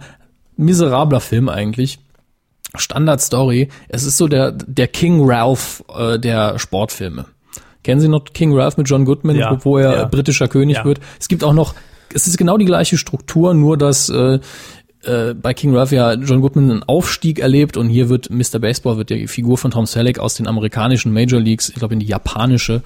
Miserabler 0.56 1.20
Film 1.20 1.50
eigentlich. 1.50 2.00
Standard 2.76 3.22
Story. 3.22 3.70
Es 3.88 4.04
ist 4.04 4.18
so 4.18 4.28
der, 4.28 4.52
der 4.52 4.88
King 4.88 5.22
Ralph 5.24 5.84
äh, 5.96 6.20
der 6.20 6.60
Sportfilme. 6.60 7.26
Kennen 7.88 8.02
Sie 8.02 8.10
noch 8.10 8.26
King 8.34 8.54
Ralph 8.54 8.76
mit 8.76 8.90
John 8.90 9.06
Goodman, 9.06 9.38
Ja, 9.38 9.58
wo 9.64 9.78
er 9.78 9.96
ja. 9.96 10.06
britischer 10.06 10.50
König 10.50 10.76
Ja. 10.76 10.84
wird? 10.84 11.00
Es 11.22 11.30
gibt 11.30 11.42
auch 11.42 11.54
noch, 11.54 11.74
es 12.14 12.28
ist 12.28 12.38
genau 12.38 12.58
die 12.58 12.66
gleiche 12.66 12.98
Struktur, 12.98 13.54
nur 13.54 13.78
dass 13.78 14.10
äh, 14.10 14.40
äh, 15.04 15.34
bei 15.34 15.54
King 15.54 15.74
Ralph 15.74 15.94
ja 15.94 16.16
John 16.16 16.42
Goodman 16.42 16.70
einen 16.70 16.84
Aufstieg 16.84 17.40
erlebt 17.40 17.78
und 17.78 17.88
hier 17.88 18.10
wird 18.10 18.30
Mr. 18.30 18.60
Baseball, 18.60 18.98
wird 18.98 19.10
die 19.10 19.28
Figur 19.28 19.58
von 19.58 19.72
Tom 19.72 19.86
Selleck 19.86 20.20
aus 20.20 20.36
den 20.36 20.48
amerikanischen 20.48 21.14
Major 21.14 21.40
Leagues, 21.40 21.70
ich 21.70 21.76
glaube 21.76 21.94
in 21.94 22.02
die 22.02 22.08
japanische, 22.08 22.82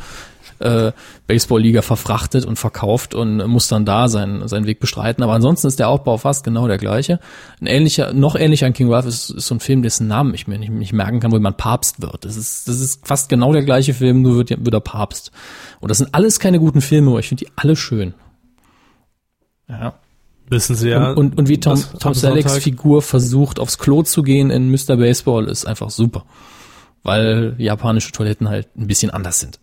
äh, 0.62 0.92
Baseballliga 1.28 1.82
verfrachtet 1.82 2.46
und 2.46 2.58
verkauft 2.58 3.16
und 3.16 3.46
muss 3.48 3.68
dann 3.68 3.86
da 3.86 4.08
seinen, 4.08 4.48
seinen 4.48 4.66
Weg 4.66 4.80
bestreiten. 4.80 5.24
Aber 5.24 5.34
ansonsten 5.34 5.68
ist 5.68 5.80
der 5.80 5.90
Aufbau 5.90 6.18
fast 6.18 6.44
genau 6.44 6.68
der 6.68 6.78
gleiche. 6.78 7.20
Ein 7.60 7.68
ähnlicher, 7.68 8.14
noch 8.14 8.36
ähnlicher 8.36 8.68
an 8.68 8.74
King 8.74 8.92
Ralph 8.92 9.06
ist, 9.06 9.30
ist 9.30 9.48
so 9.48 9.56
ein 9.56 9.60
Film, 9.60 9.82
dessen 9.82 10.08
Namen 10.08 10.34
ich 10.34 10.48
mir 10.48 10.58
nicht, 10.58 10.72
nicht 10.72 10.94
merken 10.94 11.20
kann, 11.20 11.32
wo 11.32 11.36
jemand 11.36 11.58
Papst 11.58 12.02
wird. 12.02 12.26
Das 12.26 12.38
ist, 12.38 12.68
das 12.68 12.80
ist 12.80 13.06
fast 13.06 13.30
genau 13.30 13.54
der 13.54 13.64
gleiche 13.64 13.94
Film, 13.94 14.22
nur 14.22 14.38
wird, 14.38 14.50
wird 14.50 14.74
er 14.74 14.82
Papst. 14.82 15.32
Und 15.80 15.90
das 15.90 15.98
sind 15.98 16.14
alles 16.14 16.40
keine 16.40 16.60
guten 16.60 16.82
Filme, 16.82 17.12
aber 17.12 17.20
ich 17.20 17.28
finde 17.28 17.46
die 17.46 17.52
alle 17.56 17.76
schön. 17.76 18.14
Ja. 19.68 19.94
Wissen 20.52 20.76
Sie 20.76 20.90
ja. 20.90 21.12
Und, 21.12 21.18
und, 21.18 21.38
und 21.40 21.48
wie 21.48 21.62
Tom, 21.62 21.74
was 21.74 21.94
Tom 21.94 22.14
Sellecks 22.14 22.58
Figur 22.58 23.02
versucht, 23.02 23.58
aufs 23.58 23.78
Klo 23.78 24.04
zu 24.04 24.22
gehen 24.22 24.50
in 24.50 24.70
Mr. 24.70 24.98
Baseball, 24.98 25.48
ist 25.48 25.66
einfach 25.66 25.90
super. 25.90 26.26
Weil 27.04 27.56
japanische 27.58 28.12
Toiletten 28.12 28.50
halt 28.50 28.68
ein 28.76 28.86
bisschen 28.86 29.12
anders 29.12 29.40
sind. 29.40 29.61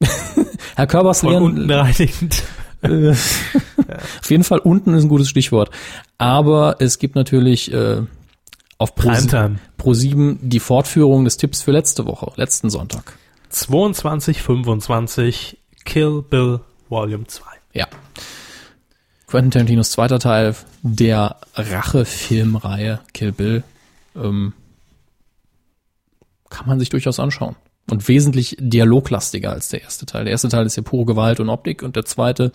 Herr 0.76 0.86
Körbers 0.86 1.20
von 1.20 1.30
Lehren, 1.30 1.44
unten 1.44 1.70
reinigend. 1.70 2.42
äh, 2.82 3.10
auf 3.10 4.30
jeden 4.30 4.44
Fall 4.44 4.58
unten 4.58 4.94
ist 4.94 5.04
ein 5.04 5.08
gutes 5.08 5.28
Stichwort. 5.28 5.70
Aber 6.18 6.76
es 6.80 6.98
gibt 6.98 7.14
natürlich 7.14 7.72
äh, 7.72 8.02
auf 8.78 8.94
Pro. 8.94 9.12
Pro 9.76 9.94
7 9.94 10.38
die 10.42 10.60
Fortführung 10.60 11.24
des 11.24 11.36
Tipps 11.36 11.62
für 11.62 11.72
letzte 11.72 12.06
Woche, 12.06 12.32
letzten 12.36 12.70
Sonntag. 12.70 13.14
22, 13.50 14.42
25, 14.42 15.58
Kill 15.84 16.22
Bill 16.22 16.60
Volume 16.88 17.26
2. 17.26 17.44
Ja. 17.72 17.86
Quentin 19.26 19.50
Tarantinos 19.52 19.92
zweiter 19.92 20.18
Teil 20.18 20.56
der 20.82 21.36
Rache-Filmreihe 21.54 23.00
Kill 23.12 23.32
Bill 23.32 23.62
ähm, 24.16 24.54
kann 26.48 26.66
man 26.66 26.80
sich 26.80 26.88
durchaus 26.88 27.20
anschauen. 27.20 27.54
Und 27.90 28.06
wesentlich 28.08 28.56
dialoglastiger 28.58 29.50
als 29.50 29.68
der 29.68 29.82
erste 29.82 30.06
Teil. 30.06 30.24
Der 30.24 30.32
erste 30.32 30.48
Teil 30.48 30.66
ist 30.66 30.76
ja 30.76 30.82
pure 30.82 31.06
Gewalt 31.06 31.40
und 31.40 31.48
Optik 31.48 31.82
und 31.82 31.96
der 31.96 32.04
zweite 32.04 32.52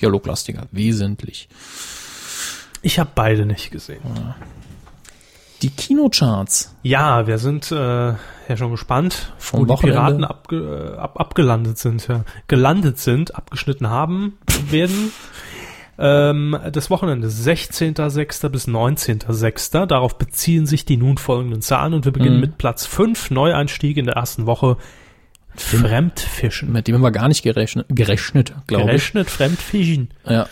dialoglastiger. 0.00 0.66
Wesentlich. 0.70 1.48
Ich 2.82 2.98
habe 2.98 3.10
beide 3.14 3.46
nicht 3.46 3.70
gesehen. 3.70 4.00
Die 5.62 5.70
Kinocharts. 5.70 6.74
Ja, 6.82 7.26
wir 7.26 7.38
sind 7.38 7.70
äh, 7.70 7.74
ja 7.76 8.56
schon 8.56 8.70
gespannt, 8.70 9.32
Vom 9.38 9.68
wo 9.68 9.74
die. 9.74 9.82
Piraten 9.82 10.24
abge, 10.24 10.94
äh, 10.96 10.98
ab, 10.98 11.20
abgelandet 11.20 11.76
sind, 11.76 12.08
ja. 12.08 12.24
gelandet 12.48 12.98
sind, 12.98 13.34
abgeschnitten 13.34 13.90
haben 13.90 14.38
werden. 14.70 15.12
Ähm, 16.02 16.56
das 16.72 16.88
Wochenende 16.90 17.28
16.06. 17.28 18.48
bis 18.48 18.66
19.06. 18.66 19.86
Darauf 19.86 20.16
beziehen 20.16 20.64
sich 20.66 20.84
die 20.86 20.96
nun 20.96 21.18
folgenden 21.18 21.60
Zahlen 21.60 21.92
und 21.94 22.04
wir 22.06 22.12
beginnen 22.12 22.36
Mhm. 22.36 22.40
mit 22.40 22.58
Platz 22.58 22.86
5, 22.86 23.30
Neueinstieg 23.30 23.96
in 23.98 24.06
der 24.06 24.14
ersten 24.16 24.46
Woche. 24.46 24.78
Fremdfischen. 25.56 26.72
Mit 26.72 26.88
dem 26.88 26.94
haben 26.94 27.02
wir 27.02 27.10
gar 27.10 27.28
nicht 27.28 27.42
gerechnet, 27.42 27.86
gerechnet 27.88 28.54
glaube 28.66 28.82
ich. 28.84 28.86
Gerechnet 28.88 29.30
Fremdfischen. 29.30 30.08
Ja. 30.26 30.46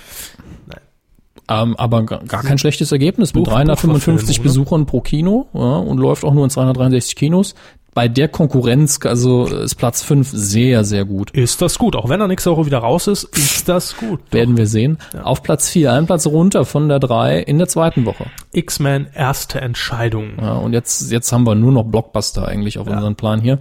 Ähm, 1.50 1.76
aber 1.76 2.02
gar, 2.04 2.42
kein 2.42 2.58
schlechtes 2.58 2.92
Ergebnis 2.92 3.32
mit 3.32 3.44
Buch- 3.44 3.52
355 3.52 3.88
Buchverfilmung, 3.88 4.36
ne? 4.36 4.42
Besuchern 4.42 4.86
pro 4.86 5.00
Kino 5.00 5.46
ja, 5.54 5.60
und 5.60 5.98
läuft 5.98 6.24
auch 6.24 6.34
nur 6.34 6.44
in 6.44 6.50
263 6.50 7.16
Kinos. 7.16 7.54
Bei 7.98 8.06
der 8.06 8.28
Konkurrenz, 8.28 9.00
also 9.04 9.46
ist 9.46 9.74
Platz 9.74 10.04
5 10.04 10.30
sehr, 10.30 10.84
sehr 10.84 11.04
gut. 11.04 11.32
Ist 11.32 11.60
das 11.60 11.80
gut? 11.80 11.96
Auch 11.96 12.08
wenn 12.08 12.20
er 12.20 12.28
nächste 12.28 12.52
Woche 12.52 12.64
wieder 12.64 12.78
raus 12.78 13.08
ist, 13.08 13.24
ist 13.36 13.68
das 13.68 13.96
gut. 13.96 14.20
Werden 14.30 14.56
wir 14.56 14.68
sehen. 14.68 14.98
Auf 15.20 15.42
Platz 15.42 15.68
4, 15.70 15.94
ein 15.94 16.06
Platz 16.06 16.24
runter 16.28 16.64
von 16.64 16.88
der 16.88 17.00
3 17.00 17.40
in 17.40 17.58
der 17.58 17.66
zweiten 17.66 18.06
Woche. 18.06 18.26
X-Men 18.52 19.08
erste 19.12 19.60
Entscheidung. 19.60 20.34
Ja, 20.40 20.52
und 20.52 20.74
jetzt, 20.74 21.10
jetzt 21.10 21.32
haben 21.32 21.44
wir 21.44 21.56
nur 21.56 21.72
noch 21.72 21.82
Blockbuster 21.82 22.46
eigentlich 22.46 22.78
auf 22.78 22.86
unseren 22.86 23.16
Plan 23.16 23.40
hier. 23.40 23.58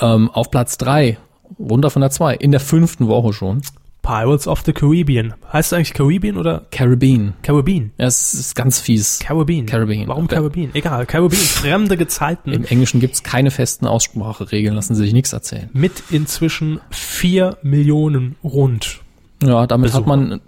Ähm, 0.00 0.28
auf 0.28 0.50
Platz 0.50 0.76
3, 0.76 1.16
runter 1.60 1.90
von 1.90 2.00
der 2.00 2.10
2, 2.10 2.34
in 2.34 2.50
der 2.50 2.58
fünften 2.58 3.06
Woche 3.06 3.32
schon. 3.32 3.62
Pirates 4.06 4.46
of 4.46 4.62
the 4.64 4.72
Caribbean. 4.72 5.34
Heißt 5.52 5.72
es 5.72 5.76
eigentlich 5.76 5.92
Caribbean 5.94 6.36
oder 6.36 6.66
Caribbean. 6.70 7.34
Caribbean? 7.42 7.92
Ja, 7.98 8.06
es 8.06 8.34
ist 8.34 8.54
ganz 8.54 8.78
fies. 8.78 9.18
Caribbean. 9.18 9.66
Caribbean. 9.66 10.06
Warum 10.06 10.24
Okay. 10.26 10.36
Caribbean? 10.36 10.70
Egal, 10.74 11.06
Caribbean. 11.06 11.42
Fremde 11.42 11.96
Gezeiten. 11.96 12.52
Im 12.52 12.64
Englischen 12.64 13.00
gibt's 13.00 13.22
keine 13.22 13.50
festen 13.50 13.86
Ausspracheregeln, 13.86 14.74
lassen 14.74 14.94
Sie 14.94 15.02
sich 15.02 15.12
nichts 15.12 15.32
erzählen. 15.32 15.68
mit 15.72 16.04
inzwischen 16.10 16.80
vier 16.90 17.58
Millionen 17.62 18.36
rund. 18.44 19.00
Ja, 19.42 19.66
damit 19.66 19.92
hat 19.92 20.04
Besucher. 20.04 20.16
man 20.16 20.40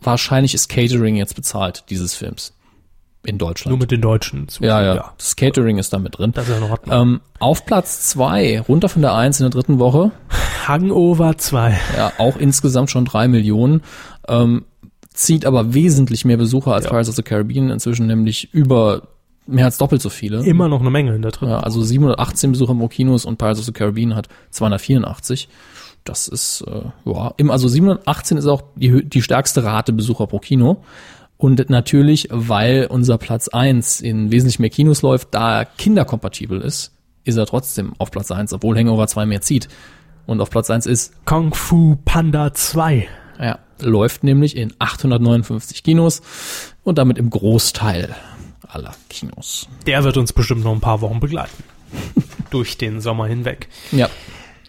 wahrscheinlich 0.00 0.54
ist 0.54 0.68
Catering 0.68 1.16
jetzt 1.16 1.34
bezahlt 1.34 1.84
dieses 1.90 2.14
Films 2.14 2.54
in 3.24 3.36
Deutschland. 3.38 3.70
Nur 3.72 3.78
mit 3.78 3.90
den 3.90 4.00
Deutschen. 4.00 4.48
zu- 4.48 4.62
ja, 4.64 4.82
ja, 4.82 5.12
Das 5.18 5.36
Catering 5.36 5.78
ist 5.78 5.92
damit 5.92 6.18
drin. 6.18 6.32
Das 6.32 6.48
ist 6.48 6.60
ja 6.60 6.66
Ordnung. 6.70 6.94
Ähm, 7.00 7.20
auf 7.40 7.66
Platz 7.66 8.08
zwei, 8.08 8.60
runter 8.60 8.88
von 8.88 9.02
der 9.02 9.14
Eins 9.14 9.40
in 9.40 9.44
der 9.44 9.50
dritten 9.50 9.78
Woche, 9.78 10.12
Hangover 10.66 11.36
2. 11.36 11.78
ja, 11.96 12.12
auch 12.18 12.36
insgesamt 12.36 12.90
schon 12.90 13.04
drei 13.04 13.28
Millionen, 13.28 13.82
ähm, 14.28 14.64
zieht 15.12 15.46
aber 15.46 15.74
wesentlich 15.74 16.24
mehr 16.24 16.36
Besucher 16.36 16.74
als 16.74 16.84
Ja. 16.84 16.90
Pirates 16.90 17.08
of 17.08 17.16
the 17.16 17.22
Caribbean, 17.22 17.70
inzwischen 17.70 18.06
nämlich 18.06 18.52
über 18.54 19.02
mehr 19.46 19.64
als 19.64 19.78
doppelt 19.78 20.02
so 20.02 20.10
viele. 20.10 20.44
Immer 20.44 20.68
noch 20.68 20.80
eine 20.80 20.90
Menge 20.90 21.14
in 21.14 21.22
der 21.22 21.30
dritten. 21.32 21.50
Ja, 21.50 21.60
also 21.60 21.82
718 21.82 22.52
Besucher 22.52 22.74
pro 22.74 22.88
Kinos 22.88 23.24
und 23.24 23.38
Pirates 23.38 23.58
of 23.60 23.64
the 23.64 23.72
Caribbean 23.72 24.14
hat 24.14 24.28
284. 24.50 25.48
Das 26.04 26.28
ist, 26.28 26.62
äh, 26.66 26.82
ja, 27.10 27.34
im, 27.36 27.50
also 27.50 27.66
718 27.68 28.36
ist 28.38 28.46
auch 28.46 28.62
die, 28.76 29.04
die 29.08 29.22
stärkste 29.22 29.64
Rate 29.64 29.92
Besucher 29.92 30.26
pro 30.26 30.38
Kino. 30.38 30.82
Und 31.38 31.70
natürlich, 31.70 32.28
weil 32.30 32.86
unser 32.90 33.16
Platz 33.16 33.46
eins 33.48 34.00
in 34.00 34.32
wesentlich 34.32 34.58
mehr 34.58 34.70
Kinos 34.70 35.02
läuft, 35.02 35.28
da 35.32 35.60
er 35.60 35.64
kinderkompatibel 35.64 36.60
ist, 36.60 36.92
ist 37.24 37.36
er 37.36 37.46
trotzdem 37.46 37.92
auf 37.98 38.10
Platz 38.10 38.32
eins, 38.32 38.52
obwohl 38.52 38.76
Hangover 38.76 39.06
2 39.06 39.24
mehr 39.24 39.40
zieht. 39.40 39.68
Und 40.26 40.40
auf 40.40 40.50
Platz 40.50 40.68
eins 40.68 40.84
ist, 40.84 41.24
Kung 41.24 41.54
Fu 41.54 41.96
Panda 42.04 42.52
2. 42.52 43.08
ja, 43.40 43.60
läuft 43.80 44.24
nämlich 44.24 44.56
in 44.56 44.74
859 44.80 45.84
Kinos 45.84 46.22
und 46.82 46.98
damit 46.98 47.18
im 47.18 47.30
Großteil 47.30 48.14
aller 48.66 48.94
Kinos. 49.08 49.68
Der 49.86 50.02
wird 50.04 50.16
uns 50.16 50.32
bestimmt 50.32 50.64
noch 50.64 50.72
ein 50.72 50.80
paar 50.80 51.00
Wochen 51.00 51.20
begleiten. 51.20 51.62
Durch 52.50 52.78
den 52.78 53.00
Sommer 53.00 53.26
hinweg. 53.26 53.68
Ja, 53.92 54.10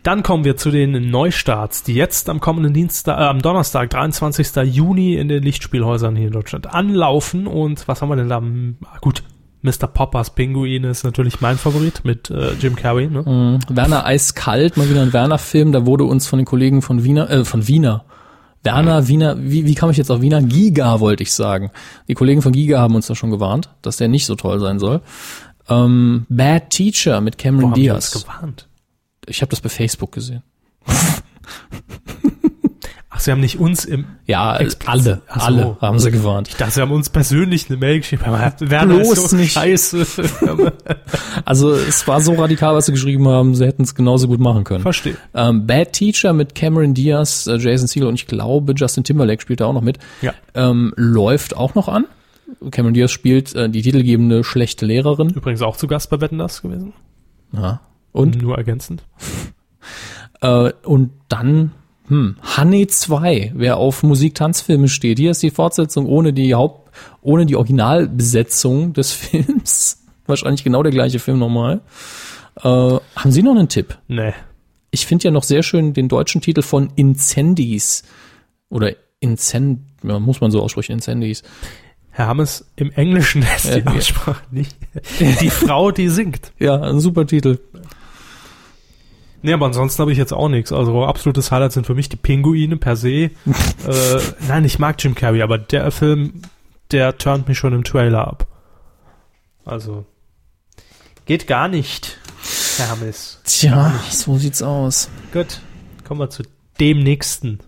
Dann 0.03 0.23
kommen 0.23 0.45
wir 0.45 0.55
zu 0.55 0.71
den 0.71 1.09
Neustarts, 1.11 1.84
die 1.84 1.93
jetzt 1.93 2.30
am 2.30 2.39
kommenden 2.39 2.73
Dienstag, 2.73 3.19
äh, 3.19 3.23
am 3.23 3.41
Donnerstag, 3.41 3.89
23. 3.89 4.63
Juni 4.63 5.15
in 5.15 5.27
den 5.27 5.43
Lichtspielhäusern 5.43 6.15
hier 6.15 6.27
in 6.27 6.34
Deutschland 6.34 6.73
anlaufen. 6.73 7.47
Und 7.47 7.88
was 7.88 8.01
haben 8.01 8.09
wir 8.09 8.15
denn 8.15 8.30
da? 8.30 8.41
Ah, 8.89 8.97
Gut, 9.01 9.23
Mr. 9.61 9.88
Poppers 9.88 10.30
Pinguin 10.30 10.85
ist 10.85 11.03
natürlich 11.03 11.41
mein 11.41 11.57
Favorit 11.57 12.05
mit 12.05 12.30
äh, 12.30 12.53
Jim 12.53 12.76
Carrey. 12.77 13.07
Ne? 13.07 13.23
Mhm. 13.23 13.59
Werner 13.76 14.05
Eiskalt, 14.05 14.77
mal 14.77 14.89
wieder 14.89 15.01
ein 15.01 15.11
Werner-Film. 15.11 15.73
Da 15.73 15.85
wurde 15.85 16.05
uns 16.05 16.27
von 16.27 16.39
den 16.39 16.45
Kollegen 16.45 16.81
von 16.81 17.03
Wiener, 17.03 17.30
äh, 17.30 17.43
von 17.43 17.67
Wiener. 17.67 18.05
Werner, 18.63 19.07
Wiener, 19.07 19.35
wie, 19.38 19.65
wie 19.65 19.76
kam 19.76 19.89
ich 19.89 19.97
jetzt 19.97 20.11
auf 20.11 20.21
Wiener? 20.21 20.41
Giga 20.41 20.99
wollte 21.01 21.23
ich 21.23 21.34
sagen. 21.34 21.71
Die 22.07 22.13
Kollegen 22.13 22.41
von 22.41 22.51
Giga 22.53 22.80
haben 22.80 22.95
uns 22.95 23.07
da 23.07 23.15
schon 23.15 23.31
gewarnt, 23.31 23.69
dass 23.81 23.97
der 23.97 24.07
nicht 24.07 24.26
so 24.26 24.35
toll 24.35 24.59
sein 24.59 24.80
soll. 24.80 25.01
Ähm, 25.69 26.26
Bad 26.30 26.69
Teacher 26.69 27.19
mit 27.21 27.38
Cameron 27.38 27.71
haben 27.71 27.73
die 27.81 27.89
uns 27.89 28.11
Diaz. 28.11 28.23
gewarnt? 28.23 28.68
Ich 29.30 29.41
habe 29.41 29.49
das 29.49 29.61
bei 29.61 29.69
Facebook 29.69 30.11
gesehen. 30.11 30.43
Ach, 33.11 33.19
sie 33.19 33.31
haben 33.31 33.41
nicht 33.41 33.60
uns 33.60 33.84
im... 33.85 34.06
Ja, 34.27 34.56
Explizit. 34.57 34.88
alle, 34.88 35.22
so. 35.34 35.41
alle 35.41 35.77
haben 35.81 35.99
sie 35.99 36.10
gewarnt. 36.11 36.47
Ich 36.47 36.56
dachte, 36.56 36.73
sie 36.73 36.81
haben 36.81 36.91
uns 36.91 37.10
persönlich 37.10 37.69
eine 37.69 37.77
Mail 37.77 37.99
geschrieben. 37.99 38.23
Aber 38.26 38.53
Werner 38.60 38.95
Bloß 38.95 39.11
ist 39.11 39.30
so 39.30 39.35
nicht. 39.35 39.53
scheiße. 39.53 40.06
Also 41.45 41.72
es 41.72 42.07
war 42.07 42.22
so 42.22 42.34
radikal, 42.34 42.76
was 42.76 42.85
sie 42.85 42.91
geschrieben 42.91 43.27
haben, 43.27 43.56
sie 43.56 43.65
hätten 43.65 43.84
es 43.84 43.95
genauso 43.95 44.27
gut 44.27 44.39
machen 44.39 44.64
können. 44.64 44.81
Verstehe. 44.81 45.15
Ähm, 45.34 45.65
Bad 45.65 45.93
Teacher 45.93 46.34
mit 46.34 46.53
Cameron 46.53 46.93
Diaz, 46.93 47.47
äh, 47.47 47.57
Jason 47.57 47.88
Segel 47.88 48.07
und 48.07 48.15
ich 48.15 48.27
glaube 48.27 48.73
Justin 48.76 49.03
Timberlake 49.03 49.41
spielt 49.41 49.60
da 49.61 49.65
auch 49.65 49.73
noch 49.73 49.81
mit. 49.81 49.97
Ja. 50.22 50.34
Ähm, 50.53 50.93
läuft 50.95 51.56
auch 51.57 51.76
noch 51.76 51.88
an. 51.88 52.06
Cameron 52.72 52.93
Diaz 52.93 53.11
spielt 53.11 53.56
äh, 53.56 53.69
die 53.69 53.81
titelgebende 53.81 54.43
schlechte 54.43 54.85
Lehrerin. 54.85 55.30
Übrigens 55.30 55.61
auch 55.61 55.77
zu 55.77 55.88
Gast 55.88 56.10
bei 56.10 56.22
Wetten, 56.22 56.38
das 56.38 56.61
gewesen. 56.61 56.93
Ja. 57.53 57.81
Und, 58.11 58.41
Nur 58.41 58.57
ergänzend. 58.57 59.03
äh, 60.41 60.72
und 60.84 61.11
dann, 61.30 61.72
hm, 62.07 62.38
Honey 62.57 62.88
2, 62.88 63.52
wer 63.56 63.77
auf 63.77 64.03
Musik-Tanzfilme 64.03 64.88
steht. 64.90 65.19
Hier 65.19 65.31
ist 65.31 65.44
die 65.44 65.52
Fortsetzung 65.52 66.06
ohne 66.07 66.34
die 66.34 66.56
Haupt, 66.56 66.90
ohne 67.22 67.45
die 67.45 67.56
Originalbesetzung 67.56 68.94
des 68.94 69.11
Films. 69.14 70.03
Wahrscheinlich 70.26 70.64
genau 70.64 70.84
der 70.84 70.91
gleiche 70.91 71.19
Film 71.19 71.40
nochmal. 71.40 71.81
Äh, 72.57 72.64
haben 72.64 73.31
Sie 73.31 73.44
noch 73.44 73.56
einen 73.56 73.69
Tipp? 73.69 73.98
Nee. 74.07 74.34
Ich 74.91 75.06
finde 75.06 75.26
ja 75.26 75.31
noch 75.31 75.44
sehr 75.44 75.61
schön 75.64 75.94
den 75.94 76.07
deutschen 76.07 76.41
Titel 76.41 76.61
von 76.61 76.90
Incendies. 76.95 78.03
Oder 78.69 78.94
Incend, 79.19 79.81
ja, 80.03 80.19
muss 80.19 80.41
man 80.41 80.49
so 80.52 80.61
aussprechen, 80.61 80.94
Incendies. 80.94 81.44
Herr 82.11 82.27
Hammes, 82.27 82.65
im 82.76 82.91
Englischen 82.91 83.44
ist 83.56 83.73
die 83.76 83.80
Ja. 83.80 83.86
Aussprache 83.91 84.44
nicht. 84.52 84.76
Die 85.19 85.49
Frau, 85.49 85.91
die 85.91 86.10
singt. 86.10 86.52
Ja, 86.60 86.80
ein 86.81 86.99
super 86.99 87.26
Titel. 87.27 87.60
Nee, 89.41 89.53
aber 89.53 89.67
ansonsten 89.67 90.01
habe 90.01 90.11
ich 90.11 90.17
jetzt 90.17 90.33
auch 90.33 90.49
nichts. 90.49 90.71
Also 90.71 91.05
absolutes 91.05 91.51
Highlight 91.51 91.71
sind 91.71 91.85
für 91.85 91.95
mich 91.95 92.09
die 92.09 92.17
Pinguine 92.17 92.77
per 92.77 92.95
se. 92.95 93.09
äh, 93.15 93.31
nein, 94.47 94.65
ich 94.65 94.79
mag 94.79 95.01
Jim 95.01 95.15
Carrey, 95.15 95.41
aber 95.41 95.57
der 95.57 95.91
Film, 95.91 96.41
der 96.91 97.17
turnt 97.17 97.47
mich 97.47 97.57
schon 97.57 97.73
im 97.73 97.83
Trailer 97.83 98.27
ab. 98.27 98.47
Also 99.65 100.05
geht 101.25 101.47
gar 101.47 101.67
nicht. 101.67 102.17
Hermes. 102.77 103.41
Tja, 103.45 103.93
so 104.09 104.37
sieht's 104.37 104.61
aus. 104.61 105.09
Gut, 105.31 105.61
kommen 106.07 106.19
wir 106.19 106.29
zu 106.29 106.43
dem 106.79 107.03
nächsten. 107.03 107.59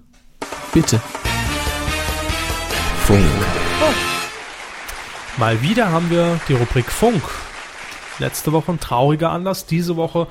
Bitte. 0.74 1.02
Funk. 3.06 3.26
Mal 5.38 5.62
wieder 5.62 5.92
haben 5.92 6.10
wir 6.10 6.40
die 6.48 6.54
Rubrik 6.54 6.92
Funk. 6.92 7.24
Letzte 8.20 8.52
Woche 8.52 8.72
ein 8.72 8.80
trauriger 8.80 9.32
Anlass, 9.32 9.66
diese 9.66 9.96
Woche 9.96 10.28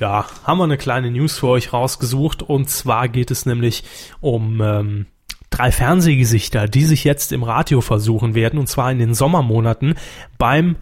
ja, 0.00 0.26
haben 0.44 0.58
wir 0.58 0.64
eine 0.64 0.78
kleine 0.78 1.10
News 1.10 1.38
für 1.38 1.48
euch 1.48 1.72
rausgesucht 1.72 2.42
und 2.42 2.68
zwar 2.68 3.08
geht 3.08 3.30
es 3.30 3.46
nämlich 3.46 3.84
um 4.20 4.60
ähm, 4.62 5.06
drei 5.50 5.70
Fernsehgesichter, 5.72 6.66
die 6.68 6.84
sich 6.84 7.04
jetzt 7.04 7.32
im 7.32 7.42
Radio 7.42 7.80
versuchen 7.80 8.34
werden 8.34 8.58
und 8.58 8.66
zwar 8.68 8.90
in 8.90 8.98
den 8.98 9.14
Sommermonaten 9.14 9.94
beim 10.38 10.76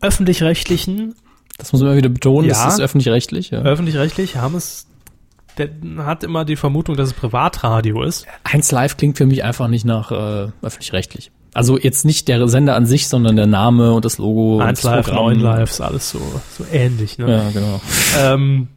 öffentlich-rechtlichen, 0.00 1.14
Das 1.58 1.72
muss 1.72 1.80
man 1.80 1.88
immer 1.90 1.96
wieder 1.98 2.08
betonen, 2.08 2.48
Ja. 2.48 2.64
das 2.64 2.74
ist 2.74 2.80
öffentlich-rechtlich. 2.80 3.50
Ja. 3.50 3.60
öffentlich-rechtlich 3.62 4.36
haben 4.36 4.54
es, 4.56 4.86
der 5.58 5.70
hat 5.98 6.22
immer 6.24 6.44
die 6.44 6.56
Vermutung, 6.56 6.96
dass 6.96 7.08
es 7.08 7.14
Privatradio 7.14 8.02
ist. 8.02 8.26
Eins 8.44 8.70
Live 8.72 8.96
klingt 8.96 9.16
für 9.16 9.26
mich 9.26 9.42
einfach 9.44 9.68
nicht 9.68 9.84
nach 9.84 10.10
äh, 10.12 10.50
öffentlich-rechtlich. 10.62 11.30
Also 11.56 11.78
jetzt 11.78 12.04
nicht 12.04 12.28
der 12.28 12.46
Sender 12.48 12.76
an 12.76 12.84
sich, 12.84 13.08
sondern 13.08 13.36
der 13.36 13.46
Name 13.46 13.92
und 13.92 14.04
das 14.04 14.18
Logo. 14.18 14.56
und 14.56 14.62
1 14.62 14.82
das 14.82 14.90
Live, 14.90 15.06
Programm. 15.06 15.24
9 15.24 15.40
Lives, 15.40 15.80
alles 15.80 16.10
so, 16.10 16.20
so 16.56 16.64
ähnlich. 16.70 17.18
Ne? 17.18 17.30
Ja, 17.30 17.50
genau. 17.50 17.80
Ähm, 18.20 18.68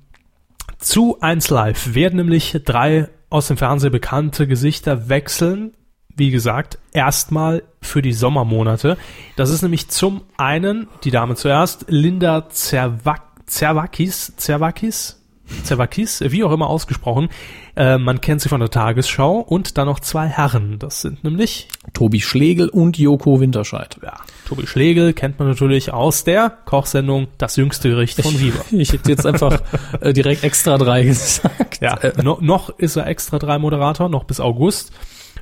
zu 0.78 1.20
1 1.20 1.50
Live 1.50 1.94
werden 1.94 2.18
nämlich 2.18 2.58
drei 2.64 3.10
aus 3.30 3.48
dem 3.48 3.58
Fernsehen 3.58 3.92
bekannte 3.92 4.48
Gesichter 4.48 5.10
wechseln. 5.10 5.74
Wie 6.16 6.32
gesagt, 6.32 6.80
erstmal 6.94 7.64
für 7.82 8.02
die 8.02 8.14
Sommermonate. 8.14 8.98
Das 9.36 9.50
ist 9.50 9.62
nämlich 9.62 9.90
zum 9.90 10.22
einen 10.38 10.88
die 11.04 11.12
Dame 11.12 11.36
zuerst, 11.36 11.86
Linda 11.90 12.50
Zerwak 12.50 13.24
Zerwakis, 13.46 14.34
Zerwakis, 14.38 15.19
Zerwakis, 15.64 16.22
wie 16.28 16.44
auch 16.44 16.52
immer 16.52 16.68
ausgesprochen. 16.68 17.30
Äh, 17.76 17.98
man 17.98 18.22
kennt 18.22 18.42
sie 18.42 18.50
von 18.50 18.60
der 18.60 18.70
Tagesschau 18.70 19.40
und 19.40 19.78
dann 19.78 19.88
noch 19.88 20.00
zwei 20.00 20.28
Herren. 20.28 20.80
Das 20.80 21.02
sind 21.02 21.24
nämlich 21.24 21.68
Tobi 21.94 22.22
Schlegel 22.22 22.70
und 22.70 22.98
Joko 22.98 23.40
Winterscheid. 23.40 23.98
ja, 24.04 24.18
Tobi 24.48 24.68
Schlegel 24.68 25.14
kennt 25.14 25.40
man 25.40 25.48
natürlich 25.48 25.94
aus 25.94 26.24
der 26.24 26.50
Kochsendung 26.66 27.28
Das 27.38 27.56
jüngste 27.56 27.90
Gericht 27.90 28.22
von 28.22 28.40
Viva. 28.40 28.64
Ich 28.72 28.94
hätte 28.94 29.10
jetzt 29.10 29.26
einfach 29.26 29.62
äh, 30.02 30.14
direkt 30.14 30.44
extra 30.44 30.78
drei 30.78 31.04
gesagt. 31.04 31.82
Ja, 31.82 31.98
no, 32.22 32.38
noch 32.42 32.70
ist 32.78 32.96
er 32.96 33.08
extra 33.08 33.40
drei 33.40 33.60
Moderator, 33.60 34.10
noch 34.10 34.24
bis 34.26 34.40
August. 34.40 34.92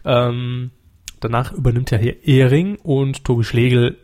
Ähm, 0.06 0.72
danach 1.20 1.52
übernimmt 1.52 1.92
ja 1.92 1.98
hier 1.98 2.24
Ehring 2.26 2.76
und 2.78 3.24
Tobi 3.24 3.44
Schlegel, 3.44 3.98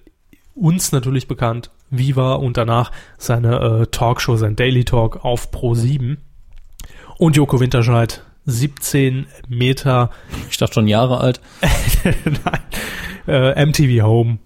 uns 0.56 0.92
natürlich 0.92 1.28
bekannt, 1.28 1.72
Viva 1.98 2.34
und 2.34 2.58
danach 2.58 2.92
seine 3.18 3.60
äh, 3.60 3.88
Talkshow, 3.88 4.36
sein 4.36 4.56
Daily 4.56 4.84
Talk 4.84 5.24
auf 5.24 5.52
Pro 5.52 5.76
7. 5.76 6.18
Und 7.18 7.36
Joko 7.36 7.60
Winterscheid, 7.60 8.24
17 8.46 9.28
Meter 9.48 10.10
Ich 10.50 10.58
dachte 10.58 10.74
schon 10.74 10.88
Jahre 10.88 11.20
alt. 11.20 11.42
Nein, 12.04 12.62
äh, 13.28 13.66
MTV 13.66 14.04
Home. 14.04 14.40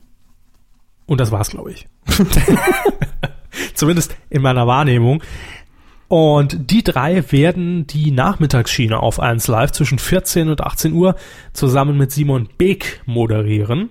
Und 1.05 1.21
das 1.21 1.31
war's, 1.31 1.49
glaube 1.49 1.71
ich. 1.71 1.87
Zumindest 3.73 4.15
in 4.29 4.41
meiner 4.41 4.67
Wahrnehmung. 4.67 5.23
Und 6.09 6.71
die 6.71 6.83
drei 6.83 7.31
werden 7.31 7.85
die 7.87 8.11
Nachmittagsschiene 8.11 8.99
auf 8.99 9.19
1 9.19 9.47
Live 9.47 9.71
zwischen 9.71 9.99
14 9.99 10.49
und 10.49 10.61
18 10.61 10.93
Uhr 10.93 11.15
zusammen 11.53 11.97
mit 11.97 12.11
Simon 12.11 12.47
Beek 12.57 13.01
moderieren. 13.05 13.89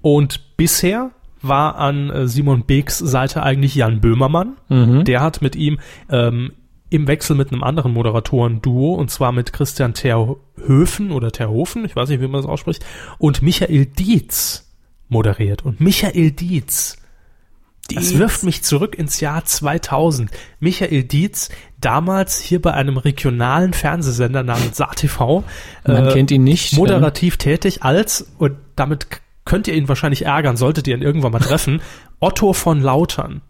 Und 0.00 0.56
bisher 0.56 1.10
war 1.42 1.76
an 1.76 2.10
äh, 2.10 2.28
Simon 2.28 2.64
Beeks 2.64 2.98
Seite 2.98 3.42
eigentlich 3.42 3.74
Jan 3.74 4.00
Böhmermann. 4.00 4.56
Der 5.04 5.20
hat 5.20 5.42
mit 5.42 5.56
ihm 5.56 5.78
ähm, 6.10 6.52
im 6.90 7.06
Wechsel 7.06 7.36
mit 7.36 7.52
einem 7.52 7.62
anderen 7.62 7.92
Moderatoren-Duo, 7.92 8.94
und 8.94 9.10
zwar 9.10 9.32
mit 9.32 9.52
Christian 9.52 9.94
Terhöfen 9.94 11.12
oder 11.12 11.30
Terhofen, 11.30 11.84
ich 11.84 11.94
weiß 11.94 12.08
nicht, 12.08 12.20
wie 12.20 12.26
man 12.26 12.42
das 12.42 12.50
ausspricht, 12.50 12.84
und 13.18 13.42
Michael 13.42 13.86
Dietz 13.86 14.68
moderiert. 15.08 15.64
Und 15.64 15.80
Michael 15.80 16.32
Dietz, 16.32 16.96
das 17.94 18.18
wirft 18.18 18.42
mich 18.44 18.62
zurück 18.62 18.96
ins 18.96 19.20
Jahr 19.20 19.44
2000. 19.44 20.30
Michael 20.58 21.04
Dietz, 21.04 21.48
damals 21.80 22.40
hier 22.40 22.60
bei 22.60 22.72
einem 22.74 22.96
regionalen 22.96 23.72
Fernsehsender 23.72 24.42
namens 24.42 24.76
SaTV, 24.76 25.44
Man 25.86 26.06
äh, 26.08 26.12
kennt 26.12 26.30
ihn 26.32 26.44
nicht. 26.44 26.72
moderativ 26.74 27.36
tätig 27.36 27.82
als, 27.82 28.32
und 28.38 28.56
damit 28.76 29.06
könnt 29.44 29.68
ihr 29.68 29.74
ihn 29.74 29.88
wahrscheinlich 29.88 30.26
ärgern, 30.26 30.56
solltet 30.56 30.86
ihr 30.86 30.96
ihn 30.96 31.02
irgendwann 31.02 31.32
mal 31.32 31.40
treffen, 31.40 31.80
Otto 32.20 32.52
von 32.52 32.80
Lautern. 32.80 33.42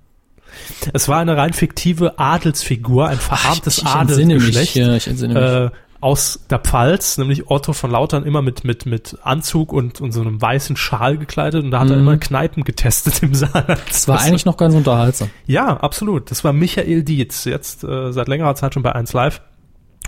Es 0.92 1.08
war 1.08 1.20
eine 1.20 1.36
rein 1.36 1.52
fiktive 1.52 2.18
Adelsfigur, 2.18 3.08
ein 3.08 3.18
verarmtes 3.18 3.78
ich, 3.78 3.84
ich 3.84 3.84
mich. 3.84 3.94
Adelsgeschlecht 3.94 4.74
Ja, 4.76 4.94
ich 4.94 5.06
entsinne 5.06 5.34
mich. 5.34 5.42
äh, 5.42 5.70
aus 6.00 6.46
der 6.48 6.58
Pfalz, 6.58 7.18
nämlich 7.18 7.50
Otto 7.50 7.72
von 7.74 7.90
Lautern 7.90 8.24
immer 8.24 8.40
mit, 8.40 8.64
mit, 8.64 8.86
mit 8.86 9.18
Anzug 9.22 9.72
und, 9.72 10.00
und 10.00 10.12
so 10.12 10.22
einem 10.22 10.40
weißen 10.40 10.76
Schal 10.76 11.18
gekleidet 11.18 11.62
und 11.62 11.70
da 11.70 11.80
hat 11.80 11.90
er 11.90 11.98
immer 11.98 12.16
Kneipen 12.16 12.64
getestet 12.64 13.22
im 13.22 13.34
Saal. 13.34 13.64
Mhm. 13.68 13.74
Das 13.86 14.08
war 14.08 14.20
eigentlich 14.20 14.46
noch 14.46 14.56
ganz 14.56 14.74
unterhaltsam. 14.74 15.28
Ja, 15.46 15.76
absolut. 15.76 16.30
Das 16.30 16.42
war 16.42 16.52
Michael 16.54 17.02
Dietz, 17.02 17.44
jetzt 17.44 17.84
äh, 17.84 18.12
seit 18.12 18.28
längerer 18.28 18.54
Zeit 18.54 18.72
schon 18.74 18.82
bei 18.82 18.94
1 18.94 19.12
Live 19.12 19.42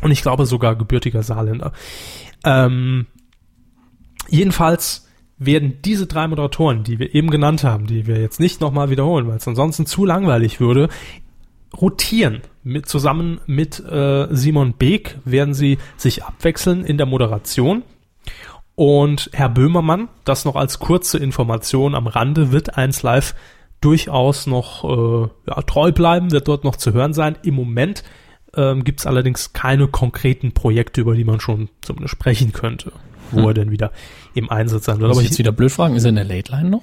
und 0.01 0.11
ich 0.11 0.23
glaube 0.23 0.47
sogar 0.47 0.77
gebürtiger 0.77 1.23
Saarländer. 1.23 1.73
Ähm, 2.45 3.07
jedenfalls 4.29 5.07
werden 5.47 5.79
diese 5.85 6.07
drei 6.07 6.27
Moderatoren, 6.29 6.85
die 6.85 6.99
wir 6.99 7.15
eben 7.15 7.31
genannt 7.31 7.65
haben, 7.65 7.87
die 7.87 8.07
wir 8.07 8.21
jetzt 8.21 8.41
nicht 8.41 8.61
nochmal 8.61 8.91
wiederholen, 8.91 9.29
weil 9.29 9.37
es 9.37 9.49
ansonsten 9.49 9.87
zu 9.87 10.05
langweilig 10.05 10.61
würde, 10.61 10.89
rotieren. 11.81 12.43
Mit, 12.65 12.87
zusammen 12.87 13.41
mit 13.47 13.81
äh, 13.81 14.29
Simon 14.31 14.75
Beek 14.75 15.19
werden 15.25 15.55
sie 15.55 15.79
sich 15.97 16.25
abwechseln 16.25 16.85
in 16.85 16.97
der 16.97 17.07
Moderation. 17.07 17.83
Und 18.75 19.31
Herr 19.33 19.49
Böhmermann, 19.49 20.09
das 20.25 20.45
noch 20.45 20.57
als 20.57 20.79
kurze 20.79 21.19
Information 21.19 21.95
am 21.95 22.07
Rande, 22.07 22.53
wird 22.53 22.77
eins 22.77 23.03
live 23.03 23.35
durchaus 23.81 24.47
noch 24.47 24.85
äh, 24.85 25.29
ja, 25.47 25.63
treu 25.63 25.93
bleiben, 25.93 26.31
wird 26.31 26.49
dort 26.49 26.65
noch 26.65 26.77
zu 26.77 26.93
hören 26.93 27.13
sein. 27.13 27.37
Im 27.43 27.55
Moment 27.55 28.05
ähm, 28.57 28.85
gibt 28.85 29.01
es 29.01 29.07
allerdings 29.07 29.53
keine 29.53 29.89
konkreten 29.89 30.53
Projekte, 30.53 31.01
über 31.01 31.15
die 31.15 31.25
man 31.25 31.41
schon 31.41 31.69
zumindest 31.81 32.13
sprechen 32.13 32.53
könnte, 32.53 32.93
wo 33.33 33.49
er 33.49 33.55
denn 33.55 33.71
wieder 33.71 33.91
im 34.35 34.51
Einsatz 34.51 34.85
sein 34.85 35.01
wird. 35.01 35.11
Aber 35.11 35.21
ich 35.21 35.29
jetzt 35.29 35.39
wieder 35.39 35.53
blöd 35.53 35.73
fragen, 35.73 35.97
ist 35.97 36.05
er 36.05 36.11
in 36.11 36.17
der 36.17 36.25
Late 36.25 36.53
Line 36.53 36.71
noch? 36.71 36.83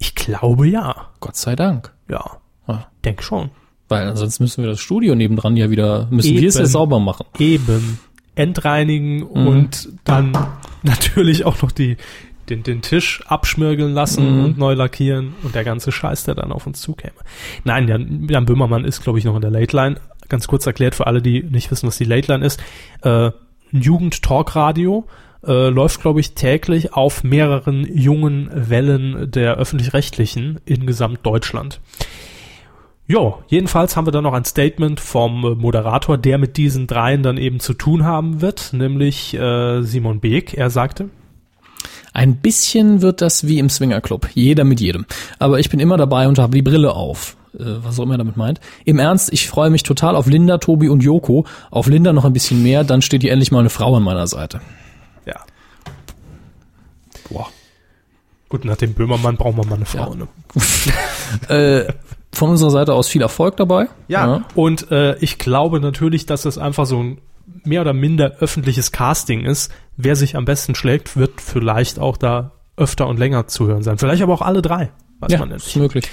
ich 0.00 0.14
glaube 0.14 0.68
ja. 0.68 1.08
Gott 1.20 1.36
sei 1.36 1.56
Dank. 1.56 1.92
Ja, 2.08 2.38
Ah. 2.68 2.84
denk 3.04 3.22
schon. 3.22 3.50
Weil 3.88 4.06
ansonsten 4.08 4.44
müssen 4.44 4.62
wir 4.62 4.70
das 4.70 4.78
Studio 4.80 5.14
nebendran 5.14 5.56
ja 5.56 5.70
wieder, 5.70 6.06
müssen 6.10 6.36
wir 6.36 6.48
es 6.48 6.56
ja 6.58 6.66
sauber 6.66 7.00
machen. 7.00 7.26
Eben. 7.38 7.98
Entreinigen 8.34 9.22
und 9.24 9.88
dann 10.04 10.32
natürlich 10.84 11.44
auch 11.46 11.60
noch 11.62 11.72
die, 11.72 11.96
den, 12.48 12.62
den 12.62 12.82
Tisch 12.82 13.22
abschmirgeln 13.26 13.92
lassen 13.92 14.44
und 14.44 14.58
neu 14.58 14.74
lackieren 14.74 15.34
und 15.42 15.54
der 15.56 15.64
ganze 15.64 15.90
Scheiß, 15.90 16.24
der 16.24 16.34
dann 16.36 16.52
auf 16.52 16.66
uns 16.66 16.80
zukäme. 16.80 17.14
Nein, 17.64 17.88
Jan, 17.88 18.28
Jan 18.28 18.44
Böhmermann 18.44 18.84
ist, 18.84 19.02
glaube 19.02 19.18
ich, 19.18 19.24
noch 19.24 19.34
in 19.34 19.40
der 19.40 19.50
Late 19.50 19.74
Line. 19.74 19.96
Ganz 20.28 20.46
kurz 20.46 20.66
erklärt 20.66 20.94
für 20.94 21.06
alle, 21.08 21.20
die 21.22 21.42
nicht 21.42 21.70
wissen, 21.70 21.86
was 21.88 21.98
die 21.98 22.04
Late 22.04 22.30
Line 22.32 22.44
ist. 22.46 22.60
Äh, 23.02 23.30
ein 23.72 23.82
Jugend-Talk-Radio 23.82 25.06
äh, 25.46 25.68
läuft, 25.68 26.00
glaube 26.00 26.20
ich, 26.20 26.34
täglich 26.34 26.92
auf 26.92 27.24
mehreren 27.24 27.86
jungen 27.92 28.50
Wellen 28.52 29.30
der 29.30 29.56
öffentlich-rechtlichen 29.56 30.60
in 30.64 30.86
Gesamtdeutschland. 30.86 31.80
Ja, 33.06 33.38
jedenfalls 33.46 33.96
haben 33.96 34.06
wir 34.06 34.10
dann 34.10 34.24
noch 34.24 34.34
ein 34.34 34.44
Statement 34.44 35.00
vom 35.00 35.40
Moderator, 35.58 36.18
der 36.18 36.36
mit 36.36 36.58
diesen 36.58 36.86
dreien 36.86 37.22
dann 37.22 37.38
eben 37.38 37.58
zu 37.58 37.72
tun 37.72 38.04
haben 38.04 38.42
wird, 38.42 38.74
nämlich 38.74 39.32
äh, 39.32 39.80
Simon 39.80 40.20
Beek. 40.20 40.52
Er 40.52 40.68
sagte, 40.68 41.08
Ein 42.12 42.36
bisschen 42.36 43.00
wird 43.00 43.22
das 43.22 43.46
wie 43.46 43.60
im 43.60 43.70
Swinger 43.70 44.02
Club. 44.02 44.28
Jeder 44.34 44.64
mit 44.64 44.80
jedem. 44.80 45.06
Aber 45.38 45.58
ich 45.58 45.70
bin 45.70 45.80
immer 45.80 45.96
dabei 45.96 46.28
und 46.28 46.38
habe 46.38 46.54
die 46.54 46.62
Brille 46.62 46.92
auf. 46.92 47.38
Äh, 47.58 47.64
was 47.82 47.98
auch 47.98 48.02
immer 48.02 48.14
er 48.14 48.18
damit 48.18 48.36
meint. 48.36 48.60
Im 48.84 48.98
Ernst, 48.98 49.32
ich 49.32 49.48
freue 49.48 49.70
mich 49.70 49.84
total 49.84 50.14
auf 50.14 50.26
Linda, 50.26 50.58
Tobi 50.58 50.88
und 50.88 51.02
Joko. 51.02 51.46
Auf 51.70 51.86
Linda 51.86 52.12
noch 52.12 52.24
ein 52.24 52.32
bisschen 52.32 52.62
mehr, 52.62 52.84
dann 52.84 53.00
steht 53.02 53.22
hier 53.22 53.32
endlich 53.32 53.52
mal 53.52 53.60
eine 53.60 53.70
Frau 53.70 53.96
an 53.96 54.02
meiner 54.02 54.26
Seite. 54.26 54.60
Ja. 57.30 57.36
Boah. 57.36 57.48
Gut, 58.48 58.64
nach 58.64 58.76
dem 58.76 58.94
Böhmermann 58.94 59.36
brauchen 59.36 59.58
wir 59.58 59.66
mal 59.66 59.74
eine 59.76 59.84
Frau. 59.84 60.10
Ja. 60.10 60.16
Ne? 60.16 60.28
Äh, 61.48 61.92
von 62.32 62.48
unserer 62.50 62.70
Seite 62.70 62.94
aus 62.94 63.08
viel 63.08 63.20
Erfolg 63.20 63.58
dabei. 63.58 63.88
Ja, 64.08 64.44
und 64.54 64.90
äh, 64.90 65.16
ich 65.18 65.36
glaube 65.38 65.78
natürlich, 65.78 66.24
dass 66.24 66.46
es 66.46 66.56
einfach 66.56 66.86
so 66.86 67.02
ein 67.02 67.18
mehr 67.64 67.82
oder 67.82 67.92
minder 67.92 68.36
öffentliches 68.40 68.92
Casting 68.92 69.44
ist. 69.44 69.70
Wer 69.98 70.16
sich 70.16 70.36
am 70.36 70.46
besten 70.46 70.74
schlägt, 70.74 71.18
wird 71.18 71.40
vielleicht 71.42 71.98
auch 71.98 72.16
da 72.16 72.52
öfter 72.78 73.06
und 73.08 73.18
länger 73.18 73.46
zu 73.46 73.66
hören 73.66 73.82
sein. 73.82 73.98
Vielleicht 73.98 74.22
aber 74.22 74.32
auch 74.32 74.40
alle 74.42 74.62
drei. 74.62 74.90
Weiß 75.20 75.32
Ja, 75.32 75.38
man 75.40 75.50
ist 75.50 75.66
nicht. 75.66 75.76
möglich. 75.76 76.08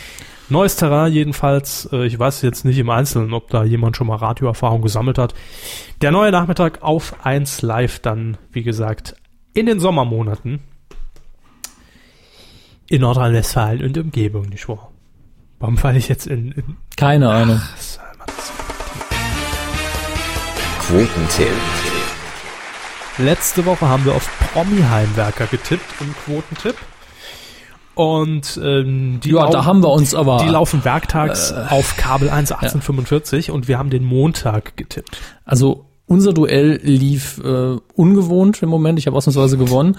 Neues 0.50 0.76
Terrain 0.76 1.14
jedenfalls. 1.14 1.88
Äh, 1.94 2.06
ich 2.08 2.20
weiß 2.20 2.42
jetzt 2.42 2.66
nicht 2.66 2.78
im 2.78 2.90
Einzelnen, 2.90 3.34
ob 3.34 3.50
da 3.50 3.64
jemand 3.64 3.96
schon 3.96 4.08
mal 4.08 4.18
Radioerfahrung 4.18 4.82
gesammelt 4.82 5.18
hat. 5.18 5.34
Der 6.02 6.12
neue 6.12 6.32
Nachmittag 6.32 6.82
auf 6.84 7.16
1 7.24 7.62
Live 7.62 8.00
dann, 8.00 8.38
wie 8.52 8.64
gesagt, 8.64 9.16
in 9.54 9.66
den 9.66 9.80
Sommermonaten 9.80 10.60
in 12.88 13.02
Nordrhein-Westfalen 13.02 13.84
und 13.84 13.98
Umgebung, 13.98 14.48
nicht 14.50 14.68
wahr? 14.70 14.92
Warum 15.60 15.78
falle 15.78 15.98
ich 15.98 16.08
jetzt 16.08 16.28
in, 16.28 16.52
in 16.52 16.78
Keine 16.98 17.30
Ahnung. 17.30 17.62
Quotentipp. 20.82 21.48
Letzte 23.18 23.66
Woche 23.66 23.88
haben 23.88 24.06
wir 24.06 24.14
auf 24.14 24.30
Promi-Heimwerker 24.54 25.48
getippt 25.48 25.86
im 26.02 26.14
Quotentipp. 26.26 26.76
Und 27.96 28.60
ähm, 28.62 29.22
die, 29.24 29.30
Ja, 29.32 29.50
da 29.50 29.64
haben 29.64 29.82
wir 29.82 29.90
uns 29.90 30.14
aber- 30.14 30.44
die 30.44 30.50
laufen 30.50 30.84
werktags 30.84 31.54
auf 31.54 31.96
Kabel 31.96 32.30
1 32.30 32.52
1845 32.52 33.52
und 33.52 33.70
wir 33.70 33.78
haben 33.80 33.90
den 33.90 34.04
Montag 34.04 34.76
getippt. 34.76 35.18
Also 35.46 35.86
unser 36.06 36.34
Duell 36.34 36.80
lief 36.84 37.40
äh, 37.44 37.78
ungewohnt 37.96 38.62
im 38.62 38.70
Moment. 38.70 39.00
Ich 39.00 39.08
habe 39.08 39.16
ausnahmsweise 39.16 39.58
gewonnen. 39.58 39.98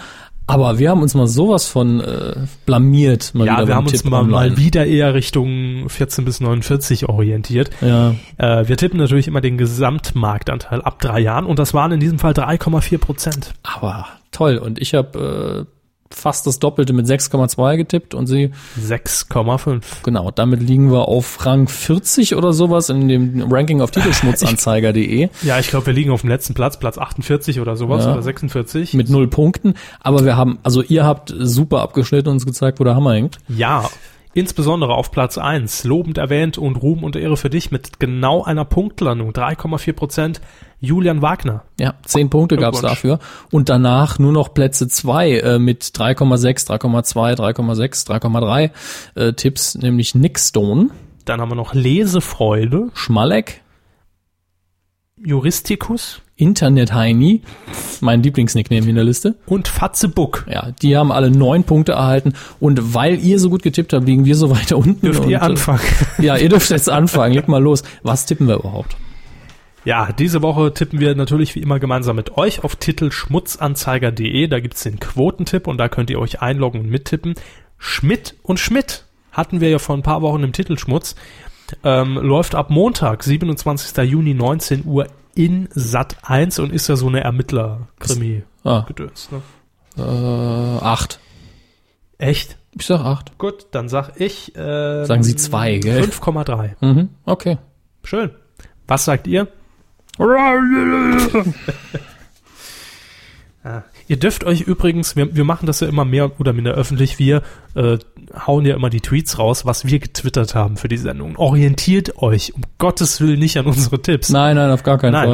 Aber 0.48 0.78
wir 0.78 0.90
haben 0.90 1.02
uns 1.02 1.14
mal 1.14 1.26
sowas 1.26 1.66
von 1.66 2.00
äh, 2.00 2.34
blamiert. 2.66 3.34
Mal 3.34 3.46
ja, 3.46 3.56
wieder 3.56 3.66
wir 3.68 3.74
haben 3.74 3.86
uns 3.86 4.02
Tipp 4.02 4.10
mal, 4.10 4.22
mal 4.22 4.44
online. 4.44 4.56
wieder 4.56 4.86
eher 4.86 5.12
Richtung 5.14 5.88
14 5.88 6.24
bis 6.24 6.40
49 6.40 7.08
orientiert. 7.08 7.70
Ja, 7.80 8.14
Äh, 8.38 8.68
wir 8.68 8.76
tippen 8.76 8.98
natürlich 8.98 9.26
immer 9.28 9.40
den 9.40 9.58
Gesamtmarktanteil 9.58 10.82
ab 10.82 11.00
drei 11.00 11.20
Jahren 11.20 11.46
und 11.46 11.58
das 11.58 11.74
waren 11.74 11.90
in 11.92 12.00
diesem 12.00 12.18
Fall 12.18 12.32
3,4 12.32 12.98
Prozent. 12.98 13.54
aber 13.62 14.06
toll. 14.30 14.58
Und 14.58 14.78
ich 14.80 14.94
habe 14.94 15.66
äh, 15.66 15.75
fast 16.10 16.46
das 16.46 16.58
Doppelte 16.58 16.92
mit 16.92 17.06
6,2 17.06 17.76
getippt 17.76 18.14
und 18.14 18.26
sie, 18.26 18.50
6,5. 18.80 19.80
genau, 20.02 20.30
damit 20.30 20.60
liegen 20.60 20.90
wir 20.92 21.08
auf 21.08 21.44
Rang 21.44 21.68
40 21.68 22.34
oder 22.36 22.52
sowas 22.52 22.88
in 22.88 23.08
dem 23.08 23.52
Ranking 23.52 23.80
auf 23.80 23.90
Titelschmutzanzeiger.de 23.90 25.28
Ja, 25.42 25.58
ich 25.58 25.68
glaube, 25.68 25.86
wir 25.86 25.92
liegen 25.92 26.10
auf 26.10 26.20
dem 26.22 26.30
letzten 26.30 26.54
Platz, 26.54 26.78
Platz 26.78 26.98
48 26.98 27.60
oder 27.60 27.76
sowas 27.76 28.04
Ja. 28.04 28.12
oder 28.12 28.22
46. 28.22 28.94
mit 28.94 29.10
null 29.10 29.28
Punkten. 29.28 29.74
Aber 30.00 30.24
wir 30.24 30.36
haben, 30.36 30.58
also 30.62 30.82
ihr 30.82 31.04
habt 31.04 31.34
super 31.38 31.80
abgeschnitten 31.82 32.28
und 32.28 32.34
uns 32.36 32.46
gezeigt, 32.46 32.80
wo 32.80 32.84
der 32.84 32.94
Hammer 32.94 33.14
hängt. 33.14 33.38
Ja, 33.48 33.88
insbesondere 34.36 34.94
auf 34.94 35.10
Platz 35.10 35.38
1, 35.38 35.84
lobend 35.84 36.18
erwähnt 36.18 36.58
und 36.58 36.76
Ruhm 36.76 37.04
und 37.04 37.16
Ehre 37.16 37.38
für 37.38 37.48
dich 37.48 37.70
mit 37.70 37.98
genau 37.98 38.44
einer 38.44 38.66
Punktlandung, 38.66 39.30
3,4 39.30 39.92
Prozent, 39.94 40.40
Julian 40.78 41.22
Wagner. 41.22 41.64
Ja, 41.80 41.94
zehn 42.04 42.28
Punkte 42.28 42.56
gab's 42.56 42.80
Glückwunsch. 42.80 43.00
dafür. 43.00 43.18
Und 43.50 43.70
danach 43.70 44.18
nur 44.18 44.32
noch 44.32 44.52
Plätze 44.52 44.88
zwei 44.88 45.38
äh, 45.38 45.58
mit 45.58 45.84
3,6, 45.84 46.68
3,2, 46.68 47.34
3,6, 47.34 48.06
3,3 48.06 48.70
äh, 49.14 49.32
Tipps, 49.32 49.74
nämlich 49.74 50.14
Nick 50.14 50.38
Stone, 50.38 50.90
Dann 51.24 51.40
haben 51.40 51.50
wir 51.50 51.56
noch 51.56 51.72
Lesefreude, 51.72 52.90
Schmalek, 52.92 53.62
Juristicus 55.26 56.22
Internet 56.36 56.92
Heini, 56.92 57.40
mein 58.00 58.22
Lieblingsnickname 58.22 58.88
in 58.88 58.94
der 58.94 59.04
Liste. 59.04 59.34
und 59.46 59.66
Fatzebuck. 59.66 60.46
Ja, 60.48 60.70
die 60.82 60.96
haben 60.96 61.10
alle 61.10 61.30
neun 61.30 61.64
Punkte 61.64 61.92
erhalten. 61.92 62.34
Und 62.60 62.94
weil 62.94 63.18
ihr 63.18 63.40
so 63.40 63.50
gut 63.50 63.62
getippt 63.62 63.92
habt, 63.92 64.06
liegen 64.06 64.24
wir 64.24 64.36
so 64.36 64.50
weiter 64.56 64.76
unten. 64.76 65.04
Dürft 65.04 65.24
und, 65.24 65.30
ihr 65.30 65.42
anfangen. 65.42 65.80
Äh, 66.18 66.22
ja, 66.26 66.36
ihr 66.36 66.48
dürft 66.48 66.70
jetzt 66.70 66.88
anfangen. 66.88 67.34
Legt 67.34 67.48
mal 67.48 67.62
los. 67.62 67.82
Was 68.02 68.26
tippen 68.26 68.46
wir 68.46 68.56
überhaupt? 68.56 68.96
Ja, 69.84 70.12
diese 70.12 70.42
Woche 70.42 70.72
tippen 70.74 71.00
wir 71.00 71.14
natürlich 71.14 71.54
wie 71.54 71.60
immer 71.60 71.80
gemeinsam 71.80 72.16
mit 72.16 72.36
euch 72.36 72.62
auf 72.62 72.76
titelschmutzanzeiger.de. 72.76 74.46
Da 74.46 74.60
gibt's 74.60 74.82
den 74.82 75.00
Quotentipp 75.00 75.66
und 75.66 75.78
da 75.78 75.88
könnt 75.88 76.10
ihr 76.10 76.20
euch 76.20 76.40
einloggen 76.42 76.82
und 76.82 76.90
mittippen. 76.90 77.34
Schmidt 77.78 78.34
und 78.42 78.60
Schmidt 78.60 79.04
hatten 79.32 79.60
wir 79.60 79.70
ja 79.70 79.78
vor 79.78 79.96
ein 79.96 80.02
paar 80.02 80.22
Wochen 80.22 80.42
im 80.42 80.52
Titelschmutz. 80.52 81.16
Ähm, 81.84 82.14
läuft 82.18 82.54
ab 82.54 82.70
Montag, 82.70 83.22
27. 83.24 83.96
Juni, 84.04 84.32
19 84.34 84.84
Uhr 84.86 85.06
in 85.34 85.68
Sat 85.74 86.16
1 86.22 86.58
und 86.60 86.72
ist 86.72 86.88
ja 86.88 86.96
so 86.96 87.08
eine 87.08 87.22
Ermittler-Krimi-Gedöns. 87.24 89.28
Ah, 89.32 89.40
Ne? 89.98 90.04
äh, 90.04 90.84
acht. 90.84 91.18
Echt? 92.18 92.56
Ich 92.72 92.84
sag 92.86 93.00
acht. 93.00 93.38
Gut, 93.38 93.66
dann 93.70 93.88
sag 93.88 94.20
ich. 94.20 94.52
ähm, 94.56 95.04
Sagen 95.06 95.22
Sie 95.22 95.36
zwei, 95.36 95.78
gell? 95.78 96.02
5,3. 96.04 96.74
Mhm, 96.80 97.08
okay. 97.24 97.56
Schön. 98.04 98.30
Was 98.86 99.06
sagt 99.06 99.26
ihr? 99.26 99.48
Ja. 100.18 100.54
Ihr 104.08 104.18
dürft 104.18 104.44
euch 104.44 104.60
übrigens, 104.62 105.16
wir, 105.16 105.34
wir 105.34 105.44
machen 105.44 105.66
das 105.66 105.80
ja 105.80 105.88
immer 105.88 106.04
mehr 106.04 106.30
oder 106.40 106.52
minder 106.52 106.72
öffentlich, 106.72 107.18
wir 107.18 107.42
äh, 107.74 107.98
hauen 108.46 108.64
ja 108.64 108.74
immer 108.76 108.88
die 108.90 109.00
Tweets 109.00 109.38
raus, 109.38 109.66
was 109.66 109.84
wir 109.86 109.98
getwittert 109.98 110.54
haben 110.54 110.76
für 110.76 110.88
die 110.88 110.96
Sendung. 110.96 111.36
Orientiert 111.36 112.18
euch 112.22 112.54
um 112.54 112.62
Gottes 112.78 113.20
Willen 113.20 113.38
nicht 113.40 113.56
an 113.58 113.66
unsere 113.66 114.00
Tipps. 114.00 114.30
Nein, 114.30 114.56
nein, 114.56 114.70
auf 114.70 114.82
gar 114.84 114.98
keinen 114.98 115.12
Nein. 115.12 115.28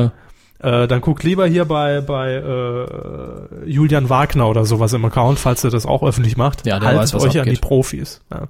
Fall. 0.61 0.85
Äh, 0.85 0.89
dann 0.89 1.01
guckt 1.01 1.23
lieber 1.25 1.47
hier 1.47 1.65
bei, 1.65 2.01
bei 2.01 2.35
äh, 2.35 3.69
Julian 3.69 4.09
Wagner 4.09 4.49
oder 4.49 4.65
sowas 4.65 4.93
im 4.93 5.05
Account, 5.05 5.39
falls 5.39 5.65
er 5.65 5.71
das 5.71 5.87
auch 5.87 6.03
öffentlich 6.03 6.37
macht. 6.37 6.65
Ja, 6.67 6.79
der 6.79 6.89
Haltet 6.89 7.03
weiß, 7.03 7.15
was 7.15 7.23
euch 7.25 7.29
an 7.41 7.45
die 7.47 7.51
abgeht. 7.51 7.61
Profis. 7.61 8.21
Ja. 8.31 8.47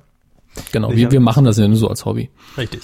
Genau, 0.73 0.89
Nicht 0.89 0.99
wir, 0.99 1.07
an- 1.07 1.13
wir 1.13 1.21
machen 1.21 1.45
das 1.47 1.57
ja 1.57 1.67
nur 1.67 1.77
so 1.79 1.89
als 1.89 2.05
Hobby. 2.05 2.29
Richtig. 2.59 2.83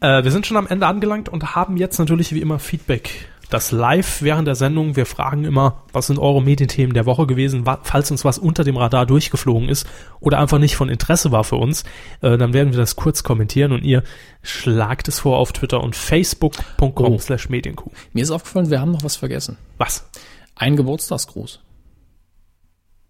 Äh, 0.00 0.24
wir 0.24 0.30
sind 0.32 0.46
schon 0.46 0.56
am 0.56 0.66
Ende 0.66 0.86
angelangt 0.86 1.28
und 1.28 1.54
haben 1.54 1.76
jetzt 1.76 1.98
natürlich 1.98 2.34
wie 2.34 2.40
immer 2.40 2.58
Feedback. 2.58 3.28
Das 3.50 3.72
live 3.72 4.22
während 4.22 4.46
der 4.46 4.54
Sendung. 4.54 4.94
Wir 4.96 5.06
fragen 5.06 5.44
immer, 5.44 5.82
was 5.92 6.06
sind 6.06 6.18
eure 6.20 6.40
Medienthemen 6.42 6.94
der 6.94 7.04
Woche 7.04 7.26
gewesen, 7.26 7.64
falls 7.82 8.10
uns 8.12 8.24
was 8.24 8.38
unter 8.38 8.62
dem 8.62 8.76
Radar 8.76 9.06
durchgeflogen 9.06 9.68
ist 9.68 9.86
oder 10.20 10.38
einfach 10.38 10.58
nicht 10.58 10.76
von 10.76 10.88
Interesse 10.88 11.32
war 11.32 11.42
für 11.42 11.56
uns, 11.56 11.82
äh, 12.22 12.38
dann 12.38 12.52
werden 12.52 12.72
wir 12.72 12.78
das 12.78 12.94
kurz 12.94 13.24
kommentieren 13.24 13.72
und 13.72 13.82
ihr 13.82 14.04
schlagt 14.42 15.08
es 15.08 15.18
vor 15.18 15.38
auf 15.38 15.52
Twitter 15.52 15.82
und 15.82 15.96
facebook.com 15.96 17.12
Oh. 17.14 17.18
slash 17.18 17.48
medienkuh. 17.48 17.90
Mir 18.12 18.22
ist 18.22 18.30
aufgefallen, 18.30 18.70
wir 18.70 18.80
haben 18.80 18.92
noch 18.92 19.02
was 19.02 19.16
vergessen. 19.16 19.58
Was? 19.78 20.08
Ein 20.54 20.76
Geburtstagsgruß. 20.76 21.60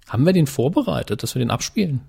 Haben 0.09 0.25
wir 0.27 0.33
den 0.33 0.47
vorbereitet, 0.47 1.23
dass 1.23 1.35
wir 1.35 1.41
den 1.41 1.51
abspielen? 1.51 2.01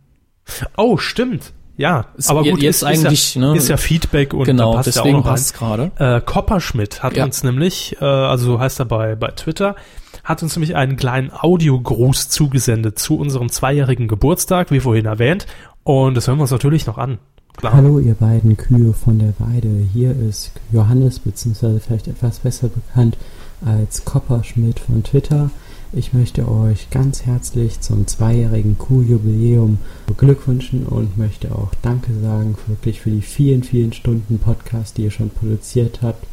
Oh, 0.78 0.98
stimmt. 0.98 1.54
Ja, 1.78 2.06
Ist 2.18 2.30
aber 2.30 2.44
gut, 2.44 2.62
jetzt 2.62 2.78
ist, 2.78 2.84
eigentlich, 2.84 3.14
ist, 3.14 3.36
ja, 3.36 3.42
ne? 3.42 3.58
ist 3.58 3.68
ja 3.70 3.78
Feedback 3.78 4.34
und 4.34 4.44
genau, 4.46 4.72
da 4.72 4.78
passt 4.78 4.88
ja 4.96 5.02
deswegen 5.02 5.16
auch 5.16 5.20
noch 5.22 5.26
rein. 5.28 5.34
passt 5.34 5.54
gerade. 5.54 5.92
Äh, 5.98 6.22
Kopperschmidt 6.22 7.02
hat 7.02 7.16
Ja. 7.16 7.24
uns 7.24 7.44
nämlich, 7.44 7.98
äh, 8.02 8.06
also 8.06 8.46
so 8.54 8.60
heißt 8.60 8.80
er 8.80 8.86
bei, 8.86 9.16
bei 9.16 9.30
Twitter, 9.30 9.76
hat 10.24 10.44
uns 10.44 10.56
nämlich 10.56 10.76
einen 10.76 10.98
kleinen 10.98 11.32
Audiogruß 11.34 12.30
zugesendet 12.30 13.00
zu 13.00 13.18
unserem 13.18 13.50
zweijährigen 13.50 14.08
Geburtstag, 14.08 14.70
wie 14.72 14.80
vorhin 14.80 15.06
erwähnt. 15.06 15.48
Und 15.84 16.16
das 16.16 16.28
hören 16.28 16.38
wir 16.38 16.44
uns 16.44 16.52
natürlich 16.52 16.86
noch 16.86 16.98
an. 17.00 17.18
Klar. 17.58 17.74
Hallo 17.74 18.00
ihr 18.00 18.14
beiden 18.14 18.56
Kühe 18.58 18.94
von 18.94 19.18
der 19.20 19.34
Weide. 19.40 19.70
Hier 19.94 20.12
ist 20.12 20.52
Johannes, 20.72 21.20
beziehungsweise 21.20 21.80
vielleicht 21.80 22.08
etwas 22.08 22.40
besser 22.40 22.70
bekannt 22.70 23.18
als 23.66 24.06
Kopperschmidt 24.06 24.80
von 24.80 25.04
Twitter. 25.04 25.50
Ich 25.94 26.14
möchte 26.14 26.50
euch 26.50 26.90
ganz 26.90 27.26
herzlich 27.26 27.82
zum 27.82 28.08
zweijährigen 28.08 28.78
Kuhjubiläum 28.78 29.78
beglückwünschen 30.08 30.86
und 30.86 31.18
möchte 31.18 31.54
auch 31.54 31.74
Danke 31.82 32.14
sagen 32.14 32.58
wirklich 32.68 33.02
für 33.02 33.10
die 33.10 33.22
vielen, 33.22 33.62
vielen 33.62 33.92
Stunden 33.92 34.40
Podcast, 34.40 34.98
die 34.98 35.04
ihr 35.04 35.12
schon 35.12 35.30
produziert 35.30 36.02
habt. 36.02 36.26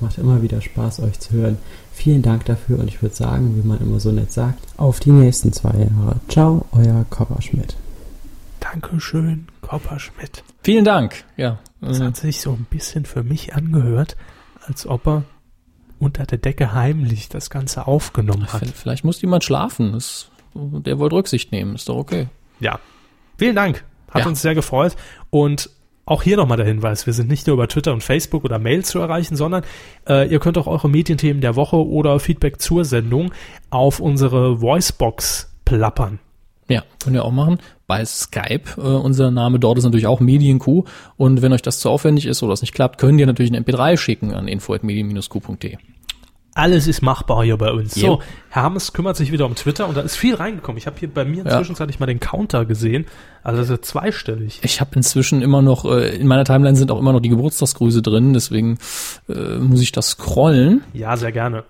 Macht 0.00 0.18
immer 0.18 0.42
wieder 0.42 0.60
Spaß, 0.60 0.98
euch 0.98 1.20
zu 1.20 1.34
hören. 1.34 1.58
Vielen 1.92 2.22
Dank 2.22 2.44
dafür 2.46 2.80
und 2.80 2.88
ich 2.88 3.02
würde 3.02 3.14
sagen, 3.14 3.54
wie 3.56 3.66
man 3.66 3.80
immer 3.80 4.00
so 4.00 4.10
nett 4.10 4.32
sagt, 4.32 4.58
auf 4.78 4.98
die 4.98 5.12
nächsten 5.12 5.52
zwei 5.52 5.78
Jahre. 5.78 6.16
Ciao, 6.28 6.66
euer 6.72 7.06
Kopperschmidt. 7.08 7.76
Dankeschön, 8.58 9.46
Kopperschmidt. 9.60 10.42
Vielen 10.64 10.84
Dank. 10.84 11.22
Ja. 11.36 11.60
Das 11.80 12.00
äh, 12.00 12.04
hat 12.06 12.16
sich 12.16 12.40
so 12.40 12.50
ein 12.50 12.66
bisschen 12.68 13.04
für 13.04 13.22
mich 13.22 13.54
angehört, 13.54 14.16
als 14.66 14.88
ob 14.88 15.06
er 15.06 15.22
unter 16.04 16.24
der 16.26 16.38
Decke 16.38 16.72
heimlich 16.74 17.28
das 17.28 17.50
Ganze 17.50 17.86
aufgenommen 17.86 18.52
hat. 18.52 18.66
Vielleicht 18.74 19.04
muss 19.04 19.20
jemand 19.22 19.42
schlafen. 19.44 19.92
Das, 19.92 20.28
der 20.54 20.98
wollte 20.98 21.16
Rücksicht 21.16 21.50
nehmen. 21.52 21.74
Ist 21.74 21.88
doch 21.88 21.96
okay. 21.96 22.28
Ja. 22.60 22.78
Vielen 23.38 23.56
Dank. 23.56 23.84
Hat 24.10 24.22
Ja. 24.22 24.28
uns 24.28 24.42
sehr 24.42 24.54
gefreut. 24.54 24.94
Und 25.30 25.70
auch 26.06 26.22
hier 26.22 26.36
nochmal 26.36 26.58
der 26.58 26.66
Hinweis, 26.66 27.06
wir 27.06 27.14
sind 27.14 27.28
nicht 27.30 27.46
nur 27.46 27.54
über 27.54 27.66
Twitter 27.66 27.92
und 27.92 28.02
Facebook 28.02 28.44
oder 28.44 28.58
Mail 28.58 28.84
zu 28.84 28.98
erreichen, 28.98 29.36
sondern 29.36 29.64
äh, 30.06 30.28
ihr 30.30 30.38
könnt 30.38 30.58
auch 30.58 30.66
eure 30.66 30.88
Medienthemen 30.88 31.40
der 31.40 31.56
Woche 31.56 31.76
oder 31.76 32.20
Feedback 32.20 32.60
zur 32.60 32.84
Sendung 32.84 33.32
auf 33.70 34.00
unsere 34.00 34.60
Voicebox 34.60 35.50
plappern. 35.64 36.18
Ja, 36.68 36.82
könnt 37.02 37.16
ihr 37.16 37.24
auch 37.24 37.32
machen. 37.32 37.58
Bei 37.86 38.04
Skype, 38.04 38.62
äh, 38.78 38.80
unser 38.80 39.30
Name 39.30 39.58
dort 39.58 39.78
ist 39.78 39.84
natürlich 39.84 40.06
auch 40.06 40.20
Medienkuh. 40.20 40.84
Und 41.16 41.42
wenn 41.42 41.52
euch 41.52 41.62
das 41.62 41.80
zu 41.80 41.90
aufwendig 41.90 42.26
ist 42.26 42.42
oder 42.42 42.52
es 42.52 42.60
nicht 42.62 42.74
klappt, 42.74 42.98
könnt 42.98 43.18
ihr 43.20 43.26
natürlich 43.26 43.52
eine 43.52 43.60
MP3 43.64 43.96
schicken 43.96 44.32
an 44.34 44.46
info.medien-q.de. 44.48 45.76
Alles 46.56 46.86
ist 46.86 47.02
machbar 47.02 47.42
hier 47.44 47.56
bei 47.56 47.72
uns. 47.72 47.96
Jo. 47.96 48.06
So, 48.16 48.22
Herr 48.50 48.62
Hammes 48.62 48.92
kümmert 48.92 49.16
sich 49.16 49.32
wieder 49.32 49.44
um 49.46 49.56
Twitter 49.56 49.88
und 49.88 49.96
da 49.96 50.02
ist 50.02 50.14
viel 50.16 50.36
reingekommen. 50.36 50.78
Ich 50.78 50.86
habe 50.86 50.96
hier 50.98 51.12
bei 51.12 51.24
mir 51.24 51.44
Ja. 51.44 51.56
zwischenzeitlich 51.58 51.98
mal 51.98 52.06
den 52.06 52.20
Counter 52.20 52.64
gesehen. 52.64 53.06
Also 53.42 53.60
das 53.60 53.70
ist 53.70 53.84
zweistellig. 53.86 54.60
Ich 54.62 54.80
habe 54.80 54.92
inzwischen 54.94 55.42
immer 55.42 55.62
noch, 55.62 55.84
äh, 55.84 56.14
in 56.16 56.28
meiner 56.28 56.44
Timeline 56.44 56.76
sind 56.76 56.92
auch 56.92 56.98
immer 57.00 57.12
noch 57.12 57.20
die 57.20 57.28
Geburtstagsgrüße 57.28 58.02
drin, 58.02 58.32
deswegen 58.34 58.78
äh, 59.28 59.56
muss 59.58 59.80
ich 59.80 59.90
das 59.90 60.10
scrollen. 60.10 60.84
Ja, 60.92 61.16
sehr 61.16 61.32
gerne. 61.32 61.64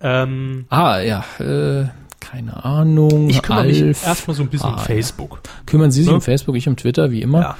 Ähm, 0.00 0.66
Ah, 0.68 1.00
ja, 1.00 1.24
äh, 1.40 1.86
keine 2.20 2.62
Ahnung. 2.64 3.30
ich 3.30 3.40
kümmere 3.40 3.64
mich 3.64 3.82
Alf. 3.82 4.06
erstmal 4.06 4.36
so 4.36 4.42
ein 4.42 4.48
bisschen 4.50 4.68
Ah, 4.68 4.72
um 4.74 4.78
ja. 4.78 4.84
Facebook. 4.84 5.40
Kümmern 5.64 5.90
Sie 5.90 6.00
sich 6.02 6.08
Ne? 6.10 6.14
um 6.16 6.20
Facebook, 6.20 6.54
ich 6.56 6.68
um 6.68 6.76
Twitter, 6.76 7.10
wie 7.10 7.22
immer. 7.22 7.40
Ja. 7.40 7.56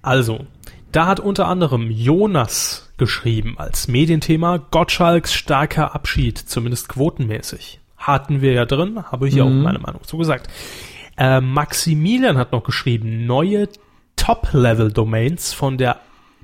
Also, 0.00 0.40
da 0.90 1.06
hat 1.06 1.20
unter 1.20 1.46
anderem 1.48 1.90
Jonas 1.90 2.87
geschrieben 2.98 3.54
als 3.58 3.88
Medienthema 3.88 4.58
Gottschalks 4.58 5.32
starker 5.34 5.94
Abschied, 5.94 6.38
zumindest 6.38 6.88
quotenmäßig. 6.88 7.80
Hatten 7.96 8.42
wir 8.42 8.52
ja 8.52 8.64
drin, 8.64 9.02
habe 9.10 9.28
ich 9.28 9.34
ja 9.34 9.44
auch 9.44 9.50
meine 9.50 9.78
Meinung 9.78 10.02
zu 10.04 10.18
gesagt. 10.18 10.48
Äh, 11.16 11.40
Maximilian 11.40 12.38
hat 12.38 12.52
noch 12.52 12.62
geschrieben, 12.62 13.26
neue 13.26 13.68
Top-Level-Domains 14.16 15.52
von 15.52 15.78
der, 15.78 15.96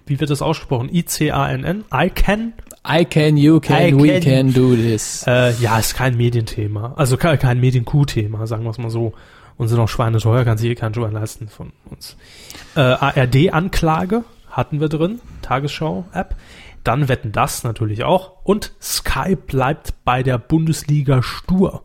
wie 0.06 0.18
wird 0.18 0.31
das 0.31 0.43
ausgesprochen, 0.43 0.89
ICANN, 0.93 1.85
ICANN, 1.93 2.52
I 2.86 3.05
can, 3.05 3.36
you 3.36 3.60
can, 3.60 3.82
I 3.82 3.94
we 3.94 4.20
can. 4.20 4.22
can 4.22 4.52
do 4.52 4.74
this. 4.74 5.24
Äh, 5.26 5.52
ja, 5.55 5.78
ist 5.78 5.94
kein 5.94 6.16
Medienthema. 6.16 6.93
Also 6.97 7.16
kein, 7.16 7.39
kein 7.39 7.60
Medienkuh-Thema, 7.60 8.47
sagen 8.47 8.64
wir 8.64 8.70
es 8.70 8.78
mal 8.78 8.90
so. 8.90 9.14
Und 9.56 9.68
sind 9.68 9.78
auch 9.78 9.89
Schweine 9.89 10.18
teuer, 10.18 10.44
kann 10.44 10.59
sich 10.59 10.70
eh 10.70 10.74
kein 10.74 10.93
Schwein 10.93 11.12
leisten 11.12 11.48
von 11.48 11.72
uns. 11.89 12.16
Äh, 12.74 12.81
ARD-Anklage 12.81 14.24
hatten 14.56 14.81
wir 14.81 14.89
drin, 14.89 15.20
Tagesschau-App. 15.43 16.36
Dann 16.82 17.09
wetten 17.09 17.32
das 17.32 17.64
natürlich 17.64 18.05
auch. 18.05 18.32
Und 18.44 18.72
Sky 18.81 19.36
bleibt 19.36 19.94
bei 20.05 20.22
der 20.22 20.39
Bundesliga 20.39 21.22
stur. 21.22 21.85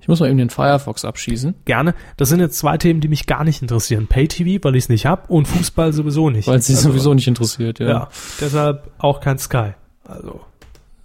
Ich 0.00 0.08
muss 0.08 0.20
mal 0.20 0.28
eben 0.30 0.38
den 0.38 0.48
Firefox 0.48 1.04
abschießen, 1.04 1.54
Gerne. 1.66 1.94
Das 2.16 2.30
sind 2.30 2.40
jetzt 2.40 2.58
zwei 2.58 2.78
Themen, 2.78 3.02
die 3.02 3.08
mich 3.08 3.26
gar 3.26 3.44
nicht 3.44 3.60
interessieren. 3.60 4.06
Pay-TV, 4.06 4.64
weil 4.64 4.74
ich 4.76 4.84
es 4.84 4.88
nicht 4.88 5.04
hab, 5.04 5.28
und 5.28 5.46
Fußball 5.46 5.92
sowieso 5.92 6.30
nicht. 6.30 6.48
weil 6.48 6.58
es 6.60 6.66
sie 6.66 6.74
Also, 6.74 6.88
sowieso 6.90 7.12
nicht 7.12 7.28
interessiert. 7.28 7.78
Ja. 7.78 7.88
Ja, 7.88 8.08
deshalb 8.40 8.90
auch 8.96 9.20
kein 9.20 9.38
Sky. 9.38 9.72
Also, 10.04 10.40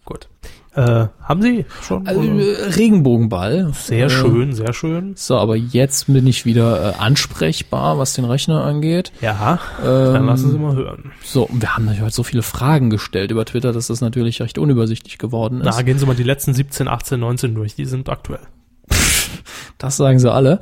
gut. 0.05 0.29
Äh, 0.75 1.07
haben 1.21 1.41
Sie 1.41 1.65
schon? 1.81 2.07
Also, 2.07 2.21
äh, 2.21 2.71
Regenbogenball. 2.75 3.71
Sehr 3.73 4.07
Äh, 4.07 4.09
schön, 4.09 4.53
sehr 4.53 4.73
schön. 4.73 5.13
So, 5.15 5.37
aber 5.37 5.55
jetzt 5.55 6.07
bin 6.11 6.25
ich 6.25 6.45
wieder 6.45 6.91
äh, 6.91 6.95
ansprechbar, 6.97 7.99
was 7.99 8.13
den 8.13 8.25
Rechner 8.25 8.63
angeht. 8.63 9.11
Ja, 9.21 9.59
Ähm, 9.79 10.13
dann 10.13 10.25
lassen 10.25 10.51
Sie 10.51 10.57
mal 10.57 10.75
hören. 10.75 11.11
So, 11.23 11.47
wir 11.51 11.75
haben 11.75 11.85
natürlich 11.85 12.03
heute 12.05 12.15
so 12.15 12.23
viele 12.23 12.41
Fragen 12.43 12.89
gestellt 12.89 13.29
über 13.31 13.45
Twitter, 13.45 13.71
dass 13.71 13.87
das 13.87 14.01
natürlich 14.01 14.41
recht 14.41 14.57
unübersichtlich 14.57 15.17
geworden 15.19 15.61
ist. 15.61 15.65
Na, 15.65 15.81
gehen 15.83 15.99
Sie 15.99 16.05
mal 16.05 16.15
die 16.15 16.23
letzten 16.23 16.53
17, 16.53 16.87
18, 16.87 17.19
19 17.19 17.53
durch. 17.55 17.75
Die 17.75 17.85
sind 17.85 18.09
aktuell. 18.09 18.39
Das 19.77 19.97
sagen 19.97 20.19
sie 20.19 20.31
alle. 20.31 20.61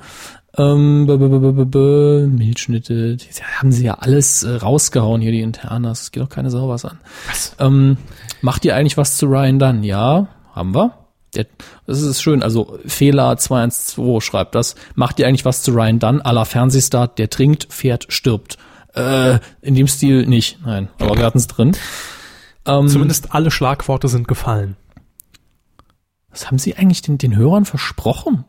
Ähm, 0.58 1.08
b 1.08 1.14
-b 1.14 1.66
-b 1.66 2.28
Milchschnitte, 2.28 3.16
die 3.16 3.28
haben 3.60 3.72
sie 3.72 3.86
ja 3.86 3.96
alles 3.96 4.44
äh, 4.44 4.56
rausgehauen 4.56 5.22
hier, 5.22 5.32
die 5.32 5.42
Internas. 5.42 6.02
Es 6.02 6.12
geht 6.12 6.22
doch 6.22 6.30
keine 6.30 6.52
Sau 6.52 6.68
was 6.68 6.84
an. 6.84 7.00
Was? 7.30 7.56
Ähm, 7.60 7.98
macht 8.42 8.66
ihr 8.66 8.76
eigentlich 8.76 8.98
was 8.98 9.16
zu 9.16 9.28
Ryan 9.28 9.60
Dunn? 9.60 9.84
Ja, 9.84 10.28
haben 10.54 10.76
wir. 10.76 10.94
Der, 11.36 11.46
das 11.88 12.02
ist 12.02 12.22
schön, 12.22 12.44
also 12.44 12.78
Fehler 12.86 13.38
212 13.38 14.22
schreibt 14.22 14.56
das. 14.56 14.76
Macht 14.96 15.20
ihr 15.20 15.28
eigentlich 15.28 15.46
was 15.46 15.64
zu 15.64 15.72
Ryan 15.72 16.00
Dunn? 16.00 16.22
aller 16.22 16.44
Fernsehstar, 16.44 17.08
der 17.08 17.30
trinkt, 17.30 17.68
fährt, 17.70 18.08
stirbt. 18.10 18.58
Äh, 18.94 19.40
in 19.62 19.76
dem 19.76 19.88
Stil 19.88 20.26
nicht, 20.26 20.60
nein, 20.66 20.90
aber 21.00 21.16
wir 21.16 21.24
hatten 21.26 21.38
es 21.38 21.48
drin. 21.48 21.78
Ähm, 22.66 22.90
Zumindest 22.90 23.34
alle 23.34 23.50
Schlagworte 23.50 24.10
sind 24.10 24.28
gefallen. 24.28 24.76
was 26.30 26.48
haben 26.48 26.60
sie 26.60 26.76
eigentlich 26.76 27.02
den, 27.02 27.18
den 27.18 27.38
Hörern 27.38 27.64
versprochen? 27.64 28.44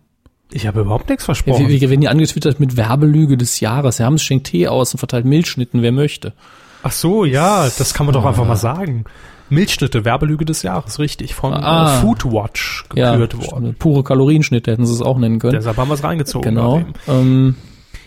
Ich 0.55 0.67
habe 0.67 0.81
überhaupt 0.81 1.09
nichts 1.09 1.25
Ja, 1.25 1.27
versprochen. 1.27 1.69
wir, 1.69 1.81
wir 1.81 1.91
werden 1.91 2.03
ja 2.03 2.11
angetwittert 2.11 2.61
mit 2.61 2.77
Werbelüge 2.77 3.37
des 3.37 3.61
Jahres. 3.61 3.99
Herr 3.99 4.07
Hammes 4.07 4.23
schenkt 4.23 4.47
Tee 4.49 4.69
aus 4.69 4.93
und 4.95 4.99
verteilt 4.99 5.25
Milchschnitten, 5.25 5.83
wer 5.83 5.93
möchte. 5.93 6.33
Ach 6.83 6.93
so, 6.93 7.25
ja, 7.25 7.69
das 7.79 7.95
kann 7.95 8.07
man 8.07 8.13
doch 8.13 8.25
einfach 8.25 8.47
mal 8.47 8.57
sagen. 8.57 9.05
Milchschnitte, 9.51 10.05
Werbelüge 10.05 10.45
des 10.45 10.63
Jahres, 10.63 10.99
richtig. 10.99 11.35
Von 11.35 11.53
Ah. 11.53 11.99
äh, 11.99 12.01
Foodwatch 12.01 12.85
Ja, 12.95 13.13
gekürt 13.17 13.51
worden. 13.53 13.77
pure 13.79 14.03
Kalorienschnitte 14.03 14.71
hätten 14.73 14.87
sie 14.87 14.95
es 14.95 15.03
auch 15.03 15.19
nennen 15.19 15.39
können. 15.39 15.53
Deshalb 15.55 15.77
haben 15.77 15.89
wir 15.89 15.95
es 15.95 16.03
reingezogen. 16.05 16.55
genau. 16.55 16.83
Ähm, 17.07 17.55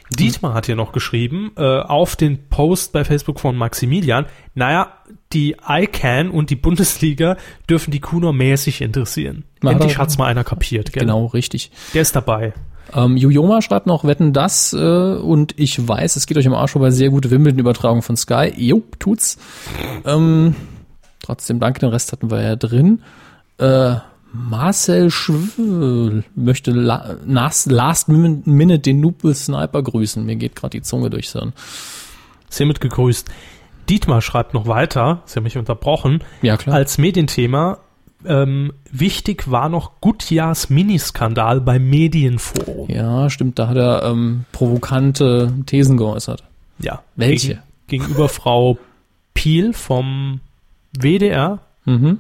Dietmar 0.10 0.53
hat 0.53 0.68
hier 0.68 0.76
noch 0.76 0.91
geschrieben, 0.91 1.52
äh, 1.57 1.80
auf 1.80 2.15
den 2.15 2.48
Post 2.49 2.94
bei 2.94 3.03
Facebook 3.03 3.40
von 3.40 3.56
Maximilian, 3.56 4.26
naja, 4.53 4.94
die 5.34 5.56
ICANN 5.68 6.30
und 6.30 6.49
die 6.49 6.56
Bundesliga 6.56 7.38
dürfen 7.69 7.91
die 7.91 7.99
Kuh 7.99 8.19
nur 8.19 8.34
mäßig 8.34 8.82
interessieren. 8.82 9.45
Na, 9.61 9.72
Endlich 9.72 9.98
hat's 9.98 10.18
mal 10.18 10.27
einer 10.27 10.44
kapiert, 10.44 10.94
gell? 10.94 11.02
genau, 11.02 11.26
richtig. 11.27 11.72
Der 11.94 12.03
ist 12.03 12.15
dabei. 12.15 12.53
Ähm, 12.94 13.18
Jujoma 13.18 13.61
schreibt 13.61 13.88
noch, 13.88 14.03
wetten 14.03 14.32
das 14.32 14.73
äh, 14.73 14.77
und 14.77 15.60
ich 15.60 15.88
weiß, 15.88 16.15
es 16.15 16.27
geht 16.27 16.38
euch 16.38 16.45
im 16.45 16.53
Arsch 16.53 16.72
vorbei, 16.72 16.91
sehr 16.91 17.10
gute 17.10 17.32
Wimbledon-Übertragung 17.32 18.03
von 18.03 18.15
Sky. 18.15 18.53
Jo, 18.56 18.84
tut's. 18.99 19.40
Ähm, 20.06 20.56
trotzdem 21.19 21.60
danke, 21.60 21.80
den 21.80 21.90
Rest 21.90 22.11
hatten 22.11 22.30
wir 22.30 22.41
ja 22.41 22.56
drin. 22.56 23.02
Äh, 23.57 23.95
Marcel 24.36 25.10
Schwöhl 25.12 26.24
möchte 26.36 26.72
la 26.72 27.16
Last 27.26 28.07
Minute 28.10 28.80
den 28.80 28.99
Noob 29.02 29.22
Sniper 29.34 29.82
grüßen. 29.82 30.26
Mir 30.26 30.36
geht 30.36 30.56
gerade 30.56 30.78
die 30.78 30.82
Zunge 30.82 31.10
durchs 31.10 31.32
Hirn. 31.34 31.53
Sehr 32.49 32.66
mit 32.68 32.82
gegrüßt. 32.82 33.30
Dietmar 33.90 34.22
schreibt 34.22 34.53
noch 34.53 34.68
weiter, 34.68 35.22
ist 35.26 35.36
ja 35.36 35.41
mich 35.41 35.57
unterbrochen, 35.57 36.24
Ja, 36.41 36.57
klar. 36.57 36.76
als 36.76 36.98
Medienthema, 36.98 37.78
ähm, 38.26 38.74
wichtig 38.91 39.52
war 39.52 39.70
noch 39.70 40.02
Gutjahrs 40.02 40.70
Miniskandal 40.72 41.62
beim 41.62 41.88
Medienforum. 41.90 42.90
Ja, 42.90 43.30
stimmt, 43.30 43.60
da 43.60 43.68
hat 43.68 43.78
er 43.78 44.03
ähm, 44.06 44.45
provokante 44.52 45.53
Thesen 45.68 45.98
geäußert. 45.98 46.44
Ja. 46.80 47.03
Welche? 47.16 47.48
Gegen, 47.88 48.06
gegenüber 48.06 48.28
Frau 48.30 48.80
Piel 49.36 49.74
vom 49.74 50.40
WDR. 50.98 51.60
Mhm. 51.86 52.20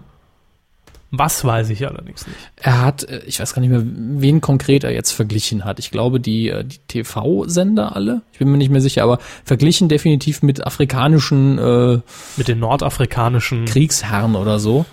Was 1.17 1.43
weiß 1.45 1.69
ich 1.69 1.87
allerdings 1.87 2.25
nicht. 2.27 2.37
Er 2.57 2.81
hat, 2.81 3.03
äh, 3.03 3.21
ich 3.25 3.39
weiß 3.39 3.53
gar 3.53 3.61
nicht 3.61 3.69
mehr, 3.71 3.83
wen 3.85 4.41
konkret 4.41 4.83
er 4.83 4.91
jetzt 4.93 5.11
verglichen 5.11 5.65
hat. 5.65 5.79
Ich 5.79 5.91
glaube, 5.91 6.19
die, 6.19 6.49
äh, 6.49 6.63
die 6.63 6.77
TV-Sender 6.87 7.95
alle. 7.95 8.21
Ich 8.33 8.39
bin 8.39 8.49
mir 8.51 8.57
nicht 8.57 8.71
mehr 8.71 8.81
sicher, 8.81 9.03
aber 9.03 9.19
verglichen 9.43 9.89
definitiv 9.89 10.41
mit 10.43 10.65
afrikanischen 10.65 11.57
äh, 11.57 11.99
Mit 12.37 12.47
den 12.47 12.59
nordafrikanischen. 12.59 13.65
Kriegsherren 13.65 14.35
oder 14.35 14.59
so. 14.59 14.85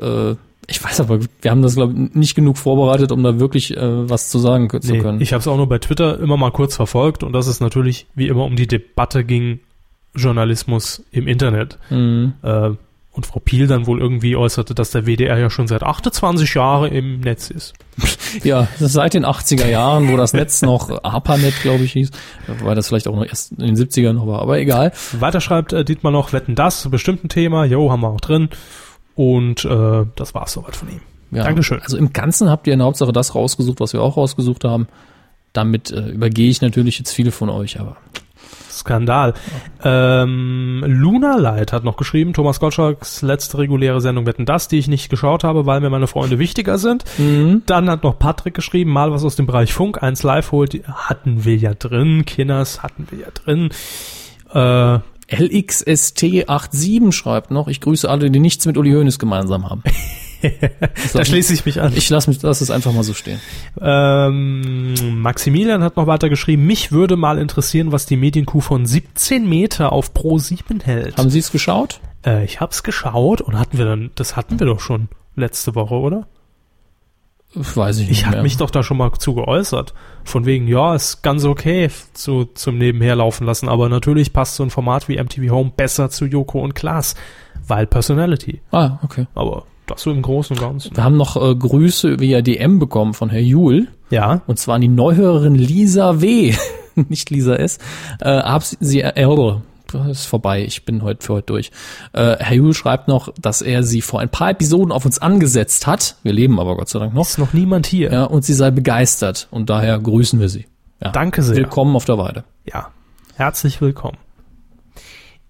Äh, 0.00 0.34
ich 0.68 0.82
weiß 0.82 1.00
aber, 1.00 1.18
wir 1.40 1.50
haben 1.50 1.62
das, 1.62 1.74
glaube 1.74 1.92
ich, 1.92 2.14
nicht 2.14 2.34
genug 2.34 2.56
vorbereitet, 2.56 3.10
um 3.12 3.22
da 3.22 3.40
wirklich 3.40 3.76
äh, 3.76 4.08
was 4.08 4.28
zu 4.30 4.38
sagen 4.38 4.70
zu 4.70 4.92
Nee, 4.92 5.00
können. 5.00 5.20
ich 5.20 5.32
habe 5.32 5.40
es 5.40 5.48
auch 5.48 5.56
nur 5.56 5.68
bei 5.68 5.78
Twitter 5.78 6.18
immer 6.20 6.36
mal 6.36 6.52
kurz 6.52 6.76
verfolgt 6.76 7.24
und 7.24 7.32
dass 7.32 7.48
es 7.48 7.60
natürlich 7.60 8.06
wie 8.14 8.28
immer 8.28 8.44
um 8.44 8.54
die 8.56 8.68
Debatte 8.68 9.24
ging, 9.24 9.58
Journalismus 10.14 11.02
im 11.10 11.26
Internet. 11.26 11.78
mhm. 11.90 12.34
Äh, 12.42 12.70
und 13.12 13.26
Frau 13.26 13.40
Piel 13.40 13.66
dann 13.66 13.86
wohl 13.86 14.00
irgendwie 14.00 14.36
äußerte, 14.36 14.74
dass 14.74 14.90
der 14.90 15.06
WDR 15.06 15.38
ja 15.38 15.50
schon 15.50 15.68
seit 15.68 15.82
28 15.82 16.54
Jahren 16.54 16.90
im 16.90 17.20
Netz 17.20 17.50
ist. 17.50 17.74
Ja, 18.44 18.66
seit 18.78 19.12
den 19.12 19.26
80er 19.26 19.68
Jahren, 19.68 20.10
wo 20.10 20.16
das 20.16 20.32
Netz 20.32 20.62
noch 20.62 21.04
ARPANET, 21.04 21.60
glaube 21.60 21.84
ich, 21.84 21.92
hieß. 21.92 22.10
Weil 22.62 22.74
das 22.74 22.88
vielleicht 22.88 23.06
auch 23.06 23.14
noch 23.14 23.26
erst 23.26 23.52
in 23.52 23.74
den 23.74 23.76
70ern 23.76 24.14
noch 24.14 24.26
war, 24.26 24.40
aber 24.40 24.58
egal. 24.58 24.92
Weiter 25.12 25.42
schreibt 25.42 25.74
äh, 25.74 25.84
Dietmar 25.84 26.12
noch, 26.12 26.32
wetten 26.32 26.54
das, 26.54 26.88
bestimmt 26.88 27.24
ein 27.24 27.28
Thema, 27.28 27.66
jo, 27.66 27.92
haben 27.92 28.00
wir 28.00 28.08
auch 28.08 28.22
drin. 28.22 28.48
Und 29.14 29.66
äh, 29.66 30.06
das 30.16 30.34
war's 30.34 30.54
soweit 30.54 30.76
von 30.76 30.88
ihm. 30.88 31.02
Ja. 31.30 31.44
Dankeschön. 31.44 31.82
Also 31.82 31.98
im 31.98 32.14
Ganzen 32.14 32.48
habt 32.48 32.66
ihr 32.66 32.72
in 32.72 32.78
der 32.78 32.86
Hauptsache 32.86 33.12
das 33.12 33.34
rausgesucht, 33.34 33.80
was 33.80 33.92
wir 33.92 34.00
auch 34.00 34.16
rausgesucht 34.16 34.64
haben. 34.64 34.88
Damit 35.52 35.90
äh, 35.90 36.08
übergehe 36.08 36.48
ich 36.48 36.62
natürlich 36.62 36.98
jetzt 36.98 37.12
viele 37.12 37.32
von 37.32 37.50
euch, 37.50 37.78
aber 37.78 37.98
Skandal. 38.82 39.34
Ähm, 39.84 40.84
Luna 40.86 41.36
Light 41.36 41.72
hat 41.72 41.84
noch 41.84 41.96
geschrieben, 41.96 42.32
Thomas 42.32 42.60
Gottschalks 42.60 43.22
letzte 43.22 43.58
reguläre 43.58 44.00
Sendung 44.00 44.26
Wetten 44.26 44.44
das, 44.44 44.68
die 44.68 44.78
ich 44.78 44.88
nicht 44.88 45.08
geschaut 45.08 45.44
habe, 45.44 45.66
weil 45.66 45.80
mir 45.80 45.90
meine 45.90 46.08
Freunde 46.08 46.38
wichtiger 46.38 46.78
sind. 46.78 47.04
Dann 47.66 47.90
hat 47.90 48.02
noch 48.02 48.18
Patrick 48.18 48.54
geschrieben, 48.54 48.90
mal 48.90 49.12
was 49.12 49.24
aus 49.24 49.36
dem 49.36 49.46
Bereich 49.46 49.72
Funk, 49.72 50.02
eins 50.02 50.22
live 50.22 50.52
holt, 50.52 50.80
hatten 50.86 51.44
wir 51.44 51.56
ja 51.56 51.74
drin, 51.74 52.24
Kinders 52.24 52.82
hatten 52.82 53.06
wir 53.10 53.20
ja 53.20 53.28
drin. 53.32 53.70
Äh, 54.52 54.98
LXST87 55.34 57.12
schreibt 57.12 57.50
noch, 57.50 57.68
ich 57.68 57.80
grüße 57.80 58.10
alle, 58.10 58.30
die 58.30 58.40
nichts 58.40 58.66
mit 58.66 58.76
Uli 58.76 58.92
Hoeneß 58.92 59.18
gemeinsam 59.18 59.68
haben. 59.70 59.82
Da 61.12 61.24
schließe 61.24 61.54
ich 61.54 61.64
mich 61.64 61.80
an. 61.80 61.92
ich 61.94 62.08
lasse 62.10 62.30
mich, 62.30 62.42
lass 62.42 62.60
es 62.60 62.70
einfach 62.70 62.92
mal 62.92 63.02
so 63.02 63.14
stehen. 63.14 63.40
Ähm, 63.80 65.20
Maximilian 65.20 65.82
hat 65.82 65.96
noch 65.96 66.06
weiter 66.06 66.28
geschrieben, 66.28 66.66
mich 66.66 66.92
würde 66.92 67.16
mal 67.16 67.38
interessieren, 67.38 67.92
was 67.92 68.06
die 68.06 68.16
Medienkuh 68.16 68.60
von 68.60 68.86
17 68.86 69.48
Meter 69.48 69.92
auf 69.92 70.14
Pro 70.14 70.38
7 70.38 70.80
hält. 70.80 71.16
Haben 71.16 71.30
Sie 71.30 71.38
es 71.38 71.52
geschaut? 71.52 72.00
Äh, 72.24 72.44
ich 72.44 72.60
hab's 72.60 72.82
geschaut 72.82 73.40
und 73.40 73.58
hatten 73.58 73.78
wir 73.78 73.84
dann, 73.84 74.10
das 74.14 74.36
hatten 74.36 74.58
wir 74.58 74.66
doch 74.66 74.80
schon 74.80 75.08
letzte 75.36 75.74
Woche, 75.74 75.94
oder? 75.94 76.26
Weiß 77.54 77.98
ich 77.98 78.08
nicht 78.08 78.20
Ich 78.20 78.26
habe 78.26 78.42
mich 78.42 78.56
doch 78.56 78.70
da 78.70 78.82
schon 78.82 78.96
mal 78.96 79.12
zu 79.12 79.34
geäußert. 79.34 79.92
Von 80.24 80.46
wegen, 80.46 80.66
ja, 80.68 80.94
ist 80.94 81.22
ganz 81.22 81.44
okay 81.44 81.90
zu, 82.14 82.46
zum 82.46 82.78
Nebenher 82.78 83.16
laufen 83.16 83.46
lassen, 83.46 83.68
aber 83.68 83.88
natürlich 83.88 84.32
passt 84.32 84.56
so 84.56 84.62
ein 84.62 84.70
Format 84.70 85.08
wie 85.08 85.22
MTV 85.22 85.50
Home 85.50 85.72
besser 85.76 86.08
zu 86.08 86.24
Joko 86.24 86.60
und 86.60 86.74
Klaas, 86.74 87.14
weil 87.66 87.86
Personality. 87.86 88.62
ah, 88.70 88.98
okay. 89.02 89.26
Aber 89.34 89.64
das 89.92 90.02
so 90.02 90.10
im 90.10 90.22
Großen 90.22 90.56
und 90.56 90.62
Ganzen. 90.62 90.96
Wir 90.96 91.04
haben 91.04 91.16
noch 91.16 91.36
äh, 91.36 91.54
Grüße 91.54 92.20
via 92.20 92.42
DM 92.42 92.78
bekommen 92.78 93.14
von 93.14 93.30
Herr 93.30 93.40
Juhl. 93.40 93.88
Ja, 94.10 94.42
Und 94.46 94.58
zwar 94.58 94.74
an 94.76 94.80
die 94.82 94.88
Neuhörerin 94.88 95.54
Lisa 95.54 96.20
W. 96.20 96.54
Nicht 97.08 97.30
Lisa 97.30 97.54
S. 97.54 97.78
Äh, 98.20 98.28
hab 98.42 98.62
sie, 98.62 99.00
äh, 99.00 99.26
das 99.92 100.06
ist 100.20 100.26
vorbei, 100.26 100.64
ich 100.64 100.84
bin 100.84 101.02
heute 101.02 101.24
für 101.24 101.34
heute 101.34 101.46
durch. 101.46 101.70
Äh, 102.12 102.36
Herr 102.38 102.56
Juhl 102.56 102.74
schreibt 102.74 103.08
noch, 103.08 103.32
dass 103.40 103.62
er 103.62 103.82
sie 103.82 104.00
vor 104.00 104.20
ein 104.20 104.28
paar 104.28 104.50
Episoden 104.50 104.92
auf 104.92 105.04
uns 105.04 105.18
angesetzt 105.18 105.86
hat. 105.86 106.16
Wir 106.22 106.32
leben 106.32 106.58
aber 106.60 106.76
Gott 106.76 106.88
sei 106.88 106.98
Dank 106.98 107.14
noch. 107.14 107.26
ist 107.26 107.38
noch 107.38 107.52
niemand 107.52 107.86
hier. 107.86 108.12
Ja, 108.12 108.24
und 108.24 108.44
sie 108.44 108.54
sei 108.54 108.70
begeistert. 108.70 109.48
Und 109.50 109.70
daher 109.70 109.98
grüßen 109.98 110.40
wir 110.40 110.48
sie. 110.48 110.66
Ja. 111.02 111.10
Danke 111.10 111.42
sehr. 111.42 111.56
Willkommen 111.56 111.96
auf 111.96 112.04
der 112.04 112.18
Weide. 112.18 112.44
Ja, 112.64 112.88
herzlich 113.36 113.80
willkommen. 113.80 114.18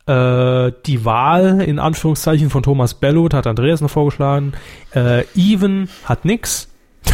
Äh, 0.07 0.73
die 0.87 1.05
Wahl 1.05 1.61
in 1.61 1.79
Anführungszeichen 1.79 2.51
von 2.51 2.63
Thomas 2.63 2.95
Bellot 2.95 3.35
hat 3.35 3.47
Andreas 3.47 3.81
noch 3.81 3.91
vorgeschlagen. 3.91 4.53
Äh, 4.95 5.25
Even 5.37 5.89
hat 6.05 6.25
nix. 6.25 6.69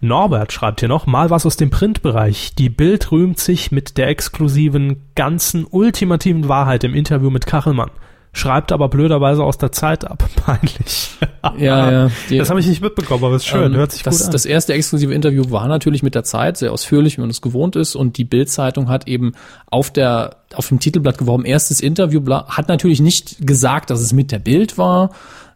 Norbert 0.00 0.52
schreibt 0.52 0.80
hier 0.80 0.88
noch, 0.90 1.06
mal 1.06 1.30
was 1.30 1.46
aus 1.46 1.56
dem 1.56 1.70
Printbereich. 1.70 2.54
Die 2.54 2.68
Bild 2.68 3.10
rühmt 3.10 3.38
sich 3.38 3.72
mit 3.72 3.96
der 3.96 4.08
exklusiven, 4.08 5.02
ganzen, 5.14 5.64
ultimativen 5.64 6.48
Wahrheit 6.48 6.84
im 6.84 6.94
Interview 6.94 7.30
mit 7.30 7.46
Kachelmann. 7.46 7.90
Schreibt 8.36 8.70
aber 8.70 8.88
blöderweise 8.88 9.42
aus 9.42 9.56
der 9.56 9.72
Zeit 9.72 10.04
ab. 10.04 10.22
Peinlich. 10.44 11.10
Ja, 11.58 11.90
ja. 11.90 12.10
Die- 12.28 12.36
das 12.36 12.50
habe 12.50 12.60
ich 12.60 12.66
nicht 12.66 12.82
mitbekommen, 12.82 13.24
aber 13.24 13.36
ist 13.36 13.46
schön, 13.46 13.72
Ähm, 13.72 13.78
hört 13.78 13.92
sich 13.92 14.02
das, 14.02 14.18
gut 14.18 14.26
an. 14.26 14.32
Das 14.32 14.44
erste 14.44 14.74
exklusive 14.74 15.14
Interview 15.14 15.50
war 15.50 15.66
natürlich 15.68 16.02
mit 16.02 16.14
der 16.14 16.22
Zeit, 16.22 16.58
sehr 16.58 16.70
ausführlich, 16.72 17.16
wie 17.16 17.22
man 17.22 17.30
es 17.30 17.40
gewohnt 17.40 17.76
ist. 17.76 17.94
Und 17.96 18.18
die 18.18 18.24
Bild-Zeitung 18.24 18.88
hat 18.90 19.08
eben 19.08 19.32
auf 19.70 19.90
der 19.90 20.36
auf 20.54 20.68
dem 20.68 20.78
Titelblatt 20.80 21.18
geworben, 21.18 21.44
erstes 21.44 21.80
Interview, 21.80 22.20
hat 22.48 22.68
natürlich 22.68 23.00
nicht 23.00 23.46
gesagt, 23.46 23.90
dass 23.90 24.00
es 24.00 24.12
mit 24.12 24.32
der 24.32 24.38
Bild 24.38 24.78
war. 24.78 25.10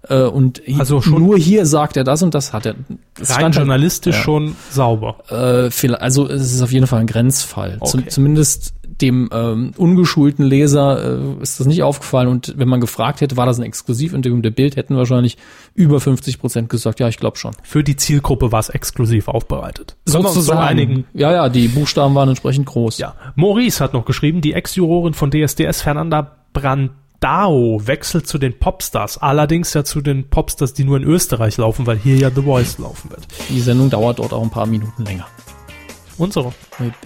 Äh, 0.09 0.23
und 0.23 0.62
Also 0.78 1.01
nur 1.07 1.36
hier 1.39 1.66
sagt 1.66 1.97
er 1.98 2.05
das 2.05 2.23
und 2.23 2.35
das 2.35 2.52
hat 2.55 2.66
er. 2.66 2.74
Das 3.19 3.31
Rein 3.36 3.44
halt- 3.44 3.57
journalistisch 3.57 4.16
ja. 4.16 4.23
schon 4.23 4.57
sauber. 4.70 5.16
Äh, 5.31 5.93
also 5.94 6.27
es 6.27 6.52
ist 6.55 6.62
auf 6.62 6.73
jeden 6.73 6.86
Fall 6.86 7.01
ein 7.01 7.07
Grenzfall. 7.07 7.78
Zum, 7.85 8.01
Okay. 8.01 8.09
zumindest 8.11 8.73
dem 9.01 9.28
ähm, 9.32 9.72
ungeschulten 9.77 10.44
Leser 10.44 11.39
äh, 11.39 11.43
ist 11.43 11.60
das 11.60 11.66
nicht 11.66 11.82
aufgefallen. 11.82 12.28
Und 12.28 12.55
wenn 12.56 12.68
man 12.68 12.81
gefragt 12.81 13.20
hätte, 13.20 13.36
war 13.36 13.47
das 13.47 13.59
ein 13.59 13.64
Exklusivinterview 13.64 14.36
mit 14.36 14.44
der 14.44 14.51
Bild, 14.51 14.77
hätten 14.77 14.97
wahrscheinlich 14.97 15.39
über 15.74 16.01
50 16.01 16.39
Prozent 16.39 16.68
gesagt, 16.68 17.01
ja, 17.01 17.09
ich 17.09 17.18
glaube 17.18 17.39
schon. 17.39 17.52
Für 17.62 17.82
die 17.82 17.97
Zielgruppe 17.97 18.52
war 18.52 18.60
es 18.60 18.68
exklusiv 18.68 19.28
aufbereitet. 19.28 19.97
Sozusagen. 20.05 20.60
einigen? 20.60 21.05
Ja, 21.14 21.32
ja, 21.32 21.48
die 21.48 21.68
Buchstaben 21.68 22.14
waren 22.14 22.28
entsprechend 22.28 22.66
groß. 22.66 22.98
Ja. 22.98 23.14
Maurice 23.36 23.82
hat 23.82 23.94
noch 23.94 24.05
geschrieben, 24.05 24.40
die 24.40 24.52
Ex-Jurorin 24.52 25.14
von 25.14 25.31
DSDS, 25.31 25.82
Fernanda 25.82 26.36
Brandao, 26.52 27.86
wechselt 27.86 28.27
zu 28.27 28.39
den 28.39 28.59
Popstars. 28.59 29.18
Allerdings 29.18 29.72
ja 29.74 29.85
zu 29.85 30.01
den 30.01 30.28
Popstars, 30.28 30.74
die 30.74 30.85
nur 30.85 30.97
in 30.97 31.05
Österreich 31.05 31.56
laufen, 31.56 31.86
weil 31.86 31.98
hier 31.98 32.16
ja 32.16 32.31
The 32.31 32.43
Voice 32.43 32.78
laufen 32.78 33.10
wird. 33.10 33.27
Die 33.48 33.60
Sendung 33.60 33.90
dauert 33.90 34.18
dort 34.18 34.32
auch 34.32 34.43
ein 34.43 34.51
paar 34.51 34.66
Minuten 34.66 35.05
länger. 35.05 35.27
Unsere. 36.18 36.52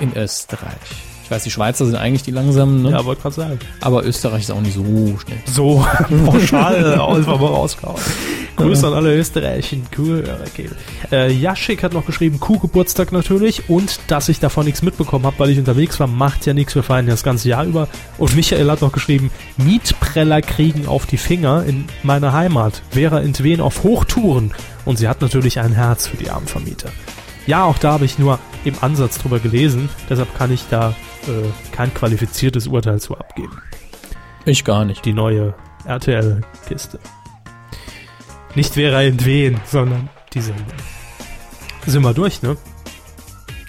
In 0.00 0.12
Österreich. 0.16 1.13
Ich 1.24 1.30
weiß, 1.30 1.42
die 1.42 1.50
Schweizer 1.50 1.86
sind 1.86 1.96
eigentlich 1.96 2.22
die 2.22 2.32
langsamen, 2.32 2.82
ne? 2.82 2.90
Ja, 2.90 3.04
wollte 3.06 3.22
gerade 3.22 3.34
sagen. 3.34 3.58
aber 3.80 4.04
Österreich 4.04 4.42
ist 4.42 4.50
auch 4.50 4.60
nicht 4.60 4.74
so 4.74 4.84
schnell. 4.84 5.38
So, 5.46 5.84
pauschal, 6.26 7.00
einfach 7.00 7.40
mal 7.40 7.46
rausgehauen. 7.46 7.98
Grüße 8.56 8.86
an 8.86 8.92
alle 8.92 9.16
Österreichischen. 9.16 9.86
Cool, 9.96 10.22
okay. 10.46 10.68
Äh, 11.10 11.32
Jaschik 11.32 11.82
hat 11.82 11.94
noch 11.94 12.04
geschrieben, 12.04 12.38
Kuhgeburtstag 12.40 13.10
natürlich 13.10 13.70
und 13.70 14.00
dass 14.08 14.28
ich 14.28 14.38
davon 14.38 14.66
nichts 14.66 14.82
mitbekommen 14.82 15.24
habe, 15.24 15.38
weil 15.38 15.48
ich 15.48 15.58
unterwegs 15.58 15.98
war, 15.98 16.06
macht 16.06 16.44
ja 16.44 16.52
nichts, 16.52 16.74
wir 16.74 16.82
feiern 16.82 17.06
ja 17.06 17.12
das 17.12 17.22
ganze 17.22 17.48
Jahr 17.48 17.64
über. 17.64 17.88
Und 18.18 18.36
Michael 18.36 18.70
hat 18.70 18.82
noch 18.82 18.92
geschrieben, 18.92 19.30
Mietpreller 19.56 20.42
kriegen 20.42 20.86
auf 20.86 21.06
die 21.06 21.16
Finger 21.16 21.64
in 21.66 21.86
meiner 22.02 22.34
Heimat. 22.34 22.82
Vera 22.90 23.20
Intwen 23.20 23.62
auf 23.62 23.82
Hochtouren. 23.82 24.52
Und 24.84 24.98
sie 24.98 25.08
hat 25.08 25.22
natürlich 25.22 25.58
ein 25.58 25.72
Herz 25.72 26.06
für 26.06 26.18
die 26.18 26.28
armen 26.28 26.46
Vermieter. 26.46 26.90
Ja, 27.46 27.64
auch 27.64 27.78
da 27.78 27.92
habe 27.92 28.04
ich 28.04 28.18
nur 28.18 28.38
im 28.64 28.74
Ansatz 28.80 29.18
drüber 29.18 29.38
gelesen, 29.38 29.88
deshalb 30.08 30.34
kann 30.36 30.50
ich 30.52 30.64
da 30.70 30.90
äh, 31.26 31.72
kein 31.72 31.92
qualifiziertes 31.92 32.66
Urteil 32.66 33.00
zu 33.00 33.16
abgeben 33.16 33.60
Ich 34.46 34.64
gar 34.64 34.84
nicht. 34.84 35.04
die 35.04 35.12
neue 35.12 35.54
RTL-Kiste. 35.84 36.98
Nicht 38.54 38.76
in 38.76 39.24
Wen, 39.24 39.60
sondern 39.66 40.08
die 40.32 40.40
Sendung. 40.40 40.64
Sind 41.86 42.02
wir 42.02 42.14
durch, 42.14 42.40
ne? 42.42 42.56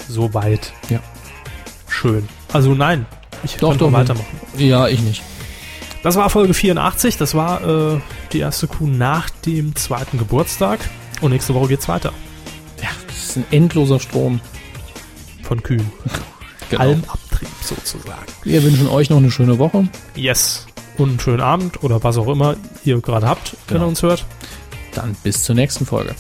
Soweit. 0.08 0.72
Ja. 0.90 1.00
Schön. 1.90 2.28
Also 2.54 2.74
nein, 2.74 3.06
ich 3.44 3.58
Doch, 3.58 3.70
kann 3.70 3.78
doch, 3.80 3.92
weitermachen. 3.92 4.40
Ja, 4.58 4.88
ich 4.88 5.02
nicht. 5.02 5.24
Das 6.04 6.16
war 6.16 6.30
Folge 6.30 6.54
84, 6.54 7.18
das 7.18 7.34
war 7.34 7.96
äh, 7.96 8.00
die 8.32 8.40
erste 8.40 8.68
Kuh 8.68 8.86
nach 8.86 9.30
dem 9.30 9.76
zweiten 9.76 10.18
Geburtstag. 10.20 10.80
Und 11.22 11.32
nächste 11.32 11.54
Woche 11.56 11.70
geht's 11.70 11.88
weiter. 11.88 12.14
Ja, 12.82 12.90
das 13.08 13.18
ist 13.18 13.38
ein 13.38 13.46
endloser 13.52 14.00
Strom. 14.00 14.40
Von 15.44 15.62
Kühen. 15.64 15.92
Genau. 16.72 16.82
Almabtrieb 16.82 17.48
sozusagen. 17.62 18.26
Wir 18.44 18.64
wünschen 18.64 18.88
euch 18.88 19.12
noch 19.12 19.18
eine 19.18 19.30
schöne 19.30 19.60
Woche. 19.60 19.88
Yes. 20.16 20.66
Und 20.98 21.10
einen 21.10 21.20
schönen 21.20 21.42
Abend 21.42 21.84
oder 21.84 22.04
was 22.04 22.18
auch 22.18 22.28
immer 22.28 22.56
ihr 22.84 23.00
gerade 23.02 23.28
habt, 23.28 23.56
wenn 23.68 23.76
Genau. 23.76 23.86
ihr 23.86 23.90
uns 23.90 24.02
hört. 24.02 24.26
Dann 24.96 25.16
bis 25.22 25.44
zur 25.44 25.54
nächsten 25.54 25.86
Folge. 25.86 26.16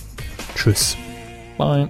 Tschüss. 0.55 0.97
Bye. 1.57 1.89